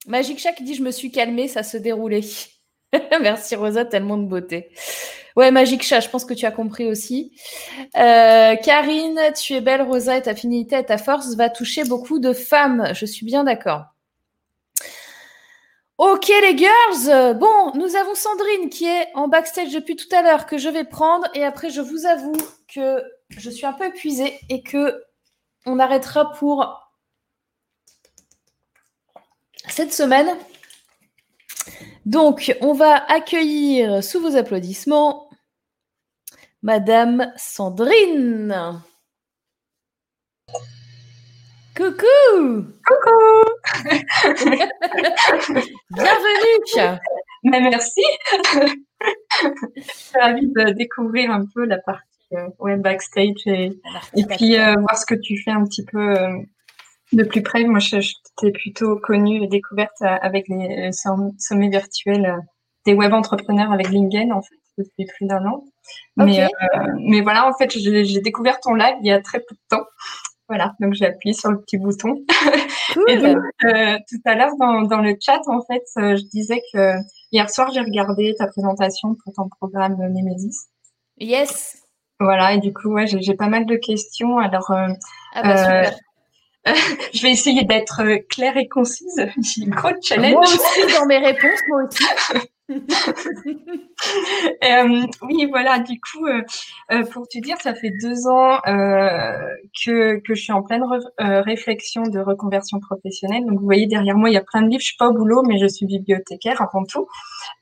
Magic 0.07 0.39
Shack 0.39 0.61
dit 0.63 0.73
Je 0.73 0.81
me 0.83 0.91
suis 0.91 1.11
calmée, 1.11 1.47
ça 1.47 1.61
se 1.63 1.77
déroulait. 1.77 2.21
Merci, 3.21 3.55
Rosa, 3.55 3.85
tellement 3.85 4.17
de 4.17 4.25
beauté. 4.25 4.71
Ouais, 5.35 5.51
Magic 5.51 5.83
Chat, 5.83 5.99
je 5.99 6.09
pense 6.09 6.25
que 6.25 6.33
tu 6.33 6.45
as 6.45 6.51
compris 6.51 6.85
aussi. 6.85 7.31
Euh, 7.97 8.55
Karine, 8.55 9.19
tu 9.37 9.53
es 9.53 9.61
belle, 9.61 9.83
Rosa, 9.83 10.17
et 10.17 10.21
ta 10.23 10.33
finité 10.33 10.77
et 10.79 10.83
ta 10.83 10.97
force 10.97 11.35
va 11.35 11.49
toucher 11.49 11.83
beaucoup 11.83 12.19
de 12.19 12.33
femmes. 12.33 12.89
Je 12.93 13.05
suis 13.05 13.25
bien 13.25 13.43
d'accord. 13.43 13.94
Ok 15.97 16.27
les 16.27 16.57
girls, 16.57 17.37
bon, 17.37 17.71
nous 17.75 17.95
avons 17.95 18.15
Sandrine 18.15 18.69
qui 18.69 18.85
est 18.85 19.07
en 19.13 19.29
backstage 19.29 19.71
depuis 19.71 19.95
tout 19.95 20.13
à 20.13 20.21
l'heure 20.21 20.45
que 20.45 20.57
je 20.57 20.67
vais 20.67 20.83
prendre 20.83 21.25
et 21.33 21.45
après 21.45 21.69
je 21.69 21.79
vous 21.79 22.05
avoue 22.05 22.35
que 22.67 23.01
je 23.29 23.49
suis 23.49 23.65
un 23.65 23.71
peu 23.71 23.85
épuisée 23.85 24.37
et 24.49 24.61
que 24.61 25.05
on 25.65 25.79
arrêtera 25.79 26.33
pour 26.33 26.91
cette 29.69 29.93
semaine. 29.93 30.37
Donc, 32.05 32.55
on 32.61 32.73
va 32.73 33.03
accueillir 33.11 34.03
sous 34.03 34.19
vos 34.19 34.35
applaudissements 34.35 35.29
Madame 36.61 37.31
Sandrine. 37.35 38.81
Coucou 41.75 42.63
Bienvenue 45.91 46.57
Mais 47.43 47.59
merci. 47.59 48.01
Je 49.75 49.81
suis 49.83 50.19
ravie 50.19 50.47
de 50.47 50.71
découvrir 50.71 51.31
un 51.31 51.43
peu 51.53 51.65
la 51.65 51.77
partie 51.79 52.01
euh, 52.33 52.47
web 52.59 52.81
backstage 52.81 53.35
et, 53.47 53.71
et 54.15 54.23
puis 54.37 54.57
euh, 54.57 54.75
voir 54.79 54.97
ce 54.97 55.05
que 55.05 55.15
tu 55.15 55.37
fais 55.43 55.51
un 55.51 55.63
petit 55.65 55.83
peu 55.85 56.17
euh, 56.17 56.37
de 57.11 57.23
plus 57.23 57.43
près. 57.43 57.63
Moi, 57.65 57.79
je, 57.79 57.99
je 57.99 58.13
t'ai 58.37 58.51
plutôt 58.51 58.95
connue 58.97 59.43
et 59.43 59.47
découverte 59.47 60.01
euh, 60.01 60.15
avec 60.21 60.47
les 60.47 60.91
som- 60.93 61.33
sommets 61.37 61.69
virtuels 61.69 62.25
euh, 62.25 62.39
des 62.85 62.93
web 62.93 63.13
entrepreneurs 63.13 63.71
avec 63.73 63.89
Lingen, 63.89 64.31
en 64.31 64.41
fait, 64.41 64.55
depuis 64.77 65.05
plus 65.17 65.27
d'un 65.27 65.45
an. 65.45 65.63
Mais, 66.17 66.39
euh, 66.45 67.21
voilà, 67.21 67.47
en 67.47 67.53
fait, 67.53 67.69
j'ai 67.71 68.21
découvert 68.21 68.59
ton 68.61 68.73
live 68.75 68.95
il 69.01 69.07
y 69.07 69.11
a 69.11 69.21
très 69.21 69.39
peu 69.39 69.53
de 69.55 69.59
temps. 69.69 69.83
Voilà, 70.47 70.73
donc 70.79 70.93
j'ai 70.93 71.05
appuyé 71.07 71.33
sur 71.33 71.49
le 71.51 71.59
petit 71.61 71.77
bouton. 71.77 72.23
Et 73.07 73.17
donc, 73.17 73.37
Cool. 73.59 73.69
euh, 73.75 73.97
tout 74.07 74.21
à 74.25 74.35
l'heure, 74.35 74.55
dans, 74.59 74.83
dans 74.83 75.01
le 75.01 75.15
chat, 75.19 75.41
en 75.47 75.61
fait, 75.63 75.83
euh, 75.97 76.15
je 76.17 76.23
disais 76.31 76.61
que 76.71 76.93
hier 77.31 77.49
soir, 77.49 77.71
j'ai 77.73 77.79
regardé 77.81 78.35
ta 78.37 78.47
présentation 78.47 79.15
pour 79.23 79.33
ton 79.33 79.49
programme 79.59 79.97
Nemesis. 79.97 80.67
Yes. 81.17 81.77
Voilà, 82.19 82.53
et 82.53 82.59
du 82.59 82.73
coup, 82.73 82.89
ouais, 82.93 83.07
j'ai 83.07 83.21
j'ai 83.21 83.33
pas 83.33 83.47
mal 83.49 83.65
de 83.65 83.75
questions. 83.75 84.37
Alors, 84.37 84.69
euh, 84.71 84.87
Ah 85.33 85.41
bah 85.43 85.81
Euh, 86.67 86.73
je 87.13 87.21
vais 87.21 87.31
essayer 87.31 87.63
d'être 87.63 88.01
euh, 88.03 88.17
claire 88.29 88.57
et 88.57 88.67
concise. 88.67 89.27
J'ai 89.41 89.65
un 89.65 89.69
gros 89.69 89.91
challenge. 90.01 90.31
Moi 90.33 90.41
aussi 90.41 90.93
dans 90.99 91.05
mes 91.05 91.19
réponses, 91.19 91.59
moi 91.67 91.83
aussi. 91.83 92.03
Euh, 94.63 95.01
oui, 95.21 95.47
voilà, 95.49 95.79
du 95.79 95.99
coup, 95.99 96.25
euh, 96.25 96.41
euh, 96.91 97.03
pour 97.05 97.27
te 97.27 97.39
dire, 97.39 97.57
ça 97.61 97.73
fait 97.75 97.91
deux 98.01 98.27
ans 98.27 98.59
euh, 98.67 99.47
que, 99.83 100.19
que 100.19 100.33
je 100.35 100.41
suis 100.41 100.51
en 100.51 100.63
pleine 100.63 100.83
réflexion 101.17 102.03
de 102.03 102.19
reconversion 102.19 102.79
professionnelle. 102.79 103.45
Donc, 103.45 103.59
vous 103.59 103.65
voyez, 103.65 103.87
derrière 103.87 104.15
moi, 104.17 104.29
il 104.29 104.33
y 104.33 104.37
a 104.37 104.43
plein 104.43 104.61
de 104.61 104.67
livres. 104.69 104.81
Je 104.81 104.87
suis 104.87 104.97
pas 104.97 105.09
au 105.09 105.13
boulot, 105.13 105.43
mais 105.47 105.57
je 105.57 105.67
suis 105.67 105.85
bibliothécaire 105.85 106.61
avant 106.61 106.83
tout. 106.83 107.07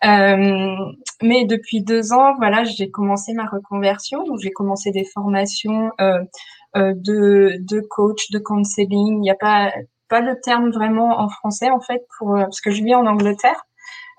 Mais 0.03 1.45
depuis 1.45 1.83
deux 1.83 2.13
ans, 2.13 2.35
voilà, 2.37 2.63
j'ai 2.63 2.89
commencé 2.89 3.33
ma 3.33 3.45
reconversion. 3.45 4.23
Donc, 4.23 4.39
j'ai 4.41 4.51
commencé 4.51 4.91
des 4.91 5.05
formations 5.05 5.91
de, 6.75 7.57
de 7.59 7.79
coach, 7.89 8.31
de 8.31 8.39
counseling. 8.39 9.17
Il 9.17 9.21
n'y 9.21 9.31
a 9.31 9.35
pas, 9.35 9.71
pas 10.09 10.21
le 10.21 10.39
terme 10.41 10.71
vraiment 10.71 11.19
en 11.19 11.29
français, 11.29 11.69
en 11.69 11.81
fait, 11.81 12.01
pour, 12.17 12.35
parce 12.35 12.61
que 12.61 12.71
je 12.71 12.83
vis 12.83 12.95
en 12.95 13.05
Angleterre 13.05 13.63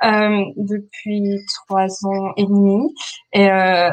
euh, 0.05 0.45
depuis 0.57 1.39
trois 1.65 1.87
ans 2.05 2.33
et 2.37 2.47
demi. 2.47 2.95
Et, 3.33 3.51
euh, 3.51 3.91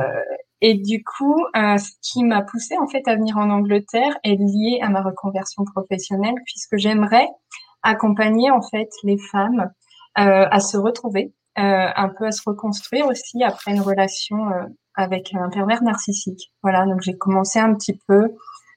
et 0.62 0.76
du 0.76 1.04
coup, 1.04 1.40
euh, 1.56 1.78
ce 1.78 1.92
qui 2.02 2.24
m'a 2.24 2.42
poussé 2.42 2.78
en 2.78 2.88
fait 2.88 3.08
à 3.08 3.16
venir 3.16 3.38
en 3.38 3.50
Angleterre 3.50 4.18
est 4.24 4.36
lié 4.36 4.80
à 4.82 4.90
ma 4.90 5.02
reconversion 5.02 5.64
professionnelle, 5.66 6.36
puisque 6.46 6.78
j'aimerais 6.78 7.28
accompagner 7.84 8.52
en 8.52 8.62
fait 8.62 8.90
les 9.04 9.18
femmes 9.18 9.72
euh, 10.20 10.46
à 10.52 10.60
se 10.60 10.78
retrouver, 10.78 11.34
un 11.56 12.10
peu 12.18 12.26
à 12.26 12.32
se 12.32 12.42
reconstruire 12.46 13.08
aussi 13.08 13.44
après 13.44 13.72
une 13.72 13.82
relation 13.82 14.38
avec 14.96 15.34
un 15.34 15.50
pervers 15.50 15.84
narcissique. 15.84 16.52
Voilà, 16.64 16.86
donc 16.86 17.02
j'ai 17.02 17.18
commencé 17.18 17.60
un 17.60 17.74
petit 17.74 18.00
peu 18.08 18.30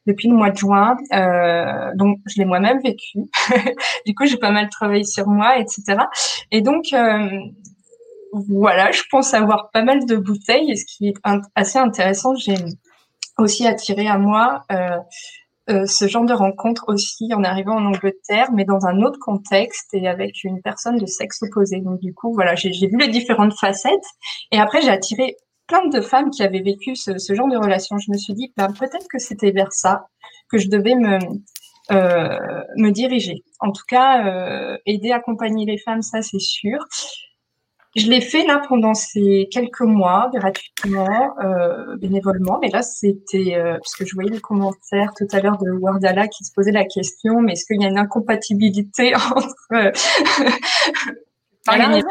depuis 0.07 0.29
le 0.29 0.35
mois 0.35 0.51
de 0.51 0.57
juin. 0.57 0.97
Euh, 1.13 1.91
donc 1.95 2.19
je 2.27 2.39
l'ai 2.39 2.45
moi-même 2.45 2.81
vécu. 2.83 3.19
du 4.07 4.15
coup, 4.15 4.27
j'ai 4.27 4.37
pas 4.37 4.51
mal 4.51 4.69
travaillé 4.69 5.05
sur 5.05 5.27
moi, 5.29 5.59
etc. 5.59 5.99
Et 6.51 6.61
donc, 6.61 6.87
euh, 6.93 7.29
voilà, 8.33 8.91
je 8.91 9.03
pense 9.11 9.35
avoir 9.35 9.71
pas 9.71 9.83
mal 9.83 10.07
de 10.07 10.17
bouteilles. 10.17 10.71
Et 10.71 10.77
ce 10.77 10.85
qui 10.85 11.09
est 11.09 11.15
assez 11.55 11.79
intéressant, 11.79 12.35
j'ai 12.37 12.57
aussi 13.39 13.67
attiré 13.67 14.07
à 14.07 14.19
moi 14.19 14.65
euh, 14.73 14.99
euh, 15.71 15.87
ce 15.87 16.07
genre 16.09 16.27
de 16.27 16.35
rencontre 16.35 16.85
aussi 16.89 17.33
en 17.33 17.43
arrivant 17.43 17.77
en 17.77 17.87
Angleterre, 17.87 18.51
mais 18.53 18.67
dans 18.67 18.85
un 18.85 19.01
autre 19.01 19.19
contexte 19.19 19.95
et 19.95 20.07
avec 20.07 20.45
une 20.45 20.61
personne 20.61 20.99
de 20.99 21.07
sexe 21.07 21.43
opposé. 21.43 21.81
Donc 21.81 22.01
du 22.01 22.13
coup, 22.13 22.35
voilà, 22.35 22.55
j'ai 22.55 22.71
vu 22.71 22.99
les 22.99 23.09
différentes 23.09 23.55
facettes. 23.59 24.05
Et 24.53 24.59
après, 24.59 24.83
j'ai 24.83 24.91
attiré 24.91 25.37
plein 25.67 25.87
de 25.89 26.01
femmes 26.01 26.31
qui 26.31 26.43
avaient 26.43 26.63
vécu 26.63 26.97
ce, 26.97 27.19
ce 27.19 27.35
genre 27.35 27.49
de 27.49 27.57
relation. 27.57 27.99
Je 27.99 28.11
me 28.11 28.17
suis 28.17 28.35
dit, 28.35 28.53
ben, 28.57 28.73
peut-être 28.73 29.07
que 29.11 29.19
c'était 29.19 29.51
vers 29.51 29.73
ça 29.73 30.07
que 30.49 30.59
je 30.59 30.69
devais 30.69 30.95
me 30.95 31.19
euh, 31.93 32.63
me 32.77 32.91
diriger. 32.91 33.45
En 33.61 33.71
tout 33.71 33.83
cas, 33.89 34.27
euh, 34.27 34.79
aider, 34.87 35.13
accompagner 35.13 35.67
les 35.67 35.79
femmes, 35.79 36.03
ça 36.03 36.23
c'est 36.23 36.41
sûr. 36.41 36.79
Je 37.97 38.09
l'ai 38.09 38.21
fait 38.21 38.45
là 38.45 38.61
pendant 38.69 38.95
ces 38.95 39.49
quelques 39.53 39.83
mois, 39.83 40.29
gratuitement, 40.35 41.37
euh, 41.45 41.97
bénévolement. 41.97 42.59
Mais 42.61 42.69
là, 42.69 42.83
c'était 42.83 43.55
euh, 43.55 43.75
parce 43.75 43.95
que 43.95 44.05
je 44.05 44.15
voyais 44.15 44.31
les 44.31 44.41
commentaires 44.41 45.13
tout 45.17 45.29
à 45.31 45.41
l'heure 45.41 45.59
de 45.59 45.71
Wardala 45.71 46.27
qui 46.27 46.45
se 46.45 46.53
posait 46.53 46.73
la 46.73 46.85
question, 46.87 47.41
mais 47.41 47.53
est-ce 47.53 47.67
qu'il 47.67 47.81
y 47.81 47.85
a 47.85 47.89
une 47.89 47.99
incompatibilité 47.99 49.15
entre 49.37 49.93
accompagner 51.67 52.03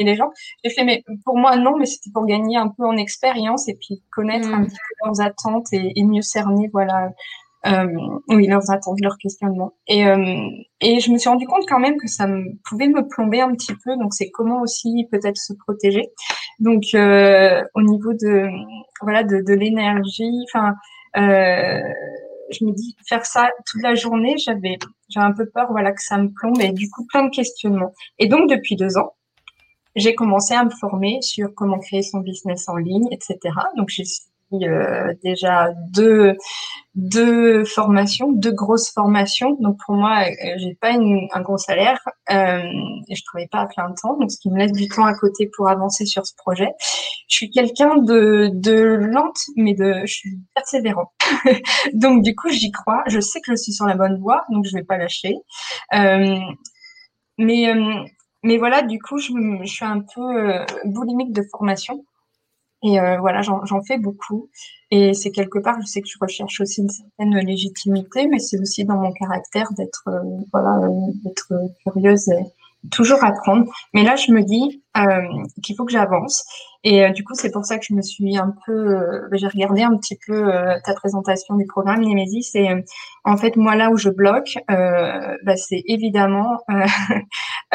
les 0.00 0.14
gens 0.14 0.30
J'ai 0.64 0.70
fait, 0.70 0.84
mais 0.84 1.02
pour 1.24 1.36
moi 1.36 1.56
non, 1.56 1.76
mais 1.76 1.86
c'était 1.86 2.10
pour 2.12 2.26
gagner 2.26 2.56
un 2.56 2.68
peu 2.68 2.84
en 2.84 2.96
expérience 2.96 3.68
et 3.68 3.74
puis 3.74 4.02
connaître 4.10 4.48
un 4.52 4.64
petit 4.64 4.76
peu 4.76 5.06
leurs 5.06 5.20
attentes 5.20 5.72
et, 5.72 5.92
et 5.96 6.04
mieux 6.04 6.22
cerner, 6.22 6.68
voilà, 6.72 7.10
euh, 7.66 7.86
oui, 8.28 8.46
leurs 8.46 8.70
attentes, 8.70 9.00
leurs 9.00 9.16
questionnements. 9.16 9.72
Et, 9.86 10.06
euh, 10.06 10.48
et 10.80 11.00
je 11.00 11.10
me 11.10 11.18
suis 11.18 11.30
rendu 11.30 11.46
compte 11.46 11.64
quand 11.66 11.78
même 11.78 11.96
que 11.96 12.08
ça 12.08 12.26
me, 12.26 12.44
pouvait 12.68 12.88
me 12.88 13.08
plomber 13.08 13.40
un 13.40 13.52
petit 13.52 13.72
peu. 13.84 13.96
Donc, 13.96 14.12
c'est 14.12 14.30
comment 14.30 14.60
aussi 14.60 15.06
peut-être 15.10 15.38
se 15.38 15.54
protéger. 15.54 16.10
Donc, 16.58 16.82
euh, 16.94 17.62
au 17.74 17.82
niveau 17.82 18.12
de, 18.12 18.48
voilà, 19.00 19.22
de, 19.22 19.40
de 19.40 19.54
l'énergie, 19.54 20.44
enfin, 20.52 20.74
euh, 21.16 21.80
je 22.50 22.64
me 22.64 22.72
dis 22.72 22.96
faire 23.08 23.24
ça 23.26 23.50
toute 23.66 23.82
la 23.82 23.94
journée, 23.94 24.36
j'avais 24.38 24.78
j'ai 25.08 25.20
un 25.20 25.32
peu 25.32 25.46
peur, 25.46 25.66
voilà, 25.70 25.92
que 25.92 26.02
ça 26.02 26.18
me 26.18 26.28
plombe 26.28 26.60
et 26.60 26.72
du 26.72 26.90
coup 26.90 27.06
plein 27.06 27.24
de 27.24 27.30
questionnements. 27.30 27.92
Et 28.18 28.26
donc 28.26 28.50
depuis 28.50 28.76
deux 28.76 28.96
ans, 28.96 29.14
j'ai 29.96 30.14
commencé 30.14 30.54
à 30.54 30.64
me 30.64 30.70
former 30.70 31.20
sur 31.22 31.54
comment 31.54 31.78
créer 31.78 32.02
son 32.02 32.18
business 32.18 32.68
en 32.68 32.76
ligne, 32.76 33.06
etc. 33.12 33.38
Donc 33.76 33.88
j'ai 33.88 34.04
euh, 34.52 35.12
déjà 35.22 35.72
deux, 35.90 36.36
deux 36.94 37.64
formations, 37.64 38.32
deux 38.32 38.52
grosses 38.52 38.90
formations. 38.90 39.56
Donc 39.60 39.78
pour 39.84 39.96
moi, 39.96 40.24
euh, 40.28 40.54
j'ai 40.58 40.74
pas 40.80 40.90
une, 40.90 41.26
un 41.32 41.40
gros 41.40 41.58
salaire 41.58 41.98
euh, 42.30 42.62
et 43.08 43.14
je 43.14 43.24
travaille 43.24 43.48
pas 43.48 43.60
à 43.60 43.66
plein 43.66 43.92
temps, 44.00 44.16
donc 44.18 44.30
ce 44.30 44.38
qui 44.38 44.50
me 44.50 44.58
laisse 44.58 44.72
du 44.72 44.88
temps 44.88 45.04
à 45.04 45.14
côté 45.14 45.50
pour 45.56 45.68
avancer 45.68 46.06
sur 46.06 46.26
ce 46.26 46.34
projet. 46.36 46.70
Je 47.28 47.36
suis 47.36 47.50
quelqu'un 47.50 47.96
de, 47.96 48.50
de 48.52 48.74
lente, 48.74 49.38
mais 49.56 49.74
de, 49.74 50.02
je 50.04 50.14
suis 50.14 50.38
persévérant. 50.54 51.12
donc 51.94 52.22
du 52.22 52.34
coup, 52.34 52.50
j'y 52.50 52.70
crois. 52.70 53.02
Je 53.06 53.20
sais 53.20 53.40
que 53.40 53.50
je 53.52 53.56
suis 53.56 53.72
sur 53.72 53.86
la 53.86 53.96
bonne 53.96 54.18
voie, 54.20 54.44
donc 54.50 54.64
je 54.64 54.76
vais 54.76 54.84
pas 54.84 54.98
lâcher. 54.98 55.34
Euh, 55.94 56.38
mais 57.38 57.74
mais 58.44 58.58
voilà, 58.58 58.82
du 58.82 58.98
coup, 59.00 59.18
je, 59.18 59.32
je 59.62 59.72
suis 59.72 59.84
un 59.86 60.00
peu 60.00 60.64
boulimique 60.84 61.32
de 61.32 61.42
formation. 61.50 62.04
Et 62.84 63.00
euh, 63.00 63.18
voilà, 63.18 63.40
j'en 63.42 63.82
fais 63.82 63.98
beaucoup. 63.98 64.50
Et 64.90 65.14
c'est 65.14 65.30
quelque 65.30 65.58
part, 65.58 65.80
je 65.80 65.86
sais 65.86 66.02
que 66.02 66.08
je 66.08 66.18
recherche 66.20 66.60
aussi 66.60 66.82
une 66.82 66.90
certaine 66.90 67.34
légitimité, 67.38 68.28
mais 68.28 68.38
c'est 68.38 68.60
aussi 68.60 68.84
dans 68.84 68.98
mon 68.98 69.12
caractère 69.12 69.72
d'être 69.72 70.04
euh, 70.08 70.20
voilà, 70.52 70.86
euh, 70.86 71.68
curieuse 71.82 72.28
et 72.28 72.44
toujours 72.90 73.24
apprendre. 73.24 73.64
Mais 73.94 74.02
là, 74.02 74.16
je 74.16 74.30
me 74.32 74.42
dis 74.42 74.82
euh, 74.98 75.22
qu'il 75.62 75.74
faut 75.76 75.86
que 75.86 75.92
j'avance. 75.92 76.44
Et 76.84 77.10
du 77.12 77.24
coup, 77.24 77.32
c'est 77.34 77.50
pour 77.50 77.64
ça 77.64 77.78
que 77.78 77.84
je 77.88 77.94
me 77.94 78.02
suis 78.02 78.36
un 78.36 78.54
peu, 78.66 79.00
j'ai 79.32 79.48
regardé 79.48 79.82
un 79.82 79.96
petit 79.96 80.18
peu 80.26 80.52
ta 80.84 80.92
présentation 80.92 81.54
du 81.56 81.64
programme 81.64 82.02
Nemesis. 82.02 82.50
Et 82.54 82.68
en 83.24 83.38
fait, 83.38 83.56
moi, 83.56 83.74
là 83.74 83.90
où 83.90 83.96
je 83.96 84.10
bloque, 84.10 84.58
bah, 84.68 85.56
c'est 85.56 85.82
évidemment 85.86 86.58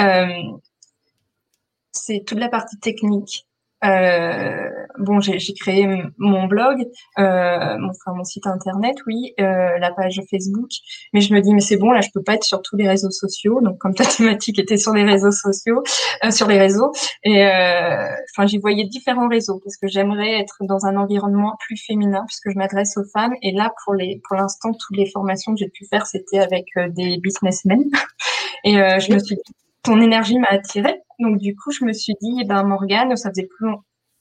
c'est 1.91 2.23
toute 2.26 2.40
la 2.40 2.49
partie 2.49 2.77
technique. 2.77 3.48
Euh, 3.85 4.69
bon, 4.97 5.22
j'ai 5.22 5.53
créé 5.53 5.88
mon 6.18 6.47
blog, 6.47 6.85
euh, 7.18 7.77
mon, 7.77 7.91
mon 8.14 8.23
site 8.23 8.45
internet, 8.45 8.97
oui, 9.07 9.34
euh, 9.39 9.77
la 9.77 9.91
page 9.91 10.22
Facebook, 10.30 10.69
mais 11.14 11.22
je 11.22 11.34
me 11.34 11.41
dis 11.41 11.53
mais 11.53 11.61
c'est 11.61 11.77
bon 11.77 11.91
là, 11.91 12.01
je 12.01 12.10
peux 12.14 12.22
pas 12.22 12.35
être 12.35 12.43
sur 12.43 12.61
tous 12.61 12.76
les 12.76 12.88
réseaux 12.88 13.11
sociaux. 13.11 13.61
Donc 13.61 13.77
comme 13.77 13.93
ta 13.95 14.06
thématique 14.18 14.60
était 14.60 14.77
sur 14.77 14.93
les 14.93 15.03
réseaux 15.03 15.31
sociaux, 15.31 15.84
euh, 16.26 16.31
sur 16.31 16.47
les 16.47 16.60
réseaux, 16.60 16.91
et 17.23 17.45
euh, 17.45 18.10
enfin 18.35 18.47
j'y 18.47 18.57
voyais 18.57 18.85
différents 18.85 19.30
réseaux 19.30 19.60
parce 19.64 19.77
que 19.77 19.88
j'aimerais 19.88 20.39
être 20.39 20.57
dans 20.61 20.85
un 20.85 20.97
environnement 20.97 21.56
plus 21.60 21.77
féminin 21.77 22.26
puisque 22.27 22.49
je 22.51 22.57
m'adresse 22.57 22.97
aux 22.97 23.06
femmes. 23.14 23.34
Et 23.41 23.53
là 23.53 23.72
pour 23.85 23.93
les 23.93 24.22
pour 24.27 24.38
l'instant 24.38 24.72
toutes 24.73 24.97
les 24.97 25.10
formations 25.10 25.53
que 25.53 25.60
j'ai 25.60 25.69
pu 25.69 25.85
faire 25.85 26.06
c'était 26.06 26.39
avec 26.39 26.65
euh, 26.77 26.89
des 26.89 27.18
businessmen. 27.18 27.84
Et 28.65 28.73
je 28.73 29.14
me 29.14 29.19
suis 29.19 29.38
ton 29.84 30.01
énergie 30.01 30.38
m'a 30.39 30.49
attirée 30.49 31.01
donc 31.19 31.38
du 31.38 31.56
coup, 31.56 31.72
je 31.72 31.84
me 31.85 31.93
suis 31.93 32.14
dit, 32.22 32.39
eh 32.41 32.45
ben 32.45 32.64
Morgane, 32.64 33.15
ça 33.15 33.30
faisait 33.30 33.47
plus 33.47 33.68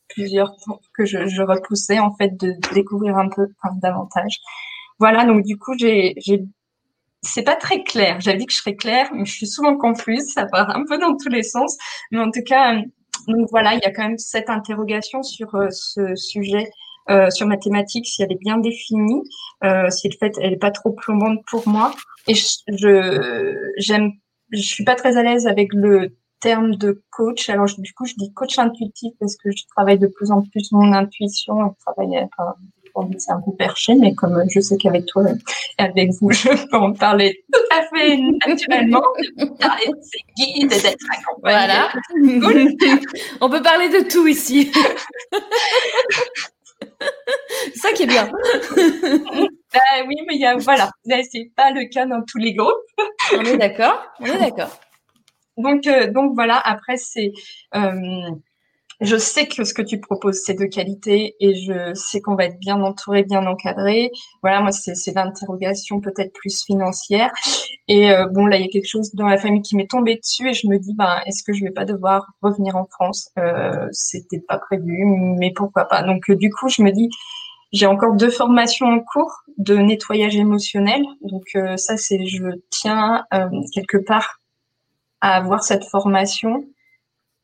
plusieurs 0.08 0.54
que 0.96 1.04
je, 1.04 1.26
je, 1.26 1.42
repoussais 1.42 1.98
en 1.98 2.14
fait 2.16 2.30
de 2.40 2.54
découvrir 2.74 3.16
un 3.18 3.28
peu 3.28 3.46
davantage. 3.80 4.38
Voilà, 4.98 5.24
donc 5.24 5.44
du 5.44 5.58
coup, 5.58 5.74
j'ai, 5.78 6.14
c'est 7.22 7.42
pas 7.42 7.56
très 7.56 7.84
clair. 7.84 8.20
J'avais 8.20 8.38
dit 8.38 8.46
que 8.46 8.52
je 8.52 8.58
serais 8.58 8.74
claire, 8.74 9.10
mais 9.12 9.24
je 9.26 9.32
suis 9.32 9.46
souvent 9.46 9.76
confuse. 9.76 10.32
Ça 10.32 10.46
part 10.46 10.74
un 10.74 10.84
peu 10.84 10.98
dans 10.98 11.16
tous 11.16 11.28
les 11.28 11.42
sens. 11.42 11.76
Mais 12.10 12.18
en 12.18 12.30
tout 12.30 12.42
cas, 12.44 12.74
donc 13.28 13.48
voilà, 13.50 13.74
il 13.74 13.80
y 13.82 13.84
a 13.84 13.92
quand 13.92 14.02
même 14.02 14.18
cette 14.18 14.50
interrogation 14.50 15.22
sur 15.22 15.54
euh, 15.54 15.68
ce 15.70 16.14
sujet, 16.16 16.70
euh, 17.10 17.30
sur 17.30 17.46
mathématiques, 17.46 18.06
si 18.06 18.22
elle 18.22 18.32
est 18.32 18.40
bien 18.40 18.58
définie, 18.58 19.22
euh, 19.64 19.90
si 19.90 20.08
le 20.08 20.16
fait 20.18 20.32
elle 20.40 20.54
est 20.54 20.56
pas 20.56 20.70
trop 20.70 20.92
plombante 20.92 21.38
pour 21.46 21.68
moi. 21.68 21.94
Et 22.26 22.34
je, 22.34 23.72
j'aime, 23.76 24.12
je 24.50 24.60
suis 24.60 24.84
pas 24.84 24.94
très 24.94 25.16
à 25.16 25.22
l'aise 25.22 25.46
avec 25.46 25.72
le 25.72 26.16
terme 26.40 26.76
de 26.76 27.02
coach. 27.10 27.48
Alors, 27.48 27.66
du 27.66 27.92
coup, 27.92 28.06
je 28.06 28.14
dis 28.16 28.32
coach 28.32 28.58
intuitif 28.58 29.12
parce 29.18 29.36
que 29.36 29.50
je 29.50 29.64
travaille 29.74 29.98
de 29.98 30.06
plus 30.06 30.30
en 30.30 30.42
plus 30.42 30.70
mon 30.72 30.92
intuition. 30.92 31.74
Je 31.78 31.84
travaille, 31.84 32.18
enfin, 32.18 32.54
c'est 33.18 33.32
un 33.32 33.40
peu 33.40 33.52
perché, 33.56 33.94
mais 33.94 34.14
comme 34.14 34.44
je 34.48 34.60
sais 34.60 34.76
qu'avec 34.76 35.06
toi 35.06 35.24
et 35.30 35.82
avec 35.82 36.10
vous, 36.20 36.30
je 36.32 36.48
peux 36.70 36.76
en 36.76 36.92
parler 36.92 37.44
tout 37.52 37.60
à 37.70 37.82
fait 37.82 38.16
naturellement, 38.46 39.02
parler 39.58 39.86
de 39.86 40.02
ses 40.02 40.20
guides, 40.36 40.70
d'être 40.70 41.04
Voilà. 41.42 41.92
On 43.40 43.50
peut 43.50 43.62
parler 43.62 43.88
de 43.88 44.08
tout 44.08 44.26
ici. 44.26 44.70
c'est 47.72 47.74
ça 47.76 47.92
qui 47.92 48.04
est 48.04 48.06
bien. 48.06 48.30
Bah, 49.72 49.80
oui, 50.06 50.16
mais 50.26 50.34
il 50.34 50.40
y 50.40 50.46
a, 50.46 50.56
voilà, 50.56 50.90
c'est 51.04 51.50
pas 51.54 51.70
le 51.70 51.88
cas 51.88 52.06
dans 52.06 52.22
tous 52.22 52.38
les 52.38 52.54
groupes. 52.54 52.72
On 53.34 53.42
est 53.42 53.58
d'accord, 53.58 54.02
on 54.20 54.26
est 54.26 54.38
d'accord. 54.38 54.78
Donc, 55.56 55.86
euh, 55.86 56.10
donc 56.10 56.34
voilà. 56.34 56.58
Après, 56.58 56.96
c'est, 56.96 57.32
euh, 57.74 58.30
je 59.00 59.16
sais 59.16 59.46
que 59.46 59.62
ce 59.64 59.74
que 59.74 59.82
tu 59.82 60.00
proposes, 60.00 60.40
c'est 60.44 60.54
de 60.54 60.64
qualité 60.64 61.36
et 61.40 61.54
je 61.54 61.94
sais 61.94 62.20
qu'on 62.20 62.34
va 62.34 62.46
être 62.46 62.58
bien 62.58 62.80
entouré, 62.82 63.22
bien 63.24 63.46
encadré. 63.46 64.10
Voilà, 64.42 64.60
moi, 64.60 64.72
c'est 64.72 65.14
l'interrogation 65.14 66.00
peut-être 66.00 66.32
plus 66.32 66.64
financière. 66.64 67.30
Et 67.88 68.10
euh, 68.10 68.26
bon, 68.26 68.46
là, 68.46 68.56
il 68.56 68.62
y 68.62 68.68
a 68.68 68.68
quelque 68.68 68.88
chose 68.88 69.14
dans 69.14 69.26
la 69.26 69.38
famille 69.38 69.62
qui 69.62 69.76
m'est 69.76 69.90
tombé 69.90 70.16
dessus 70.16 70.48
et 70.50 70.54
je 70.54 70.66
me 70.66 70.78
dis, 70.78 70.94
ben, 70.94 71.20
est-ce 71.26 71.42
que 71.42 71.52
je 71.52 71.64
vais 71.64 71.70
pas 71.70 71.84
devoir 71.84 72.26
revenir 72.42 72.76
en 72.76 72.86
France? 72.86 73.30
Euh, 73.38 73.86
C'était 73.92 74.42
pas 74.46 74.58
prévu, 74.58 75.04
mais 75.38 75.52
pourquoi 75.54 75.84
pas? 75.86 76.02
Donc, 76.02 76.30
du 76.30 76.50
coup, 76.50 76.68
je 76.68 76.82
me 76.82 76.90
dis, 76.90 77.08
j'ai 77.72 77.86
encore 77.86 78.14
deux 78.14 78.30
formations 78.30 78.86
en 78.86 79.00
cours 79.00 79.42
de 79.58 79.76
nettoyage 79.76 80.36
émotionnel. 80.36 81.02
Donc, 81.22 81.44
ça, 81.76 81.96
c'est, 81.96 82.26
je 82.26 82.44
tiens 82.70 83.24
quelque 83.74 83.98
part 83.98 84.40
à 85.20 85.36
avoir 85.36 85.62
cette 85.62 85.84
formation 85.84 86.64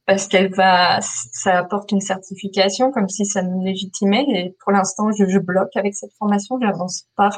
parce 0.06 0.28
qu'elle 0.28 0.52
va, 0.54 1.00
ça 1.00 1.58
apporte 1.58 1.90
une 1.92 2.00
certification 2.00 2.92
comme 2.92 3.08
si 3.08 3.24
ça 3.24 3.42
me 3.42 3.64
légitimait. 3.64 4.26
Et 4.28 4.56
pour 4.62 4.72
l'instant, 4.72 5.10
je, 5.12 5.26
je, 5.26 5.38
bloque 5.38 5.74
avec 5.76 5.94
cette 5.94 6.12
formation, 6.18 6.58
j'avance 6.60 7.06
pas. 7.16 7.30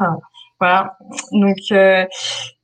Voilà. 0.59 0.97
Donc 1.33 1.59
euh, 1.73 2.07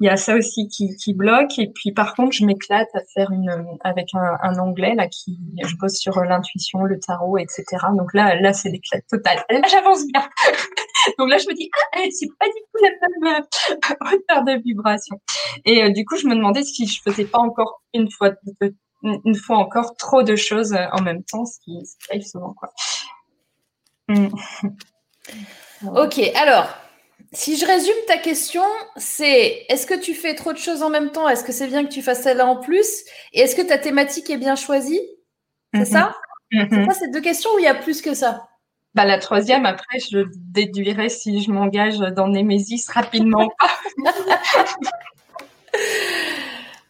il 0.01 0.07
y 0.07 0.09
a 0.09 0.17
ça 0.17 0.35
aussi 0.35 0.69
qui, 0.69 0.97
qui, 0.97 1.15
bloque. 1.15 1.59
Et 1.59 1.69
puis 1.69 1.93
par 1.93 2.15
contre, 2.15 2.33
je 2.33 2.45
m'éclate 2.45 2.89
à 2.95 3.01
faire 3.15 3.31
une 3.31 3.51
avec 3.85 4.09
un, 4.15 4.37
un, 4.43 4.59
anglais 4.59 4.95
là 4.95 5.09
qui, 5.09 5.39
je 5.63 5.77
bosse 5.77 5.99
sur 5.99 6.21
l'intuition, 6.23 6.85
le 6.85 6.99
tarot, 6.99 7.39
etc. 7.39 7.65
Donc 7.97 8.15
là, 8.15 8.35
là 8.41 8.53
c'est 8.53 8.71
l'éclat 8.71 9.01
total. 9.11 9.45
Là, 9.51 9.61
j'avance 9.71 10.07
bien. 10.07 10.23
Donc 11.19 11.29
là, 11.31 11.39
je 11.39 11.49
me 11.49 11.55
dis, 11.55 11.71
ah, 11.93 11.99
c'est 12.11 12.29
pas 12.39 12.47
du 12.47 12.53
tout 12.53 12.83
la 12.83 12.91
même 13.31 13.43
euh, 13.43 13.95
hauteur 14.13 14.45
de 14.45 14.63
vibration. 14.63 15.21
Et 15.65 15.83
euh, 15.83 15.91
du 15.91 16.05
coup, 16.05 16.17
je 16.17 16.27
me 16.27 16.35
demandais 16.35 16.63
si 16.63 16.87
je 16.87 17.01
faisais 17.03 17.25
pas 17.25 17.39
encore 17.39 17.83
une 17.95 18.11
fois, 18.11 18.31
une 19.03 19.35
fois 19.35 19.59
encore 19.59 19.97
trop 19.97 20.23
de 20.23 20.37
choses 20.37 20.73
euh, 20.73 20.87
en 20.93 21.03
même 21.03 21.25
temps, 21.25 21.45
ce 21.45 21.59
qui, 21.61 21.79
arrive 22.11 22.23
souvent, 22.23 22.55
quoi. 22.55 22.71
Mm. 24.09 24.29
Ok, 25.97 26.21
alors, 26.37 26.69
si 27.33 27.57
je 27.57 27.65
résume 27.65 27.95
ta 28.07 28.19
question, 28.19 28.63
c'est 28.97 29.65
est-ce 29.69 29.87
que 29.87 29.99
tu 29.99 30.15
fais 30.15 30.35
trop 30.35 30.53
de 30.53 30.59
choses 30.59 30.83
en 30.83 30.91
même 30.91 31.11
temps? 31.11 31.29
Est-ce 31.29 31.45
que 31.45 31.53
c'est 31.53 31.67
bien 31.67 31.85
que 31.85 31.93
tu 31.93 32.03
fasses 32.03 32.23
celle-là 32.23 32.47
en 32.47 32.57
plus? 32.57 33.05
Et 33.33 33.41
est-ce 33.41 33.57
que 33.57 33.63
ta 33.63 33.79
thématique 33.79 34.29
est 34.29 34.37
bien 34.37 34.55
choisie? 34.55 35.01
C'est 35.75 35.83
mm-hmm. 35.83 35.87
ça? 35.87 36.15
C'est 36.53 36.85
ça, 36.85 36.93
ces 36.93 37.09
deux 37.09 37.23
questions 37.23 37.51
ou 37.55 37.59
il 37.59 37.65
y 37.65 37.69
a 37.69 37.75
plus 37.75 38.03
que 38.03 38.13
ça? 38.13 38.47
Bah, 38.95 39.07
la 39.07 39.19
troisième, 39.19 39.65
après, 39.65 39.99
je 39.99 40.27
déduirai 40.37 41.09
si 41.09 41.43
je 41.43 41.51
m'engage 41.51 41.99
dans 41.99 42.29
Némésis 42.29 42.87
rapidement. 42.91 43.49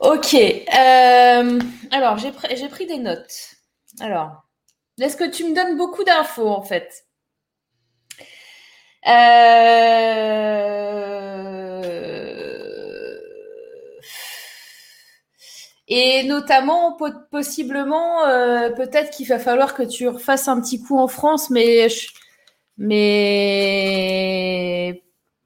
ok. 0.01 0.35
Euh, 0.35 1.60
alors, 1.93 2.19
j'ai 2.19 2.69
pris 2.69 2.86
des 2.86 2.98
notes. 2.98 3.55
Alors, 4.01 4.43
est-ce 5.01 5.16
que 5.16 5.31
tu 5.31 5.44
me 5.44 5.55
donnes 5.55 5.77
beaucoup 5.77 6.02
d'infos, 6.02 6.48
en 6.48 6.62
fait? 6.62 7.05
Euh... 9.09 10.62
Et 15.89 16.23
notamment, 16.24 16.97
possiblement, 17.31 18.24
euh, 18.27 18.70
peut-être 18.70 19.11
qu'il 19.11 19.29
va 19.29 19.39
falloir 19.39 19.74
que 19.74 19.83
tu 19.83 20.09
refasses 20.09 20.49
un 20.49 20.59
petit 20.61 20.81
coup 20.83 20.99
en 20.99 21.07
France, 21.07 21.51
mais, 21.51 21.89
mais 22.79 23.43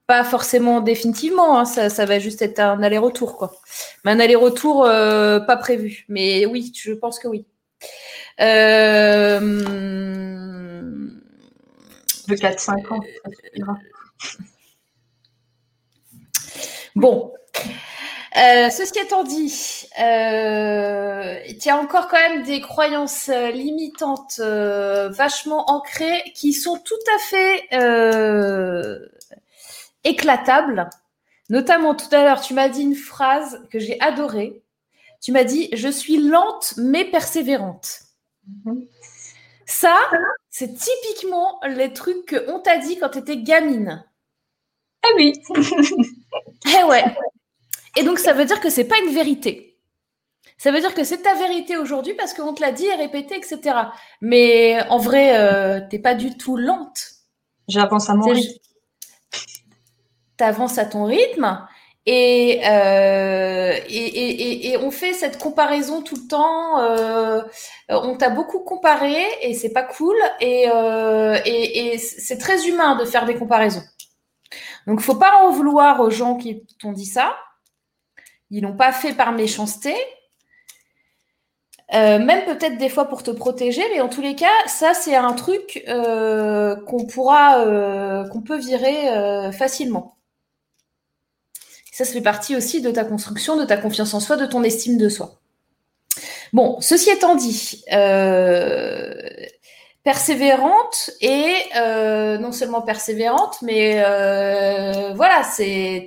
pas 0.07 0.23
forcément 0.25 0.81
définitivement. 0.81 1.59
Hein, 1.59 1.65
ça, 1.65 1.91
ça, 1.91 2.05
va 2.07 2.19
juste 2.21 2.43
être 2.43 2.61
un 2.61 2.83
aller-retour, 2.83 3.37
quoi. 3.37 3.53
Mais 4.05 4.13
un 4.13 4.21
aller-retour 4.21 4.85
euh, 4.85 5.41
pas 5.41 5.57
prévu. 5.57 6.05
Mais 6.09 6.47
oui, 6.47 6.73
je 6.77 6.93
pense 6.93 7.19
que 7.19 7.29
oui. 7.29 7.45
Euh... 8.41 9.41
De 12.29 12.35
4-5 12.35 12.93
ans. 12.93 13.01
Bon, 16.97 17.33
euh, 18.37 18.69
ceci 18.69 18.99
étant 18.99 19.25
dit, 19.25 19.89
euh, 19.99 21.41
il 21.49 21.65
y 21.65 21.71
a 21.71 21.77
encore 21.79 22.09
quand 22.09 22.19
même 22.19 22.43
des 22.43 22.61
croyances 22.61 23.31
euh, 23.31 23.51
limitantes 23.51 24.41
vachement 24.41 25.71
ancrées 25.71 26.23
qui 26.35 26.53
sont 26.53 26.79
tout 26.79 26.95
à 27.15 27.19
fait 27.19 27.69
éclatables. 30.05 30.91
Notamment 31.49 31.95
tout 31.95 32.13
à 32.13 32.25
l'heure, 32.25 32.41
tu 32.41 32.55
m'as 32.55 32.69
dit 32.69 32.83
une 32.83 32.97
phrase 32.97 33.65
que 33.71 33.79
j'ai 33.79 34.01
adorée. 34.01 34.63
Tu 35.21 35.33
m'as 35.33 35.45
dit 35.45 35.71
Je 35.73 35.89
suis 35.89 36.19
lente 36.19 36.75
mais 36.77 37.05
persévérante. 37.05 38.01
Mhm. 38.65 38.87
Ça, 39.79 39.99
c'est 40.49 40.73
typiquement 40.75 41.61
les 41.69 41.93
trucs 41.93 42.31
qu'on 42.31 42.61
t'a 42.61 42.79
dit 42.79 42.99
quand 42.99 43.11
tu 43.11 43.19
étais 43.19 43.37
gamine. 43.37 44.03
Ah 45.03 45.09
oui. 45.17 45.35
eh 46.67 46.85
ouais. 46.85 47.05
Et 47.99 48.03
donc, 48.03 48.19
ça 48.19 48.33
veut 48.33 48.47
dire 48.47 48.59
que 48.63 48.71
c'est 48.71 48.89
pas 48.89 48.97
une 49.05 49.13
vérité. 49.13 49.79
Ça 50.57 50.73
veut 50.73 50.81
dire 50.81 50.95
que 50.95 51.05
c'est 51.05 51.21
ta 51.21 51.35
vérité 51.35 51.77
aujourd'hui 51.77 52.15
parce 52.15 52.33
qu'on 52.33 52.55
te 52.55 52.63
l'a 52.63 52.73
dit 52.73 52.87
et 52.87 52.95
répété, 52.95 53.37
etc. 53.37 53.77
Mais 54.23 54.81
en 54.89 54.97
vrai, 54.97 55.39
euh, 55.39 55.83
t'es 55.91 55.99
pas 55.99 56.15
du 56.15 56.39
tout 56.39 56.57
lente. 56.57 57.11
J'avance 57.69 58.09
à 58.09 58.15
mon 58.15 58.33
rythme. 58.33 58.59
T'avances 60.39 60.79
à 60.79 60.87
ton 60.87 61.05
rythme 61.05 61.67
euh, 62.09 63.73
et, 63.89 64.07
et, 64.07 64.69
et, 64.69 64.77
on 64.77 64.91
fait 64.91 65.13
cette 65.13 65.39
comparaison 65.39 66.03
tout 66.03 66.17
le 66.17 66.29
temps. 66.29 66.81
Euh, 66.81 67.43
on 67.89 68.17
t'a 68.17 68.31
beaucoup 68.31 68.61
comparé 68.61 69.17
et 69.43 69.55
c'est 69.55 69.73
pas 69.73 69.83
cool. 69.83 70.17
Et, 70.41 70.67
euh, 70.73 71.39
et, 71.45 71.99
c'est 71.99 72.39
très 72.39 72.69
humain 72.69 72.97
de 72.97 73.05
faire 73.05 73.27
des 73.27 73.35
comparaisons. 73.35 73.83
Donc, 74.87 75.01
faut 75.01 75.17
pas 75.17 75.43
en 75.43 75.51
vouloir 75.51 76.01
aux 76.01 76.11
gens 76.11 76.37
qui 76.37 76.65
t'ont 76.79 76.93
dit 76.93 77.07
ça. 77.07 77.37
Ils 78.51 78.63
l'ont 78.63 78.77
pas 78.77 78.93
fait 78.93 79.15
par 79.15 79.33
méchanceté. 79.33 79.95
même 81.93 82.45
peut-être 82.45 82.79
des 82.79 82.89
fois 82.89 83.07
pour 83.07 83.23
te 83.25 83.31
protéger, 83.33 83.83
mais 83.93 84.01
en 84.01 84.09
tous 84.09 84.21
les 84.21 84.37
cas, 84.37 84.47
ça 84.67 84.95
c'est 84.95 85.17
un 85.17 85.33
truc 85.33 85.85
qu'on 86.87 87.07
pourra, 87.07 87.65
qu'on 88.31 88.43
peut 88.43 88.59
virer 88.59 89.51
facilement. 89.53 90.17
Ça, 91.97 92.05
ça 92.05 92.13
fait 92.13 92.21
partie 92.21 92.55
aussi 92.55 92.83
de 92.83 92.91
ta 92.91 93.07
construction, 93.07 93.57
de 93.57 93.65
ta 93.65 93.79
confiance 93.79 94.13
en 94.13 94.21
soi, 94.21 94.37
de 94.37 94.45
ton 94.45 94.63
estime 94.63 94.99
de 94.99 95.09
soi. 95.09 95.41
Bon, 96.53 96.79
ceci 96.83 97.09
étant 97.09 97.35
dit, 97.37 97.85
euh, 97.91 99.15
persévérante 100.05 101.13
et 101.23 101.55
euh, 101.75 102.37
non 102.37 102.53
seulement 102.53 102.83
persévérante, 102.83 103.63
mais 103.63 104.05
euh, 104.05 105.15
voilà, 105.15 105.43
c'est 105.43 106.07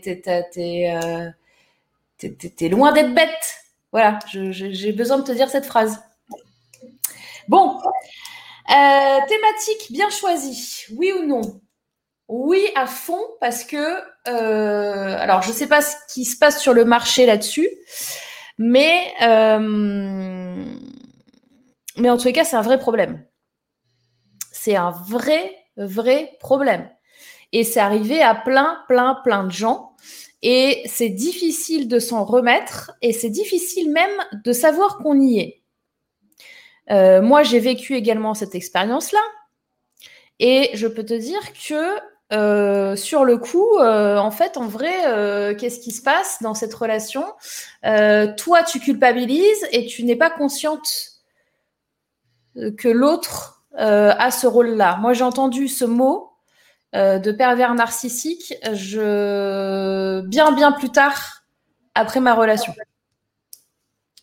t'es 2.19 2.69
loin 2.69 2.91
d'être 2.91 3.15
bête. 3.15 3.55
Voilà, 3.91 4.19
j'ai 4.31 4.91
besoin 4.91 5.17
de 5.17 5.23
te 5.23 5.31
dire 5.31 5.49
cette 5.49 5.65
phrase. 5.65 6.03
Bon, 7.47 7.79
thématique 8.67 9.87
bien 9.89 10.11
choisie, 10.11 10.85
oui 10.95 11.13
ou 11.19 11.25
non? 11.25 11.41
Oui, 12.29 12.63
à 12.75 12.85
fond, 12.85 13.19
parce 13.41 13.63
que, 13.63 13.99
euh, 14.27 15.17
alors 15.19 15.41
je 15.41 15.49
ne 15.49 15.53
sais 15.53 15.67
pas 15.67 15.81
ce 15.81 15.95
qui 16.13 16.25
se 16.25 16.37
passe 16.37 16.61
sur 16.61 16.73
le 16.73 16.85
marché 16.85 17.25
là-dessus, 17.25 17.67
mais, 18.59 19.11
euh, 19.23 20.63
mais 21.97 22.09
en 22.09 22.17
tous 22.17 22.25
les 22.25 22.33
cas, 22.33 22.43
c'est 22.43 22.55
un 22.55 22.61
vrai 22.61 22.77
problème. 22.77 23.25
C'est 24.51 24.75
un 24.75 24.91
vrai, 24.91 25.55
vrai 25.75 26.37
problème. 26.39 26.87
Et 27.51 27.63
c'est 27.63 27.79
arrivé 27.79 28.21
à 28.21 28.35
plein, 28.35 28.83
plein, 28.87 29.19
plein 29.23 29.43
de 29.43 29.51
gens. 29.51 29.95
Et 30.43 30.83
c'est 30.85 31.09
difficile 31.09 31.87
de 31.87 31.97
s'en 31.97 32.25
remettre 32.25 32.91
et 33.01 33.11
c'est 33.11 33.29
difficile 33.29 33.91
même 33.91 34.11
de 34.45 34.53
savoir 34.53 34.97
qu'on 34.99 35.19
y 35.19 35.39
est. 35.39 35.63
Euh, 36.91 37.21
moi, 37.21 37.43
j'ai 37.43 37.59
vécu 37.59 37.95
également 37.95 38.33
cette 38.33 38.55
expérience-là. 38.55 39.19
Et 40.39 40.69
je 40.73 40.87
peux 40.87 41.03
te 41.03 41.13
dire 41.13 41.41
que 41.67 41.99
euh, 42.31 42.95
sur 42.95 43.25
le 43.25 43.37
coup, 43.37 43.77
euh, 43.79 44.17
en 44.17 44.29
fait, 44.29 44.57
en 44.57 44.67
vrai, 44.67 45.07
euh, 45.07 45.55
qu'est-ce 45.55 45.79
qui 45.79 45.91
se 45.91 46.01
passe 46.01 46.37
dans 46.41 46.53
cette 46.53 46.73
relation? 46.73 47.25
Toi, 47.83 48.63
tu 48.63 48.79
culpabilises 48.79 49.67
et 49.71 49.85
tu 49.85 50.03
n'es 50.03 50.15
pas 50.15 50.29
consciente 50.29 50.89
que 52.77 52.89
l'autre 52.89 53.63
a 53.75 54.31
ce 54.31 54.47
rôle-là. 54.47 54.97
Moi, 54.97 55.13
j'ai 55.13 55.23
entendu 55.23 55.67
ce 55.67 55.85
mot 55.85 56.31
de 56.93 57.31
pervers 57.31 57.73
narcissique 57.75 58.55
je... 58.73 60.21
bien, 60.21 60.51
bien 60.51 60.71
plus 60.71 60.89
tard 60.89 61.43
après 61.95 62.19
ma 62.19 62.33
relation. 62.33 62.73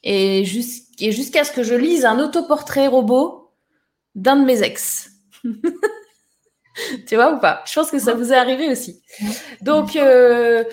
Et, 0.03 0.45
jusqu'à 0.45 1.45
ce 1.45 1.53
que 1.53 1.63
je 1.63 1.75
lise 1.75 2.05
un 2.05 2.21
autoportrait 2.21 2.87
robot 2.87 3.53
d'un 4.15 4.37
de 4.37 4.45
mes 4.45 4.63
ex. 4.63 5.11
tu 7.07 7.17
vois 7.17 7.33
ou 7.33 7.39
pas? 7.39 7.63
Je 7.67 7.75
pense 7.75 7.91
que 7.91 7.99
ça 7.99 8.15
vous 8.15 8.33
est 8.33 8.37
arrivé 8.37 8.69
aussi. 8.69 9.01
Donc, 9.61 9.97
euh, 9.97 10.65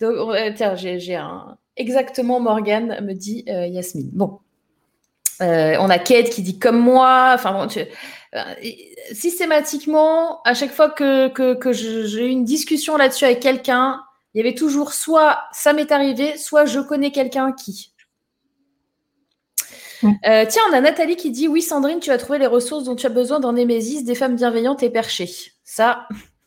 tiens, 0.00 0.74
j'ai 0.74 1.16
un 1.16 1.56
exactement 1.76 2.40
Morgane 2.40 3.04
me 3.04 3.14
dit 3.14 3.44
euh, 3.48 3.66
Yasmine. 3.66 4.10
Bon, 4.12 4.38
euh, 5.42 5.76
on 5.80 5.90
a 5.90 5.98
Kate 5.98 6.30
qui 6.30 6.42
dit 6.42 6.58
comme 6.58 6.78
moi. 6.78 7.32
Enfin 7.34 7.52
bon, 7.52 7.68
systématiquement, 9.12 10.42
à 10.42 10.54
chaque 10.54 10.72
fois 10.72 10.90
que, 10.90 11.28
que, 11.28 11.54
que 11.54 11.72
j'ai 11.72 12.26
eu 12.26 12.30
une 12.30 12.44
discussion 12.44 12.96
là-dessus 12.96 13.24
avec 13.24 13.40
quelqu'un, 13.40 14.00
il 14.34 14.38
y 14.38 14.40
avait 14.40 14.54
toujours 14.54 14.92
soit 14.92 15.44
ça 15.52 15.72
m'est 15.72 15.92
arrivé, 15.92 16.36
soit 16.36 16.64
je 16.64 16.80
connais 16.80 17.10
quelqu'un 17.10 17.52
qui. 17.52 17.93
Euh, 20.04 20.44
tiens, 20.48 20.62
on 20.70 20.72
a 20.72 20.80
Nathalie 20.80 21.16
qui 21.16 21.30
dit 21.30 21.48
Oui, 21.48 21.62
Sandrine, 21.62 22.00
tu 22.00 22.10
as 22.10 22.18
trouvé 22.18 22.38
les 22.38 22.46
ressources 22.46 22.84
dont 22.84 22.96
tu 22.96 23.06
as 23.06 23.10
besoin 23.10 23.40
dans 23.40 23.52
Némésis, 23.52 24.04
des 24.04 24.14
femmes 24.14 24.36
bienveillantes 24.36 24.82
et 24.82 24.90
perchées. 24.90 25.30
Ça. 25.64 26.06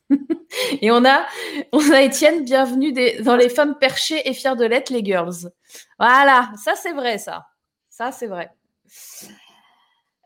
et 0.82 0.92
on 0.92 1.04
a, 1.06 1.26
on 1.72 1.92
a 1.92 2.02
Étienne, 2.02 2.44
bienvenue 2.44 2.94
dans 3.24 3.36
les 3.36 3.50
femmes 3.50 3.78
perchées 3.78 4.28
et 4.28 4.34
fières 4.34 4.56
de 4.56 4.66
l'être, 4.66 4.90
les 4.90 5.04
girls. 5.04 5.52
Voilà, 6.00 6.52
ça 6.64 6.76
c'est 6.76 6.94
vrai, 6.94 7.18
ça. 7.18 7.46
Ça 7.90 8.12
c'est 8.12 8.28
vrai. 8.28 8.52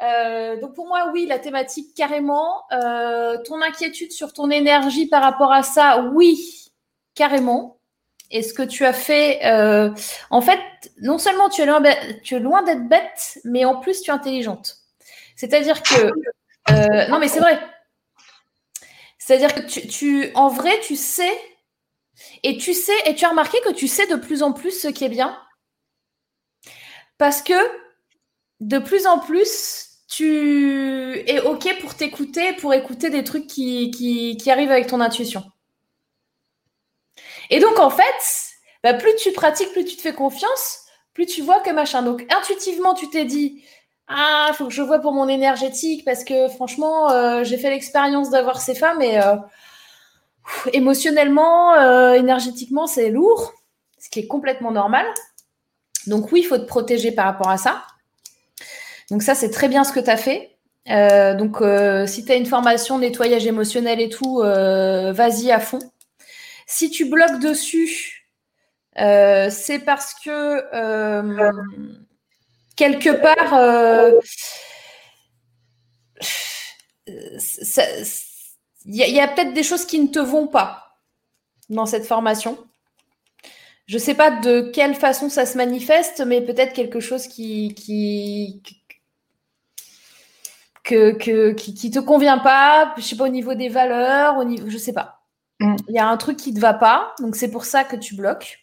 Euh, 0.03 0.59
donc 0.59 0.73
pour 0.73 0.87
moi, 0.87 1.11
oui, 1.13 1.25
la 1.25 1.39
thématique 1.39 1.95
carrément. 1.95 2.63
Euh, 2.71 3.37
ton 3.43 3.61
inquiétude 3.61 4.11
sur 4.11 4.33
ton 4.33 4.49
énergie 4.49 5.07
par 5.07 5.21
rapport 5.21 5.51
à 5.51 5.63
ça, 5.63 6.09
oui, 6.13 6.71
carrément. 7.15 7.80
Et 8.31 8.43
ce 8.43 8.53
que 8.53 8.63
tu 8.63 8.85
as 8.85 8.93
fait, 8.93 9.45
euh, 9.45 9.93
en 10.29 10.41
fait, 10.41 10.59
non 11.01 11.17
seulement 11.17 11.49
tu 11.49 11.61
es 11.61 11.65
loin, 11.65 11.81
d'être 11.81 12.87
bête, 12.87 13.39
mais 13.43 13.65
en 13.65 13.79
plus 13.79 14.01
tu 14.01 14.09
es 14.09 14.13
intelligente. 14.13 14.77
C'est-à-dire 15.35 15.83
que, 15.83 16.11
euh, 16.71 17.07
non 17.09 17.19
mais 17.19 17.27
c'est 17.27 17.39
vrai. 17.39 17.59
C'est-à-dire 19.17 19.53
que 19.53 19.61
tu, 19.61 20.31
en 20.33 20.47
vrai, 20.47 20.79
tu 20.81 20.95
sais, 20.95 21.31
et 22.43 22.57
tu 22.57 22.73
sais, 22.73 22.93
et 23.05 23.15
tu 23.15 23.25
as 23.25 23.29
remarqué 23.29 23.59
que 23.61 23.73
tu 23.73 23.87
sais 23.87 24.07
de 24.07 24.15
plus 24.15 24.43
en 24.43 24.53
plus 24.53 24.79
ce 24.79 24.87
qui 24.87 25.03
est 25.03 25.09
bien, 25.09 25.37
parce 27.17 27.41
que 27.41 27.53
de 28.61 28.79
plus 28.79 29.07
en 29.07 29.19
plus, 29.19 29.89
tu 30.07 31.19
es 31.27 31.39
ok 31.41 31.79
pour 31.81 31.95
t'écouter, 31.95 32.53
pour 32.53 32.73
écouter 32.73 33.09
des 33.09 33.23
trucs 33.23 33.47
qui, 33.47 33.91
qui 33.91 34.51
arrivent 34.51 34.71
avec 34.71 34.87
ton 34.87 35.01
intuition. 35.01 35.43
Et 37.51 37.59
donc, 37.59 37.77
en 37.79 37.89
fait, 37.89 38.51
bah, 38.83 38.93
plus 38.93 39.13
tu 39.15 39.31
pratiques, 39.33 39.71
plus 39.73 39.85
tu 39.85 39.97
te 39.97 40.01
fais 40.01 40.13
confiance, 40.13 40.79
plus 41.13 41.25
tu 41.25 41.41
vois 41.41 41.59
que 41.59 41.69
machin. 41.69 42.01
Donc, 42.01 42.25
intuitivement, 42.35 42.93
tu 42.93 43.09
t'es 43.09 43.25
dit, 43.25 43.63
ah, 44.07 44.47
il 44.49 44.55
faut 44.55 44.65
que 44.65 44.73
je 44.73 44.81
vois 44.81 44.99
pour 44.99 45.11
mon 45.11 45.27
énergétique 45.27 46.03
parce 46.05 46.23
que 46.23 46.47
franchement, 46.47 47.11
euh, 47.11 47.43
j'ai 47.43 47.57
fait 47.57 47.69
l'expérience 47.69 48.29
d'avoir 48.29 48.61
ces 48.61 48.73
femmes 48.73 49.01
et 49.01 49.21
euh, 49.21 49.35
émotionnellement, 50.73 51.75
euh, 51.75 52.13
énergétiquement, 52.13 52.87
c'est 52.87 53.09
lourd, 53.09 53.53
ce 53.99 54.09
qui 54.09 54.19
est 54.19 54.27
complètement 54.27 54.71
normal. 54.71 55.05
Donc, 56.07 56.31
oui, 56.31 56.39
il 56.39 56.45
faut 56.45 56.57
te 56.57 56.65
protéger 56.65 57.11
par 57.11 57.25
rapport 57.25 57.49
à 57.49 57.57
ça. 57.57 57.83
Donc, 59.11 59.23
ça, 59.23 59.35
c'est 59.35 59.51
très 59.51 59.67
bien 59.67 59.83
ce 59.83 59.91
que 59.91 59.99
tu 59.99 60.09
as 60.09 60.17
fait. 60.17 60.57
donc, 61.37 61.57
si 62.07 62.25
tu 62.25 62.31
as 62.31 62.35
une 62.35 62.45
formation 62.45 62.97
nettoyage 62.97 63.45
émotionnel 63.45 63.99
et 63.99 64.09
tout, 64.09 64.37
vas-y 64.39 65.51
à 65.51 65.59
fond. 65.59 65.79
Si 66.71 66.89
tu 66.89 67.03
bloques 67.03 67.39
dessus, 67.39 68.29
euh, 68.97 69.49
c'est 69.51 69.79
parce 69.79 70.13
que 70.13 70.63
euh, 70.73 71.51
quelque 72.77 73.09
part, 73.09 73.53
euh, 73.53 74.17
il 78.85 78.95
y 78.95 79.19
a, 79.19 79.27
peut-être 79.27 79.53
des 79.53 79.63
choses 79.63 79.85
qui 79.85 79.99
ne 79.99 80.07
te 80.07 80.19
vont 80.19 80.47
pas 80.47 80.97
dans 81.67 81.85
cette 81.85 82.05
formation. 82.05 82.57
Je 83.87 83.95
ne 83.95 84.01
sais 84.01 84.15
pas 84.15 84.31
de 84.31 84.71
quelle 84.73 84.95
façon 84.95 85.27
ça 85.29 85.45
se 85.45 85.57
manifeste, 85.57 86.23
mais 86.25 86.39
peut-être 86.39 86.71
quelque 86.71 87.01
chose 87.01 87.27
qui, 87.27 87.75
qui, 87.75 88.61
te 90.85 91.99
convient 91.99 92.39
pas, 92.39 92.93
je 92.95 93.01
sais 93.01 93.17
pas 93.17 93.25
au 93.25 93.27
niveau 93.27 93.55
des 93.55 93.67
valeurs, 93.67 94.37
au 94.37 94.45
niveau, 94.45 94.69
je 94.69 94.77
sais 94.77 94.93
pas. 94.93 95.20
Mm. 95.61 95.75
Il 95.87 95.95
y 95.95 95.99
a 95.99 96.07
un 96.07 96.17
truc 96.17 96.37
qui 96.37 96.51
ne 96.51 96.55
te 96.55 96.61
va 96.61 96.73
pas, 96.73 97.13
donc 97.19 97.35
c'est 97.35 97.49
pour 97.49 97.65
ça 97.65 97.83
que 97.83 97.95
tu 97.95 98.15
bloques. 98.15 98.57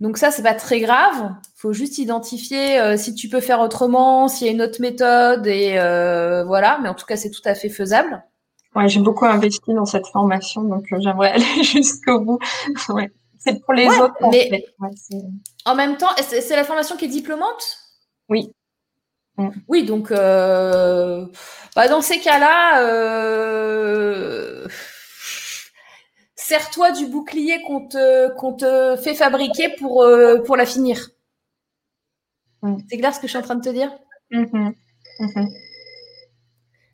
Donc 0.00 0.18
ça, 0.18 0.30
c'est 0.30 0.42
pas 0.42 0.54
très 0.54 0.80
grave. 0.80 1.34
Il 1.56 1.60
faut 1.60 1.72
juste 1.72 1.98
identifier 1.98 2.78
euh, 2.78 2.96
si 2.96 3.14
tu 3.14 3.28
peux 3.28 3.40
faire 3.40 3.60
autrement, 3.60 4.28
s'il 4.28 4.46
y 4.46 4.50
a 4.50 4.52
une 4.52 4.62
autre 4.62 4.80
méthode, 4.80 5.46
et 5.46 5.78
euh, 5.78 6.44
voilà. 6.44 6.78
Mais 6.82 6.88
en 6.88 6.94
tout 6.94 7.06
cas, 7.06 7.16
c'est 7.16 7.30
tout 7.30 7.42
à 7.44 7.54
fait 7.54 7.70
faisable. 7.70 8.22
Ouais, 8.74 8.88
j'ai 8.88 9.00
beaucoup 9.00 9.24
investi 9.24 9.72
dans 9.72 9.86
cette 9.86 10.06
formation, 10.06 10.62
donc 10.62 10.92
euh, 10.92 10.98
j'aimerais 11.00 11.30
aller 11.32 11.62
jusqu'au 11.62 12.20
bout. 12.20 12.38
C'est 13.38 13.60
pour 13.64 13.74
les 13.74 13.86
autres. 13.86 14.14
mais 14.30 14.64
en 15.64 15.74
même 15.74 15.96
temps, 15.96 16.10
c'est 16.20 16.56
la 16.56 16.64
formation 16.64 16.96
qui 16.96 17.06
est 17.06 17.08
diplômante? 17.08 17.78
Oui. 18.28 18.52
Mm. 19.38 19.48
Oui, 19.68 19.84
donc 19.84 20.10
euh, 20.10 21.26
bah, 21.74 21.88
dans 21.88 22.00
ces 22.00 22.20
cas-là, 22.20 22.82
euh, 22.82 24.66
sers-toi 26.46 26.92
du 26.92 27.06
bouclier 27.06 27.60
qu'on 27.62 27.88
te, 27.88 28.34
qu'on 28.36 28.52
te 28.52 28.96
fait 28.96 29.14
fabriquer 29.14 29.70
pour, 29.78 30.02
euh, 30.02 30.42
pour 30.42 30.56
la 30.56 30.66
finir. 30.66 31.10
C'est 32.88 32.98
clair 32.98 33.14
ce 33.14 33.20
que 33.20 33.26
je 33.26 33.30
suis 33.30 33.38
en 33.38 33.42
train 33.42 33.54
de 33.54 33.64
te 33.64 33.68
dire? 33.68 33.92
Mm-hmm. 34.32 34.74
Mm-hmm. 35.20 35.48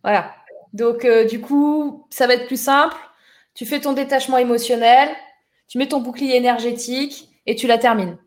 Voilà. 0.02 0.34
Donc, 0.72 1.06
du 1.30 1.40
coup, 1.40 2.06
ça 2.10 2.26
va 2.26 2.34
être 2.34 2.46
plus 2.46 2.60
simple. 2.60 2.96
Tu 3.54 3.66
fais 3.66 3.80
ton 3.80 3.92
détachement 3.92 4.38
émotionnel, 4.38 5.10
tu 5.68 5.78
mets 5.78 5.88
ton 5.88 6.00
bouclier 6.00 6.36
énergétique 6.36 7.30
et 7.46 7.54
tu 7.54 7.66
la 7.66 7.78
termines. 7.78 8.18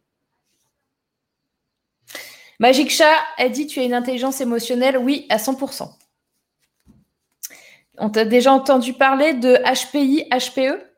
Magic 2.60 2.90
Chat, 2.90 3.16
elle 3.38 3.52
dit 3.52 3.68
tu 3.68 3.80
as 3.80 3.84
une 3.84 3.94
intelligence 3.94 4.42
émotionnelle 4.42 4.98
Oui, 4.98 5.26
à 5.30 5.38
100%. 5.38 5.90
On 7.98 8.10
t'a 8.10 8.26
déjà 8.26 8.52
entendu 8.52 8.94
parler 8.94 9.34
de 9.34 9.58
HPI, 9.64 10.30
HPE 10.30 10.95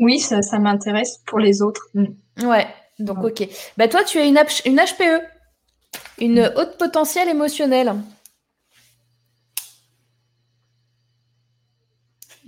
Oui, 0.00 0.18
ça, 0.18 0.58
m'intéresse 0.58 1.20
pour 1.26 1.38
les 1.38 1.62
autres. 1.62 1.88
Mm. 1.94 2.06
Ouais, 2.46 2.66
donc 2.98 3.22
ok. 3.22 3.48
Bah, 3.76 3.86
toi, 3.86 4.02
tu 4.02 4.18
as 4.18 4.24
une, 4.24 4.42
une 4.64 4.76
HPE, 4.76 5.22
une 6.18 6.42
mm. 6.42 6.52
haute 6.56 6.76
potentielle 6.78 7.28
émotionnelle. 7.28 7.94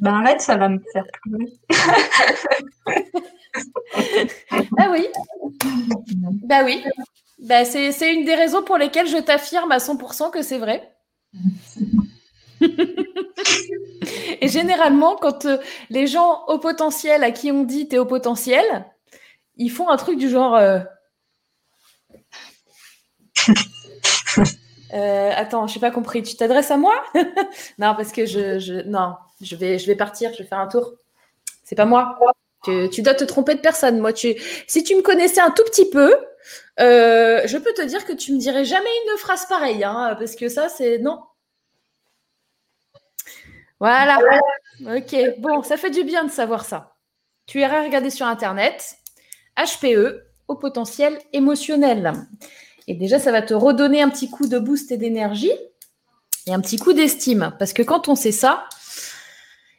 Ben 0.00 0.14
arrête, 0.14 0.40
ça 0.40 0.56
va 0.56 0.68
me 0.68 0.80
faire 0.92 1.04
pleurer. 1.22 1.52
ah 4.78 4.90
oui. 4.90 5.06
Bah 6.44 6.64
oui. 6.64 6.82
Bah, 7.38 7.64
c'est 7.64 8.12
une 8.12 8.24
des 8.24 8.34
raisons 8.34 8.64
pour 8.64 8.78
lesquelles 8.78 9.06
je 9.06 9.18
t'affirme 9.18 9.70
à 9.70 9.78
100% 9.78 10.32
que 10.32 10.42
c'est 10.42 10.58
vrai. 10.58 10.92
Et 14.40 14.48
généralement, 14.48 15.16
quand 15.16 15.47
euh, 15.47 15.59
les 15.90 16.06
gens 16.06 16.44
au 16.47 16.59
potentiel 16.59 17.22
à 17.24 17.30
qui 17.30 17.51
on 17.52 17.64
dit 17.64 17.89
t'es 17.89 17.98
au 17.98 18.06
potentiel, 18.06 18.86
ils 19.56 19.70
font 19.70 19.89
un 19.89 19.97
truc 19.97 20.18
du 20.18 20.28
genre. 20.28 20.56
Euh, 20.56 20.80
euh, 24.94 25.30
attends, 25.34 25.66
je 25.66 25.74
n'ai 25.74 25.80
pas 25.80 25.90
compris. 25.90 26.22
Tu 26.22 26.36
t'adresses 26.36 26.70
à 26.70 26.76
moi? 26.76 26.94
Non, 27.78 27.94
parce 27.94 28.12
que 28.12 28.26
je, 28.26 28.59
je, 28.59 28.82
non, 28.82 29.14
je 29.40 29.56
vais, 29.56 29.78
je 29.78 29.86
vais 29.86 29.97
partir. 29.97 30.32
Je 30.32 30.39
vais 30.39 30.48
faire 30.48 30.59
un 30.59 30.68
tour. 30.68 30.93
C'est 31.64 31.76
pas 31.76 31.84
moi. 31.84 32.18
Tu, 32.64 33.02
dois 33.02 33.14
te 33.14 33.24
tromper 33.24 33.55
de 33.55 33.60
personne. 33.60 33.98
Moi, 33.98 34.12
tu, 34.12 34.34
si 34.68 34.84
tu 34.84 34.94
me 34.94 35.02
connaissais 35.02 35.40
un 35.40 35.51
tout 35.51 35.64
petit 35.64 35.89
peu, 35.89 36.14
je 36.78 37.56
peux 37.59 37.72
te 37.72 37.82
dire 37.82 38.05
que 38.05 38.12
tu 38.12 38.32
me 38.32 38.39
dirais 38.39 38.64
jamais 38.64 38.90
une 39.06 39.18
phrase 39.18 39.47
pareille, 39.47 39.82
hein, 39.84 40.16
parce 40.18 40.36
que 40.36 40.48
ça, 40.48 40.68
c'est 40.68 40.98
non. 40.98 41.20
Voilà. 43.82 44.16
Ok. 44.96 45.16
Bon, 45.38 45.64
ça 45.64 45.76
fait 45.76 45.90
du 45.90 46.04
bien 46.04 46.22
de 46.22 46.30
savoir 46.30 46.64
ça. 46.64 46.94
Tu 47.46 47.59
iras 47.59 47.82
regarder 47.82 48.10
sur 48.10 48.26
Internet 48.26 48.96
HPE 49.56 50.22
au 50.46 50.54
potentiel 50.54 51.18
émotionnel. 51.32 52.12
Et 52.86 52.94
déjà, 52.94 53.18
ça 53.18 53.32
va 53.32 53.42
te 53.42 53.54
redonner 53.54 54.00
un 54.00 54.09
petit 54.09 54.30
coup 54.30 54.46
de 54.46 54.60
boost 54.60 54.92
et 54.92 54.98
d'énergie 54.98 55.50
et 56.46 56.54
un 56.54 56.60
petit 56.60 56.76
coup 56.76 56.92
d'estime. 56.92 57.56
Parce 57.59 57.72
que 57.72 57.82
quand 57.82 58.06
on 58.06 58.14
sait 58.14 58.30
ça, 58.30 58.68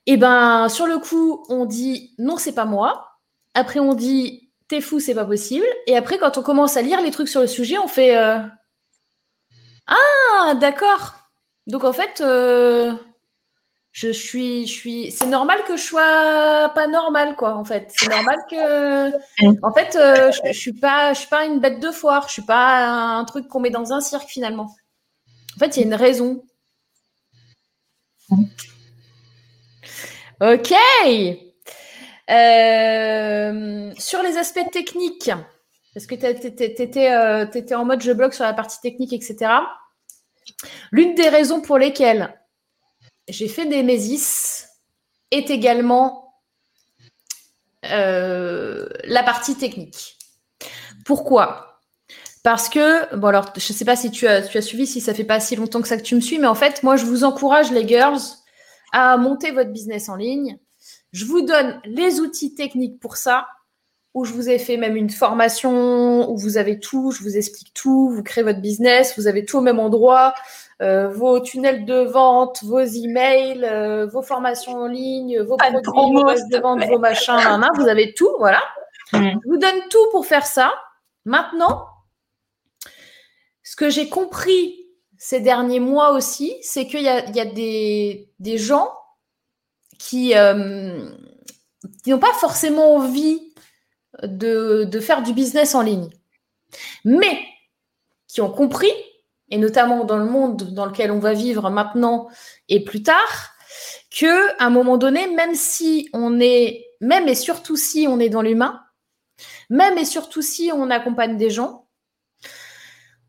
eh 0.05 0.17
ben, 0.17 0.67
sur 0.67 0.85
le 0.85 0.99
coup, 0.99 1.45
on 1.47 1.63
dit 1.63 2.13
non, 2.17 2.35
c'est 2.35 2.51
pas 2.51 2.65
moi. 2.65 3.07
Après, 3.53 3.79
on 3.79 3.93
dit 3.93 4.51
t'es 4.67 4.81
fou, 4.81 4.99
c'est 4.99 5.15
pas 5.15 5.23
possible. 5.23 5.65
Et 5.87 5.95
après, 5.95 6.17
quand 6.17 6.37
on 6.37 6.43
commence 6.43 6.75
à 6.75 6.81
lire 6.81 6.99
les 6.99 7.11
trucs 7.11 7.29
sur 7.29 7.39
le 7.39 7.47
sujet, 7.47 7.77
on 7.77 7.87
fait 7.87 8.17
euh, 8.17 8.39
ah, 9.87 10.55
d'accord. 10.55 11.13
Donc 11.67 11.85
en 11.85 11.93
fait, 11.93 12.19
euh, 12.19 12.91
je 13.93 14.11
suis, 14.11 14.65
je 14.65 14.71
suis. 14.71 15.11
C'est 15.11 15.27
normal 15.27 15.63
que 15.67 15.77
je 15.77 15.83
sois 15.83 16.71
pas 16.73 16.87
normal, 16.87 17.35
quoi. 17.35 17.55
En 17.55 17.63
fait, 17.63 17.91
c'est 17.95 18.09
normal 18.09 18.37
que. 18.49 19.11
En 19.61 19.71
fait, 19.71 19.95
euh, 19.95 20.31
je, 20.31 20.51
je, 20.51 20.59
suis 20.59 20.73
pas, 20.73 21.13
je 21.13 21.19
suis 21.19 21.29
pas 21.29 21.45
une 21.45 21.59
bête 21.59 21.79
de 21.79 21.91
foire. 21.91 22.27
Je 22.27 22.33
suis 22.33 22.41
pas 22.41 22.87
un 22.87 23.23
truc 23.23 23.47
qu'on 23.47 23.59
met 23.59 23.69
dans 23.69 23.93
un 23.93 24.01
cirque 24.01 24.27
finalement. 24.27 24.75
En 25.55 25.59
fait, 25.59 25.77
il 25.77 25.81
y 25.81 25.83
a 25.83 25.85
une 25.85 25.93
raison. 25.93 26.43
Ok. 30.41 30.73
Euh, 32.31 33.91
sur 33.97 34.23
les 34.23 34.37
aspects 34.37 34.71
techniques, 34.71 35.29
parce 35.93 36.07
que 36.07 36.15
tu 36.15 36.25
étais, 36.63 37.11
euh, 37.11 37.45
en 37.75 37.85
mode 37.85 38.01
je 38.01 38.11
bloque 38.11 38.33
sur 38.33 38.43
la 38.43 38.53
partie 38.53 38.79
technique, 38.81 39.13
etc. 39.13 39.51
L'une 40.91 41.13
des 41.13 41.29
raisons 41.29 41.61
pour 41.61 41.77
lesquelles 41.77 42.33
j'ai 43.27 43.47
fait 43.47 43.65
des 43.65 43.83
mésis 43.83 44.67
est 45.31 45.49
également 45.49 46.41
euh, 47.85 48.87
la 49.03 49.23
partie 49.23 49.55
technique. 49.55 50.17
Pourquoi? 51.05 51.81
Parce 52.43 52.67
que, 52.67 53.15
bon 53.15 53.27
alors, 53.27 53.53
je 53.55 53.71
ne 53.71 53.77
sais 53.77 53.85
pas 53.85 53.95
si 53.95 54.11
tu 54.11 54.27
as, 54.27 54.41
tu 54.41 54.57
as 54.57 54.61
suivi, 54.61 54.85
si 54.85 54.99
ça 54.99 55.13
fait 55.13 55.23
pas 55.23 55.39
si 55.39 55.55
longtemps 55.55 55.81
que 55.81 55.87
ça 55.87 55.97
que 55.97 56.03
tu 56.03 56.15
me 56.15 56.21
suis, 56.21 56.39
mais 56.39 56.47
en 56.47 56.55
fait, 56.55 56.83
moi, 56.83 56.97
je 56.97 57.05
vous 57.05 57.23
encourage, 57.23 57.71
les 57.71 57.87
girls, 57.87 58.19
à 58.91 59.17
monter 59.17 59.51
votre 59.51 59.71
business 59.71 60.09
en 60.09 60.15
ligne. 60.15 60.57
Je 61.13 61.25
vous 61.25 61.41
donne 61.41 61.79
les 61.85 62.19
outils 62.19 62.53
techniques 62.53 62.99
pour 62.99 63.15
ça, 63.15 63.47
où 64.13 64.25
je 64.25 64.33
vous 64.33 64.49
ai 64.49 64.59
fait 64.59 64.77
même 64.77 64.95
une 64.95 65.09
formation, 65.09 66.29
où 66.29 66.37
vous 66.37 66.57
avez 66.57 66.79
tout, 66.79 67.11
je 67.11 67.23
vous 67.23 67.37
explique 67.37 67.73
tout, 67.73 68.09
vous 68.09 68.23
créez 68.23 68.43
votre 68.43 68.61
business, 68.61 69.13
vous 69.17 69.27
avez 69.27 69.45
tout 69.45 69.57
au 69.57 69.61
même 69.61 69.79
endroit, 69.79 70.35
vos 70.79 71.39
tunnels 71.39 71.85
de 71.85 72.01
vente, 72.01 72.63
vos 72.63 72.79
emails, 72.79 73.63
euh, 73.63 74.05
vos 74.07 74.21
formations 74.21 74.73
en 74.73 74.87
ligne, 74.87 75.41
vos 75.41 75.57
produits, 75.57 75.83
vos 75.83 76.47
de 76.49 76.61
vente, 76.61 76.83
vos 76.85 76.99
machins, 76.99 77.61
vous 77.75 77.87
avez 77.87 78.13
tout, 78.13 78.31
voilà. 78.39 78.61
Mm. 79.13 79.31
Je 79.43 79.49
vous 79.49 79.57
donne 79.57 79.87
tout 79.89 80.09
pour 80.11 80.25
faire 80.25 80.45
ça. 80.45 80.73
Maintenant, 81.25 81.87
ce 83.63 83.75
que 83.75 83.89
j'ai 83.89 84.09
compris 84.09 84.79
ces 85.17 85.39
derniers 85.39 85.79
mois 85.79 86.11
aussi, 86.11 86.57
c'est 86.61 86.85
qu'il 86.85 87.01
y 87.01 87.07
a, 87.07 87.21
des, 87.45 88.57
gens 88.57 88.91
qui, 89.97 90.35
euh, 90.35 91.09
qui 92.03 92.09
n'ont 92.09 92.19
pas 92.19 92.33
forcément 92.33 92.95
envie 92.95 93.53
de, 94.21 94.83
de, 94.83 94.99
faire 94.99 95.23
du 95.23 95.33
business 95.33 95.75
en 95.75 95.81
ligne, 95.81 96.09
mais 97.05 97.39
qui 98.27 98.41
ont 98.41 98.51
compris, 98.51 98.91
et 99.53 99.57
notamment 99.57 100.03
dans 100.03 100.17
le 100.17 100.25
monde 100.25 100.73
dans 100.73 100.87
lequel 100.87 101.11
on 101.11 101.19
va 101.19 101.33
vivre 101.33 101.69
maintenant 101.69 102.27
et 102.69 102.83
plus 102.83 103.03
tard, 103.03 103.51
que 104.09 104.49
à 104.59 104.65
un 104.65 104.71
moment 104.71 104.97
donné, 104.97 105.27
même 105.27 105.53
si 105.53 106.09
on 106.11 106.39
est, 106.39 106.87
même 107.01 107.27
et 107.27 107.35
surtout 107.35 107.75
si 107.75 108.07
on 108.09 108.19
est 108.19 108.29
dans 108.29 108.41
l'humain, 108.41 108.81
même 109.69 109.99
et 109.99 110.05
surtout 110.05 110.41
si 110.41 110.71
on 110.73 110.89
accompagne 110.89 111.37
des 111.37 111.51
gens, 111.51 111.87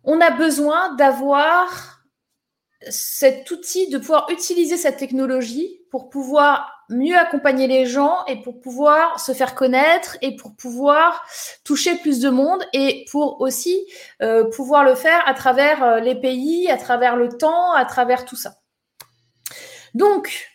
on 0.03 0.19
a 0.23 0.31
besoin 0.31 0.95
d'avoir 0.95 2.01
cet 2.89 3.51
outil, 3.51 3.91
de 3.91 3.99
pouvoir 3.99 4.27
utiliser 4.31 4.79
cette 4.79 4.97
technologie 4.97 5.83
pour 5.91 6.09
pouvoir 6.09 6.74
mieux 6.89 7.17
accompagner 7.17 7.67
les 7.67 7.87
gens 7.87 8.25
et 8.27 8.41
pour 8.43 8.61
pouvoir 8.61 9.21
se 9.21 9.33
faire 9.33 9.55
connaître 9.55 10.17
et 10.23 10.37
pour 10.37 10.55
pouvoir 10.55 11.25
toucher 11.65 11.97
plus 11.97 12.21
de 12.21 12.31
monde 12.31 12.65
et 12.73 13.05
pour 13.11 13.41
aussi 13.41 13.87
euh, 14.23 14.45
pouvoir 14.51 14.85
le 14.85 14.95
faire 14.95 15.23
à 15.27 15.35
travers 15.35 15.83
euh, 15.83 16.01
les 16.01 16.15
pays, 16.15 16.71
à 16.71 16.77
travers 16.77 17.17
le 17.17 17.29
temps, 17.29 17.73
à 17.73 17.85
travers 17.85 18.25
tout 18.25 18.37
ça. 18.37 18.57
Donc, 19.95 20.51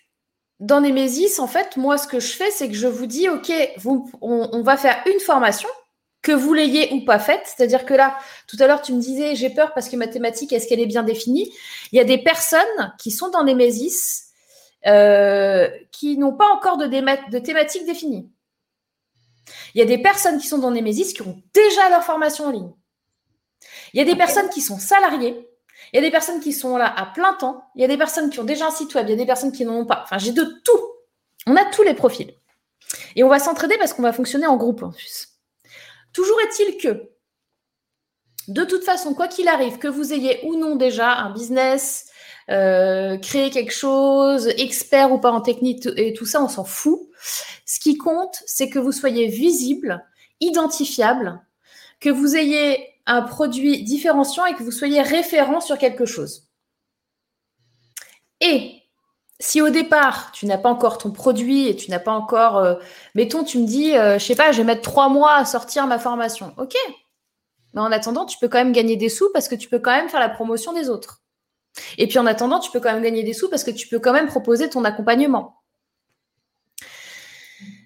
dans 0.59 0.81
Nemesis, 0.81 1.39
en 1.39 1.47
fait, 1.47 1.77
moi, 1.77 1.97
ce 1.97 2.07
que 2.07 2.19
je 2.19 2.33
fais, 2.33 2.51
c'est 2.51 2.67
que 2.67 2.75
je 2.75 2.87
vous 2.87 3.05
dis, 3.05 3.29
OK, 3.29 3.51
on 4.21 4.61
va 4.61 4.75
faire 4.75 5.01
une 5.05 5.19
formation 5.21 5.69
que 6.21 6.31
vous 6.31 6.53
l'ayez 6.53 6.93
ou 6.93 7.05
pas 7.05 7.19
faite. 7.19 7.41
C'est-à-dire 7.45 7.85
que 7.85 7.93
là, 7.93 8.17
tout 8.47 8.57
à 8.59 8.67
l'heure, 8.67 8.81
tu 8.81 8.93
me 8.93 8.99
disais, 8.99 9.35
j'ai 9.35 9.49
peur 9.49 9.73
parce 9.73 9.89
que 9.89 9.95
ma 9.95 10.07
thématique, 10.07 10.51
est-ce 10.51 10.67
qu'elle 10.67 10.79
est 10.79 10.85
bien 10.85 11.03
définie? 11.03 11.51
Il 11.91 11.97
y 11.97 12.01
a 12.01 12.03
des 12.03 12.17
personnes 12.17 12.93
qui 12.97 13.11
sont 13.11 13.29
dans 13.29 13.43
Nemesis 13.43 14.28
euh, 14.87 15.69
qui 15.91 16.17
n'ont 16.17 16.33
pas 16.33 16.47
encore 16.47 16.77
de, 16.77 16.87
de 16.87 17.39
thématique 17.39 17.85
définie. 17.85 18.29
Il 19.73 19.79
y 19.79 19.81
a 19.81 19.85
des 19.85 19.97
personnes 19.97 20.39
qui 20.39 20.47
sont 20.47 20.59
dans 20.59 20.71
Nemesis 20.71 21.13
qui 21.13 21.21
ont 21.21 21.41
déjà 21.53 21.89
leur 21.89 22.03
formation 22.03 22.45
en 22.45 22.51
ligne. 22.51 22.71
Il 23.93 23.99
y 23.99 24.01
a 24.01 24.05
des 24.05 24.15
personnes 24.15 24.49
qui 24.49 24.61
sont 24.61 24.79
salariées. 24.79 25.49
Il 25.91 25.95
y 25.95 25.99
a 25.99 26.01
des 26.01 26.11
personnes 26.11 26.39
qui 26.39 26.53
sont 26.53 26.77
là 26.77 26.93
à 26.95 27.07
plein 27.07 27.33
temps. 27.33 27.63
Il 27.75 27.81
y 27.81 27.83
a 27.85 27.87
des 27.87 27.97
personnes 27.97 28.29
qui 28.29 28.39
ont 28.39 28.43
déjà 28.43 28.67
un 28.67 28.71
site 28.71 28.93
web. 28.95 29.07
Il 29.07 29.11
y 29.11 29.13
a 29.13 29.17
des 29.17 29.25
personnes 29.25 29.51
qui 29.51 29.65
n'en 29.65 29.75
ont 29.75 29.85
pas. 29.85 30.01
Enfin, 30.03 30.17
j'ai 30.17 30.31
de 30.31 30.43
tout. 30.43 30.81
On 31.47 31.55
a 31.55 31.65
tous 31.65 31.83
les 31.83 31.93
profils. 31.93 32.33
Et 33.15 33.23
on 33.23 33.29
va 33.29 33.39
s'entraider 33.39 33.77
parce 33.77 33.93
qu'on 33.93 34.03
va 34.03 34.13
fonctionner 34.13 34.47
en 34.47 34.57
groupe 34.57 34.83
en 34.83 34.91
plus. 34.91 35.29
Toujours 36.13 36.39
est-il 36.41 36.77
que, 36.77 37.09
de 38.47 38.63
toute 38.63 38.83
façon, 38.83 39.13
quoi 39.13 39.27
qu'il 39.27 39.47
arrive, 39.47 39.77
que 39.77 39.87
vous 39.87 40.11
ayez 40.13 40.39
ou 40.43 40.55
non 40.55 40.75
déjà 40.75 41.13
un 41.13 41.31
business, 41.31 42.08
euh, 42.49 43.17
créer 43.17 43.49
quelque 43.49 43.73
chose, 43.73 44.47
expert 44.57 45.11
ou 45.11 45.19
pas 45.19 45.31
en 45.31 45.41
technique 45.41 45.87
et 45.97 46.13
tout 46.13 46.25
ça, 46.25 46.41
on 46.41 46.47
s'en 46.47 46.63
fout. 46.63 47.01
Ce 47.65 47.79
qui 47.79 47.97
compte, 47.97 48.41
c'est 48.45 48.69
que 48.69 48.79
vous 48.79 48.91
soyez 48.91 49.27
visible, 49.27 50.03
identifiable, 50.39 51.41
que 51.99 52.09
vous 52.09 52.35
ayez 52.35 52.87
un 53.05 53.21
produit 53.21 53.83
différenciant 53.83 54.45
et 54.45 54.55
que 54.55 54.63
vous 54.63 54.71
soyez 54.71 55.01
référent 55.01 55.61
sur 55.61 55.77
quelque 55.77 56.05
chose. 56.05 56.47
Et 58.41 58.79
si 59.39 59.61
au 59.61 59.69
départ, 59.69 60.31
tu 60.31 60.45
n'as 60.45 60.57
pas 60.57 60.69
encore 60.69 60.97
ton 60.97 61.11
produit 61.11 61.67
et 61.67 61.75
tu 61.75 61.91
n'as 61.91 61.99
pas 61.99 62.11
encore, 62.11 62.57
euh, 62.57 62.75
mettons, 63.15 63.43
tu 63.43 63.59
me 63.59 63.65
dis, 63.65 63.95
euh, 63.95 64.19
je 64.19 64.25
sais 64.25 64.35
pas, 64.35 64.51
je 64.51 64.57
vais 64.57 64.63
mettre 64.63 64.81
trois 64.81 65.09
mois 65.09 65.35
à 65.35 65.45
sortir 65.45 65.87
ma 65.87 65.99
formation. 65.99 66.53
Ok. 66.57 66.75
Mais 67.73 67.81
en 67.81 67.91
attendant, 67.91 68.25
tu 68.25 68.37
peux 68.39 68.47
quand 68.47 68.57
même 68.57 68.71
gagner 68.73 68.95
des 68.95 69.09
sous 69.09 69.29
parce 69.33 69.47
que 69.47 69.55
tu 69.55 69.69
peux 69.69 69.79
quand 69.79 69.91
même 69.91 70.09
faire 70.09 70.19
la 70.19 70.29
promotion 70.29 70.73
des 70.73 70.89
autres. 70.89 71.21
Et 71.97 72.07
puis 72.07 72.19
en 72.19 72.25
attendant, 72.25 72.59
tu 72.59 72.71
peux 72.71 72.79
quand 72.79 72.93
même 72.93 73.03
gagner 73.03 73.23
des 73.23 73.33
sous 73.33 73.49
parce 73.49 73.63
que 73.63 73.71
tu 73.71 73.87
peux 73.87 73.99
quand 73.99 74.13
même 74.13 74.27
proposer 74.27 74.69
ton 74.69 74.83
accompagnement. 74.83 75.59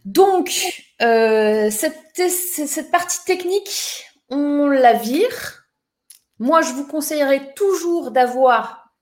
Donc, 0.06 0.52
euh, 1.02 1.70
cette, 1.72 2.92
partie 2.92 3.24
technique, 3.26 4.06
on 4.30 4.68
la 4.68 4.94
vire. 4.94 5.68
Moi, 6.40 6.62
je 6.62 6.74
vous 6.74 6.86
conseillerais 6.86 7.54
toujours 7.56 8.12
d'avoir 8.12 8.94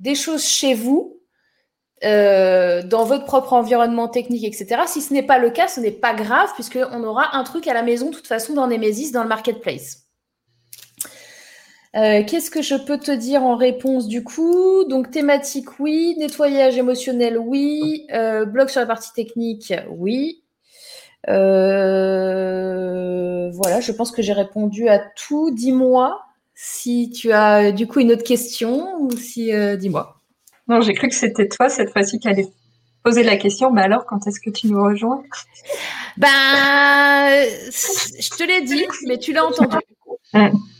des 0.00 0.14
choses 0.14 0.44
chez 0.44 0.74
vous, 0.74 1.20
euh, 2.04 2.82
dans 2.82 3.04
votre 3.04 3.24
propre 3.24 3.52
environnement 3.52 4.08
technique, 4.08 4.44
etc. 4.44 4.82
Si 4.86 5.02
ce 5.02 5.12
n'est 5.12 5.22
pas 5.22 5.38
le 5.38 5.50
cas, 5.50 5.68
ce 5.68 5.80
n'est 5.80 5.90
pas 5.90 6.14
grave, 6.14 6.50
puisqu'on 6.54 7.04
aura 7.04 7.36
un 7.36 7.44
truc 7.44 7.66
à 7.66 7.74
la 7.74 7.82
maison, 7.82 8.10
de 8.10 8.16
toute 8.16 8.26
façon, 8.26 8.54
dans 8.54 8.66
Nemesis, 8.66 9.12
dans 9.12 9.22
le 9.22 9.28
marketplace. 9.28 10.05
Euh, 11.96 12.22
qu'est-ce 12.26 12.50
que 12.50 12.60
je 12.60 12.74
peux 12.74 12.98
te 12.98 13.10
dire 13.10 13.42
en 13.42 13.56
réponse 13.56 14.06
du 14.06 14.22
coup? 14.22 14.84
Donc 14.84 15.10
thématique, 15.10 15.80
oui. 15.80 16.14
Nettoyage 16.18 16.76
émotionnel, 16.76 17.38
oui. 17.38 18.06
Euh, 18.12 18.44
blog 18.44 18.68
sur 18.68 18.80
la 18.80 18.86
partie 18.86 19.12
technique, 19.14 19.72
oui. 19.90 20.42
Euh, 21.28 22.30
voilà, 23.52 23.80
je 23.80 23.92
pense 23.92 24.12
que 24.12 24.20
j'ai 24.20 24.34
répondu 24.34 24.88
à 24.88 24.98
tout. 24.98 25.50
Dis-moi 25.50 26.20
si 26.54 27.10
tu 27.10 27.32
as 27.32 27.72
du 27.72 27.86
coup 27.86 28.00
une 28.00 28.12
autre 28.12 28.24
question 28.24 29.00
ou 29.00 29.10
si 29.16 29.50
dis-moi. 29.78 30.20
Non, 30.68 30.80
j'ai 30.80 30.92
cru 30.94 31.08
que 31.08 31.14
c'était 31.14 31.48
toi 31.48 31.68
cette 31.68 31.90
fois-ci 31.92 32.18
qui 32.18 32.28
allait 32.28 32.48
poser 33.02 33.22
la 33.22 33.36
question. 33.36 33.70
Mais 33.70 33.82
alors, 33.82 34.04
quand 34.04 34.26
est-ce 34.26 34.40
que 34.40 34.50
tu 34.50 34.66
nous 34.66 34.82
rejoins? 34.82 35.22
Ben, 36.16 37.28
je 37.70 38.36
te 38.36 38.42
l'ai 38.42 38.62
dit, 38.62 38.84
mais 39.06 39.18
tu 39.18 39.32
l'as 39.32 39.46
entendu. 39.46 39.76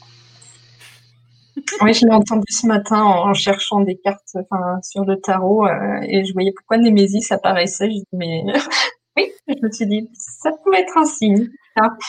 Oui, 1.81 1.95
je 1.95 2.07
l'ai 2.07 2.13
entendu 2.13 2.45
ce 2.51 2.67
matin 2.67 3.03
en, 3.03 3.35
cherchant 3.35 3.81
des 3.81 3.97
cartes 3.97 4.37
sur 4.83 5.05
le 5.05 5.17
tarot 5.21 5.67
euh, 5.67 6.01
et 6.03 6.25
je 6.25 6.33
voyais 6.33 6.53
pourquoi 6.53 6.79
Némésis 6.79 7.31
apparaissait. 7.33 7.87
Je 7.87 7.97
dis, 7.97 8.05
mais 8.13 8.45
oui, 9.17 9.33
je 9.49 9.55
me 9.63 9.71
suis 9.71 9.87
dit, 9.87 10.11
ça 10.15 10.51
pouvait 10.63 10.81
être 10.81 10.97
un 10.97 11.05
signe. 11.05 11.49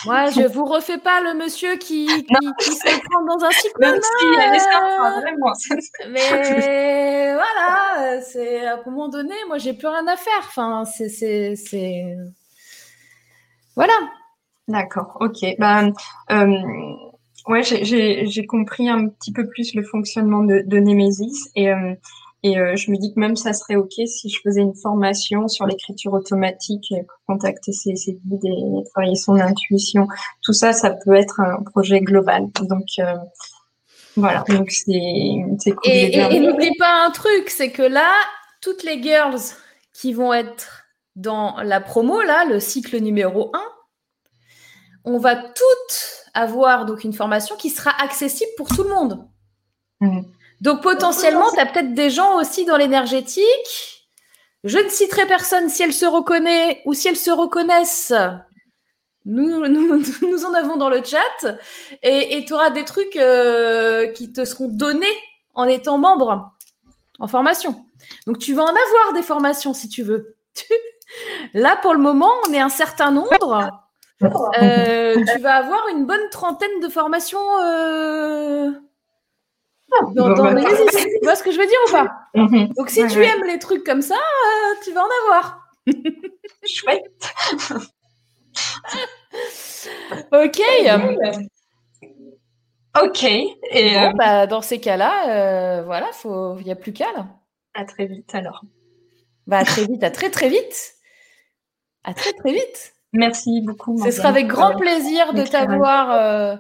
Moi, 0.06 0.30
je 0.30 0.48
vous 0.48 0.66
refais 0.66 0.98
pas 0.98 1.20
le 1.22 1.34
monsieur 1.34 1.76
qui, 1.76 2.08
qui, 2.60 2.72
se 2.72 3.00
prend 3.06 3.24
dans 3.26 3.46
un 3.46 3.52
cyclone. 3.52 4.00
vraiment. 5.22 5.54
Mais 6.10 7.34
voilà, 7.34 8.22
c'est 8.22 8.66
à 8.66 8.76
un 8.76 8.84
moment 8.86 9.10
donné, 9.10 9.36
moi, 9.48 9.58
j'ai 9.58 9.74
plus 9.74 9.88
rien 9.88 10.08
à 10.08 10.16
faire. 10.16 10.40
Enfin, 10.40 10.86
c'est, 10.86 11.56
voilà. 13.76 13.94
D'accord, 14.68 15.18
ok. 15.20 15.56
Ben, 15.60 15.94
euh, 16.32 16.62
Ouais, 17.48 17.64
j'ai 17.64 18.45
compris 18.45 18.90
un 18.90 19.07
petit 19.07 19.32
peu 19.32 19.48
plus 19.48 19.74
le 19.74 19.84
fonctionnement 19.84 20.44
de, 20.44 20.64
de 20.65 20.78
Nemesis 20.80 21.49
et, 21.56 21.72
euh, 21.72 21.94
et 22.44 22.60
euh, 22.60 22.76
je 22.76 22.91
me 22.91 22.98
dis 22.98 23.14
que 23.14 23.19
même 23.19 23.36
ça 23.38 23.53
serait 23.53 23.78
OK 23.78 23.94
si 24.06 24.30
je 24.30 24.40
faisais 24.44 24.61
une 24.61 24.76
formation 24.76 25.48
sur 25.48 25.65
l'écriture 25.65 26.14
automatique 26.14 26.94
pour 27.07 27.36
contacter 27.36 27.72
ses, 27.72 27.95
ses 27.95 28.19
guides 28.26 28.45
et 28.45 28.90
travailler 28.91 29.15
son 29.15 29.36
intuition. 29.36 30.07
Tout 30.44 30.53
ça, 30.53 30.74
ça 30.74 30.91
peut 30.91 31.15
être 31.15 31.40
un 31.40 31.64
projet 31.64 32.02
global. 32.02 32.48
Donc, 32.61 32.88
euh, 32.99 33.15
voilà, 34.18 34.44
donc 34.49 34.69
c'est 34.69 34.91
cool. 34.91 35.78
Et, 35.86 36.18
et, 36.18 36.36
et 36.36 36.40
n'oublie 36.40 36.76
pas 36.78 37.06
un 37.06 37.11
truc, 37.11 37.49
c'est 37.49 37.72
que 37.72 37.84
là, 37.84 38.11
toutes 38.61 38.84
les 38.84 39.02
girls 39.02 39.40
qui 39.94 40.14
vont 40.14 40.34
être 40.34 40.84
dans 41.15 41.57
la 41.64 41.80
promo, 41.80 42.22
là, 42.22 42.45
le 42.45 42.60
cycle 42.60 42.99
numéro 42.99 43.52
1, 43.53 43.61
on 45.06 45.18
va 45.18 45.36
toutes 45.36 46.27
avoir 46.38 46.86
donc 46.86 47.04
une 47.04 47.14
formation 47.14 47.56
qui 47.56 47.70
sera 47.70 47.92
accessible 48.02 48.52
pour 48.58 48.68
tout 48.68 48.84
le 48.84 48.90
monde. 48.90 49.28
Mmh. 50.00 50.22
Donc 50.62 50.82
potentiellement, 50.82 51.52
tu 51.52 51.60
as 51.60 51.66
peut-être 51.66 51.94
des 51.94 52.10
gens 52.10 52.40
aussi 52.40 52.66
dans 52.66 52.78
l'énergétique. 52.78 54.08
Je 54.64 54.78
ne 54.78 54.90
citerai 54.90 55.26
personne 55.28 55.70
si 55.70 55.84
elle 55.84 55.94
se 55.94 56.06
reconnaît 56.06 56.82
ou 56.86 56.94
si 56.94 57.08
elles 57.08 57.18
se 57.18 57.32
reconnaissent. 57.32 58.14
Nous, 59.26 59.68
nous, 59.68 60.46
en 60.46 60.54
avons 60.54 60.78
dans 60.78 60.90
le 60.90 61.04
chat. 61.04 61.58
Et 62.02 62.44
tu 62.46 62.54
auras 62.54 62.70
des 62.70 62.86
trucs 62.86 63.16
euh, 63.16 64.08
qui 64.08 64.32
te 64.32 64.46
seront 64.46 64.68
donnés 64.68 65.06
en 65.54 65.66
étant 65.66 65.98
membre 65.98 66.52
en 67.20 67.28
formation. 67.28 67.86
Donc 68.26 68.40
tu 68.40 68.54
vas 68.54 68.64
en 68.64 68.68
avoir 68.68 69.14
des 69.14 69.24
formations 69.24 69.74
si 69.74 69.90
tu 69.90 70.04
veux. 70.04 70.36
Là, 71.54 71.78
pour 71.82 71.94
le 71.94 72.00
moment, 72.00 72.32
on 72.48 72.54
est 72.54 72.60
un 72.60 72.70
certain 72.70 73.12
nombre. 73.12 73.87
Euh, 74.23 75.23
tu 75.31 75.39
vas 75.41 75.56
avoir 75.56 75.88
une 75.89 76.06
bonne 76.06 76.30
trentaine 76.31 76.80
de 76.81 76.89
formations 76.89 77.38
euh, 77.61 78.72
ah, 79.94 80.06
dans, 80.15 80.34
dans 80.34 80.53
bah, 80.53 80.64
Tu 80.64 81.19
vois 81.23 81.35
ce 81.35 81.44
que 81.44 81.52
je 81.52 81.60
veux 81.60 81.68
dire 81.68 81.77
ou 81.88 81.91
pas 81.91 82.11
mhm. 82.35 82.73
Donc, 82.73 82.89
si 82.89 83.06
tu 83.07 83.23
aimes 83.23 83.44
les 83.45 83.60
trucs 83.60 83.84
comme 83.84 84.02
ça, 84.02 84.15
euh, 84.15 84.76
tu 84.84 84.91
vas 84.91 85.02
en 85.02 85.10
avoir. 85.26 85.69
Chouette. 86.65 87.34
ok. 90.31 90.61
Ok. 93.03 93.23
Et 93.23 93.95
bah, 94.15 94.48
dans 94.48 94.61
ces 94.61 94.80
cas-là, 94.80 95.84
voilà, 95.84 96.10
il 96.26 96.65
n'y 96.65 96.72
a 96.72 96.76
plus 96.76 96.94
qu'à 96.94 97.11
là. 97.14 97.27
À 97.76 97.85
très 97.85 98.07
vite 98.07 98.34
alors. 98.34 98.64
Bah, 99.45 99.60
à 99.60 99.64
très 99.64 99.85
vite, 99.85 100.03
à 100.03 100.10
très 100.10 100.31
très 100.31 100.49
vite. 100.49 100.95
À 102.03 102.15
très 102.15 102.34
très 102.34 102.52
vite. 102.52 102.97
Merci 103.14 103.62
beaucoup. 103.62 104.04
Ce 104.04 104.12
sera 104.12 104.30
avec 104.30 104.48
grand 104.48 104.76
plaisir 104.76 105.34
de 105.34 105.44
t'avoir 105.44 106.12
euh, 106.12 106.56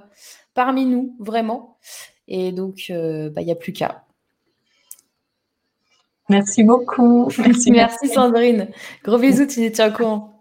parmi 0.53 0.85
nous, 0.85 1.15
vraiment. 1.19 1.77
Et 2.27 2.51
donc, 2.51 2.85
euh, 2.89 3.29
bah, 3.29 3.41
il 3.41 3.45
n'y 3.45 3.51
a 3.51 3.55
plus 3.55 3.73
qu'à. 3.73 4.03
Merci 6.29 6.63
beaucoup. 6.63 7.29
Merci, 7.37 7.71
Merci 7.71 8.09
Sandrine. 8.09 8.69
Gros 9.03 9.17
bisous, 9.17 9.45
tu 9.45 9.61
es 9.63 9.87
au 9.87 9.93
courant. 9.93 10.36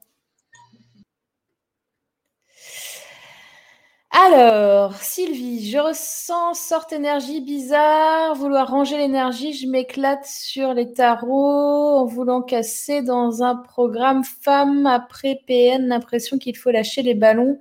Alors, 4.18 4.94
Sylvie, 4.94 5.70
je 5.70 5.76
ressens 5.76 6.55
sorte 6.55 6.94
énergie 6.94 7.43
bizarre, 7.43 8.34
vouloir 8.34 8.70
ranger 8.70 8.97
l'énergie, 8.97 9.52
je 9.52 9.66
m'éclate 9.66 10.24
sur 10.24 10.72
les 10.72 10.90
tarots 10.90 11.98
en 11.98 12.06
voulant 12.06 12.40
casser 12.40 13.02
dans 13.02 13.43
un 13.43 13.56
programme 13.56 14.24
femme 14.24 14.86
après 14.86 15.43
PN, 15.47 15.86
l'impression 15.86 16.38
qu'il 16.38 16.56
faut 16.56 16.70
lâcher 16.70 17.02
les 17.02 17.12
ballons, 17.12 17.60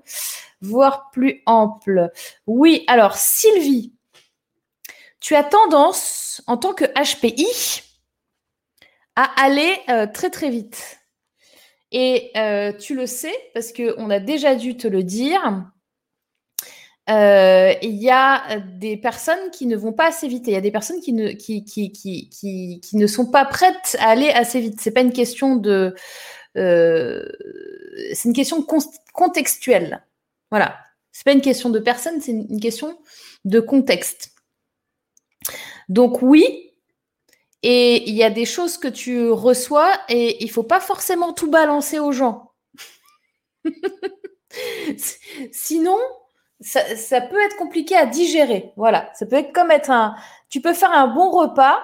voire 0.61 1.10
plus 1.11 1.44
ample. 1.45 2.10
Oui, 2.48 2.86
alors 2.88 3.18
Sylvie, 3.18 3.91
tu 5.19 5.36
as 5.36 5.44
tendance 5.44 6.41
en 6.48 6.56
tant 6.56 6.73
que 6.73 6.86
HPI 6.86 7.84
à 9.18 9.30
aller 9.44 9.77
euh, 9.90 10.07
très 10.07 10.30
très 10.30 10.49
vite. 10.49 11.02
Et 11.91 12.32
euh, 12.38 12.72
tu 12.72 12.95
le 12.95 13.07
sais 13.07 13.36
parce 13.53 13.73
qu'on 13.73 14.10
a 14.10 14.19
déjà 14.19 14.56
dû 14.56 14.77
te 14.77 14.88
le 14.88 15.03
dire 15.03 15.65
euh, 17.10 17.73
il 17.82 17.95
y 17.95 18.10
a 18.10 18.60
des 18.60 18.98
personnes 18.98 19.52
qui 19.52 19.68
ne 19.68 19.76
vont 19.76 19.94
pas 19.94 20.07
assez 20.07 20.27
vite. 20.27 20.48
Il 20.48 20.53
y 20.53 20.57
a 20.57 20.61
des 20.61 20.72
personnes 20.72 21.02
qui 21.02 21.14
ne, 21.14 21.34
ne 22.94 23.07
sont 23.07 23.26
pas 23.27 23.45
prêtes 23.45 23.95
à 23.99 24.10
aller 24.10 24.30
assez 24.30 24.60
vite. 24.60 24.82
C'est 24.82 24.91
pas 24.91 25.02
une 25.02 25.14
question 25.14 25.56
de. 25.56 25.95
Euh, 26.57 27.27
c'est 28.14 28.30
une 28.30 28.36
question 28.36 28.65
contextuelle. 29.14 30.03
Voilà. 30.49 30.77
C'est 31.11 31.23
pas 31.23 31.34
une 31.34 31.41
question 31.41 31.69
de 31.69 31.80
personne, 31.80 32.19
c'est 32.19 32.32
une 32.32 32.60
question 32.60 32.99
de 33.45 33.61
contexte. 33.61 34.32
Donc 35.88 36.22
oui, 36.22 36.72
et 37.68 38.07
il 38.07 38.15
y 38.15 38.23
a 38.23 38.30
des 38.30 38.45
choses 38.45 38.77
que 38.77 38.88
tu 38.88 39.30
reçois 39.30 39.91
et 40.10 40.44
il 40.44 40.52
faut 40.52 40.64
pas 40.64 40.80
forcément 40.80 41.34
tout 41.34 41.49
balancer 41.49 41.99
aux 41.99 42.11
gens. 42.11 42.52
Sinon, 45.52 45.98
ça, 46.61 47.22
peut 47.22 47.41
être 47.45 47.57
compliqué 47.57 47.95
à 47.95 48.06
digérer. 48.06 48.72
Voilà, 48.77 49.10
ça 49.14 49.26
peut 49.26 49.36
être 49.36 49.53
comme 49.53 49.72
être 49.72 49.91
un. 49.91 50.15
Tu 50.49 50.61
peux 50.61 50.73
faire 50.73 50.91
un 50.91 51.07
bon 51.07 51.30
repas. 51.30 51.80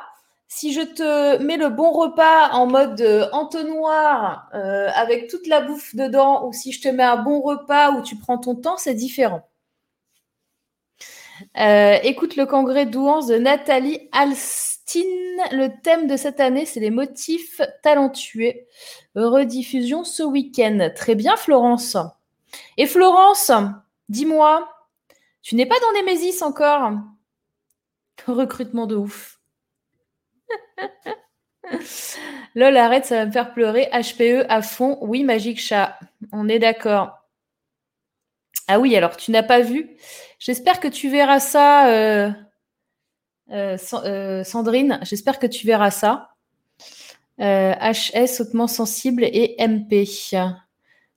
Si 0.47 0.73
je 0.73 0.81
te 0.81 1.37
mets 1.41 1.57
le 1.57 1.69
bon 1.69 1.91
repas 1.91 2.49
en 2.51 2.67
mode 2.67 2.99
euh, 2.99 3.29
entonnoir 3.31 4.49
euh, 4.53 4.89
avec 4.95 5.29
toute 5.29 5.47
la 5.47 5.61
bouffe 5.61 5.95
dedans, 5.95 6.45
ou 6.45 6.51
si 6.51 6.73
je 6.73 6.81
te 6.81 6.89
mets 6.89 7.03
un 7.03 7.15
bon 7.15 7.39
repas 7.41 7.91
où 7.91 8.01
tu 8.01 8.17
prends 8.17 8.37
ton 8.37 8.55
temps, 8.55 8.75
c'est 8.75 8.93
différent. 8.93 9.47
Euh, 11.57 11.97
écoute 12.03 12.35
le 12.35 12.45
congrès 12.45 12.85
douance 12.85 13.27
de 13.27 13.37
Nathalie 13.37 14.09
Alst 14.11 14.71
le 15.51 15.67
thème 15.81 16.07
de 16.07 16.17
cette 16.17 16.39
année, 16.39 16.65
c'est 16.65 16.79
les 16.79 16.89
motifs 16.89 17.61
talentueux. 17.83 18.53
Rediffusion 19.15 20.03
ce 20.03 20.23
week-end. 20.23 20.89
Très 20.95 21.15
bien, 21.15 21.35
Florence. 21.35 21.97
Et 22.77 22.85
Florence, 22.85 23.51
dis-moi, 24.11 24.69
tu 25.41 25.55
n'es 25.55 25.65
pas 25.65 25.79
dans 25.79 25.99
Nemesis 25.99 26.43
encore? 26.43 26.91
Recrutement 28.27 28.85
de 28.85 28.95
ouf. 28.95 29.39
Lol, 32.55 32.77
arrête, 32.77 33.05
ça 33.05 33.15
va 33.17 33.25
me 33.25 33.31
faire 33.31 33.53
pleurer. 33.53 33.89
HPE 33.91 34.45
à 34.49 34.61
fond. 34.61 34.97
Oui, 35.01 35.23
Magique 35.23 35.59
Chat. 35.59 35.97
On 36.31 36.49
est 36.49 36.59
d'accord. 36.59 37.17
Ah 38.67 38.79
oui, 38.79 38.95
alors 38.95 39.17
tu 39.17 39.31
n'as 39.31 39.43
pas 39.43 39.61
vu? 39.61 39.97
J'espère 40.39 40.79
que 40.79 40.87
tu 40.87 41.09
verras 41.09 41.39
ça, 41.39 41.89
euh, 41.89 42.31
euh, 43.51 43.77
euh, 43.93 44.43
Sandrine. 44.43 44.99
J'espère 45.03 45.39
que 45.39 45.47
tu 45.47 45.65
verras 45.65 45.91
ça. 45.91 46.29
HS 47.39 48.39
hautement 48.39 48.67
sensible 48.67 49.23
et 49.23 49.55
MP. 49.59 50.05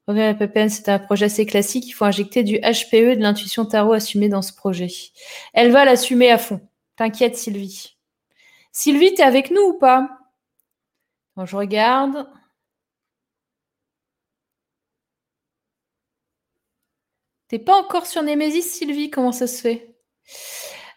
PPN, 0.06 0.68
c'est 0.68 0.88
un 0.88 0.98
projet 0.98 1.26
assez 1.26 1.46
classique. 1.46 1.86
Il 1.86 1.92
faut 1.92 2.04
injecter 2.04 2.42
du 2.42 2.58
HPE, 2.58 3.16
de 3.16 3.22
l'intuition 3.22 3.64
tarot 3.64 3.94
assumée 3.94 4.28
dans 4.28 4.42
ce 4.42 4.52
projet. 4.52 4.88
Elle 5.54 5.70
va 5.72 5.84
l'assumer 5.84 6.30
à 6.30 6.38
fond. 6.38 6.60
T'inquiète, 6.96 7.36
Sylvie. 7.36 7.96
Sylvie, 8.72 9.14
t'es 9.14 9.22
avec 9.22 9.50
nous 9.50 9.62
ou 9.62 9.78
pas? 9.78 10.08
Je 11.42 11.56
regarde. 11.56 12.28
T'es 17.48 17.58
pas 17.58 17.76
encore 17.76 18.06
sur 18.06 18.22
Nemesis, 18.22 18.62
Sylvie? 18.62 19.10
Comment 19.10 19.32
ça 19.32 19.46
se 19.46 19.60
fait? 19.60 19.96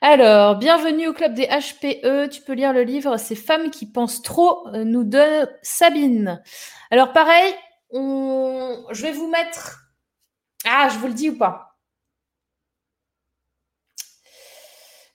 Alors, 0.02 0.58
bienvenue 0.58 1.08
au 1.08 1.14
club 1.14 1.34
des 1.34 1.48
HPE. 1.48 2.30
Tu 2.30 2.42
peux 2.42 2.54
lire 2.54 2.74
le 2.74 2.84
livre 2.84 3.18
Ces 3.18 3.36
femmes 3.36 3.72
qui 3.72 3.86
pensent 3.86 4.22
trop, 4.22 4.70
nous 4.72 5.04
donne 5.04 5.50
Sabine. 5.64 6.42
Alors, 6.92 7.14
pareil, 7.14 7.54
je 7.92 9.02
vais 9.02 9.12
vous 9.12 9.28
mettre. 9.28 9.92
Ah, 10.66 10.90
je 10.90 10.98
vous 11.00 11.08
le 11.08 11.14
dis 11.14 11.30
ou 11.30 11.38
pas? 11.38 11.78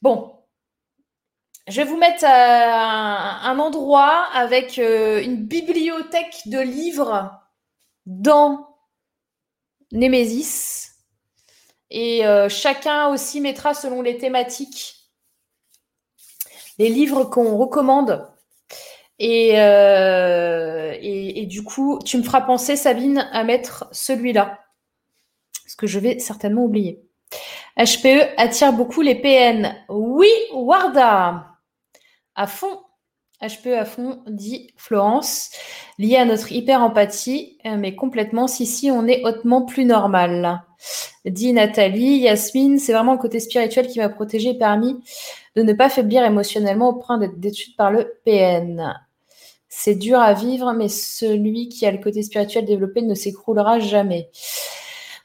Bon. 0.01 0.39
Je 1.69 1.77
vais 1.77 1.85
vous 1.85 1.97
mettre 1.97 2.25
un, 2.25 3.41
un 3.43 3.59
endroit 3.59 4.27
avec 4.33 4.79
euh, 4.79 5.23
une 5.23 5.47
bibliothèque 5.47 6.43
de 6.47 6.59
livres 6.59 7.31
dans 8.05 8.77
Nemesis. 9.93 10.91
Et 11.91 12.27
euh, 12.27 12.49
chacun 12.49 13.09
aussi 13.09 13.41
mettra 13.41 13.75
selon 13.75 14.03
les 14.03 14.19
thématiques 14.19 15.03
les 16.79 16.89
livres 16.89 17.25
qu'on 17.25 17.57
recommande. 17.57 18.32
Euh, 19.23 20.97
et, 21.01 21.47
du 21.47 21.63
coup, 21.63 21.99
tu 22.05 22.19
me 22.19 22.23
feras 22.23 22.41
penser, 22.41 22.77
Sabine, 22.77 23.29
à 23.33 23.45
mettre 23.45 23.89
celui-là. 23.93 24.59
Ce 25.67 25.77
que 25.77 25.87
je 25.87 25.99
vais 25.99 26.19
certainement 26.19 26.65
oublier. 26.65 27.03
HPE 27.79 28.35
attire 28.37 28.73
beaucoup 28.73 29.01
les 29.01 29.15
PN. 29.15 29.75
Oui, 29.89 30.29
Warda. 30.53 31.47
À 32.35 32.47
fond. 32.47 32.81
HPE 33.41 33.75
à 33.79 33.85
fond, 33.85 34.23
dit 34.29 34.69
Florence, 34.77 35.51
lié 35.99 36.17
à 36.17 36.25
notre 36.25 36.53
hyper-empathie, 36.53 37.59
euh, 37.67 37.77
mais 37.77 37.97
complètement, 37.97 38.47
si, 38.47 38.67
si, 38.67 38.89
on 38.91 39.09
est 39.09 39.25
hautement 39.25 39.63
plus 39.63 39.85
normal. 39.85 40.63
Dit 41.25 41.53
Nathalie, 41.53 42.19
Yasmine, 42.19 42.79
c'est 42.79 42.93
vraiment 42.93 43.13
le 43.13 43.19
côté 43.19 43.41
spirituel 43.41 43.89
qui 43.89 43.99
m'a 43.99 44.09
protégé 44.09 44.51
et 44.51 44.59
permis 44.59 44.97
de 45.57 45.63
ne 45.63 45.73
pas 45.73 45.89
faiblir 45.89 46.25
émotionnellement 46.25 46.91
au 46.91 46.95
point 46.95 47.19
d'être 47.19 47.41
détruite 47.41 47.77
par 47.77 47.91
le 47.91 48.15
PN. 48.25 48.95
C'est 49.75 49.95
dur 49.95 50.21
à 50.21 50.35
vivre, 50.35 50.75
mais 50.75 50.89
celui 50.89 51.71
qui 51.71 51.87
a 51.87 51.91
le 51.91 51.97
côté 51.97 52.23
spirituel 52.23 52.67
développé 52.67 53.01
ne 53.01 53.15
s'écroulera 53.15 53.79
jamais. 53.79 54.31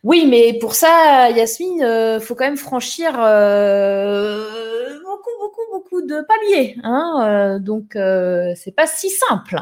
Oui, 0.03 0.25
mais 0.25 0.57
pour 0.57 0.73
ça, 0.73 1.29
Yasmine, 1.31 1.83
euh, 1.83 2.21
faut 2.21 2.33
quand 2.33 2.45
même 2.45 2.55
franchir 2.55 3.13
euh, 3.19 4.99
beaucoup, 5.03 5.37
beaucoup, 5.41 5.61
beaucoup 5.73 6.01
de 6.01 6.21
paliers. 6.21 6.77
Hein 6.83 7.25
euh, 7.27 7.59
donc, 7.59 7.97
c'est 8.55 8.73
pas 8.73 8.87
si 8.87 9.09
simple. 9.09 9.59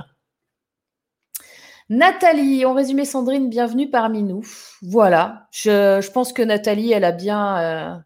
Nathalie, 1.90 2.64
on 2.68 2.76
résumé 2.76 3.06
Sandrine, 3.06 3.50
bienvenue 3.50 3.90
parmi 3.90 4.22
nous. 4.22 4.46
Voilà, 4.84 5.48
je, 5.52 6.08
pense 6.12 6.32
que 6.32 6.44
Nathalie, 6.44 6.92
elle 6.92 7.06
a 7.06 7.12
bien, 7.12 8.06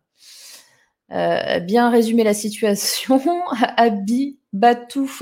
bien 1.09 1.89
résumé 1.89 2.23
la 2.23 2.33
situation. 2.33 3.19
Abby, 3.75 4.38
Batouf, 4.53 5.21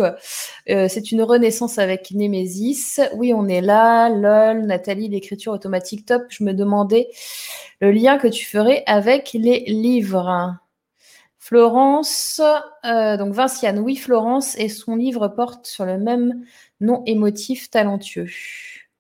euh, 0.70 0.88
c'est 0.88 1.12
une 1.12 1.22
renaissance 1.22 1.80
avec 1.80 2.12
Nemesis. 2.12 3.00
Oui, 3.16 3.34
on 3.34 3.48
est 3.48 3.62
là. 3.62 4.10
LOL, 4.10 4.66
Nathalie, 4.66 5.10
l'écriture 5.10 5.54
automatique 5.54 6.06
top. 6.06 6.24
Je 6.30 6.44
me 6.44 6.54
demandais 6.54 7.10
le 7.82 7.92
lien 7.92 8.18
que 8.18 8.28
tu 8.28 8.46
ferais 8.46 8.84
avec 8.86 9.34
les 9.34 9.66
livres. 9.68 10.58
Florence, 11.40 12.42
euh, 12.86 13.16
donc 13.18 13.34
Vinciane, 13.34 13.80
oui, 13.80 13.96
Florence, 13.96 14.58
et 14.58 14.70
son 14.70 14.96
livre 14.96 15.30
porte 15.30 15.66
sur 15.66 15.86
le 15.86 15.98
même 15.98 16.44
nom 16.82 17.04
émotif 17.06 17.70
talentueux. 17.70 18.28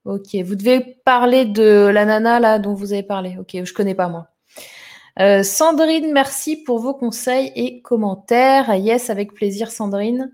Ok, 0.05 0.35
vous 0.35 0.55
devez 0.55 0.79
parler 1.03 1.43
de 1.45 1.87
la 1.87 2.05
nana 2.05 2.39
là 2.39 2.59
dont 2.59 2.73
vous 2.73 2.93
avez 2.93 3.03
parlé. 3.03 3.35
Ok, 3.37 3.57
je 3.63 3.73
connais 3.73 3.95
pas 3.95 4.07
moi. 4.07 4.29
Euh, 5.19 5.41
Sandrine, 5.41 6.11
merci 6.11 6.57
pour 6.57 6.77
vos 6.77 6.93
conseils 6.93 7.51
et 7.55 7.81
commentaires. 7.81 8.75
Yes, 8.75 9.09
avec 9.09 9.33
plaisir, 9.33 9.71
Sandrine. 9.71 10.31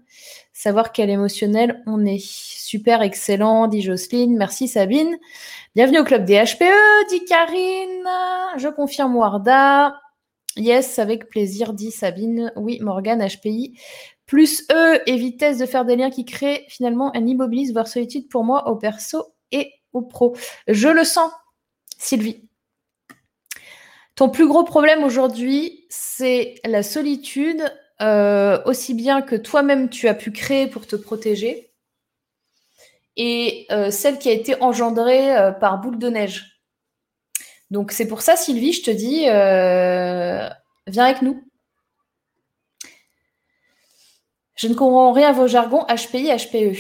Savoir 0.51 0.91
quel 0.91 1.09
émotionnel 1.09 1.81
on 1.87 2.05
est. 2.05 2.21
Super, 2.21 3.01
excellent, 3.01 3.67
dit 3.67 3.81
Jocelyne. 3.81 4.35
Merci, 4.35 4.67
Sabine. 4.67 5.17
Bienvenue 5.73 5.99
au 5.99 6.03
club 6.03 6.25
des 6.25 6.35
HPE, 6.35 7.09
dit 7.09 7.23
Karine. 7.23 8.09
Je 8.57 8.67
confirme, 8.67 9.15
Warda. 9.15 10.01
Yes, 10.57 10.99
avec 10.99 11.29
plaisir, 11.29 11.73
dit 11.73 11.91
Sabine. 11.91 12.51
Oui, 12.57 12.79
Morgane, 12.81 13.25
HPI. 13.25 13.79
Plus 14.25 14.65
E 14.69 15.01
et 15.05 15.15
vitesse 15.15 15.59
de 15.59 15.65
faire 15.65 15.85
des 15.85 15.95
liens 15.95 16.09
qui 16.09 16.25
créent 16.25 16.65
finalement 16.67 17.15
un 17.15 17.25
immobilisme, 17.25 17.73
voire 17.73 17.87
solitude 17.87 18.27
pour 18.27 18.43
moi 18.43 18.69
au 18.69 18.75
perso 18.75 19.33
et 19.53 19.71
au 19.93 20.01
pro. 20.01 20.35
Je 20.67 20.89
le 20.89 21.05
sens, 21.05 21.31
Sylvie. 21.97 22.42
Ton 24.15 24.29
plus 24.29 24.47
gros 24.47 24.63
problème 24.63 25.03
aujourd'hui, 25.03 25.85
c'est 25.89 26.55
la 26.65 26.83
solitude, 26.83 27.63
euh, 28.01 28.61
aussi 28.65 28.93
bien 28.93 29.21
que 29.23 29.35
toi-même 29.35 29.89
tu 29.89 30.07
as 30.07 30.13
pu 30.13 30.31
créer 30.31 30.67
pour 30.67 30.85
te 30.85 30.95
protéger, 30.95 31.73
et 33.15 33.65
euh, 33.71 33.89
celle 33.89 34.19
qui 34.19 34.29
a 34.29 34.33
été 34.33 34.61
engendrée 34.61 35.35
euh, 35.35 35.51
par 35.51 35.79
boule 35.81 35.97
de 35.97 36.09
neige. 36.09 36.59
Donc 37.71 37.91
c'est 37.91 38.07
pour 38.07 38.21
ça, 38.21 38.35
Sylvie, 38.35 38.73
je 38.73 38.83
te 38.83 38.91
dis, 38.91 39.21
viens 39.21 41.05
avec 41.05 41.23
nous. 41.23 41.43
Je 44.55 44.67
ne 44.67 44.75
comprends 44.75 45.11
rien 45.11 45.29
à 45.29 45.33
vos 45.33 45.47
jargons 45.47 45.83
HPI, 45.87 46.29
HPE. 46.37 46.77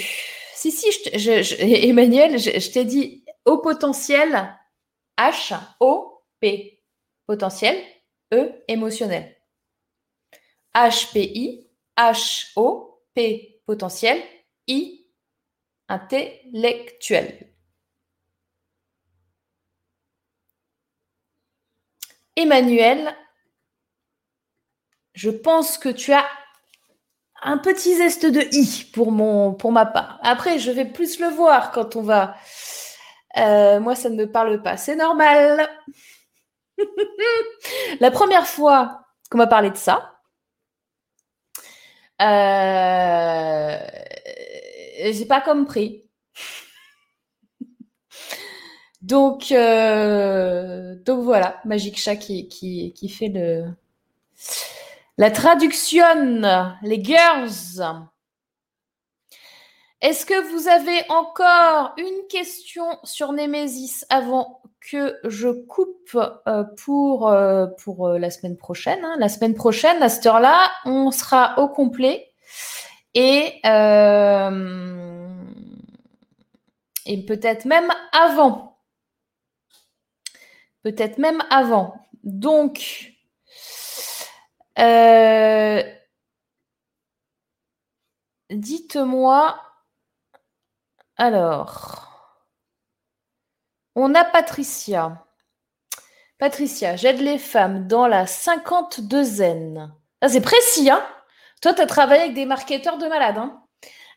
Si, 0.53 0.71
si, 0.71 0.87
Emmanuel, 1.59 2.37
je 2.37 2.71
t'ai 2.71 2.85
dit 2.85 3.25
au 3.45 3.57
potentiel 3.57 4.55
H, 5.17 5.55
O, 5.79 6.21
P 6.39 6.72
potentiel, 7.25 7.77
E, 8.33 8.63
émotionnel. 8.67 9.35
HPI, 10.73 11.69
HO, 12.55 12.99
P, 13.13 13.61
potentiel, 13.65 14.21
I, 14.67 15.05
intellectuel. 15.87 17.53
Emmanuel, 22.35 23.15
je 25.13 25.29
pense 25.29 25.77
que 25.77 25.89
tu 25.89 26.11
as 26.11 26.25
un 27.43 27.57
petit 27.57 27.95
zeste 27.95 28.25
de 28.25 28.41
I 28.51 28.85
pour, 28.93 29.11
mon, 29.11 29.53
pour 29.53 29.71
ma 29.71 29.85
part. 29.85 30.19
Après, 30.23 30.57
je 30.57 30.71
vais 30.71 30.85
plus 30.85 31.19
le 31.19 31.27
voir 31.27 31.71
quand 31.71 31.95
on 31.95 32.01
va... 32.01 32.35
Euh, 33.37 33.79
moi, 33.79 33.95
ça 33.95 34.09
ne 34.09 34.15
me 34.15 34.31
parle 34.31 34.61
pas. 34.63 34.77
C'est 34.77 34.95
normal. 34.95 35.69
la 37.99 38.11
première 38.11 38.47
fois 38.47 39.01
qu'on 39.29 39.37
m'a 39.37 39.47
parlé 39.47 39.69
de 39.69 39.77
ça, 39.77 40.19
euh, 42.21 43.77
j'ai 45.11 45.25
pas 45.25 45.41
compris. 45.41 46.03
donc, 49.01 49.51
euh, 49.51 50.95
donc 51.03 51.23
voilà, 51.23 51.59
Magic 51.65 51.97
Chat 51.97 52.15
qui 52.17 53.09
fait 53.09 53.29
le, 53.29 53.73
la 55.17 55.31
traduction, 55.31 56.41
les 56.81 57.03
girls. 57.03 57.83
Est-ce 60.01 60.25
que 60.25 60.51
vous 60.51 60.67
avez 60.67 61.09
encore 61.09 61.93
une 61.97 62.27
question 62.27 62.85
sur 63.03 63.31
Nemesis 63.31 64.03
avant 64.09 64.62
que 64.89 65.19
je 65.23 65.49
coupe 65.49 66.17
euh, 66.47 66.63
pour, 66.83 67.29
euh, 67.29 67.67
pour 67.83 68.07
euh, 68.07 68.19
la 68.19 68.29
semaine 68.29 68.57
prochaine. 68.57 69.03
Hein. 69.03 69.15
La 69.19 69.29
semaine 69.29 69.55
prochaine, 69.55 70.01
à 70.03 70.09
cette 70.09 70.25
heure-là, 70.25 70.71
on 70.85 71.11
sera 71.11 71.57
au 71.59 71.67
complet. 71.69 72.29
et, 73.13 73.61
et 77.05 77.25
peut-être 77.25 77.65
même 77.65 77.91
avant. 78.11 78.77
Peut-être 80.83 81.17
même 81.17 81.41
avant. 81.49 81.95
Donc, 82.23 83.13
dites-moi, 88.49 89.59
alors, 91.17 92.12
on 93.95 94.15
a 94.15 94.23
Patricia. 94.23 95.25
Patricia, 96.39 96.95
j'aide 96.95 97.21
les 97.21 97.37
femmes 97.37 97.87
dans 97.87 98.07
la 98.07 98.25
52 98.25 99.23
zen. 99.23 99.93
Ah, 100.21 100.29
c'est 100.29 100.41
précis, 100.41 100.89
hein 100.89 101.05
Toi, 101.61 101.73
tu 101.73 101.81
as 101.81 101.85
travaillé 101.85 102.23
avec 102.23 102.33
des 102.33 102.45
marketeurs 102.45 102.97
de 102.97 103.07
malades. 103.07 103.37
Hein 103.37 103.63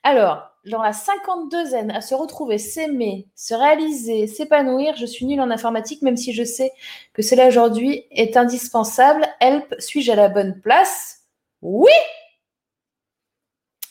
Alors, 0.02 0.50
dans 0.64 0.82
la 0.82 0.92
52 0.92 1.66
zen, 1.66 1.90
à 1.90 2.00
se 2.00 2.14
retrouver, 2.14 2.58
s'aimer, 2.58 3.28
se 3.36 3.54
réaliser, 3.54 4.26
s'épanouir, 4.26 4.96
je 4.96 5.06
suis 5.06 5.26
nulle 5.26 5.40
en 5.40 5.50
informatique, 5.50 6.02
même 6.02 6.16
si 6.16 6.32
je 6.32 6.42
sais 6.42 6.72
que 7.12 7.22
cela 7.22 7.46
aujourd'hui 7.46 8.04
est 8.10 8.36
indispensable. 8.36 9.26
Help, 9.40 9.74
suis-je 9.78 10.10
à 10.10 10.16
la 10.16 10.28
bonne 10.28 10.60
place? 10.60 11.20
Oui 11.62 11.92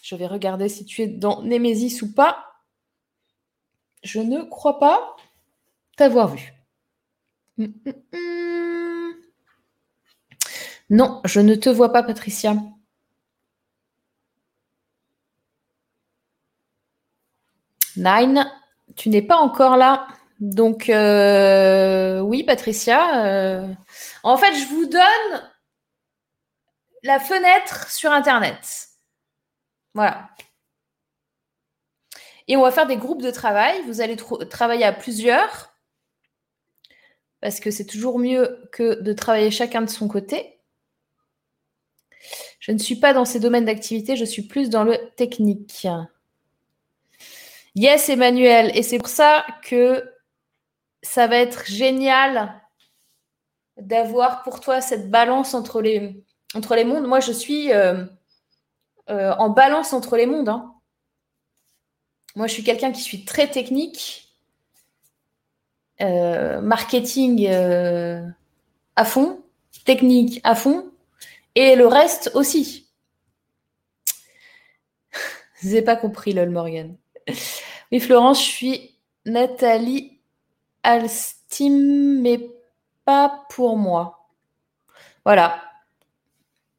Je 0.02 0.16
vais 0.16 0.28
regarder 0.28 0.68
si 0.68 0.84
tu 0.84 1.04
es 1.04 1.08
dans 1.08 1.42
Némésis 1.44 2.02
ou 2.02 2.14
pas. 2.14 2.44
Je 4.04 4.20
ne 4.20 4.42
crois 4.42 4.80
pas 4.80 5.16
t'avoir 5.96 6.30
vu. 6.36 6.54
Hum, 7.58 7.74
hum, 7.86 7.94
hum. 8.14 9.16
Non, 10.90 11.22
je 11.26 11.40
ne 11.40 11.56
te 11.56 11.70
vois 11.70 11.92
pas, 11.92 12.04
Patricia. 12.04 12.56
Nine, 17.98 18.52
tu 18.96 19.10
n'es 19.10 19.22
pas 19.22 19.38
encore 19.38 19.78
là. 19.78 20.08
Donc, 20.40 20.90
euh, 20.90 22.20
oui, 22.20 22.44
Patricia. 22.44 23.26
Euh, 23.26 23.68
en 24.24 24.38
fait, 24.38 24.54
je 24.56 24.66
vous 24.68 24.86
donne 24.86 25.50
la 27.04 27.20
fenêtre 27.20 27.90
sur 27.90 28.12
Internet. 28.12 28.90
Voilà. 29.94 30.30
Et 32.48 32.58
on 32.58 32.62
va 32.62 32.72
faire 32.72 32.86
des 32.88 32.98
groupes 32.98 33.22
de 33.22 33.32
travail. 33.32 33.82
Vous 33.88 34.02
allez 34.02 34.18
travailler 34.50 34.84
à 34.86 34.92
plusieurs 34.92 35.75
parce 37.42 37.60
que 37.60 37.72
c'est 37.72 37.86
toujours 37.86 38.20
mieux 38.20 38.68
que 38.72 39.02
de 39.02 39.14
travailler 39.14 39.52
chacun 39.52 39.82
de 39.82 39.90
son 39.90 40.08
côté. 40.08 40.60
Je 42.60 42.72
ne 42.72 42.78
suis 42.80 42.96
pas 42.96 43.14
dans 43.14 43.26
ces 43.26 43.40
domaines 43.40 43.66
d'activité, 43.66 44.16
je 44.16 44.26
suis 44.26 44.42
plus 44.42 44.70
dans 44.70 44.84
le 44.84 44.98
technique. 45.16 45.88
Yes, 47.76 48.10
Emmanuel. 48.10 48.72
Et 48.76 48.84
c'est 48.84 48.98
pour 48.98 49.10
ça 49.10 49.46
que 49.64 50.10
ça 51.04 51.28
va 51.28 51.38
être 51.38 51.66
génial 51.68 52.60
d'avoir 53.78 54.44
pour 54.44 54.62
toi 54.62 54.82
cette 54.82 55.12
balance 55.12 55.54
entre 55.54 55.82
les, 55.82 56.24
entre 56.56 56.76
les 56.76 56.86
mondes. 56.86 57.06
Moi, 57.06 57.20
je 57.20 57.32
suis 57.32 57.72
euh, 57.74 58.06
euh, 59.10 59.36
en 59.38 59.50
balance 59.50 59.94
entre 59.94 60.18
les 60.18 60.26
mondes. 60.26 60.50
Hein. 60.50 60.74
Moi, 62.36 62.48
je 62.48 62.54
suis 62.54 62.64
quelqu'un 62.64 62.92
qui 62.92 63.02
suis 63.02 63.26
très 63.26 63.50
technique, 63.50 64.25
euh, 66.02 66.62
marketing 66.62 67.48
à 68.96 69.06
fond, 69.06 69.42
technique 69.86 70.42
à 70.44 70.56
fond, 70.56 70.90
et 71.56 71.76
le 71.76 71.88
reste 71.88 72.32
aussi. 72.34 72.88
Vous 75.62 75.70
n'avez 75.70 75.82
pas 75.82 75.96
compris, 75.96 76.34
lol 76.34 76.50
Morgan. 76.50 76.96
Oui, 77.92 78.00
Florence, 78.00 78.44
je 78.44 78.50
suis 78.50 78.96
Nathalie 79.26 80.20
Alstim, 80.84 82.22
mais 82.22 82.50
pas 83.06 83.46
pour 83.50 83.78
moi. 83.78 84.30
Voilà. 85.24 85.64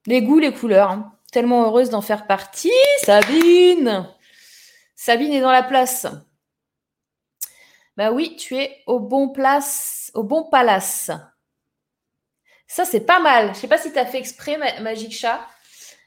Les 0.06 0.22
goûts, 0.22 0.38
les 0.38 0.52
couleurs. 0.52 0.90
Hein. 0.90 1.12
Tellement 1.32 1.64
heureuse 1.64 1.90
d'en 1.90 2.00
faire 2.00 2.26
partie. 2.26 2.70
Sabine 3.02 4.08
Sabine 4.94 5.32
est 5.32 5.40
dans 5.40 5.52
la 5.52 5.62
place. 5.62 6.06
Bah 7.96 8.12
oui, 8.12 8.36
tu 8.36 8.56
es 8.56 8.82
au 8.86 9.00
bon 9.00 9.30
place, 9.30 10.10
au 10.14 10.22
bon 10.22 10.44
palace. 10.44 11.10
Ça, 12.66 12.84
c'est 12.84 13.06
pas 13.06 13.20
mal. 13.20 13.54
Je 13.54 13.60
sais 13.60 13.68
pas 13.68 13.78
si 13.78 13.92
tu 13.92 13.98
as 13.98 14.06
fait 14.06 14.18
exprès, 14.18 14.58
Magic 14.82 15.12
Chat. 15.12 15.40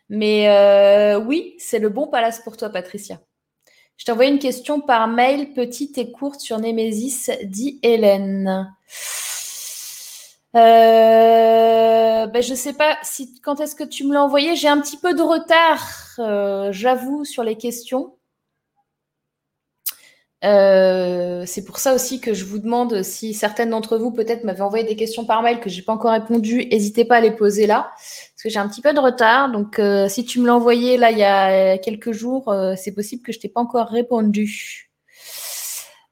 Mais 0.10 0.49
euh, 0.49 1.20
oui, 1.20 1.56
c'est 1.57 1.80
le 1.80 1.90
bon 1.90 2.07
palace 2.07 2.40
pour 2.40 2.57
toi, 2.57 2.70
Patricia. 2.70 3.20
Je 3.98 4.06
t'ai 4.06 4.11
envoyé 4.11 4.32
une 4.32 4.40
question 4.40 4.82
par 4.82 5.07
mail, 5.07 5.53
petite 5.53 5.98
et 5.98 6.11
courte 6.11 6.40
sur 6.40 6.60
Némésis, 6.60 7.32
dit 7.44 7.80
Hélène. 7.84 8.74
Ben 10.53 12.41
je 12.41 12.52
ne 12.52 12.56
sais 12.56 12.74
pas 12.74 12.98
si 13.03 13.40
quand 13.41 13.60
est-ce 13.60 13.76
que 13.76 13.84
tu 13.84 14.06
me 14.06 14.14
l'as 14.14 14.24
envoyé? 14.24 14.56
J'ai 14.56 14.68
un 14.68 14.80
petit 14.80 14.98
peu 14.98 15.14
de 15.14 15.22
retard, 15.22 15.88
euh, 16.20 16.72
j'avoue, 16.72 17.26
sur 17.26 17.44
les 17.44 17.57
questions. 17.57 18.16
Euh, 20.45 21.44
c'est 21.45 21.66
pour 21.66 21.80
ça 21.80 21.94
aussi 21.94 22.22
que 22.22 22.34
je 22.34 22.45
vous 22.45 22.60
demande 22.60 23.03
si 23.03 23.34
certaines 23.34 23.72
d'entre 23.72 23.98
vous 23.98 24.11
peut-être 24.11 24.45
m'avaient 24.45 24.61
envoyé 24.61 24.86
des 24.86 24.95
questions 24.95 25.26
par 25.26 25.41
mail 25.41 25.60
que 25.60 25.70
j'ai 25.70 25.82
pas 25.82 25.94
encore 25.94 26.11
répondu. 26.11 26.66
N'hésitez 26.72 27.03
pas 27.06 27.18
à 27.18 27.22
les 27.22 27.32
poser 27.32 27.68
là, 27.68 27.91
parce 27.95 28.44
que 28.44 28.49
j'ai 28.49 28.60
un 28.60 28.70
petit 28.70 28.82
peu 28.82 28.94
de 28.94 28.99
retard. 28.99 29.52
Donc, 29.52 29.80
euh, 29.80 30.07
si 30.07 30.26
tu 30.26 30.40
me 30.40 30.48
l'as 30.48 30.56
envoyé 30.56 30.98
là 30.98 31.11
il 31.11 31.18
y 31.18 31.24
a 31.24 31.78
quelques 31.78 32.11
jours, 32.14 32.49
euh, 32.49 32.76
c'est 32.78 32.94
possible 32.94 33.22
que 33.24 33.32
je 33.34 33.40
t'ai 33.40 33.49
pas 33.49 33.61
encore 33.61 33.88
répondu. 33.90 34.90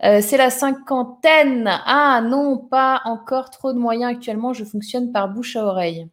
c'est 0.02 0.38
la 0.38 0.50
cinquantaine. 0.50 1.70
Ah 1.86 2.22
non, 2.24 2.58
pas 2.58 3.02
encore 3.06 3.50
trop 3.50 3.74
de 3.74 3.80
moyens 3.80 4.12
actuellement. 4.12 4.54
Je 4.54 4.64
fonctionne 4.66 5.12
par 5.12 5.30
bouche 5.30 5.56
à 5.56 5.66
oreille. 5.66 6.08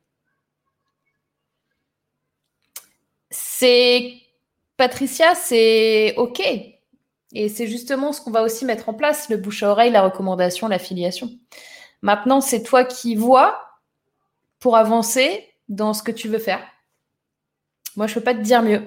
C'est 3.31 4.15
Patricia, 4.77 5.35
c'est 5.35 6.15
ok? 6.17 6.74
Et 7.35 7.49
c'est 7.49 7.67
justement 7.67 8.13
ce 8.13 8.21
qu'on 8.21 8.31
va 8.31 8.43
aussi 8.43 8.65
mettre 8.65 8.89
en 8.89 8.95
place, 8.95 9.29
le 9.29 9.37
bouche 9.37 9.63
à 9.65 9.71
oreille, 9.71 9.91
la 9.91 10.03
recommandation, 10.03 10.69
l'affiliation. 10.69 11.31
Maintenant, 12.01 12.41
c'est 12.41 12.63
toi 12.63 12.85
qui 12.85 13.17
vois 13.17 13.61
pour 14.61 14.77
avancer 14.77 15.49
dans 15.69 15.93
ce 15.93 16.03
que 16.03 16.13
tu 16.13 16.29
veux 16.29 16.39
faire. 16.39 16.65
Moi, 17.97 18.07
je 18.07 18.13
ne 18.13 18.15
peux 18.15 18.25
pas 18.25 18.35
te 18.35 18.41
dire 18.41 18.63
mieux. 18.63 18.83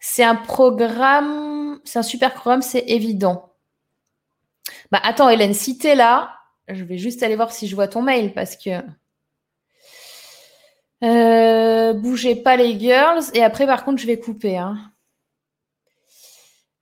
C'est 0.00 0.24
un 0.24 0.34
programme, 0.34 1.80
c'est 1.84 2.00
un 2.00 2.02
super 2.02 2.34
programme, 2.34 2.62
c'est 2.62 2.84
évident. 2.88 3.52
Bah 4.90 5.00
attends, 5.02 5.28
Hélène, 5.28 5.54
si 5.54 5.78
tu 5.78 5.86
es 5.86 5.94
là, 5.94 6.34
je 6.68 6.84
vais 6.84 6.98
juste 6.98 7.22
aller 7.22 7.36
voir 7.36 7.52
si 7.52 7.68
je 7.68 7.74
vois 7.74 7.88
ton 7.88 8.02
mail 8.02 8.34
parce 8.34 8.56
que. 8.56 8.70
Euh, 11.04 11.92
bougez 11.94 12.36
pas 12.36 12.56
les 12.56 12.78
girls. 12.78 13.24
Et 13.34 13.42
après, 13.42 13.66
par 13.66 13.84
contre, 13.84 14.00
je 14.00 14.06
vais 14.06 14.18
couper. 14.18 14.56
Hein. 14.56 14.91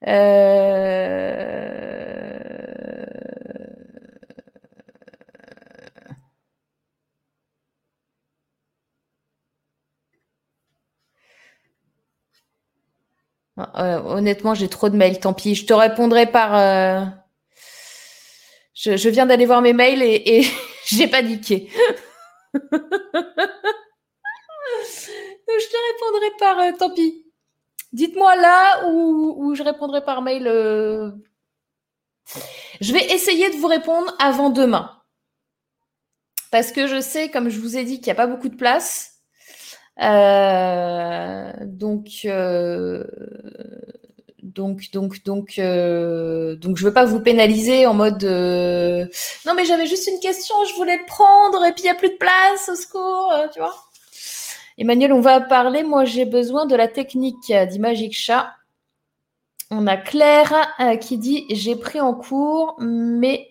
Euh, 0.07 0.81
ah, 13.57 14.03
honnêtement, 14.07 14.55
j'ai 14.55 14.69
trop 14.69 14.89
de 14.89 14.97
mails, 14.97 15.21
tant 15.21 15.33
pis. 15.35 15.55
Je 15.55 15.67
te 15.67 15.73
répondrai 15.73 16.27
par. 16.27 16.57
Euh, 16.57 17.05
je, 18.75 19.09
viens 19.09 19.27
d'aller 19.27 19.47
voir 19.47 19.61
mes 19.63 19.73
mails 19.73 20.03
et, 20.03 20.47
j'ai 20.87 21.09
paniqué. 21.09 21.69
je 22.55 22.61
te 25.69 25.77
répondrai 25.93 26.31
par. 26.39 26.59
Euh, 26.61 26.73
tant 26.79 26.91
pis. 26.95 27.30
Dites-moi 27.93 28.37
là 28.37 28.89
ou, 28.89 29.55
je 29.55 29.63
répondrai 29.63 30.05
par 30.05 30.23
mail. 30.23 30.47
Euh. 30.47 31.11
Je 32.81 32.93
vais 32.93 33.05
essayer 33.13 33.51
de 33.51 33.57
vous 33.57 33.67
répondre 33.67 34.15
avant 34.21 34.51
demain. 34.51 34.91
Parce 36.53 36.73
que 36.73 36.87
je 36.87 37.01
sais, 37.01 37.31
comme 37.31 37.49
je 37.49 37.61
vous 37.61 37.77
ai 37.77 37.85
dit, 37.85 37.97
qu'il 37.97 38.07
n'y 38.07 38.13
a 38.13 38.15
pas 38.15 38.27
beaucoup 38.27 38.49
de 38.49 38.57
place. 38.57 39.19
Euh, 40.01 41.53
donc, 41.65 42.07
euh, 42.25 43.05
donc, 44.43 44.91
donc, 44.93 45.23
donc, 45.25 45.57
donc, 45.57 46.77
je 46.77 46.85
veux 46.85 46.93
pas 46.93 47.05
vous 47.05 47.21
pénaliser 47.21 47.87
en 47.87 47.95
mode 47.95 48.25
non 48.25 49.55
mais 49.55 49.65
j'avais 49.65 49.87
juste 49.87 50.09
une 50.09 50.21
question, 50.21 50.55
je 50.65 50.75
voulais 50.75 51.01
prendre 51.07 51.65
et 51.65 51.73
puis 51.73 51.83
il 51.83 51.87
n'y 51.87 51.91
a 51.91 51.95
plus 51.95 52.11
de 52.11 52.17
place, 52.17 52.69
au 52.69 52.77
secours, 52.77 53.33
tu 53.53 53.59
vois. 53.59 53.90
Emmanuel, 54.81 55.13
on 55.13 55.21
va 55.21 55.43
parler. 55.43 55.83
Moi, 55.83 56.07
j'ai 56.07 56.25
besoin 56.25 56.65
de 56.65 56.75
la 56.75 56.89
technique, 56.89 57.53
dit 57.69 57.79
Magic 57.79 58.17
Chat. 58.17 58.51
On 59.71 59.87
a 59.87 59.99
Claire 59.99 60.75
euh, 60.81 60.97
qui 60.97 61.19
dit 61.19 61.45
J'ai 61.51 61.77
pris 61.77 62.01
en 62.01 62.15
cours, 62.15 62.77
mais 62.81 63.51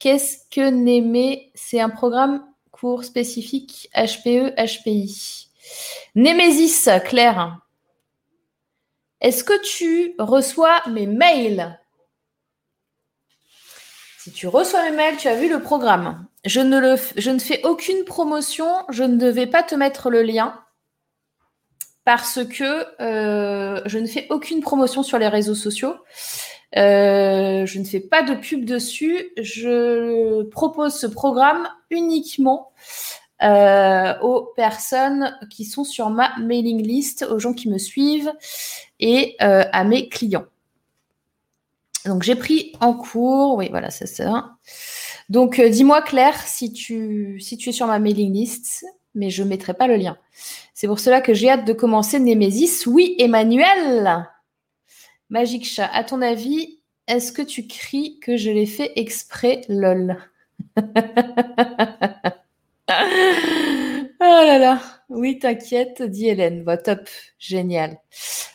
qu'est-ce 0.00 0.38
que 0.50 0.70
Némé 0.70 1.52
C'est 1.54 1.80
un 1.80 1.90
programme 1.90 2.46
cours 2.72 3.04
spécifique 3.04 3.90
HPE, 3.94 4.54
HPI. 4.56 5.50
Némésis, 6.14 6.88
Claire. 7.04 7.58
Est-ce 9.20 9.44
que 9.44 9.60
tu 9.62 10.14
reçois 10.18 10.80
mes 10.90 11.06
mails? 11.06 11.78
Si 14.24 14.32
tu 14.32 14.48
reçois 14.48 14.82
mes 14.84 14.96
mails, 14.96 15.18
tu 15.18 15.28
as 15.28 15.34
vu 15.34 15.50
le 15.50 15.60
programme. 15.60 16.26
Je 16.46 16.60
ne, 16.60 16.80
le, 16.80 16.96
je 17.18 17.30
ne 17.30 17.38
fais 17.38 17.62
aucune 17.62 18.04
promotion, 18.04 18.64
je 18.88 19.04
ne 19.04 19.28
vais 19.28 19.46
pas 19.46 19.62
te 19.62 19.74
mettre 19.74 20.08
le 20.08 20.22
lien 20.22 20.58
parce 22.06 22.42
que 22.42 22.86
euh, 23.02 23.82
je 23.84 23.98
ne 23.98 24.06
fais 24.06 24.26
aucune 24.30 24.62
promotion 24.62 25.02
sur 25.02 25.18
les 25.18 25.28
réseaux 25.28 25.54
sociaux. 25.54 25.96
Euh, 26.74 27.66
je 27.66 27.78
ne 27.78 27.84
fais 27.84 28.00
pas 28.00 28.22
de 28.22 28.34
pub 28.34 28.64
dessus. 28.64 29.30
Je 29.36 30.42
propose 30.44 30.94
ce 30.94 31.06
programme 31.06 31.68
uniquement 31.90 32.72
euh, 33.42 34.18
aux 34.20 34.54
personnes 34.56 35.36
qui 35.50 35.66
sont 35.66 35.84
sur 35.84 36.08
ma 36.08 36.34
mailing 36.38 36.82
list, 36.82 37.26
aux 37.30 37.38
gens 37.38 37.52
qui 37.52 37.68
me 37.68 37.76
suivent 37.76 38.32
et 39.00 39.36
à 39.38 39.84
mes 39.84 40.08
clients. 40.08 40.46
Donc 42.06 42.22
j'ai 42.22 42.36
pris 42.36 42.72
en 42.80 42.94
cours, 42.94 43.56
oui 43.56 43.68
voilà 43.70 43.90
c'est 43.90 44.06
ça. 44.06 44.56
Donc 45.28 45.58
euh, 45.58 45.68
dis-moi 45.68 46.02
Claire 46.02 46.40
si 46.46 46.72
tu, 46.72 47.40
si 47.40 47.56
tu 47.56 47.70
es 47.70 47.72
sur 47.72 47.86
ma 47.86 47.98
mailing 47.98 48.32
list, 48.32 48.84
mais 49.14 49.30
je 49.30 49.42
ne 49.42 49.48
mettrai 49.48 49.74
pas 49.74 49.86
le 49.86 49.96
lien. 49.96 50.18
C'est 50.74 50.86
pour 50.86 51.00
cela 51.00 51.20
que 51.20 51.34
j'ai 51.34 51.48
hâte 51.48 51.64
de 51.64 51.72
commencer 51.72 52.20
Nemesis. 52.20 52.86
Oui 52.86 53.14
Emmanuel 53.18 54.26
Magic 55.30 55.64
Chat, 55.64 55.90
à 55.92 56.04
ton 56.04 56.20
avis, 56.20 56.80
est-ce 57.06 57.32
que 57.32 57.42
tu 57.42 57.66
cries 57.66 58.18
que 58.20 58.36
je 58.36 58.50
l'ai 58.50 58.66
fait 58.66 58.92
exprès 58.96 59.62
lol? 59.68 60.16
Oh 64.26 64.42
là 64.46 64.58
là. 64.58 64.80
Oui, 65.10 65.38
t'inquiète, 65.38 66.00
dit 66.02 66.28
Hélène. 66.28 66.62
Va 66.62 66.78
top. 66.78 67.00
Génial. 67.38 67.98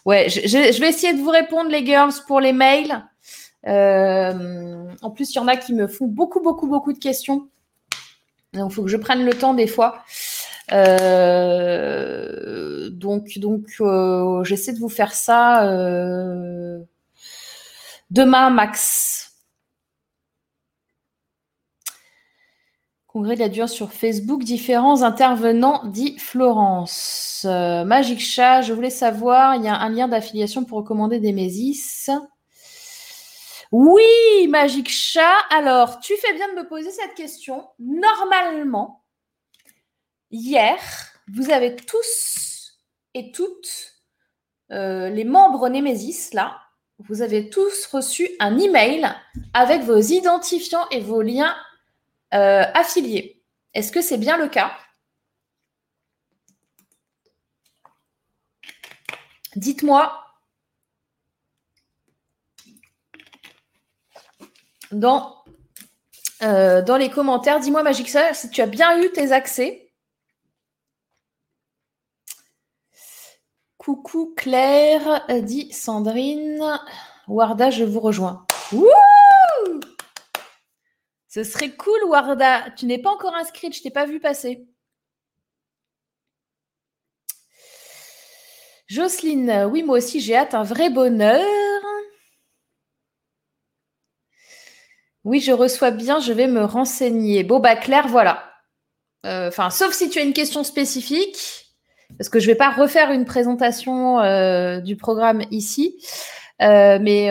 Ouais, 0.05 0.29
je, 0.29 0.79
vais 0.79 0.89
essayer 0.89 1.13
de 1.13 1.19
vous 1.19 1.29
répondre, 1.29 1.69
les 1.69 1.85
girls, 1.85 2.13
pour 2.27 2.39
les 2.39 2.53
mails. 2.53 3.05
Euh, 3.67 4.85
en 5.01 5.11
plus, 5.11 5.33
il 5.33 5.35
y 5.35 5.39
en 5.39 5.47
a 5.47 5.57
qui 5.57 5.73
me 5.73 5.87
font 5.87 6.07
beaucoup, 6.07 6.41
beaucoup, 6.41 6.67
beaucoup 6.67 6.93
de 6.93 6.99
questions. 6.99 7.49
Donc, 8.53 8.71
il 8.71 8.73
faut 8.73 8.83
que 8.83 8.89
je 8.89 8.97
prenne 8.97 9.25
le 9.25 9.33
temps 9.33 9.53
des 9.53 9.67
fois. 9.67 10.03
Euh, 10.71 12.09
donc, 12.91 13.37
donc 13.37 13.65
euh, 13.81 14.43
j'essaie 14.43 14.73
de 14.73 14.79
vous 14.79 14.89
faire 14.89 15.13
ça 15.13 15.63
demain, 18.11 18.49
max. 18.49 19.17
Congrès 23.07 23.33
de 23.35 23.39
la 23.39 23.49
dure 23.49 23.67
sur 23.67 23.91
Facebook, 23.91 24.43
différents 24.43 25.01
intervenants, 25.01 25.83
dit 25.87 26.17
Florence. 26.19 27.45
Magic 27.85 28.19
Chat, 28.19 28.61
je 28.61 28.71
voulais 28.71 28.91
savoir, 28.91 29.55
il 29.55 29.63
y 29.63 29.67
a 29.67 29.75
un 29.75 29.89
lien 29.89 30.07
d'affiliation 30.07 30.63
pour 30.63 30.77
recommander 30.77 31.19
des 31.19 31.33
Mésis. 31.33 32.11
Oui, 33.71 34.47
Magic 34.47 34.89
Chat. 34.89 35.37
Alors, 35.51 35.99
tu 35.99 36.15
fais 36.17 36.33
bien 36.33 36.49
de 36.49 36.61
me 36.61 36.67
poser 36.67 36.91
cette 36.91 37.13
question. 37.13 37.69
Normalement, 37.77 39.05
hier, 40.31 40.79
vous 41.27 41.51
avez 41.51 41.75
tous 41.75 42.79
et 43.13 43.31
toutes 43.31 44.01
euh, 44.71 45.09
les 45.09 45.23
membres 45.23 45.69
Nemesis, 45.69 46.33
là, 46.33 46.61
vous 46.99 47.21
avez 47.21 47.49
tous 47.49 47.85
reçu 47.87 48.29
un 48.39 48.57
email 48.57 49.07
avec 49.53 49.81
vos 49.81 49.99
identifiants 49.99 50.87
et 50.89 51.01
vos 51.01 51.21
liens 51.21 51.55
euh, 52.33 52.63
affiliés. 52.73 53.43
Est-ce 53.73 53.91
que 53.91 54.01
c'est 54.01 54.17
bien 54.17 54.37
le 54.37 54.47
cas? 54.47 54.71
Dites-moi 59.55 60.28
dans, 64.91 65.43
euh, 66.41 66.81
dans 66.81 66.97
les 66.97 67.09
commentaires, 67.09 67.59
dis-moi 67.59 67.83
Magic 67.83 68.09
si 68.33 68.49
tu 68.49 68.61
as 68.61 68.65
bien 68.65 69.01
eu 69.01 69.11
tes 69.11 69.31
accès. 69.31 69.91
Coucou 73.77 74.33
Claire, 74.35 75.25
dit 75.41 75.71
Sandrine. 75.71 76.79
Warda, 77.27 77.69
je 77.69 77.83
vous 77.83 77.99
rejoins. 77.99 78.45
Ce 81.27 81.43
serait 81.43 81.75
cool, 81.75 82.03
Warda. 82.05 82.71
Tu 82.71 82.85
n'es 82.85 82.97
pas 82.97 83.11
encore 83.11 83.35
inscrite, 83.35 83.75
je 83.75 83.81
t'ai 83.81 83.91
pas 83.91 84.05
vu 84.05 84.19
passer. 84.19 84.67
Jocelyne, 88.87 89.67
oui, 89.71 89.83
moi 89.83 89.97
aussi, 89.99 90.19
j'ai 90.19 90.35
hâte, 90.35 90.55
un 90.55 90.63
vrai 90.63 90.89
bonheur. 90.89 91.45
Oui, 95.25 95.39
je 95.41 95.51
reçois 95.51 95.91
bien, 95.91 96.19
je 96.19 96.31
vais 96.31 96.47
me 96.47 96.63
renseigner. 96.63 97.43
Bon, 97.43 97.59
bah, 97.59 97.75
Claire, 97.75 98.07
voilà. 98.07 98.49
Euh, 99.25 99.49
enfin, 99.49 99.69
sauf 99.69 99.93
si 99.93 100.09
tu 100.09 100.19
as 100.19 100.23
une 100.23 100.33
question 100.33 100.63
spécifique, 100.63 101.65
parce 102.17 102.29
que 102.29 102.39
je 102.39 102.47
ne 102.47 102.51
vais 102.51 102.57
pas 102.57 102.69
refaire 102.69 103.11
une 103.11 103.25
présentation 103.25 104.19
euh, 104.19 104.79
du 104.79 104.95
programme 104.95 105.43
ici. 105.51 105.97
Euh, 106.61 106.99
mais 107.01 107.27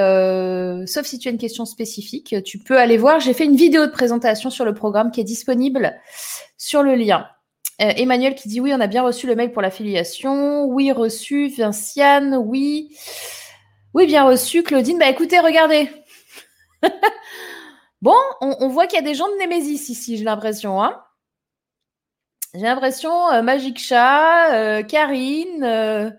sauf 0.87 1.07
si 1.07 1.19
tu 1.19 1.29
as 1.29 1.31
une 1.31 1.39
question 1.39 1.65
spécifique, 1.65 2.37
tu 2.45 2.59
peux 2.59 2.79
aller 2.79 2.97
voir. 2.97 3.21
J'ai 3.21 3.35
fait 3.35 3.45
une 3.45 3.57
vidéo 3.57 3.87
de 3.87 3.91
présentation 3.91 4.51
sur 4.51 4.65
le 4.65 4.75
programme 4.75 5.11
qui 5.11 5.21
est 5.21 5.25
disponible 5.25 5.95
sur 6.57 6.83
le 6.83 6.95
lien. 6.95 7.27
Emmanuel 7.79 8.35
qui 8.35 8.49
dit 8.49 8.61
oui, 8.61 8.73
on 8.75 8.81
a 8.81 8.87
bien 8.87 9.03
reçu 9.03 9.27
le 9.27 9.37
mail 9.37 9.53
pour 9.53 9.63
l'affiliation. 9.63 10.65
Oui, 10.65 10.93
reçu. 10.93 11.49
Vinciane, 11.49 12.37
oui. 12.37 12.97
Oui, 13.95 14.07
bien 14.07 14.25
reçu. 14.25 14.63
Claudine, 14.63 14.99
bah 14.99 15.09
écoutez, 15.09 15.39
regardez. 15.41 15.91
bon, 18.03 18.17
on, 18.41 18.69
voit 18.69 18.87
qu'il 18.87 18.97
y 18.97 19.03
a 19.03 19.05
des 19.05 19.15
gens 19.15 19.29
de 19.29 19.39
Némésis 19.39 19.89
ici, 19.89 20.17
j'ai 20.17 20.25
l'impression. 20.25 20.83
Hein 20.83 21.03
j'ai 22.55 22.63
l'impression, 22.63 23.31
euh, 23.31 23.43
Magic 23.43 23.79
Chat, 23.79 24.55
euh, 24.55 24.83
Karine, 24.83 25.63
euh, 25.63 26.11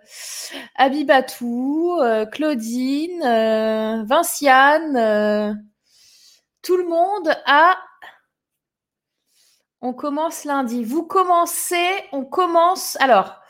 Abibatou, 0.75 1.99
Claudine, 2.31 4.05
Vinciane, 4.05 5.63
tout 6.61 6.77
le 6.77 6.87
monde 6.87 7.35
a. 7.45 7.77
On 9.81 9.93
commence 9.93 10.43
lundi. 10.43 10.83
Vous 10.83 11.03
commencez, 11.03 11.87
on 12.11 12.25
commence. 12.25 12.97
Alors, 12.99 13.41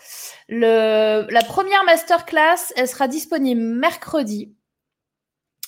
la 0.47 1.43
première 1.47 1.83
masterclass, 1.83 2.71
elle 2.75 2.87
sera 2.87 3.07
disponible 3.07 3.61
mercredi. 3.61 4.55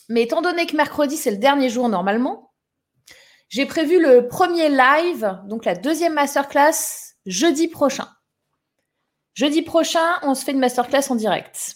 Mais 0.07 0.23
étant 0.23 0.41
donné 0.41 0.65
que 0.65 0.75
mercredi, 0.77 1.17
c'est 1.17 1.31
le 1.31 1.37
dernier 1.37 1.69
jour 1.69 1.89
normalement, 1.89 2.50
j'ai 3.51 3.65
prévu 3.65 4.01
le 4.01 4.29
premier 4.29 4.69
live, 4.69 5.37
donc 5.43 5.65
la 5.65 5.75
deuxième 5.75 6.13
masterclass, 6.13 7.17
jeudi 7.25 7.67
prochain. 7.67 8.07
Jeudi 9.33 9.61
prochain, 9.61 10.19
on 10.21 10.35
se 10.35 10.45
fait 10.45 10.53
une 10.53 10.59
masterclass 10.59 11.09
en 11.09 11.15
direct. 11.15 11.75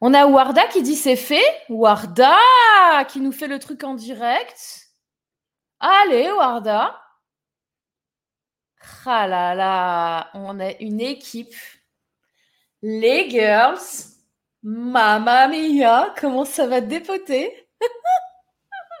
On 0.00 0.12
a 0.12 0.26
Warda 0.26 0.66
qui 0.66 0.82
dit 0.82 0.96
c'est 0.96 1.14
fait. 1.14 1.44
Warda 1.68 2.36
qui 3.10 3.20
nous 3.20 3.30
fait 3.30 3.46
le 3.46 3.60
truc 3.60 3.84
en 3.84 3.94
direct. 3.94 4.88
Allez, 5.78 6.32
Warda. 6.32 7.00
Ah 9.06 9.28
là 9.28 9.54
là, 9.54 10.30
on 10.34 10.58
a 10.58 10.72
une 10.80 11.00
équipe. 11.00 11.54
Les 12.82 13.30
girls. 13.30 13.78
Mamma 14.64 15.46
mia, 15.46 16.12
comment 16.18 16.44
ça 16.44 16.66
va 16.66 16.80
dépoter? 16.80 17.68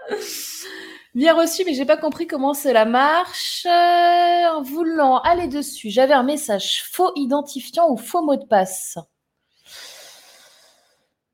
Bien 1.14 1.34
reçu, 1.34 1.64
mais 1.64 1.74
j'ai 1.74 1.84
pas 1.84 1.96
compris 1.96 2.26
comment 2.28 2.54
cela 2.54 2.84
marche. 2.84 3.66
Euh, 3.66 4.48
en 4.54 4.62
voulant 4.62 5.18
aller 5.20 5.48
dessus, 5.48 5.90
j'avais 5.90 6.14
un 6.14 6.22
message 6.22 6.84
faux 6.84 7.12
identifiant 7.16 7.90
ou 7.90 7.96
faux 7.96 8.22
mot 8.22 8.36
de 8.36 8.46
passe. 8.46 8.96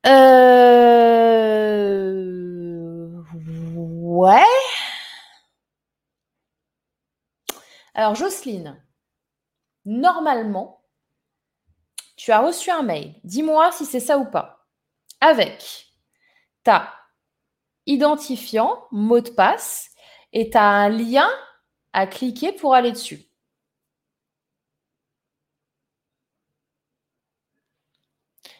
Euh... 0.07 0.83
Ouais. 3.35 4.43
Alors, 7.95 8.15
Jocelyne, 8.15 8.83
normalement, 9.85 10.83
tu 12.17 12.33
as 12.33 12.41
reçu 12.41 12.71
un 12.71 12.83
mail. 12.83 13.15
Dis-moi 13.25 13.73
si 13.73 13.85
c'est 13.85 14.01
ça 14.01 14.19
ou 14.19 14.25
pas. 14.25 14.67
Avec 15.21 15.87
ta 16.63 16.93
identifiant, 17.87 18.79
mot 18.93 19.21
de 19.21 19.31
passe, 19.31 19.91
et 20.33 20.51
tu 20.51 20.57
as 20.59 20.65
un 20.65 20.89
lien 20.89 21.29
à 21.93 22.07
cliquer 22.07 22.53
pour 22.53 22.75
aller 22.75 22.93
dessus. 22.93 23.27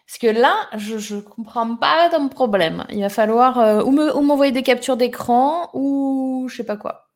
Parce 0.07 0.19
que 0.19 0.41
là, 0.41 0.69
je 0.79 1.17
ne 1.17 1.21
comprends 1.21 1.77
pas 1.77 2.09
ton 2.11 2.29
problème. 2.29 2.87
Il 2.91 3.01
va 3.01 3.09
falloir 3.09 3.59
euh, 3.59 3.83
ou 3.83 3.91
m'envoyer 4.23 4.53
des 4.53 4.63
captures 4.63 4.97
d'écran 4.97 5.69
ou 5.75 6.47
je 6.49 6.57
sais 6.57 6.65
pas 6.65 6.77
quoi. 6.77 7.09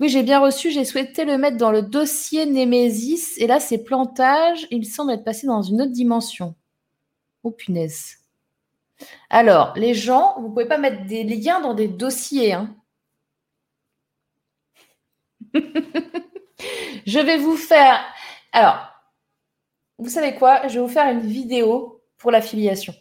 Oui, 0.00 0.08
j'ai 0.08 0.22
bien 0.22 0.40
reçu. 0.40 0.70
J'ai 0.70 0.86
souhaité 0.86 1.24
le 1.26 1.36
mettre 1.36 1.58
dans 1.58 1.70
le 1.70 1.82
dossier 1.82 2.46
Nemesis. 2.46 3.36
Et 3.36 3.46
là, 3.46 3.60
c'est 3.60 3.84
plantage. 3.84 4.66
Il 4.70 4.86
semble 4.86 5.12
être 5.12 5.24
passé 5.24 5.46
dans 5.46 5.62
une 5.62 5.82
autre 5.82 5.92
dimension. 5.92 6.54
Oh 7.44 7.50
punaise. 7.50 8.19
Alors, 9.28 9.72
les 9.76 9.94
gens, 9.94 10.34
vous 10.38 10.48
ne 10.48 10.52
pouvez 10.52 10.66
pas 10.66 10.78
mettre 10.78 11.04
des 11.06 11.24
liens 11.24 11.60
dans 11.60 11.74
des 11.74 11.88
dossiers. 11.88 12.52
Hein. 12.52 12.74
je 17.06 17.18
vais 17.18 17.38
vous 17.38 17.56
faire. 17.56 18.00
Alors, 18.52 18.90
vous 19.98 20.08
savez 20.08 20.34
quoi? 20.34 20.66
Je 20.68 20.74
vais 20.74 20.80
vous 20.80 20.92
faire 20.92 21.10
une 21.12 21.20
vidéo 21.20 22.02
pour 22.16 22.30
l'affiliation. 22.30 22.94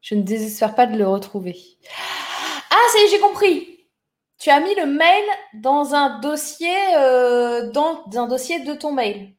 Je 0.00 0.14
ne 0.14 0.22
désespère 0.22 0.74
pas 0.74 0.86
de 0.86 0.96
le 0.96 1.06
retrouver. 1.06 1.56
Ah, 2.70 2.76
ça 2.92 2.98
y 2.98 3.02
est, 3.02 3.08
j'ai 3.10 3.20
compris. 3.20 3.78
Tu 4.38 4.50
as 4.50 4.60
mis 4.60 4.74
le 4.74 4.86
mail 4.86 5.24
dans 5.54 5.94
un 5.94 6.20
dossier, 6.20 6.76
euh, 6.96 7.70
dans 7.72 8.04
un 8.14 8.26
dossier 8.26 8.60
de 8.60 8.74
ton 8.74 8.92
mail. 8.92 9.34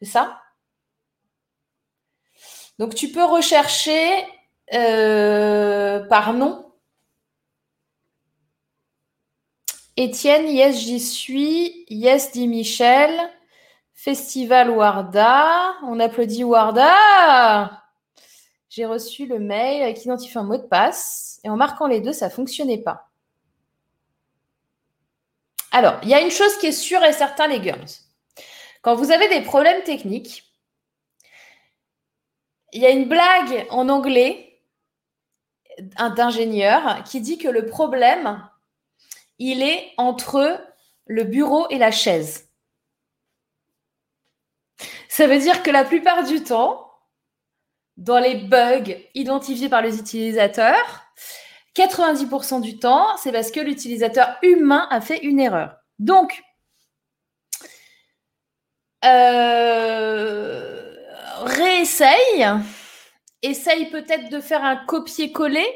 C'est 0.00 0.08
ça? 0.08 0.40
Donc 2.78 2.94
tu 2.94 3.10
peux 3.10 3.24
rechercher 3.24 4.24
euh, 4.72 6.00
par 6.06 6.32
nom. 6.32 6.64
Étienne, 9.96 10.48
yes, 10.48 10.78
j'y 10.78 11.00
suis. 11.00 11.84
Yes, 11.88 12.30
dit 12.30 12.46
Michel. 12.46 13.18
Festival 13.94 14.70
Warda. 14.70 15.74
On 15.82 15.98
applaudit 15.98 16.44
Warda. 16.44 17.82
J'ai 18.68 18.86
reçu 18.86 19.26
le 19.26 19.40
mail 19.40 19.92
qui 19.94 20.04
identifie 20.04 20.38
un 20.38 20.44
mot 20.44 20.56
de 20.56 20.62
passe. 20.62 21.40
Et 21.42 21.50
en 21.50 21.56
marquant 21.56 21.88
les 21.88 22.00
deux, 22.00 22.12
ça 22.12 22.26
ne 22.26 22.32
fonctionnait 22.32 22.78
pas. 22.78 23.08
Alors, 25.72 25.98
il 26.02 26.08
y 26.08 26.14
a 26.14 26.20
une 26.20 26.30
chose 26.30 26.56
qui 26.58 26.66
est 26.66 26.72
sûre 26.72 27.02
et 27.02 27.12
certaine, 27.12 27.50
les 27.50 27.62
girls. 27.62 27.88
Quand 28.82 28.94
vous 28.94 29.10
avez 29.10 29.28
des 29.28 29.40
problèmes 29.40 29.82
techniques, 29.82 30.47
il 32.72 32.82
y 32.82 32.86
a 32.86 32.90
une 32.90 33.08
blague 33.08 33.66
en 33.70 33.88
anglais 33.88 34.60
d'ingénieur 36.16 37.02
qui 37.04 37.20
dit 37.20 37.38
que 37.38 37.48
le 37.48 37.66
problème, 37.66 38.42
il 39.38 39.62
est 39.62 39.92
entre 39.96 40.60
le 41.06 41.24
bureau 41.24 41.68
et 41.70 41.78
la 41.78 41.90
chaise. 41.90 42.48
Ça 45.08 45.26
veut 45.26 45.38
dire 45.38 45.62
que 45.62 45.70
la 45.70 45.84
plupart 45.84 46.24
du 46.24 46.42
temps, 46.42 46.92
dans 47.96 48.18
les 48.18 48.36
bugs 48.36 48.94
identifiés 49.14 49.68
par 49.68 49.82
les 49.82 49.98
utilisateurs, 49.98 51.04
90% 51.74 52.60
du 52.60 52.78
temps, 52.78 53.16
c'est 53.16 53.32
parce 53.32 53.50
que 53.50 53.60
l'utilisateur 53.60 54.36
humain 54.42 54.86
a 54.90 55.00
fait 55.00 55.18
une 55.18 55.40
erreur. 55.40 55.76
Donc, 55.98 56.42
euh, 59.04 60.87
réessaye, 61.44 62.46
essaye 63.42 63.90
peut-être 63.90 64.28
de 64.30 64.40
faire 64.40 64.64
un 64.64 64.76
copier-coller, 64.76 65.66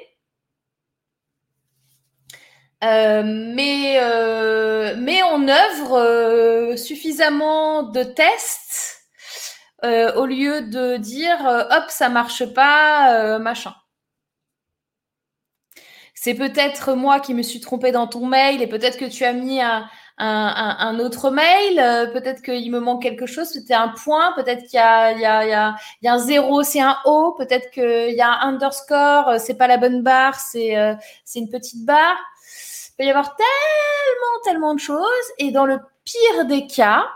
euh, 2.85 3.23
mais, 3.25 3.99
euh, 4.01 4.97
en 5.25 5.49
œuvre 5.49 6.77
suffisamment 6.77 7.83
de 7.85 8.03
tests 8.03 9.03
euh, 9.85 10.15
au 10.15 10.27
lieu 10.27 10.63
de 10.63 10.97
dire 10.97 11.47
euh, 11.47 11.65
hop, 11.71 11.85
ça 11.89 12.09
marche 12.09 12.45
pas, 12.55 13.15
euh, 13.15 13.39
machin. 13.41 13.75
C'est 16.15 16.35
peut-être 16.35 16.95
moi 16.95 17.19
qui 17.19 17.35
me 17.35 17.43
suis 17.43 17.61
trompée 17.61 17.91
dans 17.91 18.07
ton 18.07 18.27
mail 18.27 18.63
et 18.63 18.69
peut-être 18.69 18.97
que 18.97 19.07
tu 19.07 19.25
as 19.25 19.33
mis 19.33 19.61
un, 19.61 19.89
un, 20.19 20.99
autre 21.01 21.31
mail, 21.31 22.11
peut-être 22.13 22.43
qu'il 22.43 22.71
me 22.71 22.81
manque 22.81 23.03
quelque 23.03 23.27
chose, 23.27 23.49
c'était 23.49 23.75
un 23.75 23.89
point, 23.89 24.33
peut-être 24.37 24.63
qu'il 24.65 24.79
y 24.79 24.79
a, 24.79 25.13
il 25.13 25.21
y, 25.21 25.25
a, 25.25 25.45
il 25.45 26.05
y, 26.05 26.09
a, 26.09 26.13
un 26.13 26.19
zéro, 26.19 26.63
c'est 26.63 26.81
un 26.81 26.97
O, 27.05 27.35
peut-être 27.37 27.71
qu'il 27.71 28.15
y 28.15 28.21
a 28.21 28.29
un 28.29 28.55
underscore, 28.55 29.35
c'est 29.39 29.57
pas 29.57 29.67
la 29.67 29.79
bonne 29.79 30.03
barre, 30.03 30.35
c'est 30.35 30.77
c'est 31.25 31.39
une 31.39 31.49
petite 31.49 31.85
barre. 31.85 32.19
Il 32.93 32.97
peut 32.97 33.05
y 33.05 33.11
avoir 33.11 33.37
tellement, 33.37 34.41
tellement 34.45 34.75
de 34.75 34.81
choses. 34.81 35.07
Et 35.39 35.51
dans 35.51 35.65
le 35.65 35.79
pire 36.05 36.45
des 36.47 36.67
cas, 36.67 37.07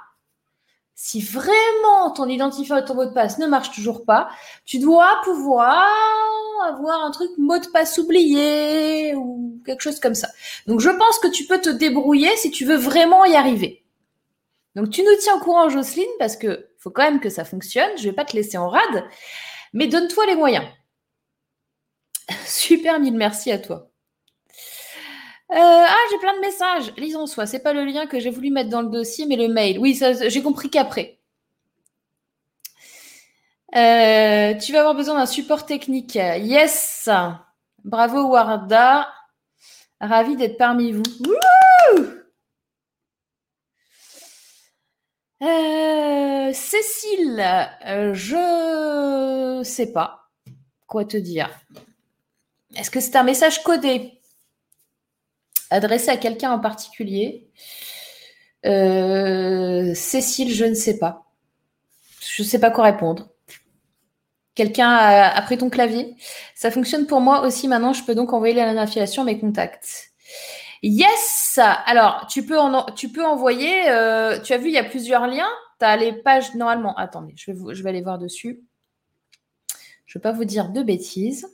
si 0.98 1.20
vraiment 1.20 2.10
ton 2.10 2.26
identifiant 2.26 2.78
et 2.78 2.84
ton 2.84 2.94
mot 2.94 3.04
de 3.04 3.12
passe 3.12 3.38
ne 3.38 3.46
marchent 3.46 3.70
toujours 3.70 4.06
pas, 4.06 4.30
tu 4.64 4.78
dois 4.78 5.20
pouvoir 5.24 5.86
avoir 6.66 7.04
un 7.04 7.10
truc 7.10 7.30
mot 7.36 7.58
de 7.58 7.66
passe 7.66 7.98
oublié 7.98 9.14
ou 9.14 9.60
quelque 9.66 9.82
chose 9.82 10.00
comme 10.00 10.14
ça. 10.14 10.28
Donc 10.66 10.80
je 10.80 10.88
pense 10.88 11.18
que 11.18 11.28
tu 11.28 11.44
peux 11.44 11.60
te 11.60 11.68
débrouiller 11.68 12.34
si 12.36 12.50
tu 12.50 12.64
veux 12.64 12.78
vraiment 12.78 13.26
y 13.26 13.34
arriver. 13.34 13.84
Donc 14.74 14.88
tu 14.88 15.02
nous 15.02 15.14
tiens 15.20 15.36
au 15.36 15.40
courant, 15.40 15.68
Jocelyne, 15.68 16.06
parce 16.18 16.36
que 16.36 16.70
faut 16.78 16.90
quand 16.90 17.02
même 17.02 17.20
que 17.20 17.28
ça 17.28 17.44
fonctionne. 17.44 17.90
Je 17.98 18.04
vais 18.04 18.14
pas 18.14 18.24
te 18.24 18.34
laisser 18.34 18.56
en 18.56 18.70
rade, 18.70 19.04
mais 19.74 19.88
donne-toi 19.88 20.24
les 20.24 20.34
moyens. 20.34 20.64
Super 22.46 22.98
mille 23.00 23.16
merci 23.16 23.52
à 23.52 23.58
toi. 23.58 23.90
Euh, 25.52 25.54
ah, 25.56 25.96
j'ai 26.10 26.18
plein 26.18 26.34
de 26.34 26.40
messages. 26.40 26.92
Lisons 26.96 27.26
soit. 27.26 27.46
C'est 27.46 27.60
pas 27.60 27.72
le 27.72 27.84
lien 27.84 28.06
que 28.06 28.18
j'ai 28.18 28.30
voulu 28.30 28.50
mettre 28.50 28.70
dans 28.70 28.82
le 28.82 28.88
dossier, 28.88 29.26
mais 29.26 29.36
le 29.36 29.48
mail. 29.48 29.78
Oui, 29.78 29.98
j'ai 30.28 30.42
compris 30.42 30.70
qu'après. 30.70 31.18
Euh, 33.74 34.54
tu 34.54 34.72
vas 34.72 34.80
avoir 34.80 34.94
besoin 34.94 35.16
d'un 35.16 35.26
support 35.26 35.66
technique. 35.66 36.14
Yes. 36.16 37.08
Bravo 37.84 38.28
Warda. 38.28 39.12
Ravi 40.00 40.36
d'être 40.36 40.58
parmi 40.58 40.92
vous. 40.92 41.02
Euh, 45.42 46.52
Cécile, 46.52 47.44
je 48.14 49.60
sais 49.64 49.92
pas 49.92 50.30
quoi 50.86 51.04
te 51.04 51.16
dire. 51.16 51.50
Est-ce 52.74 52.90
que 52.90 53.00
c'est 53.00 53.16
un 53.16 53.22
message 53.22 53.62
codé? 53.62 54.15
Adressé 55.70 56.10
à 56.10 56.16
quelqu'un 56.16 56.50
en 56.50 56.58
particulier. 56.58 57.48
Euh, 58.64 59.94
Cécile, 59.94 60.52
je 60.52 60.64
ne 60.64 60.74
sais 60.74 60.98
pas. 60.98 61.26
Je 62.20 62.42
ne 62.42 62.48
sais 62.48 62.58
pas 62.58 62.70
quoi 62.70 62.84
répondre. 62.84 63.28
Quelqu'un 64.54 64.90
a, 64.90 65.42
pris 65.42 65.58
ton 65.58 65.68
clavier. 65.68 66.16
Ça 66.54 66.70
fonctionne 66.70 67.06
pour 67.06 67.20
moi 67.20 67.42
aussi 67.42 67.68
maintenant. 67.68 67.92
Je 67.92 68.04
peux 68.04 68.14
donc 68.14 68.32
envoyer 68.32 68.54
l'affiliation 68.54 69.22
à 69.22 69.26
mes 69.26 69.38
contacts. 69.38 70.12
Yes 70.82 71.58
Alors, 71.86 72.26
tu 72.26 72.44
peux, 72.44 72.56
tu 72.96 73.10
peux 73.10 73.24
envoyer. 73.24 73.88
Euh, 73.90 74.40
tu 74.40 74.52
as 74.52 74.58
vu, 74.58 74.68
il 74.68 74.74
y 74.74 74.78
a 74.78 74.84
plusieurs 74.84 75.26
liens. 75.26 75.50
Tu 75.78 75.84
as 75.84 75.96
les 75.96 76.12
pages 76.12 76.54
normalement. 76.54 76.96
Attendez, 76.96 77.34
je 77.36 77.52
vais, 77.52 77.74
je 77.74 77.82
vais 77.82 77.90
aller 77.90 78.02
voir 78.02 78.18
dessus. 78.18 78.62
Je 80.06 80.18
ne 80.18 80.20
vais 80.20 80.22
pas 80.22 80.32
vous 80.32 80.44
dire 80.44 80.70
de 80.70 80.82
bêtises. 80.82 81.46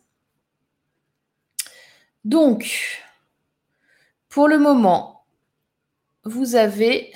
Donc, 2.25 3.03
pour 4.33 4.49
le 4.49 4.59
moment, 4.59 5.27
vous 6.25 6.57
avez 6.57 7.13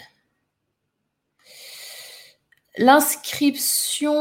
l'inscription 2.77 4.13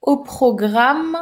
au 0.00 0.16
programme. 0.16 1.18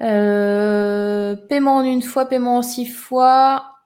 Euh, 0.00 1.36
paiement 1.36 1.76
en 1.76 1.84
une 1.84 2.02
fois, 2.02 2.26
paiement 2.26 2.56
en 2.56 2.62
six 2.62 2.86
fois. 2.86 3.76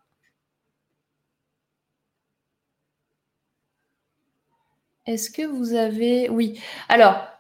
Est-ce 5.05 5.31
que 5.31 5.43
vous 5.43 5.75
avez... 5.75 6.31
Oui. 6.31 6.59
Alors, 6.89 7.36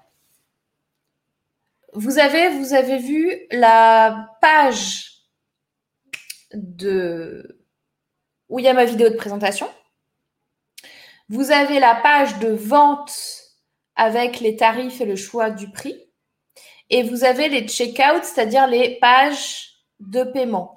vous 1.97 2.19
avez, 2.19 2.51
vous 2.51 2.75
avez 2.75 2.99
vu 2.99 3.35
la 3.51 4.31
page 4.43 5.13
de 6.53 7.59
où 8.49 8.59
il 8.59 8.65
y 8.65 8.69
a 8.69 8.75
ma 8.75 8.85
vidéo 8.85 9.09
de 9.09 9.17
présentation. 9.17 9.69
Vous 11.29 11.51
avez 11.51 11.81
la 11.81 11.95
page 11.95 12.39
de 12.39 12.49
vente 12.49 13.17
avec 13.97 14.41
les 14.41 14.57
tarifs 14.57 15.01
et 15.01 15.07
le 15.07 15.17
choix 15.17 15.51
du 15.51 15.71
prix. 15.71 15.97
Et 16.91 17.03
vous 17.03 17.25
avez 17.25 17.49
les 17.49 17.67
checkouts, 17.67 18.23
c'est-à-dire 18.23 18.69
les 18.69 18.99
pages 19.01 19.71
de 19.99 20.23
paiement. 20.23 20.77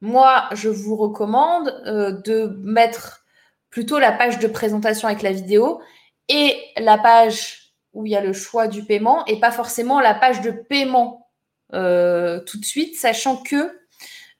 Moi, 0.00 0.48
je 0.52 0.70
vous 0.70 0.96
recommande 0.96 1.68
euh, 1.86 2.12
de 2.22 2.58
mettre 2.64 3.24
plutôt 3.68 3.98
la 3.98 4.10
page 4.10 4.38
de 4.38 4.48
présentation 4.48 5.06
avec 5.06 5.22
la 5.22 5.32
vidéo 5.32 5.80
et 6.28 6.58
la 6.78 6.96
page 6.98 7.59
où 7.92 8.06
il 8.06 8.12
y 8.12 8.16
a 8.16 8.20
le 8.20 8.32
choix 8.32 8.68
du 8.68 8.84
paiement 8.84 9.24
et 9.26 9.40
pas 9.40 9.50
forcément 9.50 10.00
la 10.00 10.14
page 10.14 10.40
de 10.40 10.50
paiement 10.50 11.28
euh, 11.74 12.40
tout 12.40 12.58
de 12.58 12.64
suite, 12.64 12.96
sachant 12.96 13.36
que 13.36 13.78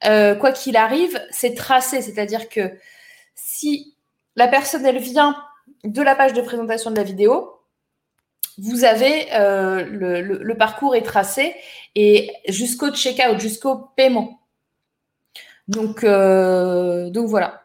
euh, 0.05 0.35
quoi 0.35 0.51
qu'il 0.51 0.75
arrive, 0.75 1.21
c'est 1.31 1.53
tracé, 1.53 2.01
c'est-à-dire 2.01 2.49
que 2.49 2.77
si 3.35 3.95
la 4.35 4.47
personne 4.47 4.85
elle 4.85 4.99
vient 4.99 5.35
de 5.83 6.01
la 6.01 6.15
page 6.15 6.33
de 6.33 6.41
présentation 6.41 6.91
de 6.91 6.95
la 6.95 7.03
vidéo, 7.03 7.57
vous 8.57 8.83
avez 8.83 9.33
euh, 9.33 9.85
le, 9.85 10.57
parcours 10.57 10.95
est 10.95 11.03
tracé 11.03 11.55
et 11.95 12.31
jusqu'au 12.47 12.91
checkout, 12.91 13.39
jusqu'au 13.39 13.77
paiement. 13.95 14.41
Donc, 15.67 16.03
donc 16.03 17.27
voilà. 17.27 17.63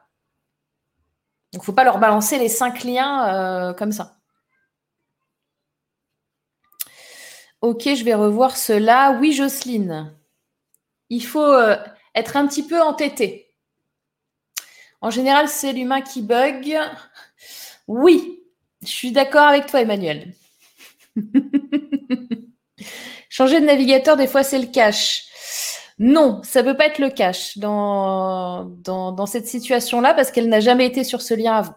Donc, 1.53 1.55
il 1.55 1.59
ne 1.59 1.65
faut 1.65 1.73
pas 1.73 1.85
leur 1.85 1.99
balancer 1.99 2.39
les 2.39 2.49
cinq 2.49 2.85
liens 2.85 3.75
comme 3.77 3.91
ça. 3.91 4.16
Ok, 7.61 7.83
je 7.95 8.05
vais 8.05 8.15
revoir 8.15 8.57
cela. 8.57 9.19
Oui, 9.21 9.33
Jocelyne. 9.33 10.15
Il 11.09 11.25
faut 11.25 11.43
euh, 11.43 11.77
être 12.15 12.37
un 12.37 12.47
petit 12.47 12.67
peu 12.67 12.81
entêté. 12.81 13.55
En 15.01 15.11
général, 15.11 15.49
c'est 15.49 15.73
l'humain 15.73 16.01
qui 16.01 16.23
bug. 16.23 16.79
Oui, 17.87 18.43
je 18.83 18.89
suis 18.89 19.13
d'accord 19.13 19.47
avec 19.47 19.67
toi, 19.67 19.81
Emmanuel. 19.81 20.35
Changer 23.29 23.61
de 23.61 23.67
navigateur, 23.67 24.17
des 24.17 24.27
fois, 24.27 24.43
c'est 24.43 24.59
le 24.59 24.67
cache. 24.67 25.25
Non, 25.99 26.43
ça 26.43 26.63
ne 26.63 26.71
peut 26.71 26.77
pas 26.77 26.87
être 26.87 26.99
le 26.99 27.11
cache 27.11 27.57
dans, 27.59 28.65
dans, 28.65 29.27
cette 29.27 29.47
situation-là 29.47 30.13
parce 30.13 30.31
qu'elle 30.31 30.49
n'a 30.49 30.61
jamais 30.61 30.87
été 30.87 31.05
sur 31.05 31.23
ce 31.23 31.35
lien 31.35 31.55
avant. 31.57 31.75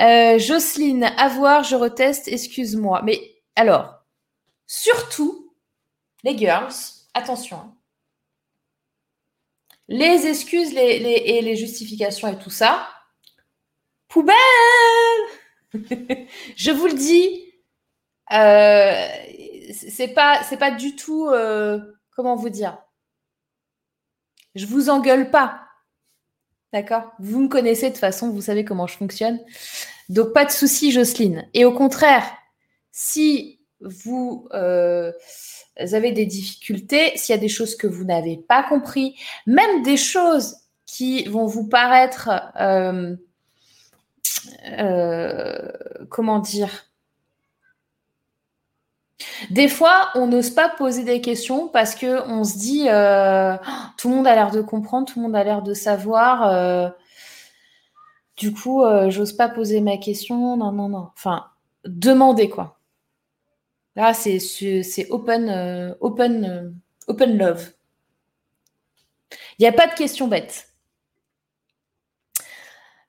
Euh, 0.00 0.38
Jocelyne, 0.38 1.10
à 1.16 1.28
voir, 1.28 1.64
je 1.64 1.74
reteste, 1.74 2.28
excuse-moi. 2.28 3.02
Mais 3.04 3.20
alors, 3.56 4.04
surtout, 4.66 5.54
les 6.24 6.36
girls, 6.36 6.72
attention. 7.14 7.56
Hein. 7.56 7.76
Les 9.88 10.26
excuses 10.26 10.74
et 10.74 11.42
les 11.42 11.56
justifications 11.56 12.28
et 12.28 12.38
tout 12.38 12.50
ça, 12.50 12.88
poubelle 14.08 14.36
Je 16.56 16.70
vous 16.70 16.86
le 16.86 16.94
dis, 16.94 17.52
euh, 18.32 19.06
c'est 19.72 20.08
pas, 20.08 20.70
du 20.70 20.96
tout, 20.96 21.28
euh, 21.28 21.80
comment 22.14 22.36
vous 22.36 22.50
dire 22.50 22.78
Je 24.54 24.66
vous 24.66 24.90
engueule 24.90 25.30
pas, 25.30 25.66
d'accord? 26.72 27.12
Vous 27.18 27.40
me 27.40 27.48
connaissez 27.48 27.86
de 27.86 27.90
toute 27.90 28.00
façon, 28.00 28.30
vous 28.30 28.42
savez 28.42 28.64
comment 28.64 28.86
je 28.86 28.96
fonctionne, 28.96 29.40
donc 30.08 30.32
pas 30.32 30.44
de 30.44 30.50
souci, 30.50 30.92
Jocelyne. 30.92 31.48
Et 31.54 31.64
au 31.64 31.72
contraire, 31.72 32.24
si 32.92 33.58
vous 33.80 34.46
euh, 34.54 35.10
avez 35.76 36.12
des 36.12 36.26
difficultés, 36.26 37.16
s'il 37.16 37.34
y 37.34 37.38
a 37.38 37.40
des 37.40 37.48
choses 37.48 37.74
que 37.74 37.88
vous 37.88 38.04
n'avez 38.04 38.36
pas 38.36 38.62
compris, 38.62 39.16
même 39.46 39.82
des 39.82 39.96
choses 39.96 40.56
qui 40.86 41.24
vont 41.24 41.46
vous 41.46 41.66
paraître, 41.66 42.30
euh, 42.60 43.16
comment 46.08 46.38
dire, 46.38 46.92
des 49.50 49.68
fois, 49.68 50.10
on 50.14 50.26
n'ose 50.26 50.50
pas 50.50 50.68
poser 50.68 51.04
des 51.04 51.20
questions 51.20 51.68
parce 51.68 51.94
que 51.94 52.26
on 52.28 52.44
se 52.44 52.58
dit 52.58 52.88
euh, 52.88 53.56
tout 53.96 54.08
le 54.08 54.16
monde 54.16 54.26
a 54.26 54.34
l'air 54.34 54.50
de 54.50 54.60
comprendre, 54.60 55.06
tout 55.06 55.18
le 55.18 55.24
monde 55.24 55.36
a 55.36 55.44
l'air 55.44 55.62
de 55.62 55.74
savoir. 55.74 56.46
Euh, 56.48 56.88
du 58.36 58.52
coup, 58.52 58.84
euh, 58.84 59.10
j'ose 59.10 59.32
pas 59.32 59.48
poser 59.48 59.80
ma 59.80 59.96
question. 59.96 60.56
Non, 60.56 60.72
non, 60.72 60.88
non. 60.88 61.08
Enfin, 61.16 61.46
demander 61.84 62.48
quoi. 62.48 62.78
Là, 63.94 64.14
c'est 64.14 64.40
open, 65.10 65.96
open, 66.00 66.80
open 67.06 67.38
love. 67.38 67.72
Il 69.58 69.62
n'y 69.62 69.68
a 69.68 69.72
pas 69.72 69.86
de 69.86 69.94
questions 69.94 70.28
bêtes. 70.28 70.72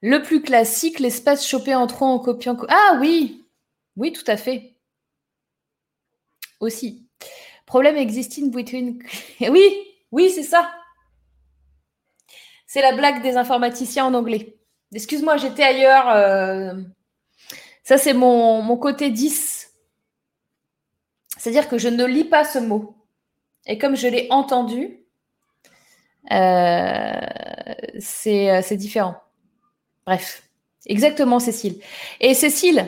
Le 0.01 0.21
plus 0.21 0.41
classique, 0.41 0.99
l'espace 0.99 1.47
chopé 1.47 1.73
en 1.75 1.87
trop 1.87 2.05
en 2.05 2.19
copiant. 2.19 2.57
Ah 2.67 2.97
oui, 2.99 3.45
oui, 3.95 4.11
tout 4.11 4.25
à 4.27 4.35
fait 4.35 4.73
aussi. 6.59 7.07
Problème 7.65 7.95
existing 7.95 8.51
between. 8.51 9.01
oui, 9.39 9.87
oui, 10.11 10.29
c'est 10.29 10.43
ça. 10.43 10.71
C'est 12.67 12.81
la 12.81 12.93
blague 12.93 13.21
des 13.21 13.37
informaticiens 13.37 14.05
en 14.05 14.13
anglais. 14.13 14.57
Excuse-moi, 14.93 15.37
j'étais 15.37 15.63
ailleurs. 15.63 16.09
Euh, 16.09 16.73
ça, 17.83 17.97
c'est 17.97 18.13
mon, 18.13 18.61
mon 18.61 18.77
côté 18.77 19.09
10. 19.09 19.62
C'est-à-dire 21.43 21.67
que 21.67 21.77
je 21.77 21.89
ne 21.89 22.05
lis 22.05 22.23
pas 22.23 22.45
ce 22.45 22.57
mot. 22.57 22.95
Et 23.65 23.77
comme 23.77 23.97
je 23.97 24.07
l'ai 24.07 24.27
entendu, 24.29 25.05
euh, 26.31 27.19
euh, 28.25 28.61
c'est 28.61 28.77
différent. 28.77 29.17
Bref, 30.05 30.47
exactement, 30.85 31.41
Cécile. 31.41 31.81
Et 32.21 32.33
Cécile, 32.33 32.87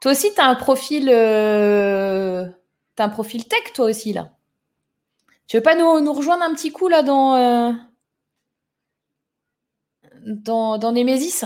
toi 0.00 0.12
aussi, 0.12 0.32
tu 0.32 0.40
as 0.40 0.46
un 0.46 0.54
profil. 0.54 1.10
Euh, 1.12 2.46
un 2.96 3.08
profil 3.10 3.46
tech, 3.46 3.74
toi 3.74 3.84
aussi, 3.84 4.14
là. 4.14 4.30
Tu 5.48 5.58
veux 5.58 5.62
pas 5.62 5.74
nous, 5.74 6.12
rejoindre 6.14 6.44
un 6.44 6.54
petit 6.54 6.72
coup 6.72 6.88
là 6.88 7.02
dans. 7.02 7.76
Dans, 10.24 10.78
dans 10.78 10.92
Nemesis? 10.92 11.44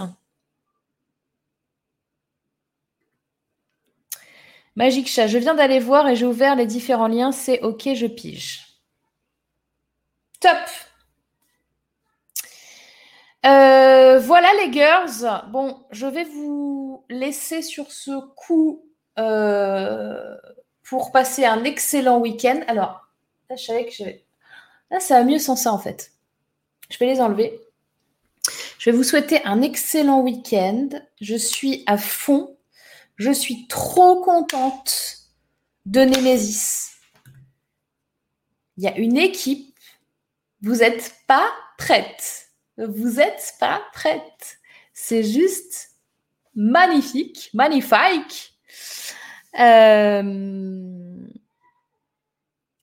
Magique 4.76 5.08
chat, 5.08 5.26
je 5.26 5.38
viens 5.38 5.54
d'aller 5.54 5.80
voir 5.80 6.08
et 6.08 6.16
j'ai 6.16 6.26
ouvert 6.26 6.56
les 6.56 6.66
différents 6.66 7.08
liens. 7.08 7.32
C'est 7.32 7.60
OK, 7.60 7.88
je 7.94 8.06
pige. 8.06 8.78
Top 10.40 10.58
euh, 13.44 14.20
voilà 14.20 14.48
les 14.64 14.72
girls. 14.72 15.42
Bon, 15.50 15.84
je 15.90 16.06
vais 16.06 16.24
vous 16.24 17.04
laisser 17.08 17.62
sur 17.62 17.90
ce 17.90 18.12
coup 18.36 18.84
euh, 19.18 20.36
pour 20.84 21.10
passer 21.12 21.44
un 21.44 21.64
excellent 21.64 22.20
week-end. 22.20 22.60
Alors, 22.68 23.08
là, 23.50 23.56
je 23.56 23.64
savais 23.64 23.86
que 23.86 23.92
je... 23.92 24.04
Là, 24.90 25.00
ça 25.00 25.18
va 25.18 25.24
mieux 25.24 25.38
sans 25.38 25.56
ça, 25.56 25.72
en 25.72 25.78
fait. 25.78 26.12
Je 26.90 26.98
vais 26.98 27.06
les 27.06 27.20
enlever. 27.20 27.60
Je 28.78 28.90
vais 28.90 28.96
vous 28.96 29.02
souhaiter 29.02 29.44
un 29.44 29.62
excellent 29.62 30.20
week-end. 30.20 30.88
Je 31.20 31.34
suis 31.34 31.82
à 31.86 31.96
fond. 31.96 32.56
Je 33.22 33.32
suis 33.32 33.66
trop 33.68 34.22
contente 34.22 35.18
de 35.86 36.00
Nemesis. 36.00 36.90
Il 38.76 38.84
y 38.84 38.88
a 38.88 38.96
une 38.96 39.16
équipe. 39.16 39.78
Vous 40.60 40.76
n'êtes 40.76 41.14
pas 41.26 41.50
prête 41.78 42.52
vous 42.76 43.10
n'êtes 43.10 43.54
pas 43.60 43.82
prête. 43.92 44.58
C'est 44.92 45.22
juste 45.22 45.90
magnifique, 46.54 47.50
magnifique. 47.54 48.54
Euh, 49.58 50.22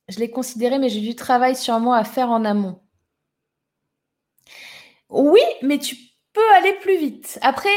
je 0.07 0.19
l'ai 0.19 0.29
considéré, 0.31 0.79
mais 0.79 0.89
j'ai 0.89 1.01
du 1.01 1.15
travail 1.15 1.55
sur 1.55 1.79
moi 1.79 1.97
à 1.97 2.03
faire 2.03 2.29
en 2.29 2.45
amont. 2.45 2.81
Oui, 5.09 5.41
mais 5.61 5.79
tu 5.79 5.95
peux 6.33 6.51
aller 6.55 6.73
plus 6.73 6.97
vite. 6.97 7.39
Après, 7.41 7.69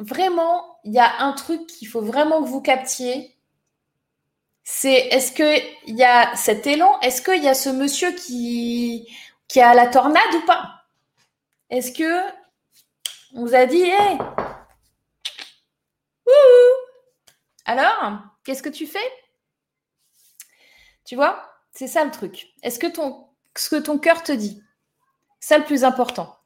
vraiment, 0.00 0.78
il 0.84 0.92
y 0.92 0.98
a 0.98 1.20
un 1.20 1.32
truc 1.32 1.66
qu'il 1.66 1.88
faut 1.88 2.00
vraiment 2.00 2.42
que 2.42 2.48
vous 2.48 2.62
captiez. 2.62 3.36
C'est 4.64 5.08
est-ce 5.08 5.32
qu'il 5.32 5.96
y 5.96 6.04
a 6.04 6.34
cet 6.36 6.66
élan? 6.66 6.98
Est-ce 7.00 7.22
qu'il 7.22 7.42
y 7.42 7.48
a 7.48 7.54
ce 7.54 7.70
monsieur 7.70 8.12
qui, 8.12 9.06
a 9.56 9.74
la 9.74 9.86
tornade 9.86 10.34
ou 10.34 10.46
pas? 10.46 10.84
Est-ce 11.70 11.92
que 11.92 12.40
on 13.34 13.44
vous 13.44 13.54
a 13.54 13.66
dit, 13.66 13.82
hé, 13.82 14.18
alors, 17.64 18.18
qu'est-ce 18.44 18.62
que 18.62 18.68
tu 18.68 18.86
fais? 18.86 18.98
Tu 21.04 21.14
vois, 21.14 21.40
c'est 21.72 21.86
ça 21.86 22.04
le 22.04 22.10
truc. 22.10 22.48
Est-ce 22.62 22.78
que 22.78 22.88
ton, 22.88 23.28
ce 23.56 23.70
que 23.70 23.76
ton 23.76 23.98
cœur 23.98 24.22
te 24.22 24.32
dit, 24.32 24.62
c'est 25.38 25.58
le 25.58 25.64
plus 25.64 25.84
important. 25.84 26.36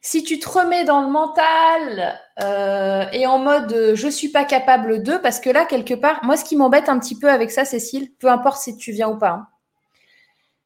Si 0.00 0.22
tu 0.22 0.38
te 0.38 0.48
remets 0.48 0.84
dans 0.84 1.02
le 1.02 1.08
mental 1.08 2.20
euh, 2.40 3.06
et 3.12 3.26
en 3.26 3.38
mode 3.38 3.72
euh, 3.72 3.96
je 3.96 4.08
suis 4.08 4.28
pas 4.28 4.44
capable 4.44 5.02
de, 5.02 5.16
parce 5.16 5.40
que 5.40 5.50
là 5.50 5.64
quelque 5.64 5.94
part, 5.94 6.24
moi 6.24 6.36
ce 6.36 6.44
qui 6.44 6.56
m'embête 6.56 6.88
un 6.88 6.98
petit 6.98 7.18
peu 7.18 7.30
avec 7.30 7.50
ça, 7.50 7.64
Cécile, 7.64 8.14
peu 8.14 8.28
importe 8.28 8.62
si 8.62 8.76
tu 8.76 8.92
viens 8.92 9.08
ou 9.08 9.18
pas, 9.18 9.30
hein, 9.30 9.48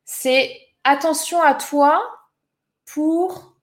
c'est 0.04 0.54
attention 0.84 1.40
à 1.40 1.54
toi 1.54 2.02
pour 2.84 3.56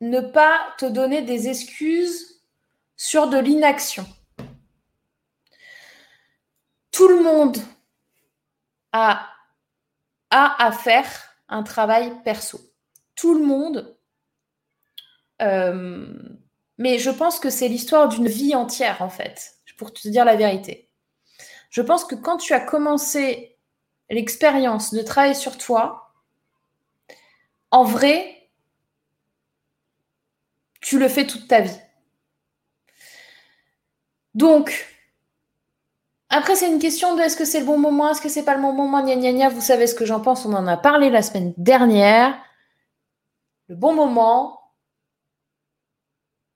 ne 0.00 0.20
pas 0.20 0.58
te 0.78 0.86
donner 0.86 1.22
des 1.22 1.48
excuses 1.48 2.42
sur 2.96 3.28
de 3.28 3.38
l'inaction. 3.38 4.06
Tout 6.90 7.08
le 7.08 7.22
monde 7.22 7.58
a, 8.92 9.28
a 10.30 10.66
à 10.66 10.72
faire 10.72 11.08
un 11.48 11.62
travail 11.62 12.12
perso. 12.24 12.60
Tout 13.14 13.34
le 13.34 13.44
monde. 13.44 13.97
Euh, 15.42 16.06
mais 16.78 16.98
je 16.98 17.10
pense 17.10 17.40
que 17.40 17.50
c'est 17.50 17.68
l'histoire 17.68 18.08
d'une 18.08 18.28
vie 18.28 18.54
entière, 18.54 19.02
en 19.02 19.10
fait, 19.10 19.54
pour 19.76 19.92
te 19.92 20.08
dire 20.08 20.24
la 20.24 20.36
vérité. 20.36 20.88
Je 21.70 21.82
pense 21.82 22.04
que 22.04 22.14
quand 22.14 22.38
tu 22.38 22.54
as 22.54 22.60
commencé 22.60 23.58
l'expérience 24.10 24.94
de 24.94 25.02
travailler 25.02 25.34
sur 25.34 25.58
toi, 25.58 26.12
en 27.70 27.84
vrai, 27.84 28.50
tu 30.80 30.98
le 30.98 31.08
fais 31.08 31.26
toute 31.26 31.48
ta 31.48 31.60
vie. 31.60 31.80
Donc, 34.34 34.86
après, 36.30 36.56
c'est 36.56 36.70
une 36.70 36.78
question 36.78 37.16
de 37.16 37.22
est-ce 37.22 37.36
que 37.36 37.44
c'est 37.44 37.60
le 37.60 37.66
bon 37.66 37.78
moment, 37.78 38.10
est-ce 38.10 38.20
que 38.20 38.28
c'est 38.28 38.44
pas 38.44 38.54
le 38.54 38.62
bon 38.62 38.72
moment, 38.72 39.02
gna 39.02 39.16
gna 39.16 39.32
gna. 39.32 39.48
Vous 39.48 39.60
savez 39.60 39.86
ce 39.86 39.94
que 39.94 40.04
j'en 40.04 40.20
pense, 40.20 40.46
on 40.46 40.52
en 40.52 40.66
a 40.66 40.76
parlé 40.76 41.10
la 41.10 41.22
semaine 41.22 41.54
dernière. 41.56 42.38
Le 43.68 43.76
bon 43.76 43.94
moment, 43.94 44.60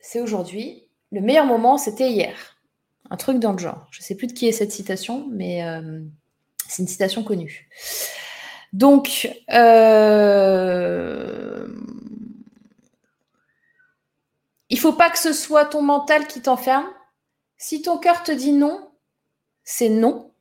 c'est 0.02 0.20
aujourd'hui. 0.20 0.86
Le 1.12 1.22
meilleur 1.22 1.46
moment, 1.46 1.78
c'était 1.78 2.10
hier. 2.10 2.58
Un 3.08 3.16
truc 3.16 3.38
dans 3.38 3.52
le 3.52 3.58
genre. 3.58 3.86
Je 3.90 4.00
ne 4.00 4.04
sais 4.04 4.16
plus 4.16 4.26
de 4.26 4.32
qui 4.32 4.46
est 4.46 4.52
cette 4.52 4.72
citation, 4.72 5.26
mais 5.30 5.64
euh, 5.64 6.00
c'est 6.68 6.82
une 6.82 6.88
citation 6.88 7.22
connue. 7.22 7.68
Donc, 8.72 9.30
euh, 9.52 10.48
il 14.70 14.78
faut 14.78 14.94
pas 14.94 15.10
que 15.10 15.18
ce 15.18 15.32
soit 15.32 15.66
ton 15.66 15.82
mental 15.82 16.26
qui 16.26 16.42
t'enferme. 16.42 16.88
Si 17.56 17.82
ton 17.82 17.98
cœur 17.98 18.22
te 18.22 18.32
dit 18.32 18.52
non, 18.52 18.90
c'est 19.62 19.88
non. 19.88 20.32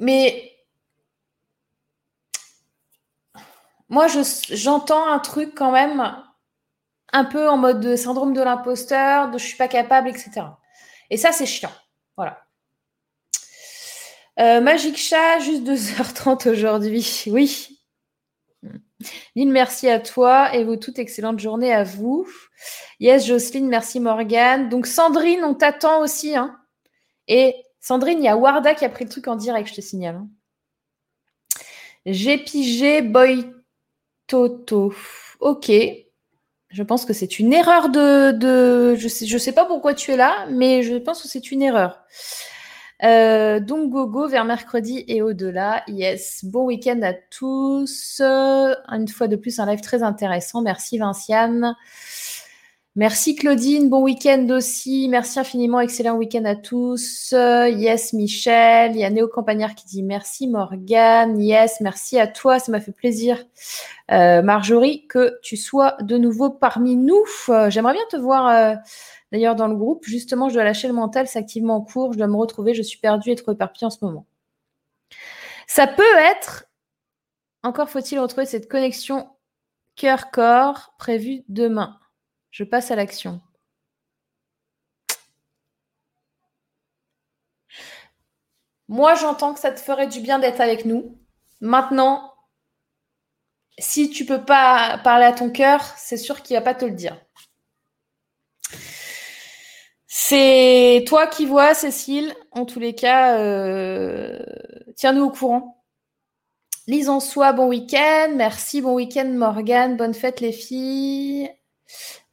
Mais 0.00 0.53
moi, 3.94 4.08
j'entends 4.50 5.06
un 5.06 5.20
truc 5.20 5.54
quand 5.54 5.70
même 5.70 6.16
un 7.12 7.24
peu 7.24 7.48
en 7.48 7.56
mode 7.56 7.78
de 7.78 7.94
syndrome 7.94 8.32
de 8.32 8.42
l'imposteur, 8.42 9.30
de 9.30 9.38
je 9.38 9.44
suis 9.46 9.56
pas 9.56 9.68
capable, 9.68 10.08
etc. 10.08 10.42
Et 11.10 11.16
ça, 11.16 11.30
c'est 11.30 11.46
chiant. 11.46 11.70
Voilà. 12.16 12.44
Euh, 14.40 14.60
Magic 14.60 14.96
Chat, 14.96 15.38
juste 15.38 15.62
2h30 15.62 16.50
aujourd'hui. 16.50 17.22
Oui. 17.28 17.80
Lynn, 19.36 19.52
merci 19.52 19.88
à 19.88 20.00
toi 20.00 20.52
et 20.52 20.64
vous 20.64 20.74
toute 20.74 20.98
excellente 20.98 21.38
journée 21.38 21.72
à 21.72 21.84
vous. 21.84 22.26
Yes, 22.98 23.24
Jocelyne, 23.26 23.68
merci 23.68 24.00
Morgane. 24.00 24.70
Donc 24.70 24.88
Sandrine, 24.88 25.44
on 25.44 25.54
t'attend 25.54 26.00
aussi. 26.00 26.34
Hein. 26.34 26.58
Et 27.28 27.54
Sandrine, 27.78 28.18
il 28.18 28.24
y 28.24 28.28
a 28.28 28.36
Warda 28.36 28.74
qui 28.74 28.84
a 28.84 28.88
pris 28.88 29.04
le 29.04 29.10
truc 29.10 29.28
en 29.28 29.36
direct, 29.36 29.68
je 29.68 29.74
te 29.74 29.80
signale. 29.80 30.16
Hein. 30.16 30.28
J'ai 32.06 32.38
pigé 32.38 33.00
Boy 33.00 33.54
Toto. 34.26 34.94
Ok. 35.40 35.70
Je 36.70 36.82
pense 36.82 37.04
que 37.04 37.12
c'est 37.12 37.38
une 37.38 37.52
erreur 37.52 37.88
de. 37.88 38.94
Je 38.96 39.04
ne 39.04 39.08
sais, 39.08 39.26
je 39.26 39.38
sais 39.38 39.52
pas 39.52 39.64
pourquoi 39.64 39.94
tu 39.94 40.12
es 40.12 40.16
là, 40.16 40.46
mais 40.50 40.82
je 40.82 40.96
pense 40.96 41.22
que 41.22 41.28
c'est 41.28 41.52
une 41.52 41.62
erreur. 41.62 42.02
Euh, 43.02 43.60
donc, 43.60 43.90
gogo 43.90 44.28
vers 44.28 44.44
mercredi 44.44 45.04
et 45.08 45.22
au-delà. 45.22 45.84
Yes. 45.88 46.44
Bon 46.44 46.64
week-end 46.64 47.00
à 47.02 47.12
tous. 47.12 48.20
Une 48.20 49.08
fois 49.08 49.28
de 49.28 49.36
plus, 49.36 49.58
un 49.60 49.66
live 49.66 49.80
très 49.80 50.02
intéressant. 50.02 50.62
Merci, 50.62 50.98
Vinciane. 50.98 51.76
Merci, 52.96 53.34
Claudine. 53.34 53.90
Bon 53.90 54.02
week-end 54.02 54.46
aussi. 54.50 55.08
Merci 55.08 55.40
infiniment. 55.40 55.80
Excellent 55.80 56.16
week-end 56.16 56.44
à 56.44 56.54
tous. 56.54 57.32
Yes, 57.32 58.12
Michel. 58.12 58.92
Il 58.94 58.98
y 58.98 59.04
a 59.04 59.10
Néo 59.10 59.26
Campagnard 59.26 59.74
qui 59.74 59.86
dit 59.86 60.02
merci, 60.04 60.46
Morgane. 60.46 61.40
Yes, 61.40 61.80
merci 61.80 62.20
à 62.20 62.28
toi. 62.28 62.60
Ça 62.60 62.70
m'a 62.70 62.80
fait 62.80 62.92
plaisir, 62.92 63.44
euh, 64.12 64.42
Marjorie, 64.42 65.06
que 65.08 65.40
tu 65.42 65.56
sois 65.56 65.96
de 66.02 66.16
nouveau 66.16 66.50
parmi 66.50 66.94
nous. 66.94 67.24
Euh, 67.48 67.68
j'aimerais 67.68 67.94
bien 67.94 68.06
te 68.10 68.16
voir 68.16 68.76
D'ailleurs, 69.34 69.56
dans 69.56 69.66
le 69.66 69.74
groupe, 69.74 70.04
justement, 70.04 70.48
je 70.48 70.54
dois 70.54 70.62
lâcher 70.62 70.86
le 70.86 70.94
mental, 70.94 71.26
c'est 71.26 71.40
activement 71.40 71.74
en 71.74 71.80
cours, 71.80 72.12
je 72.12 72.18
dois 72.18 72.28
me 72.28 72.36
retrouver, 72.36 72.72
je 72.72 72.82
suis 72.82 72.98
perdue 72.98 73.30
et 73.30 73.34
trop 73.34 73.50
éparpillée 73.50 73.88
en 73.88 73.90
ce 73.90 74.04
moment. 74.04 74.26
Ça 75.66 75.88
peut 75.88 76.04
être, 76.30 76.66
encore 77.64 77.90
faut-il 77.90 78.20
retrouver 78.20 78.46
cette 78.46 78.68
connexion 78.68 79.28
cœur-corps 79.96 80.94
prévue 80.98 81.42
demain. 81.48 81.98
Je 82.54 82.62
passe 82.62 82.92
à 82.92 82.94
l'action. 82.94 83.40
Moi, 88.86 89.16
j'entends 89.16 89.54
que 89.54 89.58
ça 89.58 89.72
te 89.72 89.80
ferait 89.80 90.06
du 90.06 90.20
bien 90.20 90.38
d'être 90.38 90.60
avec 90.60 90.84
nous. 90.84 91.18
Maintenant, 91.60 92.32
si 93.76 94.08
tu 94.08 94.24
peux 94.24 94.44
pas 94.44 95.00
parler 95.02 95.24
à 95.24 95.32
ton 95.32 95.50
cœur, 95.50 95.82
c'est 95.96 96.16
sûr 96.16 96.42
qu'il 96.42 96.54
va 96.54 96.62
pas 96.62 96.76
te 96.76 96.84
le 96.84 96.92
dire. 96.92 97.20
C'est 100.06 101.04
toi 101.08 101.26
qui 101.26 101.46
vois, 101.46 101.74
Cécile. 101.74 102.36
En 102.52 102.66
tous 102.66 102.78
les 102.78 102.94
cas, 102.94 103.36
euh, 103.36 104.38
tiens-nous 104.94 105.24
au 105.24 105.30
courant. 105.30 105.84
Lise 106.86 107.08
en 107.08 107.18
soi, 107.18 107.52
bon 107.52 107.66
week-end. 107.66 108.32
Merci, 108.36 108.80
bon 108.80 108.94
week-end, 108.94 109.26
Morgane. 109.26 109.96
Bonne 109.96 110.14
fête, 110.14 110.40
les 110.40 110.52
filles. 110.52 111.50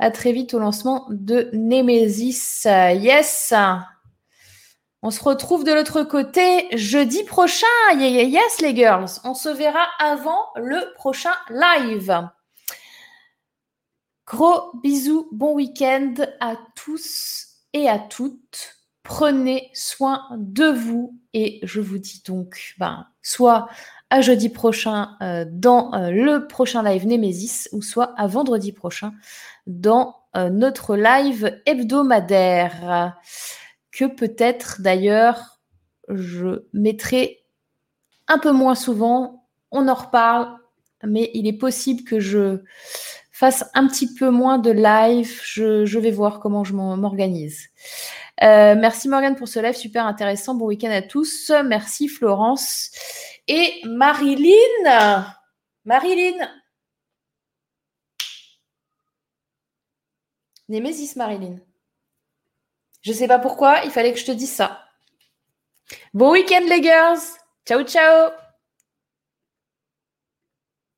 À 0.02 0.10
très 0.10 0.32
vite 0.32 0.56
au 0.56 0.60
lancement 0.60 1.06
de 1.12 1.52
Nemesis. 1.54 2.64
Yes. 2.66 3.54
On 5.04 5.12
se 5.12 5.24
retrouve 5.24 5.64
de 5.64 5.72
l'autre 5.72 6.02
côté 6.02 6.76
jeudi 6.76 7.24
prochain. 7.24 7.68
Yes, 8.00 8.62
les 8.62 8.76
girls. 8.76 9.06
On 9.24 9.36
se 9.36 9.50
verra 9.50 9.86
avant 10.00 10.48
le 10.56 10.92
prochain 10.96 11.36
live. 11.52 12.28
Gros 14.26 14.72
bisous, 14.82 15.30
bon 15.32 15.54
week-end 15.54 16.16
à 16.40 16.56
tous 16.76 17.50
et 17.74 17.88
à 17.88 18.00
toutes. 18.00 18.78
Prenez 19.04 19.70
soin 19.76 20.24
de 20.36 20.66
vous 20.66 21.16
et 21.36 21.60
je 21.62 21.80
vous 21.80 22.00
dis 22.00 22.24
donc, 22.26 22.74
ben, 22.80 23.06
soit 23.22 23.68
à 24.12 24.22
jeudi 24.22 24.50
prochain 24.50 25.16
euh, 25.22 25.46
dans 25.48 25.94
euh, 25.94 26.12
le 26.12 26.48
prochain 26.48 26.84
live 26.84 27.08
Nemesis 27.08 27.70
ou 27.72 27.82
soit 27.82 28.14
à 28.18 28.28
vendredi 28.28 28.74
prochain 28.74 29.14
dans 29.68 30.16
euh, 30.36 30.50
notre 30.50 30.96
live 30.96 31.60
hebdomadaire 31.66 33.16
que 33.92 34.06
peut-être 34.06 34.82
d'ailleurs 34.82 35.60
je 36.10 36.64
mettrai 36.74 37.44
un 38.28 38.38
peu 38.38 38.52
moins 38.52 38.76
souvent. 38.76 39.48
On 39.72 39.88
en 39.88 39.94
reparle, 39.94 40.58
mais 41.04 41.32
il 41.34 41.48
est 41.48 41.58
possible 41.58 42.04
que 42.04 42.20
je 42.20 42.60
fasse 43.32 43.66
un 43.74 43.88
petit 43.88 44.14
peu 44.14 44.30
moins 44.30 44.58
de 44.58 44.72
live. 44.72 45.42
Je, 45.44 45.98
vais 45.98 46.12
voir 46.12 46.40
comment 46.40 46.64
je 46.64 46.74
m'organise. 46.74 47.70
Euh, 48.44 48.76
merci 48.76 49.08
Morgane 49.08 49.36
pour 49.36 49.48
ce 49.48 49.60
live 49.60 49.76
super 49.76 50.06
intéressant. 50.06 50.56
Bon 50.56 50.66
week-end 50.66 50.92
à 50.92 51.02
tous. 51.02 51.52
Merci 51.66 52.08
Florence. 52.08 52.92
Et 53.48 53.82
Marilyn. 53.86 55.26
Marilyn. 55.86 56.48
Némésis 60.72 61.18
Marilyn. 61.18 61.58
Je 63.02 63.12
sais 63.12 63.28
pas 63.28 63.40
pourquoi, 63.40 63.82
il 63.84 63.92
fallait 63.92 64.14
que 64.14 64.20
je 64.20 64.26
te 64.26 64.32
dise 64.32 64.54
ça. 64.54 64.86
Bon 66.14 66.32
week-end 66.32 66.64
les 66.66 66.82
girls. 66.82 67.20
Ciao 67.68 67.84
ciao. 67.84 68.32